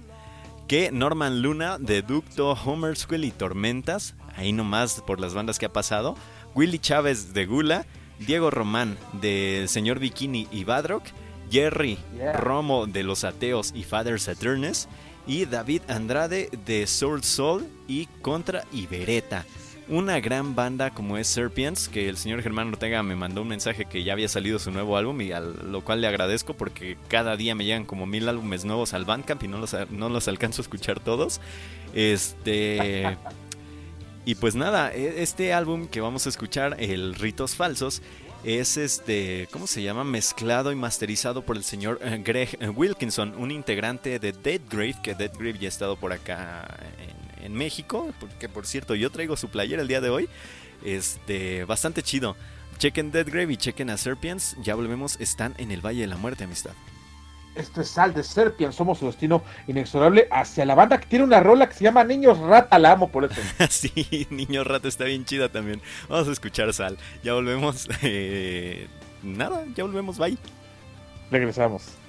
que 0.67 0.91
Norman 0.91 1.41
Luna 1.41 1.77
de 1.77 2.01
Ducto, 2.01 2.51
Homersquill 2.53 3.23
y 3.23 3.31
Tormentas, 3.31 4.15
ahí 4.35 4.51
nomás 4.51 5.01
por 5.05 5.19
las 5.19 5.33
bandas 5.33 5.59
que 5.59 5.67
ha 5.67 5.73
pasado, 5.73 6.15
Willy 6.55 6.79
Chávez 6.79 7.33
de 7.33 7.45
Gula, 7.45 7.85
Diego 8.19 8.49
Román 8.49 8.97
de 9.13 9.65
Señor 9.67 9.99
Bikini 9.99 10.47
y 10.51 10.63
Badrock, 10.63 11.03
Jerry 11.55 11.97
Yeah. 12.17 12.33
Romo 12.33 12.85
de 12.85 13.03
Los 13.03 13.23
Ateos 13.23 13.71
y 13.73 13.83
Father 13.83 14.19
Saturnes, 14.19 14.89
y 15.25 15.45
David 15.45 15.81
Andrade 15.87 16.49
de 16.65 16.85
Soul 16.85 17.23
Soul 17.23 17.65
y 17.87 18.07
Contra 18.21 18.63
y 18.73 18.87
Beretta. 18.87 19.45
Una 19.87 20.19
gran 20.19 20.55
banda 20.55 20.89
como 20.89 21.17
es 21.17 21.27
Serpians, 21.27 21.87
que 21.89 22.09
el 22.09 22.17
señor 22.17 22.41
Germán 22.41 22.69
Ortega 22.69 23.03
me 23.03 23.15
mandó 23.15 23.43
un 23.43 23.47
mensaje 23.47 23.85
que 23.85 24.03
ya 24.03 24.13
había 24.13 24.27
salido 24.27 24.59
su 24.59 24.71
nuevo 24.71 24.97
álbum 24.97 25.21
y 25.21 25.31
a 25.31 25.39
lo 25.39 25.81
cual 25.83 26.01
le 26.01 26.07
agradezco 26.07 26.55
porque 26.55 26.97
cada 27.07 27.37
día 27.37 27.55
me 27.55 27.65
llegan 27.65 27.85
como 27.85 28.05
mil 28.05 28.27
álbumes 28.27 28.65
nuevos 28.65 28.93
al 28.93 29.05
Bandcamp 29.05 29.43
y 29.43 29.47
no 29.47 29.59
los, 29.59 29.75
no 29.91 30.09
los 30.09 30.27
alcanzo 30.27 30.61
a 30.61 30.63
escuchar 30.63 30.99
todos. 30.99 31.39
Este... 31.93 33.17
Y 34.27 34.33
pues 34.33 34.55
nada, 34.55 34.91
e- 34.91 35.21
este 35.21 35.53
álbum 35.53 35.85
que 35.85 36.01
vamos 36.01 36.25
a 36.25 36.29
escuchar, 36.29 36.77
el 36.79 37.13
Ritos 37.13 37.55
Falsos, 37.55 38.01
es 38.45 38.77
este, 38.77 39.47
¿cómo 39.51 39.65
se 39.65 39.81
llama? 39.81 40.03
Mezclado 40.03 40.71
y 40.71 40.75
masterizado 40.75 41.41
por 41.41 41.57
el 41.57 41.63
señor 41.63 41.99
eh, 42.03 42.21
Greg 42.23 42.55
eh, 42.59 42.69
Wilkinson, 42.69 43.33
un 43.39 43.49
integrante 43.49 44.19
de 44.19 44.33
Dead 44.33 44.61
Grave, 44.69 44.95
que 45.01 45.15
Dead 45.15 45.31
Grave 45.33 45.57
ya 45.57 45.67
ha 45.67 45.69
estado 45.69 45.95
por 45.97 46.13
acá 46.13 46.67
en, 47.41 47.53
México, 47.55 48.13
porque 48.19 48.47
por 48.47 48.67
cierto 48.67 48.93
yo 48.93 49.09
traigo 49.09 49.35
su 49.35 49.49
playera 49.49 49.81
el 49.81 49.87
día 49.87 50.01
de 50.01 50.09
hoy, 50.09 50.29
este, 50.83 51.65
bastante 51.65 52.03
chido. 52.03 52.35
Chequen 52.77 53.11
Dead 53.11 53.25
Grave 53.25 53.53
y 53.53 53.57
chequen 53.57 53.89
a 53.89 53.97
Serpians, 53.97 54.55
ya 54.61 54.75
volvemos, 54.75 55.19
están 55.19 55.55
en 55.57 55.71
el 55.71 55.83
Valle 55.83 56.01
de 56.01 56.07
la 56.07 56.17
Muerte, 56.17 56.43
amistad. 56.43 56.73
Esto 57.55 57.81
es 57.81 57.89
Sal 57.89 58.13
de 58.13 58.23
Serpian, 58.23 58.73
somos 58.73 58.99
su 58.99 59.05
destino 59.05 59.43
inexorable 59.67 60.27
hacia 60.29 60.65
la 60.65 60.75
banda 60.75 60.99
que 60.99 61.05
tiene 61.05 61.25
una 61.25 61.39
rola 61.39 61.67
que 61.67 61.75
se 61.75 61.83
llama 61.83 62.03
Niños 62.03 62.37
Rata, 62.37 62.77
la 62.79 62.91
amo 62.91 63.09
por 63.09 63.25
eso. 63.25 63.41
sí, 63.69 64.27
Niño 64.29 64.63
Rato 64.63 64.87
está 64.87 65.05
bien 65.05 65.25
chida 65.25 65.49
también. 65.49 65.81
Vamos 66.09 66.27
a 66.27 66.31
escuchar 66.31 66.73
Sal, 66.73 66.97
ya 67.23 67.33
volvemos, 67.33 67.87
eh, 68.01 68.87
nada, 69.23 69.63
ya 69.75 69.83
volvemos, 69.83 70.17
bye. 70.17 70.37
Regresamos. 71.31 72.04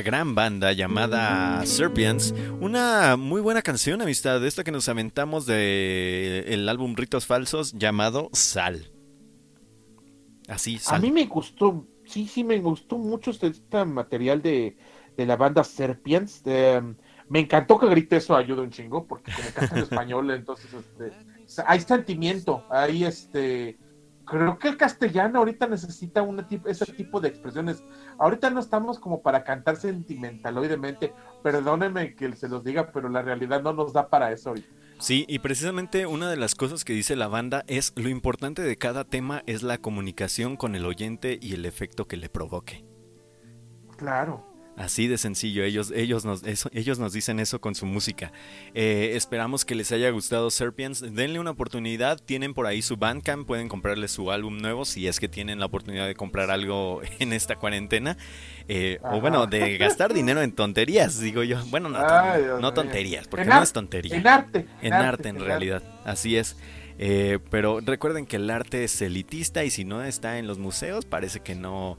Esta 0.00 0.10
gran 0.10 0.34
banda 0.34 0.72
llamada 0.72 1.64
Serpians. 1.66 2.34
Una 2.60 3.16
muy 3.18 3.42
buena 3.42 3.60
canción, 3.60 4.00
amistad, 4.00 4.40
de 4.40 4.48
esta 4.48 4.64
que 4.64 4.72
nos 4.72 4.88
aventamos 4.88 5.44
de 5.44 6.44
el 6.48 6.66
álbum 6.70 6.94
Ritos 6.96 7.26
Falsos 7.26 7.72
llamado 7.74 8.30
Sal. 8.32 8.90
Así, 10.48 10.76
A 10.76 10.80
Sal. 10.80 11.02
mí 11.02 11.10
me 11.10 11.26
gustó, 11.26 11.86
sí, 12.06 12.26
sí, 12.26 12.44
me 12.44 12.58
gustó 12.60 12.96
mucho 12.96 13.30
este, 13.30 13.48
este 13.48 13.84
material 13.84 14.40
de, 14.40 14.78
de 15.18 15.26
la 15.26 15.36
banda 15.36 15.64
Serpiens. 15.64 16.42
de, 16.44 16.94
me 17.28 17.40
encantó 17.40 17.78
que 17.78 17.86
grite 17.86 18.16
eso 18.16 18.34
ayuda 18.34 18.62
un 18.62 18.70
chingo, 18.70 19.06
porque 19.06 19.30
como 19.32 19.50
canta 19.52 19.76
en 19.76 19.82
español, 19.82 20.30
entonces 20.34 20.72
este, 20.72 21.12
hay 21.66 21.80
sentimiento, 21.80 22.64
hay 22.70 23.04
este. 23.04 23.76
Creo 24.30 24.58
que 24.58 24.68
el 24.68 24.76
castellano 24.76 25.40
ahorita 25.40 25.66
necesita 25.66 26.22
una 26.22 26.46
tip- 26.46 26.66
ese 26.66 26.86
tipo 26.92 27.20
de 27.20 27.28
expresiones. 27.28 27.82
Ahorita 28.18 28.48
no 28.50 28.60
estamos 28.60 28.98
como 28.98 29.22
para 29.22 29.42
cantar 29.44 29.76
sentimentaloidemente. 29.76 31.12
Perdónenme 31.42 32.14
que 32.14 32.34
se 32.36 32.48
los 32.48 32.62
diga, 32.64 32.92
pero 32.92 33.08
la 33.08 33.22
realidad 33.22 33.62
no 33.62 33.72
nos 33.72 33.92
da 33.92 34.08
para 34.08 34.30
eso 34.32 34.50
ahorita. 34.50 34.68
Sí, 34.98 35.24
y 35.28 35.38
precisamente 35.38 36.06
una 36.06 36.28
de 36.30 36.36
las 36.36 36.54
cosas 36.54 36.84
que 36.84 36.92
dice 36.92 37.16
la 37.16 37.26
banda 37.26 37.64
es 37.66 37.92
lo 37.96 38.08
importante 38.10 38.62
de 38.62 38.76
cada 38.76 39.04
tema 39.04 39.42
es 39.46 39.62
la 39.62 39.78
comunicación 39.78 40.56
con 40.56 40.74
el 40.74 40.84
oyente 40.84 41.38
y 41.40 41.54
el 41.54 41.64
efecto 41.64 42.06
que 42.06 42.16
le 42.18 42.28
provoque. 42.28 42.84
Claro. 43.96 44.46
Así 44.80 45.08
de 45.08 45.18
sencillo, 45.18 45.62
ellos, 45.62 45.92
ellos, 45.94 46.24
nos, 46.24 46.42
eso- 46.44 46.70
ellos 46.72 46.98
nos 46.98 47.12
dicen 47.12 47.38
eso 47.38 47.60
con 47.60 47.74
su 47.74 47.84
música. 47.84 48.32
Eh, 48.74 49.12
esperamos 49.14 49.66
que 49.66 49.74
les 49.74 49.92
haya 49.92 50.08
gustado 50.10 50.50
Serpians. 50.50 51.00
Denle 51.00 51.38
una 51.38 51.50
oportunidad, 51.50 52.18
tienen 52.18 52.54
por 52.54 52.66
ahí 52.66 52.80
su 52.80 52.96
Bandcamp, 52.96 53.46
pueden 53.46 53.68
comprarle 53.68 54.08
su 54.08 54.30
álbum 54.32 54.56
nuevo 54.58 54.86
si 54.86 55.06
es 55.06 55.20
que 55.20 55.28
tienen 55.28 55.58
la 55.60 55.66
oportunidad 55.66 56.06
de 56.06 56.14
comprar 56.14 56.50
algo 56.50 57.02
en 57.18 57.34
esta 57.34 57.56
cuarentena. 57.56 58.16
Eh, 58.68 58.98
o 59.02 59.20
bueno, 59.20 59.46
de 59.46 59.76
gastar 59.76 60.14
dinero 60.14 60.40
en 60.40 60.52
tonterías, 60.52 61.20
digo 61.20 61.42
yo. 61.42 61.62
Bueno, 61.66 61.90
no, 61.90 61.98
Ay, 61.98 62.42
no 62.60 62.72
tonterías, 62.72 63.28
porque 63.28 63.42
En 63.42 63.50
no 63.50 63.62
es 63.62 63.72
tontería. 63.74 64.16
En 64.16 64.26
arte. 64.26 64.66
En 64.80 64.94
arte, 64.94 65.28
en 65.28 65.40
realidad, 65.40 65.82
así 66.06 66.36
es. 66.38 66.56
Eh, 67.02 67.38
pero 67.50 67.80
recuerden 67.80 68.26
que 68.26 68.36
el 68.36 68.48
arte 68.50 68.84
es 68.84 69.00
elitista 69.02 69.64
y 69.64 69.70
si 69.70 69.84
no 69.84 70.02
está 70.04 70.38
en 70.38 70.46
los 70.46 70.58
museos 70.58 71.06
parece 71.06 71.40
que 71.40 71.54
no, 71.54 71.98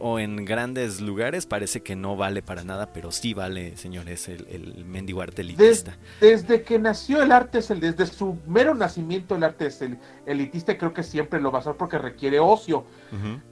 o 0.00 0.18
en 0.18 0.44
grandes 0.44 1.00
lugares 1.00 1.44
parece 1.46 1.82
que 1.82 1.96
no 1.96 2.16
vale 2.16 2.42
para 2.42 2.64
nada, 2.64 2.92
pero 2.92 3.12
sí 3.12 3.34
vale, 3.34 3.76
señores, 3.76 4.28
el, 4.28 4.46
el 4.48 4.84
mendigo 4.84 5.20
arte 5.20 5.42
elitista. 5.42 5.98
desde 6.20 6.62
que 6.62 6.78
nació 6.78 7.22
el 7.22 7.30
arte, 7.32 7.58
es 7.58 7.70
el, 7.70 7.80
desde 7.80 8.06
su 8.06 8.38
mero 8.46 8.74
nacimiento 8.74 9.36
el 9.36 9.44
arte 9.44 9.66
es 9.66 9.82
el 9.82 9.98
elitista 10.24 10.72
y 10.72 10.76
creo 10.78 10.94
que 10.94 11.02
siempre 11.02 11.40
lo 11.40 11.52
va 11.52 11.58
a 11.58 11.62
ser 11.62 11.74
porque 11.74 11.98
requiere 11.98 12.40
ocio. 12.40 12.84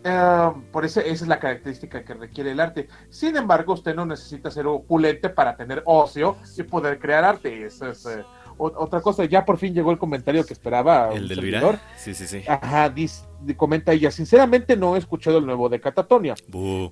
Eh, 0.05 0.51
por 0.73 0.85
eso 0.85 1.01
esa 1.01 1.25
es 1.25 1.29
la 1.29 1.39
característica 1.39 2.05
que 2.05 2.15
requiere 2.15 2.53
el 2.53 2.61
arte. 2.61 2.89
Sin 3.11 3.37
embargo, 3.37 3.75
usted 3.75 3.95
no 3.95 4.07
necesita 4.07 4.51
ser 4.51 4.67
opulente 4.67 5.29
para 5.29 5.57
tener 5.57 5.83
ocio 5.85 6.37
y 6.57 6.63
poder 6.63 6.99
crear 6.99 7.25
arte. 7.25 7.67
Eso 7.67 7.89
es 7.89 8.05
eh, 8.07 8.25
otra 8.57 9.01
cosa. 9.01 9.25
Ya 9.25 9.45
por 9.45 9.59
fin 9.59 9.75
llegó 9.75 9.91
el 9.91 9.99
comentario 9.99 10.45
que 10.47 10.53
esperaba. 10.55 11.11
El 11.13 11.29
del 11.29 11.39
servidor. 11.41 11.79
Sí, 11.99 12.15
sí, 12.15 12.27
sí. 12.27 12.43
Ajá, 12.49 12.89
dis- 12.95 13.25
comenta 13.57 13.93
ella. 13.93 14.11
Sinceramente 14.11 14.77
no 14.77 14.97
he 14.97 14.99
escuchado 14.99 15.39
el 15.39 15.47
nuevo 15.47 15.69
de 15.69 15.81
Catatonia. 15.81 16.35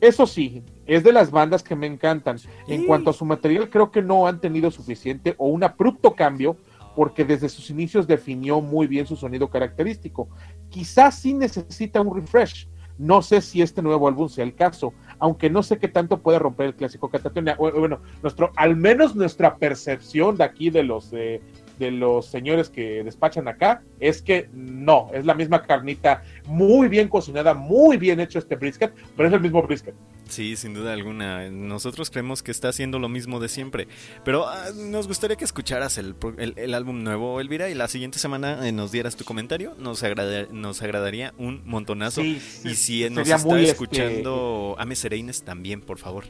Eso 0.01 0.27
sí, 0.27 0.63
es 0.87 1.03
de 1.03 1.13
las 1.13 1.31
bandas 1.31 1.63
que 1.63 1.77
me 1.77 1.87
encantan. 1.87 2.39
En 2.69 2.87
cuanto 2.87 3.11
a 3.11 3.13
su 3.13 3.25
material, 3.25 3.71
creo 3.71 3.91
que 3.91 4.03
no 4.03 4.27
han 4.27 4.41
tenido 4.41 4.71
suficiente 4.71 5.35
o 5.39 5.47
un 5.47 5.65
abrupto 5.65 6.15
cambio, 6.15 6.57
porque 6.95 7.25
desde 7.25 7.49
sus 7.49 7.71
inicios 7.71 8.07
definió 8.07 8.61
muy 8.61 8.87
bien 8.87 9.07
su 9.07 9.17
sonido 9.17 9.49
característico. 9.49 10.29
Quizás 10.69 11.19
sí 11.19 11.35
necesita 11.35 12.01
un 12.01 12.15
refresh. 12.15 12.69
No 12.99 13.23
sé 13.23 13.41
si 13.41 13.63
este 13.63 13.83
nuevo 13.83 14.07
álbum 14.07 14.29
sea 14.29 14.45
el 14.45 14.55
caso, 14.55 14.93
aunque 15.19 15.51
no 15.51 15.63
sé 15.63 15.79
qué 15.79 15.89
tanto 15.89 16.21
puede 16.21 16.39
romper 16.39 16.67
el 16.67 16.75
clásico 16.75 17.09
Catatonia. 17.09 17.57
Bueno, 17.57 18.01
nuestro, 18.23 18.53
al 18.55 18.77
menos 18.77 19.17
nuestra 19.17 19.57
percepción 19.57 20.37
de 20.37 20.45
aquí 20.45 20.71
de 20.71 20.83
los 20.83 21.13
eh, 21.13 21.41
de 21.83 21.91
los 21.91 22.27
señores 22.27 22.71
que 22.71 23.03
despachan 23.05 23.49
acá 23.49 23.83
es 24.01 24.23
que 24.23 24.49
no, 24.53 25.11
es 25.13 25.25
la 25.27 25.35
misma 25.35 25.63
carnita 25.63 26.23
muy 26.47 26.89
bien 26.89 27.09
cocinada, 27.09 27.55
muy 27.55 27.97
bien 27.97 28.21
hecho 28.21 28.39
este 28.39 28.57
brisket, 28.57 28.93
pero 29.17 29.29
es 29.29 29.35
el 29.35 29.41
mismo 29.41 29.63
brisket. 29.63 29.95
Sí, 30.29 30.57
sin 30.57 30.73
duda 30.73 30.93
alguna. 30.95 31.51
Nosotros 31.51 32.09
creemos 32.09 32.43
que 32.43 32.51
está 32.53 32.69
haciendo 32.69 32.99
lo 32.99 33.09
mismo 33.11 33.39
de 33.41 33.49
siempre. 33.49 33.87
Pero 34.25 34.49
ah, 34.49 34.67
nos 34.75 35.07
gustaría 35.07 35.37
que 35.37 35.45
escucharas 35.45 35.99
el, 35.99 36.15
el- 36.39 36.55
el 36.57 36.73
álbum 36.75 37.03
nuevo, 37.03 37.39
Elvira, 37.41 37.69
y 37.69 37.75
la 37.75 37.87
siguiente 37.89 38.19
semana 38.19 38.67
eh, 38.67 38.73
nos 38.73 38.93
dieras 38.93 39.17
tu 39.17 39.25
comentario. 39.25 39.75
Nos, 39.79 40.03
agrada- 40.03 40.47
nos 40.51 40.81
agradaría 40.81 41.35
un 41.37 41.61
montonazo. 41.67 42.23
Sí, 42.23 42.41
y 42.65 42.75
si 42.77 43.11
nos 43.11 43.29
está 43.29 43.59
este, 43.59 43.63
escuchando 43.73 44.75
Ame 44.79 44.95
Sereines 44.97 45.43
también, 45.43 45.83
por 45.83 45.99
favor. 45.99 46.25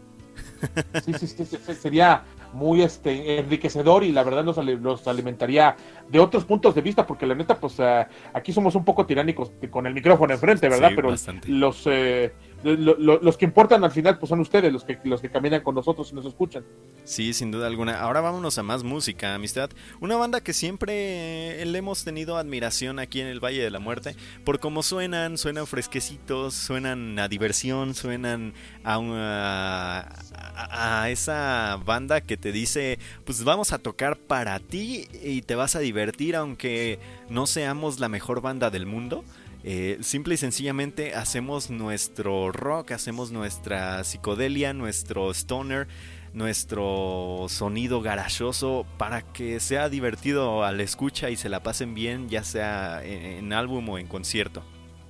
Sí, 1.04 1.12
sí, 1.14 1.26
sí, 1.28 1.46
sería 1.80 2.24
muy 2.52 2.82
este 2.82 3.38
enriquecedor 3.38 4.04
y 4.04 4.12
la 4.12 4.22
verdad 4.22 4.44
nos, 4.44 4.56
nos 4.58 5.08
alimentaría 5.08 5.76
de 6.08 6.18
otros 6.20 6.44
puntos 6.44 6.74
de 6.74 6.80
vista, 6.80 7.06
porque 7.06 7.26
la 7.26 7.34
neta, 7.34 7.56
pues 7.56 7.80
ah, 7.80 8.08
aquí 8.32 8.52
somos 8.52 8.74
un 8.74 8.84
poco 8.84 9.06
tiránicos 9.06 9.52
con 9.70 9.86
el 9.86 9.94
micrófono 9.94 10.32
enfrente, 10.34 10.68
¿verdad? 10.68 10.90
Sí, 10.90 10.96
Pero 10.96 11.08
bastante. 11.08 11.48
los 11.48 11.82
eh, 11.86 12.32
lo- 12.62 12.96
lo- 12.96 13.20
los 13.20 13.36
que 13.36 13.44
importan 13.44 13.82
al 13.84 13.90
final, 13.90 14.18
pues 14.18 14.28
son 14.30 14.40
ustedes, 14.40 14.72
los 14.72 14.84
que 14.84 14.98
los 15.04 15.20
que 15.20 15.30
caminan 15.30 15.62
con 15.62 15.74
nosotros 15.74 16.10
y 16.12 16.14
nos 16.14 16.26
escuchan. 16.26 16.64
Sí, 17.04 17.32
sin 17.32 17.50
duda 17.50 17.66
alguna. 17.66 18.00
Ahora 18.00 18.20
vámonos 18.20 18.56
a 18.58 18.62
más 18.62 18.84
música, 18.84 19.34
amistad. 19.34 19.70
Una 20.00 20.16
banda 20.16 20.40
que 20.40 20.52
siempre 20.52 21.60
eh, 21.62 21.64
le 21.66 21.78
hemos 21.78 22.04
tenido 22.04 22.36
admiración 22.36 22.98
aquí 22.98 23.20
en 23.20 23.26
el 23.26 23.40
Valle 23.40 23.62
de 23.62 23.70
la 23.70 23.78
Muerte 23.80 24.14
por 24.44 24.60
cómo 24.60 24.82
suenan, 24.82 25.38
suenan 25.38 25.66
fresquecitos, 25.66 26.54
suenan 26.54 27.18
a 27.18 27.28
diversión, 27.28 27.94
suenan 27.94 28.54
a, 28.84 30.08
a, 30.54 31.02
a 31.02 31.10
esa 31.10 31.78
banda 31.84 32.20
que 32.20 32.36
te 32.36 32.52
dice, 32.52 32.98
pues 33.24 33.44
vamos 33.44 33.72
a 33.72 33.78
tocar 33.78 34.16
para 34.16 34.58
ti 34.60 35.06
y 35.22 35.42
te 35.42 35.54
vas 35.54 35.76
a 35.76 35.80
divertir 35.80 36.36
aunque 36.36 36.98
no 37.28 37.46
seamos 37.46 38.00
la 38.00 38.08
mejor 38.08 38.40
banda 38.40 38.70
del 38.70 38.86
mundo. 38.86 39.24
Eh, 39.64 39.98
simple 40.00 40.34
y 40.34 40.36
sencillamente 40.36 41.14
hacemos 41.14 41.70
nuestro 41.70 42.50
rock, 42.50 42.92
hacemos 42.92 43.30
nuestra 43.30 44.02
psicodelia, 44.02 44.72
nuestro 44.72 45.30
stoner, 45.30 45.86
nuestro 46.32 47.46
sonido 47.48 48.00
garachoso 48.00 48.86
para 48.98 49.22
que 49.22 49.60
sea 49.60 49.88
divertido 49.88 50.64
al 50.64 50.80
escucha 50.80 51.30
y 51.30 51.36
se 51.36 51.48
la 51.48 51.62
pasen 51.62 51.94
bien, 51.94 52.28
ya 52.28 52.42
sea 52.42 53.04
en, 53.04 53.22
en 53.22 53.52
álbum 53.52 53.88
o 53.88 53.98
en 53.98 54.08
concierto, 54.08 54.64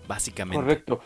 básicamente. 0.07 0.63
Correcto. 0.63 1.01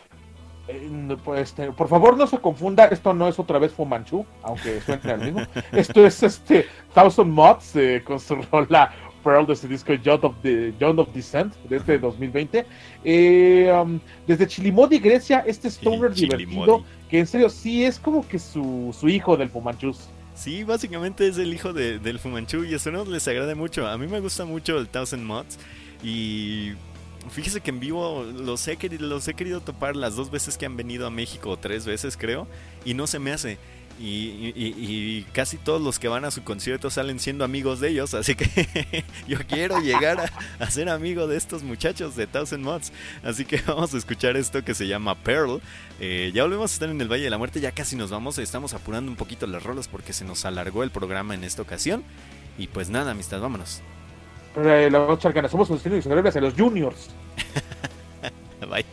Eh, 0.67 1.17
pues, 1.23 1.41
este, 1.41 1.71
por 1.71 1.87
favor 1.87 2.17
no 2.17 2.27
se 2.27 2.39
confunda, 2.39 2.85
esto 2.85 3.13
no 3.13 3.27
es 3.27 3.39
otra 3.39 3.57
vez 3.57 3.71
Fumanchu, 3.71 4.25
aunque 4.43 4.81
suene 4.81 5.11
al 5.11 5.21
mismo. 5.21 5.41
Esto 5.71 6.05
es 6.05 6.21
este 6.23 6.67
Thousand 6.93 7.31
Mods 7.31 7.75
eh, 7.75 8.03
con 8.05 8.19
su 8.19 8.35
rola 8.35 8.93
Pearl 9.27 9.45
de 9.45 9.55
su 9.57 9.67
disco 9.67 9.91
John 10.03 10.19
of, 10.23 10.35
the, 10.41 10.73
John 10.79 10.97
of 10.99 11.09
Descent 11.13 11.53
de 11.69 11.75
este 11.75 11.99
2020. 11.99 12.65
Eh, 13.03 13.69
um, 13.73 13.99
desde 14.25 14.47
Chilimodi, 14.47 14.99
Grecia, 14.99 15.43
este 15.45 15.67
stoner 15.67 16.13
divertido, 16.13 16.85
que 17.09 17.19
en 17.19 17.27
serio 17.27 17.49
sí 17.49 17.83
es 17.83 17.99
como 17.99 18.25
que 18.25 18.39
su, 18.39 18.95
su 18.97 19.09
hijo 19.09 19.35
del 19.35 19.49
Fumanchus. 19.49 20.07
Sí, 20.33 20.63
básicamente 20.63 21.27
es 21.27 21.37
el 21.37 21.53
hijo 21.53 21.73
de- 21.73 21.99
del 21.99 22.19
Fumanchu 22.19 22.63
y 22.63 22.73
eso 22.73 22.89
nos 22.91 23.07
les 23.09 23.27
agrada 23.27 23.53
mucho. 23.55 23.85
A 23.85 23.97
mí 23.97 24.07
me 24.07 24.19
gusta 24.21 24.45
mucho 24.45 24.77
el 24.77 24.87
Thousand 24.87 25.23
Mods 25.23 25.57
y 26.03 26.73
fíjese 27.31 27.59
que 27.59 27.71
en 27.71 27.79
vivo 27.79 28.23
los 28.23 28.65
he, 28.67 28.77
querido, 28.77 29.07
los 29.07 29.27
he 29.27 29.33
querido 29.33 29.59
topar 29.61 29.95
las 29.95 30.15
dos 30.15 30.31
veces 30.31 30.57
que 30.57 30.65
han 30.65 30.77
venido 30.77 31.05
a 31.07 31.09
México, 31.09 31.49
o 31.49 31.57
tres 31.57 31.85
veces 31.85 32.15
creo, 32.15 32.47
y 32.85 32.93
no 32.93 33.07
se 33.07 33.19
me 33.19 33.31
hace. 33.31 33.57
Y, 33.99 34.05
y- 34.05 34.53
y- 34.55 35.17
y 35.17 35.23
casi 35.33 35.57
todos 35.57 35.81
los 35.81 35.97
que 35.97 36.07
van 36.07 36.23
a 36.23 36.29
su 36.31 36.43
concierto 36.43 36.89
salen 36.91 37.19
siendo 37.19 37.43
amigos 37.43 37.79
de 37.79 37.89
ellos, 37.89 38.13
así 38.13 38.35
que 38.35 39.03
yo 39.27 39.39
quiero 39.47 39.79
llegar 39.79 40.19
a, 40.19 40.63
a 40.63 40.69
ser 40.69 40.87
amigo 40.89 41.25
de 41.27 41.35
estos 41.35 41.63
muchachos 41.63 42.15
de 42.15 42.27
Thousand 42.27 42.63
Mods. 42.63 42.91
Así 43.23 43.43
que 43.45 43.59
vamos 43.65 43.93
a 43.93 43.97
escuchar 43.97 44.37
esto 44.37 44.63
que 44.63 44.75
se 44.75 44.87
llama 44.87 45.15
Pearl. 45.15 45.61
Eh, 45.99 46.31
ya 46.33 46.43
volvemos 46.43 46.71
a 46.71 46.73
estar 46.75 46.89
en 46.89 47.01
el 47.01 47.11
Valle 47.11 47.23
de 47.23 47.29
la 47.31 47.39
Muerte, 47.39 47.59
ya 47.59 47.71
casi 47.71 47.95
nos 47.95 48.11
vamos, 48.11 48.37
estamos 48.37 48.73
apurando 48.75 49.09
un 49.09 49.17
poquito 49.17 49.47
las 49.47 49.63
rolas 49.63 49.87
porque 49.87 50.13
se 50.13 50.25
nos 50.25 50.45
alargó 50.45 50.83
el 50.83 50.91
programa 50.91 51.33
en 51.33 51.43
esta 51.43 51.63
ocasión. 51.63 52.03
Y 52.57 52.67
pues 52.67 52.89
nada, 52.89 53.11
amistad, 53.11 53.39
vámonos. 53.41 53.81
Eh, 54.57 54.89
la 54.91 54.99
ganas. 55.33 55.51
Somos 55.51 55.69
los 55.69 55.81
juniors. 56.55 57.09
Bye. 58.69 58.85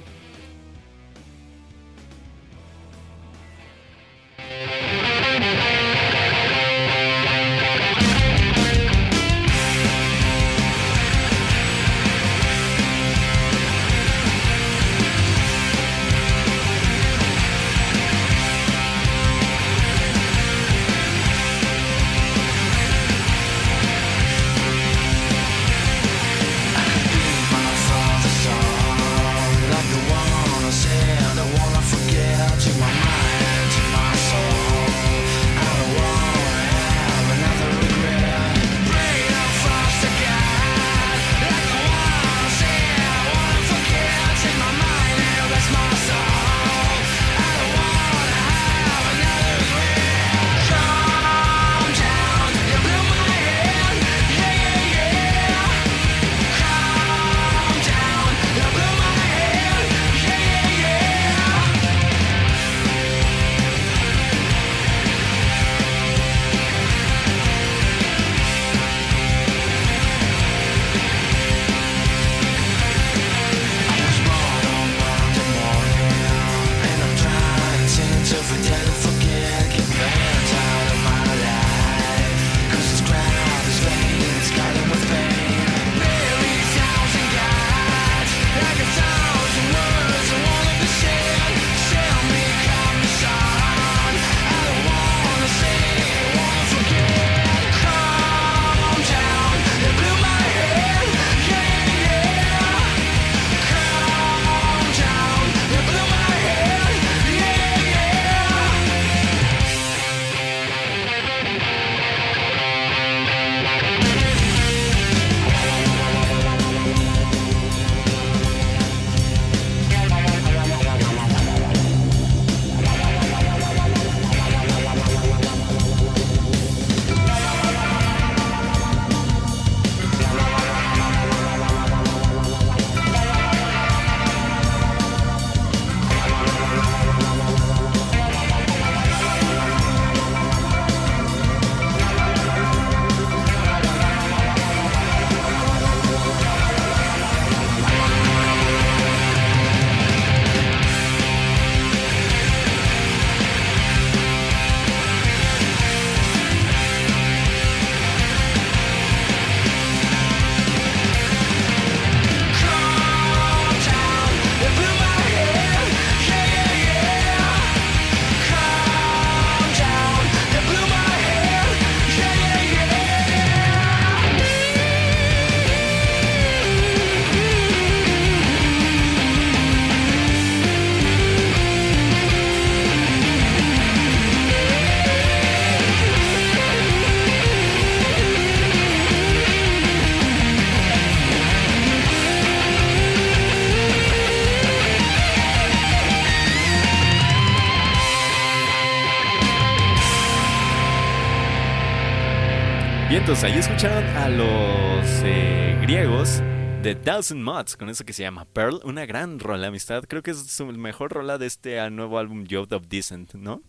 Ahí 203.42 203.58
escucharon 203.58 204.04
a 204.16 204.28
los 204.28 205.22
eh, 205.24 205.76
griegos 205.82 206.42
de 206.82 206.94
Thousand 206.94 207.42
Mods 207.42 207.76
con 207.76 207.88
eso 207.90 208.04
que 208.04 208.12
se 208.14 208.22
llama 208.22 208.46
Pearl, 208.46 208.80
una 208.84 209.04
gran 209.06 209.38
rola, 209.38 209.66
amistad. 209.68 210.04
Creo 210.08 210.22
que 210.22 210.30
es 210.30 210.38
su 210.46 210.64
mejor 210.66 211.12
rola 211.12 211.36
de 211.36 211.46
este 211.46 211.78
ah, 211.78 211.90
nuevo 211.90 212.18
álbum 212.18 212.44
Youth 212.44 212.72
of 212.72 212.86
Decent, 212.88 213.34
¿no? 213.34 213.62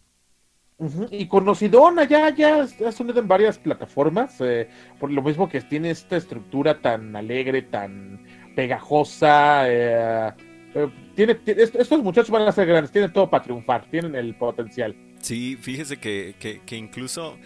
Y 1.09 1.27
conocidona, 1.27 2.03
ya, 2.05 2.29
ya 2.35 2.61
ha 2.85 2.91
sonido 2.91 3.19
en 3.21 3.27
varias 3.29 3.57
plataformas, 3.57 4.35
eh, 4.41 4.67
por 4.99 5.09
lo 5.11 5.21
mismo 5.21 5.47
que 5.47 5.61
tiene 5.61 5.89
esta 5.91 6.17
estructura 6.17 6.81
tan 6.81 7.15
alegre, 7.15 7.61
tan 7.61 8.21
pegajosa. 8.55 9.63
eh, 9.69 10.33
eh, 10.75 10.89
tiene, 11.15 11.35
ti- 11.35 11.51
est- 11.51 11.75
estos 11.75 12.03
muchachos 12.03 12.29
van 12.29 12.43
a 12.47 12.51
ser 12.51 12.67
grandes, 12.67 12.91
tienen 12.91 13.11
todo 13.13 13.29
para 13.29 13.43
triunfar, 13.43 13.89
tienen 13.89 14.15
el 14.15 14.35
potencial. 14.35 14.95
Sí, 15.21 15.57
fíjese 15.59 15.97
que, 15.97 16.35
que, 16.39 16.61
que 16.65 16.75
incluso 16.75 17.37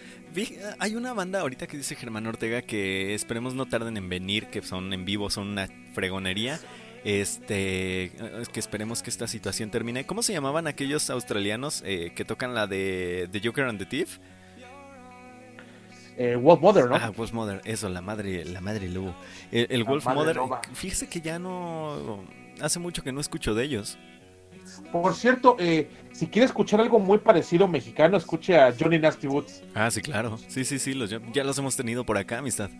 hay 0.78 0.94
una 0.94 1.12
banda 1.12 1.40
ahorita 1.40 1.66
que 1.66 1.76
dice 1.76 1.94
Germán 1.96 2.26
Ortega 2.26 2.62
que 2.62 3.14
esperemos 3.14 3.54
no 3.54 3.66
tarden 3.66 3.96
en 3.96 4.08
venir, 4.08 4.46
que 4.46 4.62
son 4.62 4.92
en 4.92 5.04
vivo, 5.04 5.30
son 5.30 5.48
una 5.48 5.68
fregonería. 5.94 6.58
Este, 7.02 8.12
que 8.52 8.60
esperemos 8.60 9.02
que 9.02 9.08
esta 9.08 9.26
situación 9.26 9.70
termine. 9.70 10.04
¿Cómo 10.04 10.22
se 10.22 10.34
llamaban 10.34 10.66
aquellos 10.66 11.08
australianos 11.08 11.82
eh, 11.86 12.12
que 12.14 12.26
tocan 12.26 12.54
la 12.54 12.66
de 12.66 13.26
The 13.32 13.40
Joker 13.42 13.64
and 13.64 13.78
the 13.78 13.86
Thief? 13.86 14.18
Eh, 16.18 16.36
Wolf 16.36 16.60
Mother, 16.60 16.90
¿no? 16.90 16.96
Ah, 16.96 17.10
Wolf 17.16 17.32
Mother, 17.32 17.62
eso, 17.64 17.88
la 17.88 18.02
madre, 18.02 18.44
la 18.44 18.60
madre 18.60 18.90
lobo. 18.90 19.14
El, 19.50 19.68
el 19.70 19.84
Wolf 19.84 20.04
Mother, 20.04 20.38
fíjese 20.74 21.08
que 21.08 21.22
ya 21.22 21.38
no, 21.38 22.22
hace 22.60 22.78
mucho 22.78 23.02
que 23.02 23.12
no 23.12 23.20
escucho 23.20 23.54
de 23.54 23.64
ellos. 23.64 23.98
Por 24.92 25.14
cierto, 25.14 25.56
eh, 25.58 25.88
si 26.12 26.26
quiere 26.26 26.46
escuchar 26.46 26.80
algo 26.80 26.98
muy 26.98 27.18
parecido 27.18 27.68
mexicano, 27.68 28.16
escuche 28.16 28.58
a 28.58 28.74
Johnny 28.78 28.98
Nasty 28.98 29.26
Woods. 29.26 29.62
Ah, 29.74 29.90
sí, 29.90 30.00
claro, 30.02 30.38
sí, 30.48 30.64
sí, 30.64 30.78
sí, 30.78 30.94
los, 30.94 31.10
ya 31.10 31.44
los 31.44 31.58
hemos 31.58 31.76
tenido 31.76 32.04
por 32.04 32.18
acá, 32.18 32.38
amistad. 32.38 32.70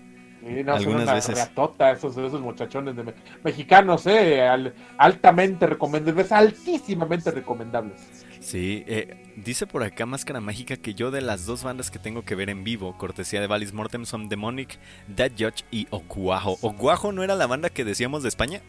Sí, 0.41 0.47
no, 0.65 0.73
son 0.73 0.79
Algunas 0.79 1.03
una 1.03 1.15
veces. 1.15 1.39
ratota, 1.39 1.91
esos, 1.91 2.17
esos 2.17 2.41
muchachones 2.41 2.97
de 2.97 3.03
me- 3.05 3.15
mexicanos, 3.45 4.07
eh, 4.07 4.41
al- 4.49 4.75
altamente 4.97 5.67
recomendables, 5.67 6.33
altísimamente 6.33 7.31
recomendables. 7.31 8.01
Sí, 8.41 8.83
eh, 8.87 9.35
dice 9.37 9.67
por 9.67 9.83
acá 9.83 10.07
Máscara 10.07 10.41
Mágica 10.41 10.79
que 10.79 10.95
yo 10.95 11.11
de 11.11 11.21
las 11.21 11.45
dos 11.45 11.63
bandas 11.63 11.91
que 11.91 11.99
tengo 11.99 12.23
que 12.25 12.35
ver 12.35 12.49
en 12.49 12.65
vivo, 12.65 12.97
cortesía 12.97 13.41
de 13.43 13.49
Valis 13.49 13.75
Mortem, 13.75 14.07
son 14.07 14.31
Demonic, 14.31 14.79
Dead 15.09 15.31
Judge 15.39 15.65
y 15.71 15.87
Ocuajo. 15.91 16.57
¿Ocuajo 16.63 17.13
no 17.13 17.23
era 17.23 17.35
la 17.35 17.47
banda 17.47 17.69
que 17.69 17.85
decíamos 17.85 18.23
de 18.23 18.31
España? 18.31 18.63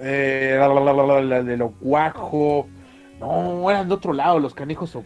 Eh, 0.00 0.56
la, 0.58 1.42
de 1.42 1.56
lo 1.56 1.70
guajo. 1.80 2.68
No, 3.20 3.70
eran 3.70 3.88
de 3.88 3.94
otro 3.94 4.12
lado, 4.12 4.38
los 4.38 4.54
canijos. 4.54 4.94
o- 4.96 5.04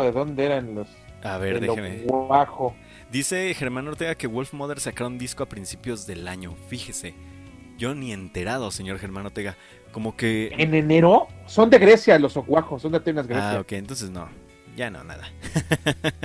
¿De 0.00 0.12
dónde 0.12 0.44
eran 0.44 0.74
los? 0.74 0.88
A 1.22 1.38
ver, 1.38 1.60
de 1.60 1.66
lo 1.66 1.74
déjeme. 1.74 2.02
guajo. 2.04 2.74
Dice 3.10 3.54
Germán 3.54 3.86
Ortega 3.88 4.14
que 4.14 4.26
Wolf 4.26 4.52
Mother 4.52 4.80
sacará 4.80 5.06
un 5.06 5.18
disco 5.18 5.42
a 5.42 5.48
principios 5.48 6.06
del 6.06 6.26
año. 6.26 6.54
Fíjese, 6.68 7.14
yo 7.78 7.94
ni 7.94 8.12
enterado, 8.12 8.70
señor 8.70 8.98
Germán 8.98 9.26
Ortega. 9.26 9.56
Como 9.92 10.16
que... 10.16 10.52
En 10.58 10.74
enero 10.74 11.28
son 11.46 11.70
de 11.70 11.78
Grecia 11.78 12.18
los 12.18 12.36
ocuajos, 12.36 12.82
son 12.82 12.90
de 12.92 12.98
Atenas, 12.98 13.28
Grecia. 13.28 13.52
Ah, 13.52 13.60
ok, 13.60 13.72
entonces 13.72 14.10
no. 14.10 14.28
Ya 14.76 14.90
no, 14.90 15.04
nada. 15.04 15.24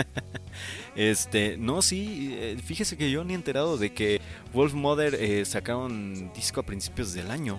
este, 0.99 1.55
no, 1.55 1.81
sí, 1.81 2.35
eh, 2.37 2.57
fíjese 2.61 2.97
que 2.97 3.09
yo 3.09 3.23
ni 3.23 3.33
enterado 3.33 3.77
de 3.77 3.93
que 3.93 4.19
Wolf 4.53 4.73
Mother 4.73 5.15
eh, 5.15 5.45
sacaron 5.45 6.33
disco 6.33 6.59
a 6.59 6.63
principios 6.63 7.13
del 7.13 7.31
año. 7.31 7.57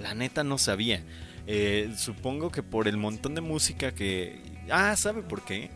La 0.00 0.14
neta 0.14 0.44
no 0.44 0.56
sabía. 0.56 1.04
Eh, 1.46 1.92
supongo 1.98 2.50
que 2.50 2.62
por 2.62 2.88
el 2.88 2.96
montón 2.96 3.34
de 3.34 3.42
música 3.42 3.92
que... 3.92 4.40
Ah, 4.70 4.96
¿sabe 4.96 5.20
por 5.20 5.42
qué? 5.42 5.68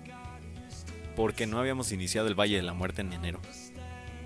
Porque 1.14 1.46
no 1.46 1.58
habíamos 1.58 1.92
iniciado 1.92 2.26
el 2.26 2.40
Valle 2.40 2.56
de 2.56 2.62
la 2.62 2.72
Muerte 2.72 3.02
en 3.02 3.12
enero. 3.12 3.38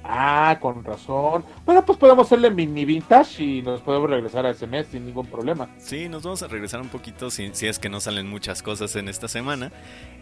Ah, 0.05 0.57
con 0.61 0.85
razón. 0.85 1.45
Bueno, 1.67 1.85
pues 1.85 1.99
podemos 1.99 2.27
hacerle 2.27 2.51
mini 2.51 2.85
vintage 2.85 3.43
y 3.45 3.63
nos 3.63 3.81
podemos 3.83 4.09
regresar 4.09 4.47
a 4.47 4.51
ese 4.51 4.67
mes 4.67 4.87
sin 4.91 5.05
ningún 5.05 5.27
problema. 5.27 5.69
Sí, 5.79 6.09
nos 6.09 6.23
vamos 6.23 6.43
a 6.43 6.49
regresar 6.49 6.81
un 6.81 6.89
poquito 6.89 7.31
si, 7.31 7.51
si 7.53 7.67
es 7.67 7.79
que 7.79 7.89
no 7.91 8.01
salen 8.01 8.27
muchas 8.29 8.63
cosas 8.63 8.95
en 8.97 9.09
esta 9.09 9.29
semana. 9.29 9.71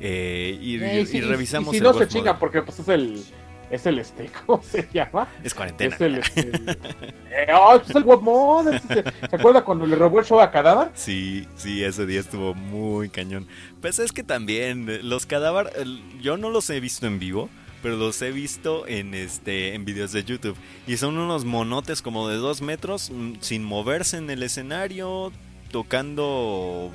eh, 0.00 0.58
y, 0.60 0.82
Eh, 0.82 1.00
y- 1.02 1.06
sí, 1.06 1.18
y 1.18 1.20
revisamos 1.20 1.68
y 1.68 1.70
si 1.72 1.76
el 1.78 1.82
no 1.84 1.94
se 1.94 2.08
chinga 2.08 2.38
porque 2.38 2.62
pues 2.62 2.78
es 2.80 2.88
el 2.88 3.22
es 3.70 3.84
el 3.84 3.98
este, 3.98 4.30
¿cómo 4.46 4.62
se 4.62 4.88
llama? 4.92 5.28
Es 5.44 5.52
cuarentena. 5.54 5.94
Es 5.94 6.00
el 6.00 6.14
este. 6.18 6.40
eh, 7.30 7.46
oh, 7.54 7.76
es 7.84 7.94
el 7.94 8.04
Wolf 8.04 8.22
Mother. 8.22 8.80
¿Se, 8.80 8.94
se 9.28 9.36
acuerda 9.36 9.62
cuando 9.64 9.86
le 9.86 9.94
robó 9.96 10.20
el 10.20 10.24
show 10.24 10.40
a 10.40 10.50
Cadáver? 10.50 10.90
Sí, 10.94 11.46
sí, 11.56 11.82
ese 11.84 12.06
día 12.06 12.20
estuvo 12.20 12.54
muy 12.54 13.08
cañón. 13.08 13.46
Pues 13.80 13.98
es 13.98 14.12
que 14.12 14.22
también 14.22 14.88
eh, 14.88 15.00
los 15.02 15.26
cadáveres, 15.26 15.72
yo 16.20 16.36
no 16.36 16.50
los 16.50 16.70
he 16.70 16.78
visto 16.80 17.06
en 17.08 17.18
vivo, 17.18 17.48
pero 17.82 17.96
los 17.96 18.20
he 18.22 18.30
visto 18.32 18.86
en 18.86 19.14
este 19.14 19.74
en 19.74 19.84
videos 19.84 20.12
de 20.12 20.24
YouTube 20.24 20.56
y 20.86 20.96
son 20.96 21.18
unos 21.18 21.44
monotes 21.44 22.02
como 22.02 22.28
de 22.28 22.36
dos 22.36 22.62
metros 22.62 23.10
mm, 23.10 23.34
sin 23.40 23.64
moverse 23.64 24.16
en 24.18 24.30
el 24.30 24.42
escenario, 24.42 25.32
tocando 25.70 26.90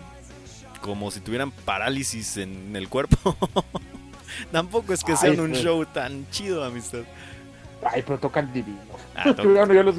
como 0.81 1.11
si 1.11 1.19
tuvieran 1.19 1.51
parálisis 1.51 2.37
en 2.37 2.75
el 2.75 2.89
cuerpo. 2.89 3.37
Tampoco 4.51 4.93
es 4.93 5.03
que 5.03 5.11
Ay, 5.11 5.17
sean 5.17 5.39
un 5.39 5.51
pues. 5.51 5.61
show 5.63 5.85
tan 5.85 6.27
chido, 6.31 6.63
amistad. 6.63 7.01
Ay, 7.83 8.03
pero 8.05 8.19
tocan 8.19 8.51
divino. 8.53 8.77
Ah, 9.15 9.33
to- 9.35 9.43
Bueno, 9.43 9.73
yo, 9.73 9.83
los, 9.83 9.95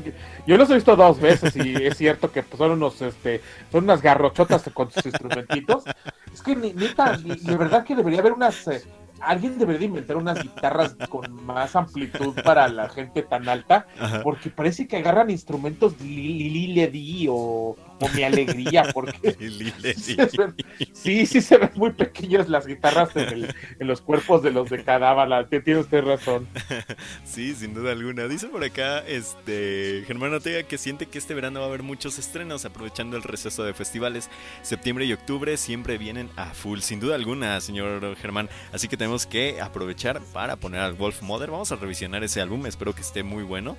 yo 0.47 0.57
los 0.57 0.71
he 0.71 0.75
visto 0.75 0.97
dos 0.97 1.21
veces 1.21 1.55
y 1.57 1.75
es 1.85 1.97
cierto 1.99 2.31
que 2.33 2.43
pues, 2.43 2.59
son 2.59 2.73
unos, 2.73 3.01
este, 3.03 3.41
son 3.71 3.85
unas 3.85 4.01
garrochotas 4.03 4.63
con 4.73 4.91
sus 4.91 5.05
instrumentitos. 5.07 5.85
Es 6.33 6.43
que 6.43 6.57
ni, 6.57 6.73
neta, 6.73 7.17
ni- 7.19 7.37
de 7.37 7.57
verdad 7.57 7.85
que 7.85 7.95
debería 7.95 8.21
haber 8.21 8.33
unas, 8.33 8.67
eh, 8.69 8.83
alguien 9.25 9.59
debería 9.59 9.87
inventar 9.87 10.17
unas 10.17 10.43
guitarras 10.43 10.97
con 11.09 11.33
más 11.45 11.77
amplitud 11.77 12.35
para 12.45 12.69
la 12.69 12.89
gente 12.89 13.23
tan 13.23 13.49
alta, 13.49 13.87
Ajá. 13.99 14.23
porque 14.23 14.51
parece 14.51 14.87
que 14.87 14.97
agarran 14.97 15.31
instrumentos 15.31 16.01
Lili 16.01 16.69
Ledi 16.75 17.27
o, 17.31 17.77
Mi 18.11 18.23
Alegría, 18.25 18.85
porque 18.93 19.35
sí, 20.93 21.27
sí, 21.27 21.41
se 21.41 21.59
ven 21.59 21.71
muy 21.75 21.91
pequeñas 21.93 22.49
las 22.49 22.67
guitarras 22.67 23.15
en, 23.17 23.29
el- 23.29 23.55
en 23.79 23.87
los 23.87 24.01
cuerpos 24.01 24.43
de 24.43 24.51
los 24.51 24.71
de 24.71 24.83
cadáver, 24.85 25.29
la- 25.29 25.47
tiene 25.47 25.81
usted 25.81 26.03
razón. 26.05 26.49
Sí, 27.25 27.55
sin 27.55 27.75
duda 27.75 27.93
alguna. 27.93 28.29
Dice 28.29 28.49
por 28.49 28.63
acá, 28.63 28.99
este, 29.07 30.05
Germán 30.07 30.35
Ortega 30.35 30.63
que 30.65 30.77
siente 30.79 31.07
que 31.07 31.19
este 31.19 31.35
verano 31.35 31.61
va 31.61 31.67
a 31.67 31.69
haber 31.69 31.83
muchos 31.83 32.19
estrenos, 32.19 32.65
aprovechando 32.65 33.17
el 33.17 33.23
receso 33.23 33.65
de 33.65 33.73
festivales. 33.75 34.29
Septiembre 34.63 35.05
y 35.07 35.13
octubre 35.13 35.57
siempre 35.57 35.99
vienen 35.99 36.29
a 36.37 36.47
full, 36.55 36.81
sin 36.81 37.01
duda 37.01 37.15
alguna, 37.15 37.61
señor 37.61 38.17
Germán. 38.17 38.49
Así 38.73 38.89
que 38.89 38.97
tenemos 38.97 39.27
que 39.27 39.61
aprovechar 39.61 40.21
para 40.33 40.57
poner 40.57 40.81
al 40.81 40.95
Wolf 40.95 41.23
Mother. 41.23 41.51
Vamos 41.51 41.73
a 41.73 41.77
revisionar 41.77 42.23
ese 42.25 42.41
álbum, 42.41 42.67
espero 42.67 42.95
que 42.95 43.01
esté 43.03 43.23
muy 43.23 43.43
bueno. 43.45 43.77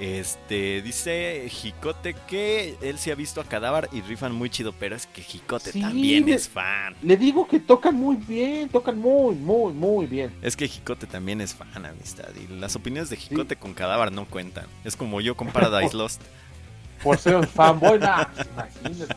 Este, 0.00 0.80
dice 0.80 1.46
Jicote 1.50 2.14
que 2.26 2.74
él 2.80 2.98
se 2.98 3.12
ha 3.12 3.14
visto 3.14 3.38
a 3.42 3.44
Cadáver 3.44 3.90
y 3.92 4.00
rifan 4.00 4.32
muy 4.34 4.48
chido, 4.48 4.72
pero 4.72 4.96
es 4.96 5.06
que 5.06 5.20
Jicote 5.20 5.72
Sí, 5.72 5.82
también 5.82 6.24
le- 6.24 6.34
es 6.36 6.48
fan. 6.48 6.94
Le 7.02 7.18
digo 7.18 7.46
que 7.46 7.60
tocan 7.60 7.96
muy 7.96 8.16
bien, 8.16 8.70
tocan 8.70 8.98
muy, 8.98 9.34
muy, 9.34 9.74
muy 9.74 10.06
bien. 10.06 10.32
Es 10.40 10.56
que 10.56 10.66
Jicote 10.66 11.06
también 11.06 11.42
es 11.42 11.54
fan, 11.54 11.84
amistad. 11.84 12.28
Y 12.34 12.50
las 12.54 12.74
opiniones 12.76 13.10
de 13.10 13.18
Jicote 13.18 13.56
con 13.56 13.74
Cadáver 13.74 14.10
no 14.10 14.24
cuentan. 14.24 14.64
Es 14.84 14.96
como 14.96 15.20
yo 15.20 15.36
con 15.36 15.48
Paradise 15.48 15.94
Lost. 15.96 16.22
Por 17.02 17.18
ser 17.18 17.36
un 17.36 17.46
fanboy, 17.46 17.98
nah, 18.00 18.24
imagínate. 18.54 19.14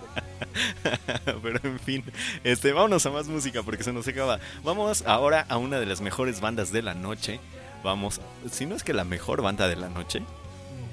Pero 1.41 1.59
en 1.63 1.79
fin, 1.79 2.03
este, 2.43 2.73
vámonos 2.73 3.05
a 3.05 3.09
más 3.09 3.27
música 3.27 3.63
porque 3.63 3.83
se 3.83 3.93
nos 3.93 4.05
acaba. 4.07 4.39
Vamos 4.65 5.03
ahora 5.07 5.45
a 5.47 5.57
una 5.57 5.79
de 5.79 5.85
las 5.85 6.01
mejores 6.01 6.41
bandas 6.41 6.73
de 6.73 6.81
la 6.81 6.93
noche. 6.93 7.39
Vamos, 7.85 8.19
si 8.51 8.65
no 8.65 8.75
es 8.75 8.83
que 8.83 8.93
la 8.93 9.05
mejor 9.05 9.41
banda 9.41 9.67
de 9.69 9.77
la 9.77 9.87
noche. 9.89 10.21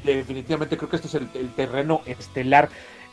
Definitivamente 0.04 0.76
creo 0.76 0.88
que 0.88 0.96
esto 0.96 1.08
es 1.08 1.14
el, 1.14 1.28
el 1.34 1.52
terreno 1.54 2.02
estelar. 2.06 2.68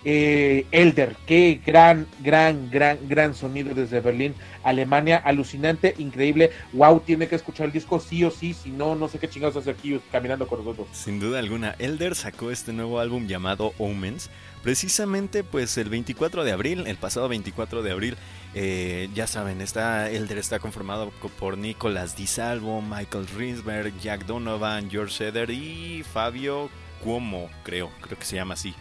Eh, 0.09 0.65
Elder, 0.71 1.15
qué 1.25 1.59
gran, 1.65 2.07
gran, 2.23 2.69
gran, 2.69 2.97
gran 3.09 3.33
sonido 3.33 3.73
desde 3.73 3.99
Berlín, 3.99 4.35
Alemania, 4.63 5.17
alucinante, 5.17 5.95
increíble. 5.97 6.51
Wow, 6.73 7.01
tiene 7.01 7.27
que 7.27 7.35
escuchar 7.35 7.65
el 7.65 7.71
disco 7.73 7.99
sí 7.99 8.23
o 8.23 8.31
sí, 8.31 8.53
si 8.53 8.69
no, 8.69 8.95
no 8.95 9.07
sé 9.07 9.19
qué 9.19 9.27
chingados 9.27 9.57
hace 9.57 9.71
aquí 9.71 9.99
caminando 10.11 10.47
con 10.47 10.59
nosotros. 10.59 10.87
Sin 10.93 11.19
duda 11.19 11.39
alguna, 11.39 11.75
Elder 11.79 12.15
sacó 12.15 12.51
este 12.51 12.73
nuevo 12.73 12.99
álbum 12.99 13.27
llamado 13.27 13.73
Omens. 13.79 14.29
Precisamente 14.63 15.43
pues 15.43 15.77
el 15.77 15.89
24 15.89 16.43
de 16.43 16.51
abril, 16.51 16.87
el 16.87 16.97
pasado 16.97 17.27
24 17.29 17.83
de 17.83 17.91
abril, 17.91 18.17
eh, 18.53 19.09
ya 19.13 19.27
saben, 19.27 19.61
está, 19.61 20.09
Elder 20.09 20.37
está 20.37 20.59
conformado 20.59 21.11
co- 21.19 21.29
por 21.29 21.57
Nicolas 21.57 22.15
Di 22.15 22.27
Salvo, 22.27 22.81
Michael 22.81 23.27
Rinsberg, 23.27 23.93
Jack 23.99 24.25
Donovan, 24.25 24.89
George 24.89 25.27
Eder 25.27 25.49
y 25.49 26.03
Fabio 26.03 26.69
Cuomo, 27.03 27.49
creo, 27.63 27.91
creo 28.01 28.17
que 28.17 28.25
se 28.25 28.35
llama 28.35 28.55
así, 28.55 28.73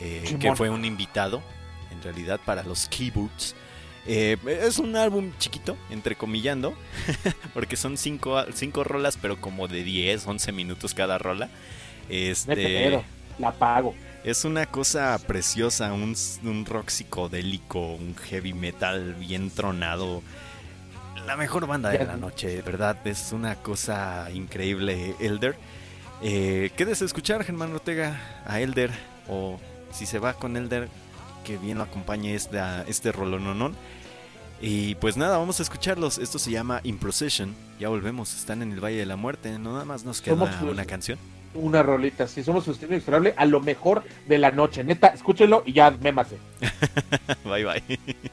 eh, 0.00 0.22
que 0.40 0.54
fue 0.56 0.70
un 0.70 0.84
invitado 0.84 1.42
en 1.92 2.02
realidad 2.02 2.40
para 2.44 2.62
los 2.64 2.86
keyboards. 2.88 3.54
Eh, 4.04 4.36
es 4.46 4.78
un 4.80 4.96
álbum 4.96 5.30
chiquito, 5.38 5.76
entrecomillando, 5.90 6.74
porque 7.54 7.76
son 7.76 7.96
cinco, 7.96 8.42
cinco 8.52 8.82
rolas, 8.82 9.16
pero 9.16 9.40
como 9.40 9.68
de 9.68 9.84
10, 9.84 10.26
11 10.26 10.50
minutos 10.50 10.92
cada 10.94 11.18
rola. 11.18 11.48
Este, 12.08 12.50
la 13.38 13.52
pago. 13.52 13.94
Es 14.24 14.44
una 14.44 14.66
cosa 14.66 15.18
preciosa, 15.26 15.92
un, 15.92 16.14
un 16.44 16.64
rock 16.64 16.90
psicodélico, 16.90 17.94
un 17.94 18.14
heavy 18.16 18.52
metal 18.52 19.14
bien 19.14 19.50
tronado. 19.50 20.22
la 21.26 21.36
mejor 21.36 21.66
banda 21.66 21.90
de 21.90 22.04
la 22.04 22.16
noche, 22.16 22.62
verdad. 22.62 22.96
Es 23.06 23.32
una 23.32 23.56
cosa 23.56 24.28
increíble, 24.32 25.14
Elder. 25.20 25.56
Eh, 26.22 26.70
¿Qué 26.76 26.84
deseas 26.84 27.08
escuchar, 27.08 27.44
Germán 27.44 27.72
Ortega? 27.72 28.20
A 28.46 28.60
Elder. 28.60 28.90
O 29.28 29.58
si 29.92 30.06
se 30.06 30.18
va 30.18 30.34
con 30.34 30.56
Elder, 30.56 30.88
que 31.44 31.58
bien 31.58 31.78
lo 31.78 31.84
acompañe 31.84 32.34
esta, 32.34 32.82
este 32.82 33.12
rolononón. 33.12 33.74
Y 34.60 34.94
pues 34.96 35.16
nada, 35.16 35.38
vamos 35.38 35.58
a 35.58 35.64
escucharlos. 35.64 36.18
Esto 36.18 36.38
se 36.38 36.52
llama 36.52 36.80
Improcession. 36.84 37.54
Ya 37.80 37.88
volvemos, 37.88 38.32
están 38.34 38.62
en 38.62 38.70
el 38.70 38.80
Valle 38.82 38.98
de 38.98 39.06
la 39.06 39.16
Muerte. 39.16 39.58
No 39.58 39.72
nada 39.72 39.84
más 39.84 40.04
nos 40.04 40.20
queda 40.20 40.34
una 40.62 40.84
canción. 40.84 41.18
Una 41.54 41.82
rolita, 41.82 42.26
si 42.26 42.42
somos 42.42 42.64
su 42.64 42.72
estilo 42.72 42.92
inexorable 42.92 43.34
a 43.36 43.44
lo 43.44 43.60
mejor 43.60 44.02
de 44.26 44.38
la 44.38 44.50
noche. 44.50 44.84
Neta, 44.84 45.08
escúchenlo 45.08 45.62
y 45.66 45.72
ya 45.72 45.90
mémase. 45.90 46.38
bye 47.44 47.64
bye. 47.64 48.32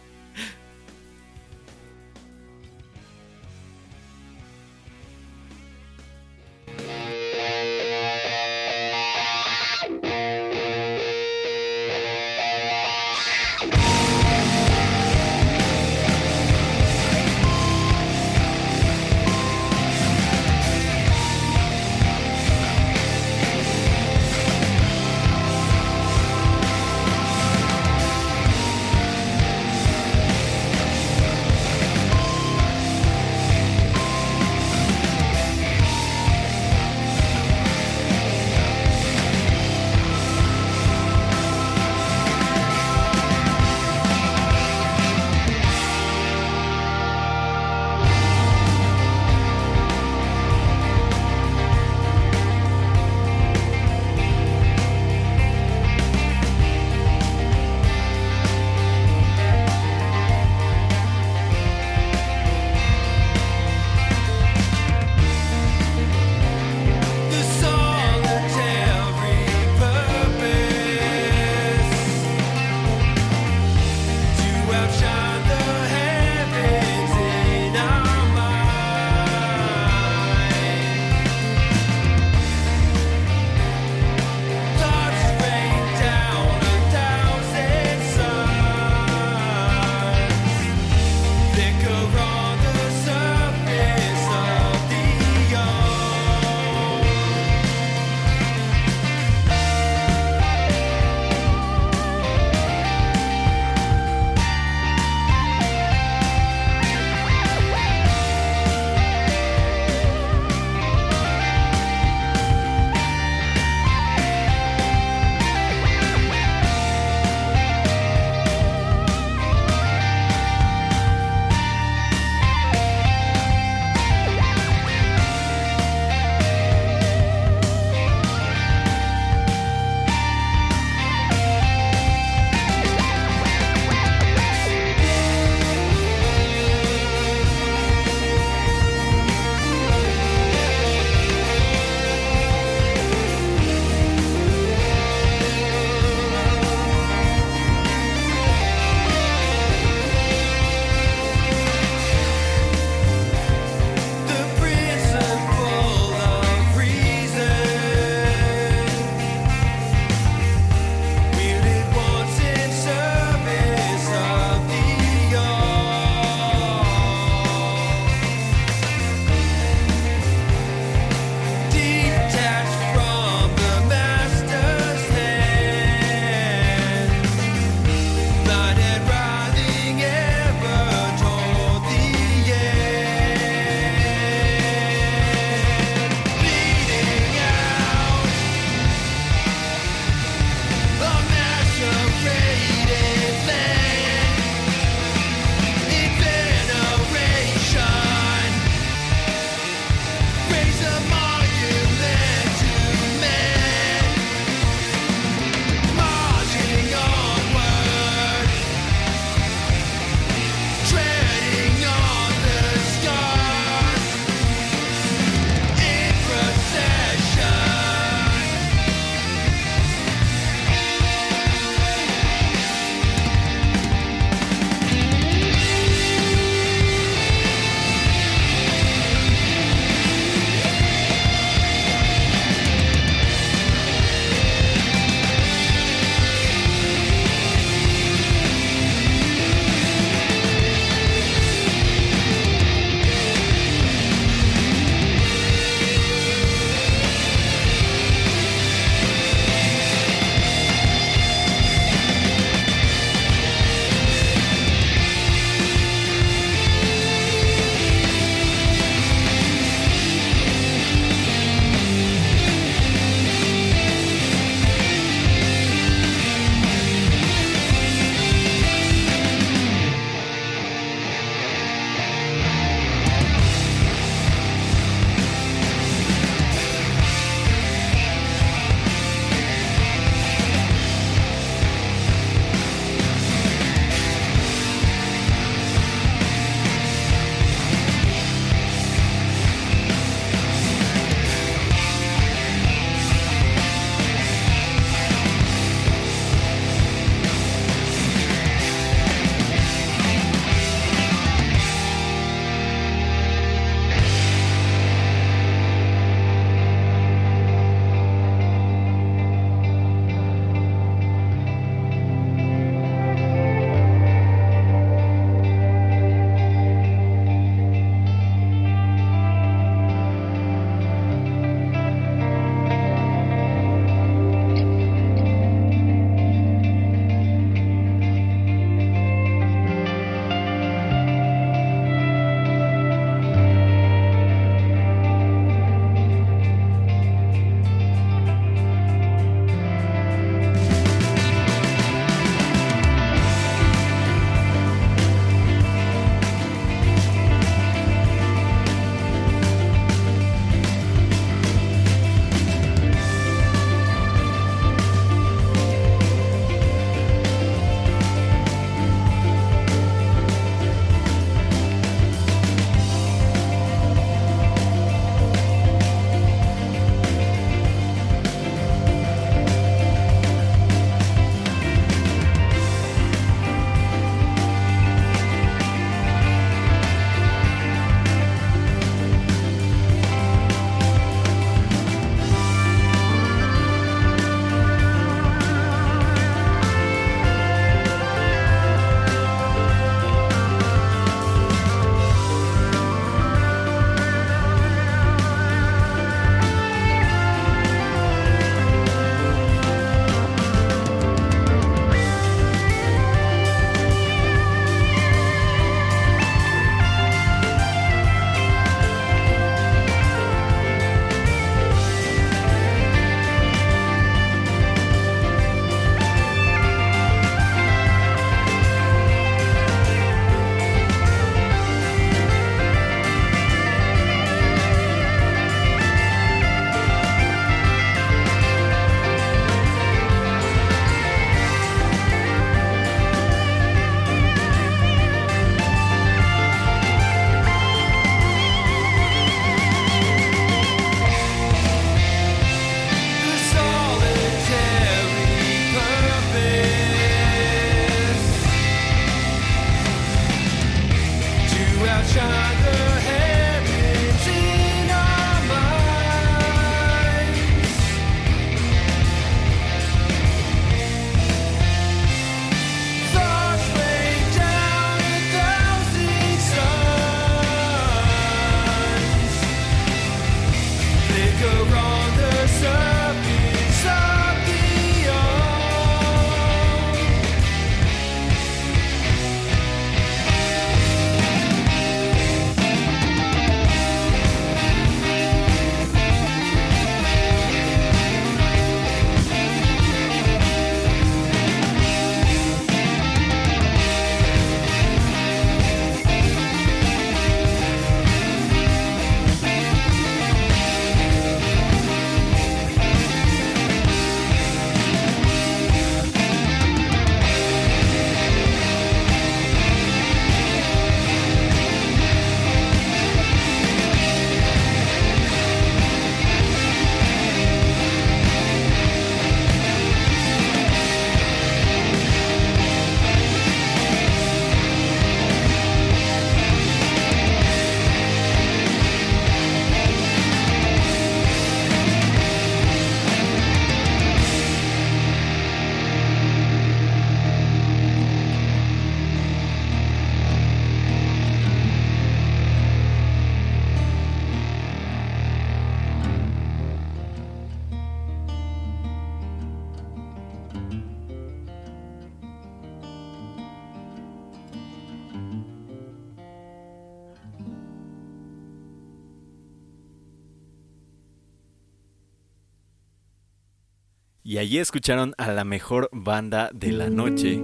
Y 564.39 564.41
allí 564.41 564.57
escucharon 564.59 565.15
a 565.17 565.33
la 565.33 565.43
mejor 565.43 565.89
banda 565.91 566.49
de 566.53 566.71
la 566.71 566.89
noche, 566.89 567.43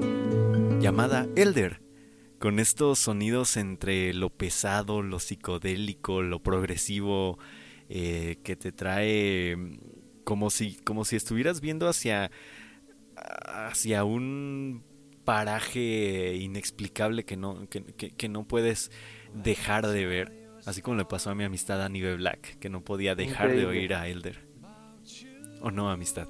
llamada 0.80 1.28
Elder, 1.36 1.82
con 2.40 2.58
estos 2.58 3.00
sonidos 3.00 3.58
entre 3.58 4.14
lo 4.14 4.30
pesado, 4.30 5.02
lo 5.02 5.20
psicodélico, 5.20 6.22
lo 6.22 6.42
progresivo, 6.42 7.38
eh, 7.90 8.38
que 8.46 8.56
te 8.56 8.72
trae 8.72 9.58
mm, 9.58 9.78
como 10.24 10.50
si, 10.50 10.78
como 10.86 11.04
si 11.04 11.18
estuvieras 11.18 11.60
viendo 11.60 11.90
hacia, 11.90 12.32
hacia 13.18 14.06
un 14.06 14.82
paraje 15.26 16.38
inexplicable 16.40 17.26
que 17.26 17.36
no, 17.36 17.68
que, 17.68 17.84
que- 17.84 18.12
que 18.12 18.30
no 18.30 18.48
puedes 18.48 18.90
dejar 19.34 19.86
de 19.88 20.06
ver. 20.06 20.48
Así 20.66 20.82
como 20.82 20.96
le 20.96 21.04
pasó 21.04 21.30
a 21.32 21.36
mi 21.36 21.44
amistad 21.44 21.84
Annie 21.84 22.16
Black, 22.16 22.58
que 22.60 22.70
no 22.70 22.86
podía 22.86 23.16
dejar 23.16 23.50
de 23.50 23.66
oír 23.66 23.94
a 23.96 24.08
Elder. 24.08 24.48
¿O 25.60 25.72
no, 25.72 25.90
amistad? 25.92 26.30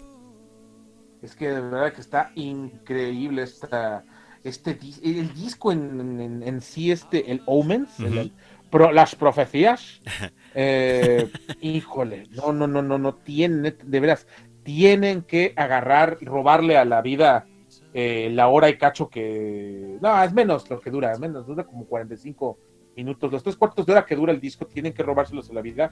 Es 1.26 1.36
que 1.36 1.50
de 1.50 1.62
verdad 1.62 1.92
que 1.94 2.02
está 2.02 2.32
increíble 2.36 3.42
esta, 3.44 4.06
este 4.44 4.78
el 5.04 5.34
disco 5.34 5.72
en, 5.72 6.20
en- 6.22 6.44
en 6.44 6.62
sí, 6.62 6.92
este, 6.92 7.32
el 7.32 7.42
Omens, 7.46 8.04
el 8.04 8.32
pro- 8.70 8.92
las 8.92 9.16
profecías. 9.16 10.02
eh, 10.54 11.32
híjole, 11.60 12.28
no, 12.32 12.54
no, 12.54 12.68
no, 12.68 12.82
no, 12.82 12.98
no 13.00 13.16
tienen, 13.16 13.76
de 13.84 14.00
veras, 14.00 14.28
tienen 14.64 15.24
que 15.24 15.54
agarrar, 15.56 16.18
robarle 16.22 16.78
a 16.78 16.86
la 16.86 17.02
vida 17.02 17.48
eh, 17.94 18.30
la 18.32 18.48
hora 18.48 18.70
y 18.70 18.78
cacho 18.78 19.10
que. 19.10 19.98
No, 20.02 20.22
es 20.24 20.32
menos 20.34 20.70
lo 20.70 20.80
que 20.80 20.92
dura, 20.92 21.12
es 21.12 21.20
menos, 21.20 21.48
dura 21.48 21.64
como 21.64 21.86
45 21.86 22.60
minutos. 22.96 23.32
Los 23.32 23.44
tres 23.44 23.56
cuartos 23.56 23.86
de 23.86 23.92
hora 23.94 24.06
que 24.06 24.16
dura 24.16 24.32
el 24.32 24.40
disco 24.40 24.66
tienen 24.66 24.94
que 24.94 25.04
robárselos 25.04 25.50
a 25.50 25.54
la 25.54 25.62
vida, 25.62 25.92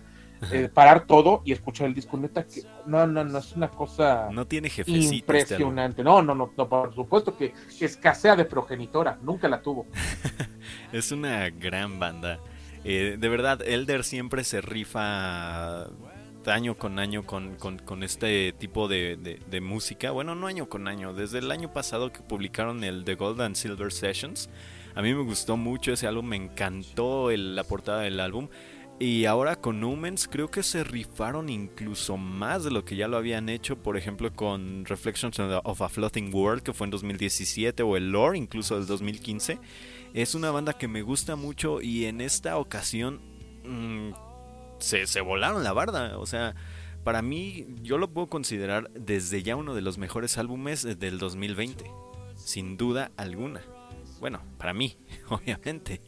eh, 0.52 0.70
parar 0.74 1.06
todo 1.06 1.42
y 1.46 1.52
escuchar 1.52 1.88
el 1.88 1.94
disco. 1.94 2.18
Neta, 2.18 2.46
que 2.46 2.64
no, 2.86 3.06
no, 3.08 3.24
no, 3.24 3.38
es 3.38 3.54
una 3.56 3.70
cosa 3.70 4.30
No 4.32 4.46
tiene 4.48 4.70
jefecito 4.70 5.04
este 5.04 5.16
impresionante. 5.18 6.04
No, 6.04 6.22
no, 6.22 6.34
no, 6.36 6.52
no, 6.58 6.70
por 6.70 6.94
supuesto 6.96 7.36
que, 7.38 7.54
que 7.78 7.86
escasea 7.86 8.36
de 8.36 8.46
progenitora, 8.46 9.18
nunca 9.22 9.48
la 9.48 9.62
tuvo. 9.62 9.86
Es 10.92 11.12
una 11.12 11.50
gran 11.50 12.00
banda. 12.00 12.40
Eh, 12.84 13.18
de 13.20 13.30
verdad, 13.30 13.62
Elder 13.62 14.04
siempre 14.04 14.44
se 14.44 14.62
rifa 14.62 15.88
año 16.46 16.78
con 16.78 17.00
año 17.00 17.24
con, 17.26 17.56
con- 17.56 17.80
con 17.80 18.04
este 18.04 18.52
tipo 18.54 18.88
de, 18.88 19.16
de- 19.18 19.40
de 19.50 19.62
música. 19.62 20.12
Bueno, 20.12 20.36
no 20.36 20.48
año 20.48 20.68
con 20.68 20.88
año, 20.88 21.14
desde 21.14 21.40
el 21.40 21.52
año 21.52 21.72
pasado 21.72 22.12
que 22.12 22.20
publicaron 22.22 22.84
el 22.84 23.06
The 23.06 23.16
Gold 23.16 23.42
and 23.42 23.56
Silver 23.56 23.92
Sessions. 23.92 24.50
A 24.96 25.02
mí 25.02 25.14
me 25.14 25.24
gustó 25.24 25.58
mucho 25.58 25.94
ese 25.94 26.08
álbum, 26.08 26.26
me 26.26 26.36
encantó 26.36 27.32
la 27.32 27.64
portada 27.64 28.02
del 28.02 28.20
álbum. 28.20 28.50
Y 29.00 29.26
ahora 29.26 29.56
con 29.56 29.82
Lumens 29.82 30.28
creo 30.28 30.52
que 30.52 30.62
se 30.62 30.84
rifaron 30.84 31.50
incluso 31.50 32.16
más 32.16 32.64
de 32.64 32.72
lo 32.72 32.86
que 32.86 32.96
ya 32.96 33.08
lo 33.08 33.18
habían 33.18 33.50
hecho, 33.50 33.76
por 33.76 33.98
ejemplo 33.98 34.32
con 34.34 34.86
Reflections 34.86 35.40
of 35.40 35.82
a 35.82 35.90
Floating 35.90 36.34
World 36.34 36.62
que 36.62 36.74
fue 36.74 36.86
en 36.86 36.92
2017 36.92 37.82
o 37.84 37.98
el 37.98 38.12
Lore 38.12 38.38
incluso 38.38 38.78
del 38.78 38.86
2015. 38.86 39.60
Es 40.14 40.36
una 40.36 40.52
banda 40.52 40.74
que 40.74 40.88
me 40.88 41.02
gusta 41.02 41.36
mucho 41.36 41.82
y 41.82 42.06
en 42.06 42.22
esta 42.22 42.58
ocasión 42.58 43.20
mm, 43.66 44.12
se, 44.78 45.08
se 45.08 45.22
volaron 45.22 45.64
la 45.64 45.74
barda. 45.74 46.20
O 46.20 46.28
sea, 46.28 46.56
para 47.04 47.24
mí 47.24 47.66
yo 47.82 47.98
lo 47.98 48.14
puedo 48.14 48.28
considerar 48.28 48.92
desde 48.92 49.42
ya 49.42 49.56
uno 49.56 49.74
de 49.74 49.82
los 49.82 49.98
mejores 49.98 50.38
álbumes 50.38 50.84
del 51.00 51.18
2020. 51.18 51.84
Sin 52.36 52.78
duda 52.78 53.12
alguna. 53.18 53.62
Bueno, 54.24 54.40
para 54.58 54.74
mí, 54.74 54.96
obviamente. 55.30 56.00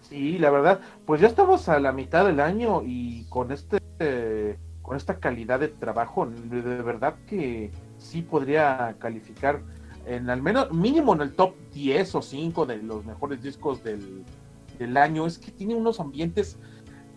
Sí, 0.00 0.36
la 0.36 0.50
verdad, 0.50 0.80
pues 1.06 1.20
ya 1.20 1.28
estamos 1.28 1.68
a 1.68 1.78
la 1.78 1.92
mitad 1.92 2.26
del 2.26 2.40
año 2.40 2.82
y 2.84 3.24
con 3.28 3.52
este 3.52 3.78
eh, 4.00 4.58
con 4.82 4.96
esta 4.96 5.20
calidad 5.20 5.60
de 5.60 5.68
trabajo, 5.68 6.26
de, 6.26 6.60
verdad 6.82 7.14
que 7.28 7.70
sí 7.98 8.22
podría 8.22 8.96
calificar 8.98 9.62
en 10.06 10.28
al 10.28 10.42
menos 10.42 10.72
mínimo 10.72 11.14
en 11.14 11.20
el 11.20 11.34
top 11.36 11.54
10 11.72 12.16
o 12.16 12.20
5 12.20 12.66
de 12.66 12.78
los 12.78 13.04
mejores 13.04 13.40
discos 13.40 13.84
del, 13.84 14.24
del 14.80 14.96
año. 14.96 15.24
Es 15.24 15.38
que 15.38 15.52
tiene 15.52 15.76
unos 15.76 16.00
ambientes 16.00 16.58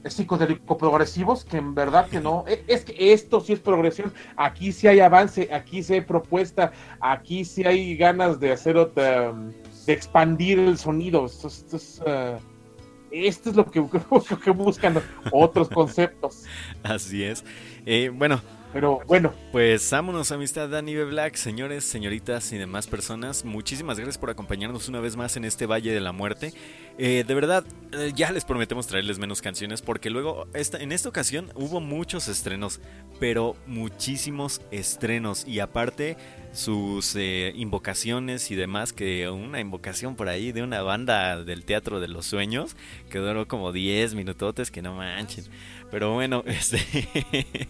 psicodélico 0.06 0.78
progresivos 0.78 1.44
que 1.44 1.57
en 1.57 1.74
verdad 1.74 2.07
que 2.07 2.19
no, 2.19 2.45
es 2.68 2.86
que 2.86 3.14
esto 3.14 3.40
sí 3.40 3.53
es 3.53 3.60
progresión, 3.60 4.14
aquí 4.36 4.72
sí 4.72 4.88
hay 4.88 4.99
avance, 4.99 5.49
aquí 5.52 5.82
sí 5.82 5.95
hay 5.95 6.02
propuesta, 6.02 6.72
aquí 6.99 7.45
sí 7.45 7.64
hay 7.65 7.98
ganas 7.98 8.40
de 8.40 8.52
hacer 8.52 8.78
otra, 8.78 9.34
de 9.88 9.93
expandir 9.93 10.59
el 10.59 10.77
sonido, 10.77 11.26
esto, 11.26 11.47
esto 11.47 11.77
es, 11.77 12.01
eh, 12.05 12.38
esto 13.09 13.49
es 13.49 13.55
lo 13.55 13.65
que, 13.65 13.80
lo 14.30 14.39
que 14.39 14.51
buscan 14.51 15.01
otros 15.31 15.69
conceptos, 15.69 16.43
Así 16.84 17.23
es. 17.23 17.43
Eh, 17.85 18.11
bueno, 18.14 18.41
pero 18.78 19.02
bueno, 19.08 19.34
Pues 19.52 19.90
vámonos, 19.90 20.32
amistad 20.32 20.70
Dani 20.70 20.94
B. 20.94 21.06
Black, 21.06 21.34
señores, 21.34 21.84
señoritas 21.84 22.52
y 22.52 22.60
demás 22.60 22.86
personas. 22.86 23.44
Muchísimas 23.44 23.98
gracias 23.98 24.20
por 24.20 24.30
acompañarnos 24.30 24.88
una 24.88 24.99
vez 24.99 25.16
más 25.16 25.36
en 25.36 25.45
este 25.45 25.66
Valle 25.66 25.91
de 25.91 25.99
la 25.99 26.12
Muerte. 26.12 26.54
Eh, 26.99 27.24
de 27.28 27.34
verdad, 27.34 27.66
eh, 27.91 28.12
ya 28.16 28.32
les 28.32 28.45
prometemos 28.45 28.86
traerles 28.86 29.18
menos 29.18 29.41
canciones 29.41 29.82
porque 29.82 30.12
luego 30.12 30.45
esta, 30.54 30.78
en 30.78 30.91
esta 30.91 31.10
ocasión 31.10 31.52
hubo 31.56 31.80
muchos 31.80 32.28
estrenos, 32.28 32.80
pero 33.20 33.56
muchísimos 33.66 34.62
estrenos 34.70 35.48
y 35.48 35.60
aparte 35.60 36.16
sus 36.54 37.16
eh, 37.16 37.54
invocaciones 37.56 38.52
y 38.52 38.56
demás, 38.56 38.94
que 38.94 39.28
una 39.28 39.60
invocación 39.60 40.16
por 40.16 40.30
ahí 40.30 40.52
de 40.52 40.62
una 40.62 40.84
banda 40.84 41.44
del 41.44 41.66
Teatro 41.66 41.99
de 41.99 42.10
los 42.10 42.28
Sueños 42.28 42.76
que 43.10 43.18
duró 43.18 43.48
como 43.48 43.72
10 43.72 44.14
minutotes, 44.14 44.70
que 44.70 44.84
no 44.84 44.94
manchen. 44.94 45.45
Pero 45.90 46.14
bueno, 46.14 46.44
este... 46.48 47.68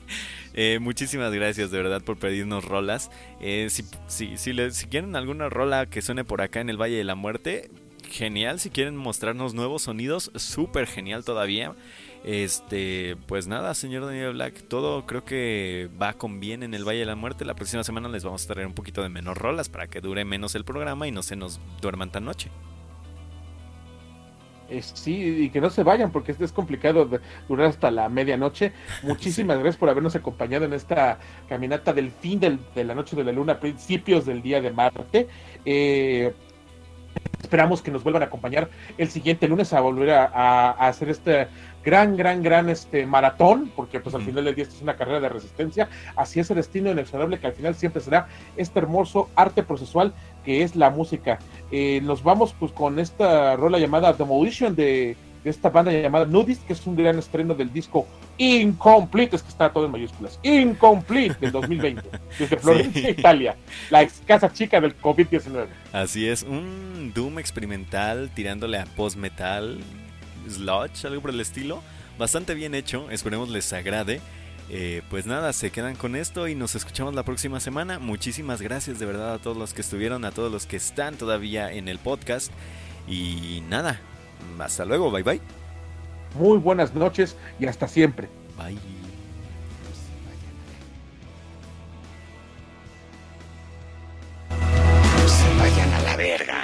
eh, 0.59 0.79
muchísimas 0.79 1.31
gracias 1.31 1.69
de 1.69 1.77
verdad 1.77 2.01
por 2.01 2.17
pedirnos 2.17 2.65
rolas. 2.65 3.11
Eh, 3.39 3.67
si, 3.69 3.85
si, 4.07 4.37
si, 4.37 4.87
quieren 4.87 5.15
alguna 5.15 5.49
rola 5.49 5.85
que 5.85 6.01
suene 6.01 6.23
por 6.23 6.41
acá 6.41 6.61
en 6.61 6.71
el 6.71 6.81
Valle 6.81 6.97
de 6.97 7.03
la 7.03 7.13
Muerte, 7.13 7.69
genial. 8.09 8.59
Si 8.59 8.71
quieren 8.71 8.97
mostrarnos 8.97 9.53
nuevos 9.53 9.83
sonidos, 9.83 10.31
súper 10.35 10.87
genial 10.87 11.23
todavía. 11.23 11.75
Este, 12.23 13.15
pues 13.27 13.45
nada, 13.45 13.75
señor 13.75 14.05
Daniel 14.05 14.33
Black, 14.33 14.67
todo 14.67 15.05
creo 15.05 15.23
que 15.23 15.89
va 16.01 16.13
con 16.13 16.39
bien 16.39 16.63
en 16.63 16.73
el 16.73 16.83
Valle 16.83 17.01
de 17.01 17.05
la 17.05 17.15
Muerte. 17.15 17.45
La 17.45 17.53
próxima 17.53 17.83
semana 17.83 18.09
les 18.09 18.23
vamos 18.23 18.43
a 18.43 18.47
traer 18.47 18.65
un 18.65 18.73
poquito 18.73 19.03
de 19.03 19.09
menos 19.09 19.37
rolas 19.37 19.69
para 19.69 19.87
que 19.87 20.01
dure 20.01 20.25
menos 20.25 20.55
el 20.55 20.65
programa 20.65 21.07
y 21.07 21.11
no 21.11 21.21
se 21.21 21.35
nos 21.35 21.61
duerman 21.81 22.11
tan 22.11 22.25
noche. 22.25 22.49
Eh, 24.69 24.81
sí, 24.81 25.43
y 25.45 25.49
que 25.49 25.61
no 25.61 25.69
se 25.69 25.83
vayan 25.83 26.11
porque 26.11 26.33
este 26.33 26.43
es 26.43 26.51
complicado 26.51 27.05
de 27.05 27.19
durar 27.47 27.67
hasta 27.67 27.89
la 27.89 28.09
medianoche. 28.09 28.73
Muchísimas 29.03 29.57
gracias 29.59 29.77
por 29.77 29.89
habernos 29.89 30.15
acompañado 30.15 30.65
en 30.65 30.73
esta 30.73 31.19
caminata 31.47 31.93
del 31.93 32.11
fin 32.11 32.39
del- 32.39 32.59
de 32.75 32.83
la 32.83 32.93
noche 32.93 33.15
de 33.15 33.23
la 33.23 33.31
luna, 33.31 33.59
principios 33.59 34.25
del 34.25 34.41
día 34.41 34.59
de 34.61 34.71
Marte. 34.71 35.27
Eh, 35.65 36.33
esperamos 37.47 37.81
que 37.81 37.91
nos 37.91 38.03
vuelvan 38.03 38.23
a 38.23 38.25
acompañar 38.25 38.69
el 38.97 39.09
siguiente 39.09 39.47
lunes 39.47 39.71
a 39.71 39.79
volver 39.79 40.11
a, 40.11 40.25
a- 40.25 40.71
a 40.71 40.87
hacer 40.89 41.09
este 41.09 41.47
gran, 41.83 42.17
gran, 42.17 42.43
gran 42.43 42.67
este 42.69 43.05
maratón, 43.05 43.71
porque 43.73 44.01
pues 44.01 44.13
al 44.13 44.21
final 44.21 44.43
del 44.43 44.53
día 44.55 44.63
esto 44.63 44.75
es 44.75 44.81
una 44.81 44.97
carrera 44.97 45.21
de 45.21 45.29
resistencia. 45.29 45.87
Así 46.17 46.41
es 46.41 46.49
el 46.49 46.57
destino 46.57 46.91
inexorable 46.91 47.39
que 47.39 47.47
al 47.47 47.53
final 47.53 47.75
siempre 47.75 48.01
será 48.01 48.27
este 48.57 48.79
hermoso 48.79 49.29
arte 49.35 49.63
procesual 49.63 50.13
que 50.43 50.63
es 50.63 50.75
la 50.75 50.89
música. 50.89 51.39
Eh, 51.71 52.01
nos 52.03 52.23
vamos 52.23 52.53
pues 52.59 52.73
con 52.73 52.99
esta 52.99 53.55
rola 53.55 53.79
llamada 53.79 54.11
Demolition 54.11 54.75
de, 54.75 55.15
de 55.43 55.49
esta 55.49 55.69
banda 55.69 55.91
llamada 55.91 56.25
Nudist, 56.25 56.65
que 56.65 56.73
es 56.73 56.85
un 56.85 56.95
gran 56.95 57.17
estreno 57.19 57.53
del 57.53 57.71
disco 57.71 58.07
Incomplete, 58.37 59.35
es 59.35 59.43
que 59.43 59.49
está 59.49 59.71
todo 59.71 59.85
en 59.85 59.91
mayúsculas, 59.91 60.39
Incomplete 60.43 61.37
del 61.39 61.51
2020, 61.51 62.01
desde 62.39 62.57
Florencia, 62.57 63.09
Italia, 63.09 63.55
la 63.89 64.03
ex 64.03 64.21
casa 64.25 64.51
chica 64.51 64.79
del 64.79 64.99
COVID-19. 64.99 65.67
Así 65.91 66.27
es, 66.27 66.43
un 66.43 67.11
Doom 67.13 67.39
experimental 67.39 68.29
tirándole 68.33 68.77
a 68.79 68.85
post-metal, 68.85 69.79
sludge, 70.49 71.05
algo 71.05 71.21
por 71.21 71.31
el 71.31 71.39
estilo. 71.39 71.81
Bastante 72.17 72.53
bien 72.53 72.75
hecho, 72.75 73.09
esperemos 73.11 73.49
les 73.49 73.71
agrade. 73.73 74.21
Eh, 74.69 75.01
pues 75.09 75.25
nada, 75.25 75.53
se 75.53 75.71
quedan 75.71 75.95
con 75.95 76.15
esto 76.15 76.47
y 76.47 76.55
nos 76.55 76.75
escuchamos 76.75 77.15
la 77.15 77.23
próxima 77.23 77.59
semana. 77.59 77.99
Muchísimas 77.99 78.61
gracias 78.61 78.99
de 78.99 79.05
verdad 79.05 79.33
a 79.33 79.39
todos 79.39 79.55
los 79.55 79.73
que 79.73 79.81
estuvieron, 79.81 80.25
a 80.25 80.31
todos 80.31 80.51
los 80.51 80.65
que 80.65 80.75
están 80.75 81.15
todavía 81.15 81.71
en 81.71 81.87
el 81.87 81.99
podcast. 81.99 82.51
Y 83.07 83.63
nada, 83.69 84.01
hasta 84.59 84.85
luego, 84.85 85.11
bye 85.11 85.23
bye. 85.23 85.41
Muy 86.35 86.57
buenas 86.57 86.93
noches 86.93 87.35
y 87.59 87.65
hasta 87.65 87.87
siempre. 87.87 88.27
Bye. 88.57 88.77
Se 95.27 95.59
vayan 95.59 95.93
a 95.93 96.01
la 96.01 96.15
verga. 96.15 96.63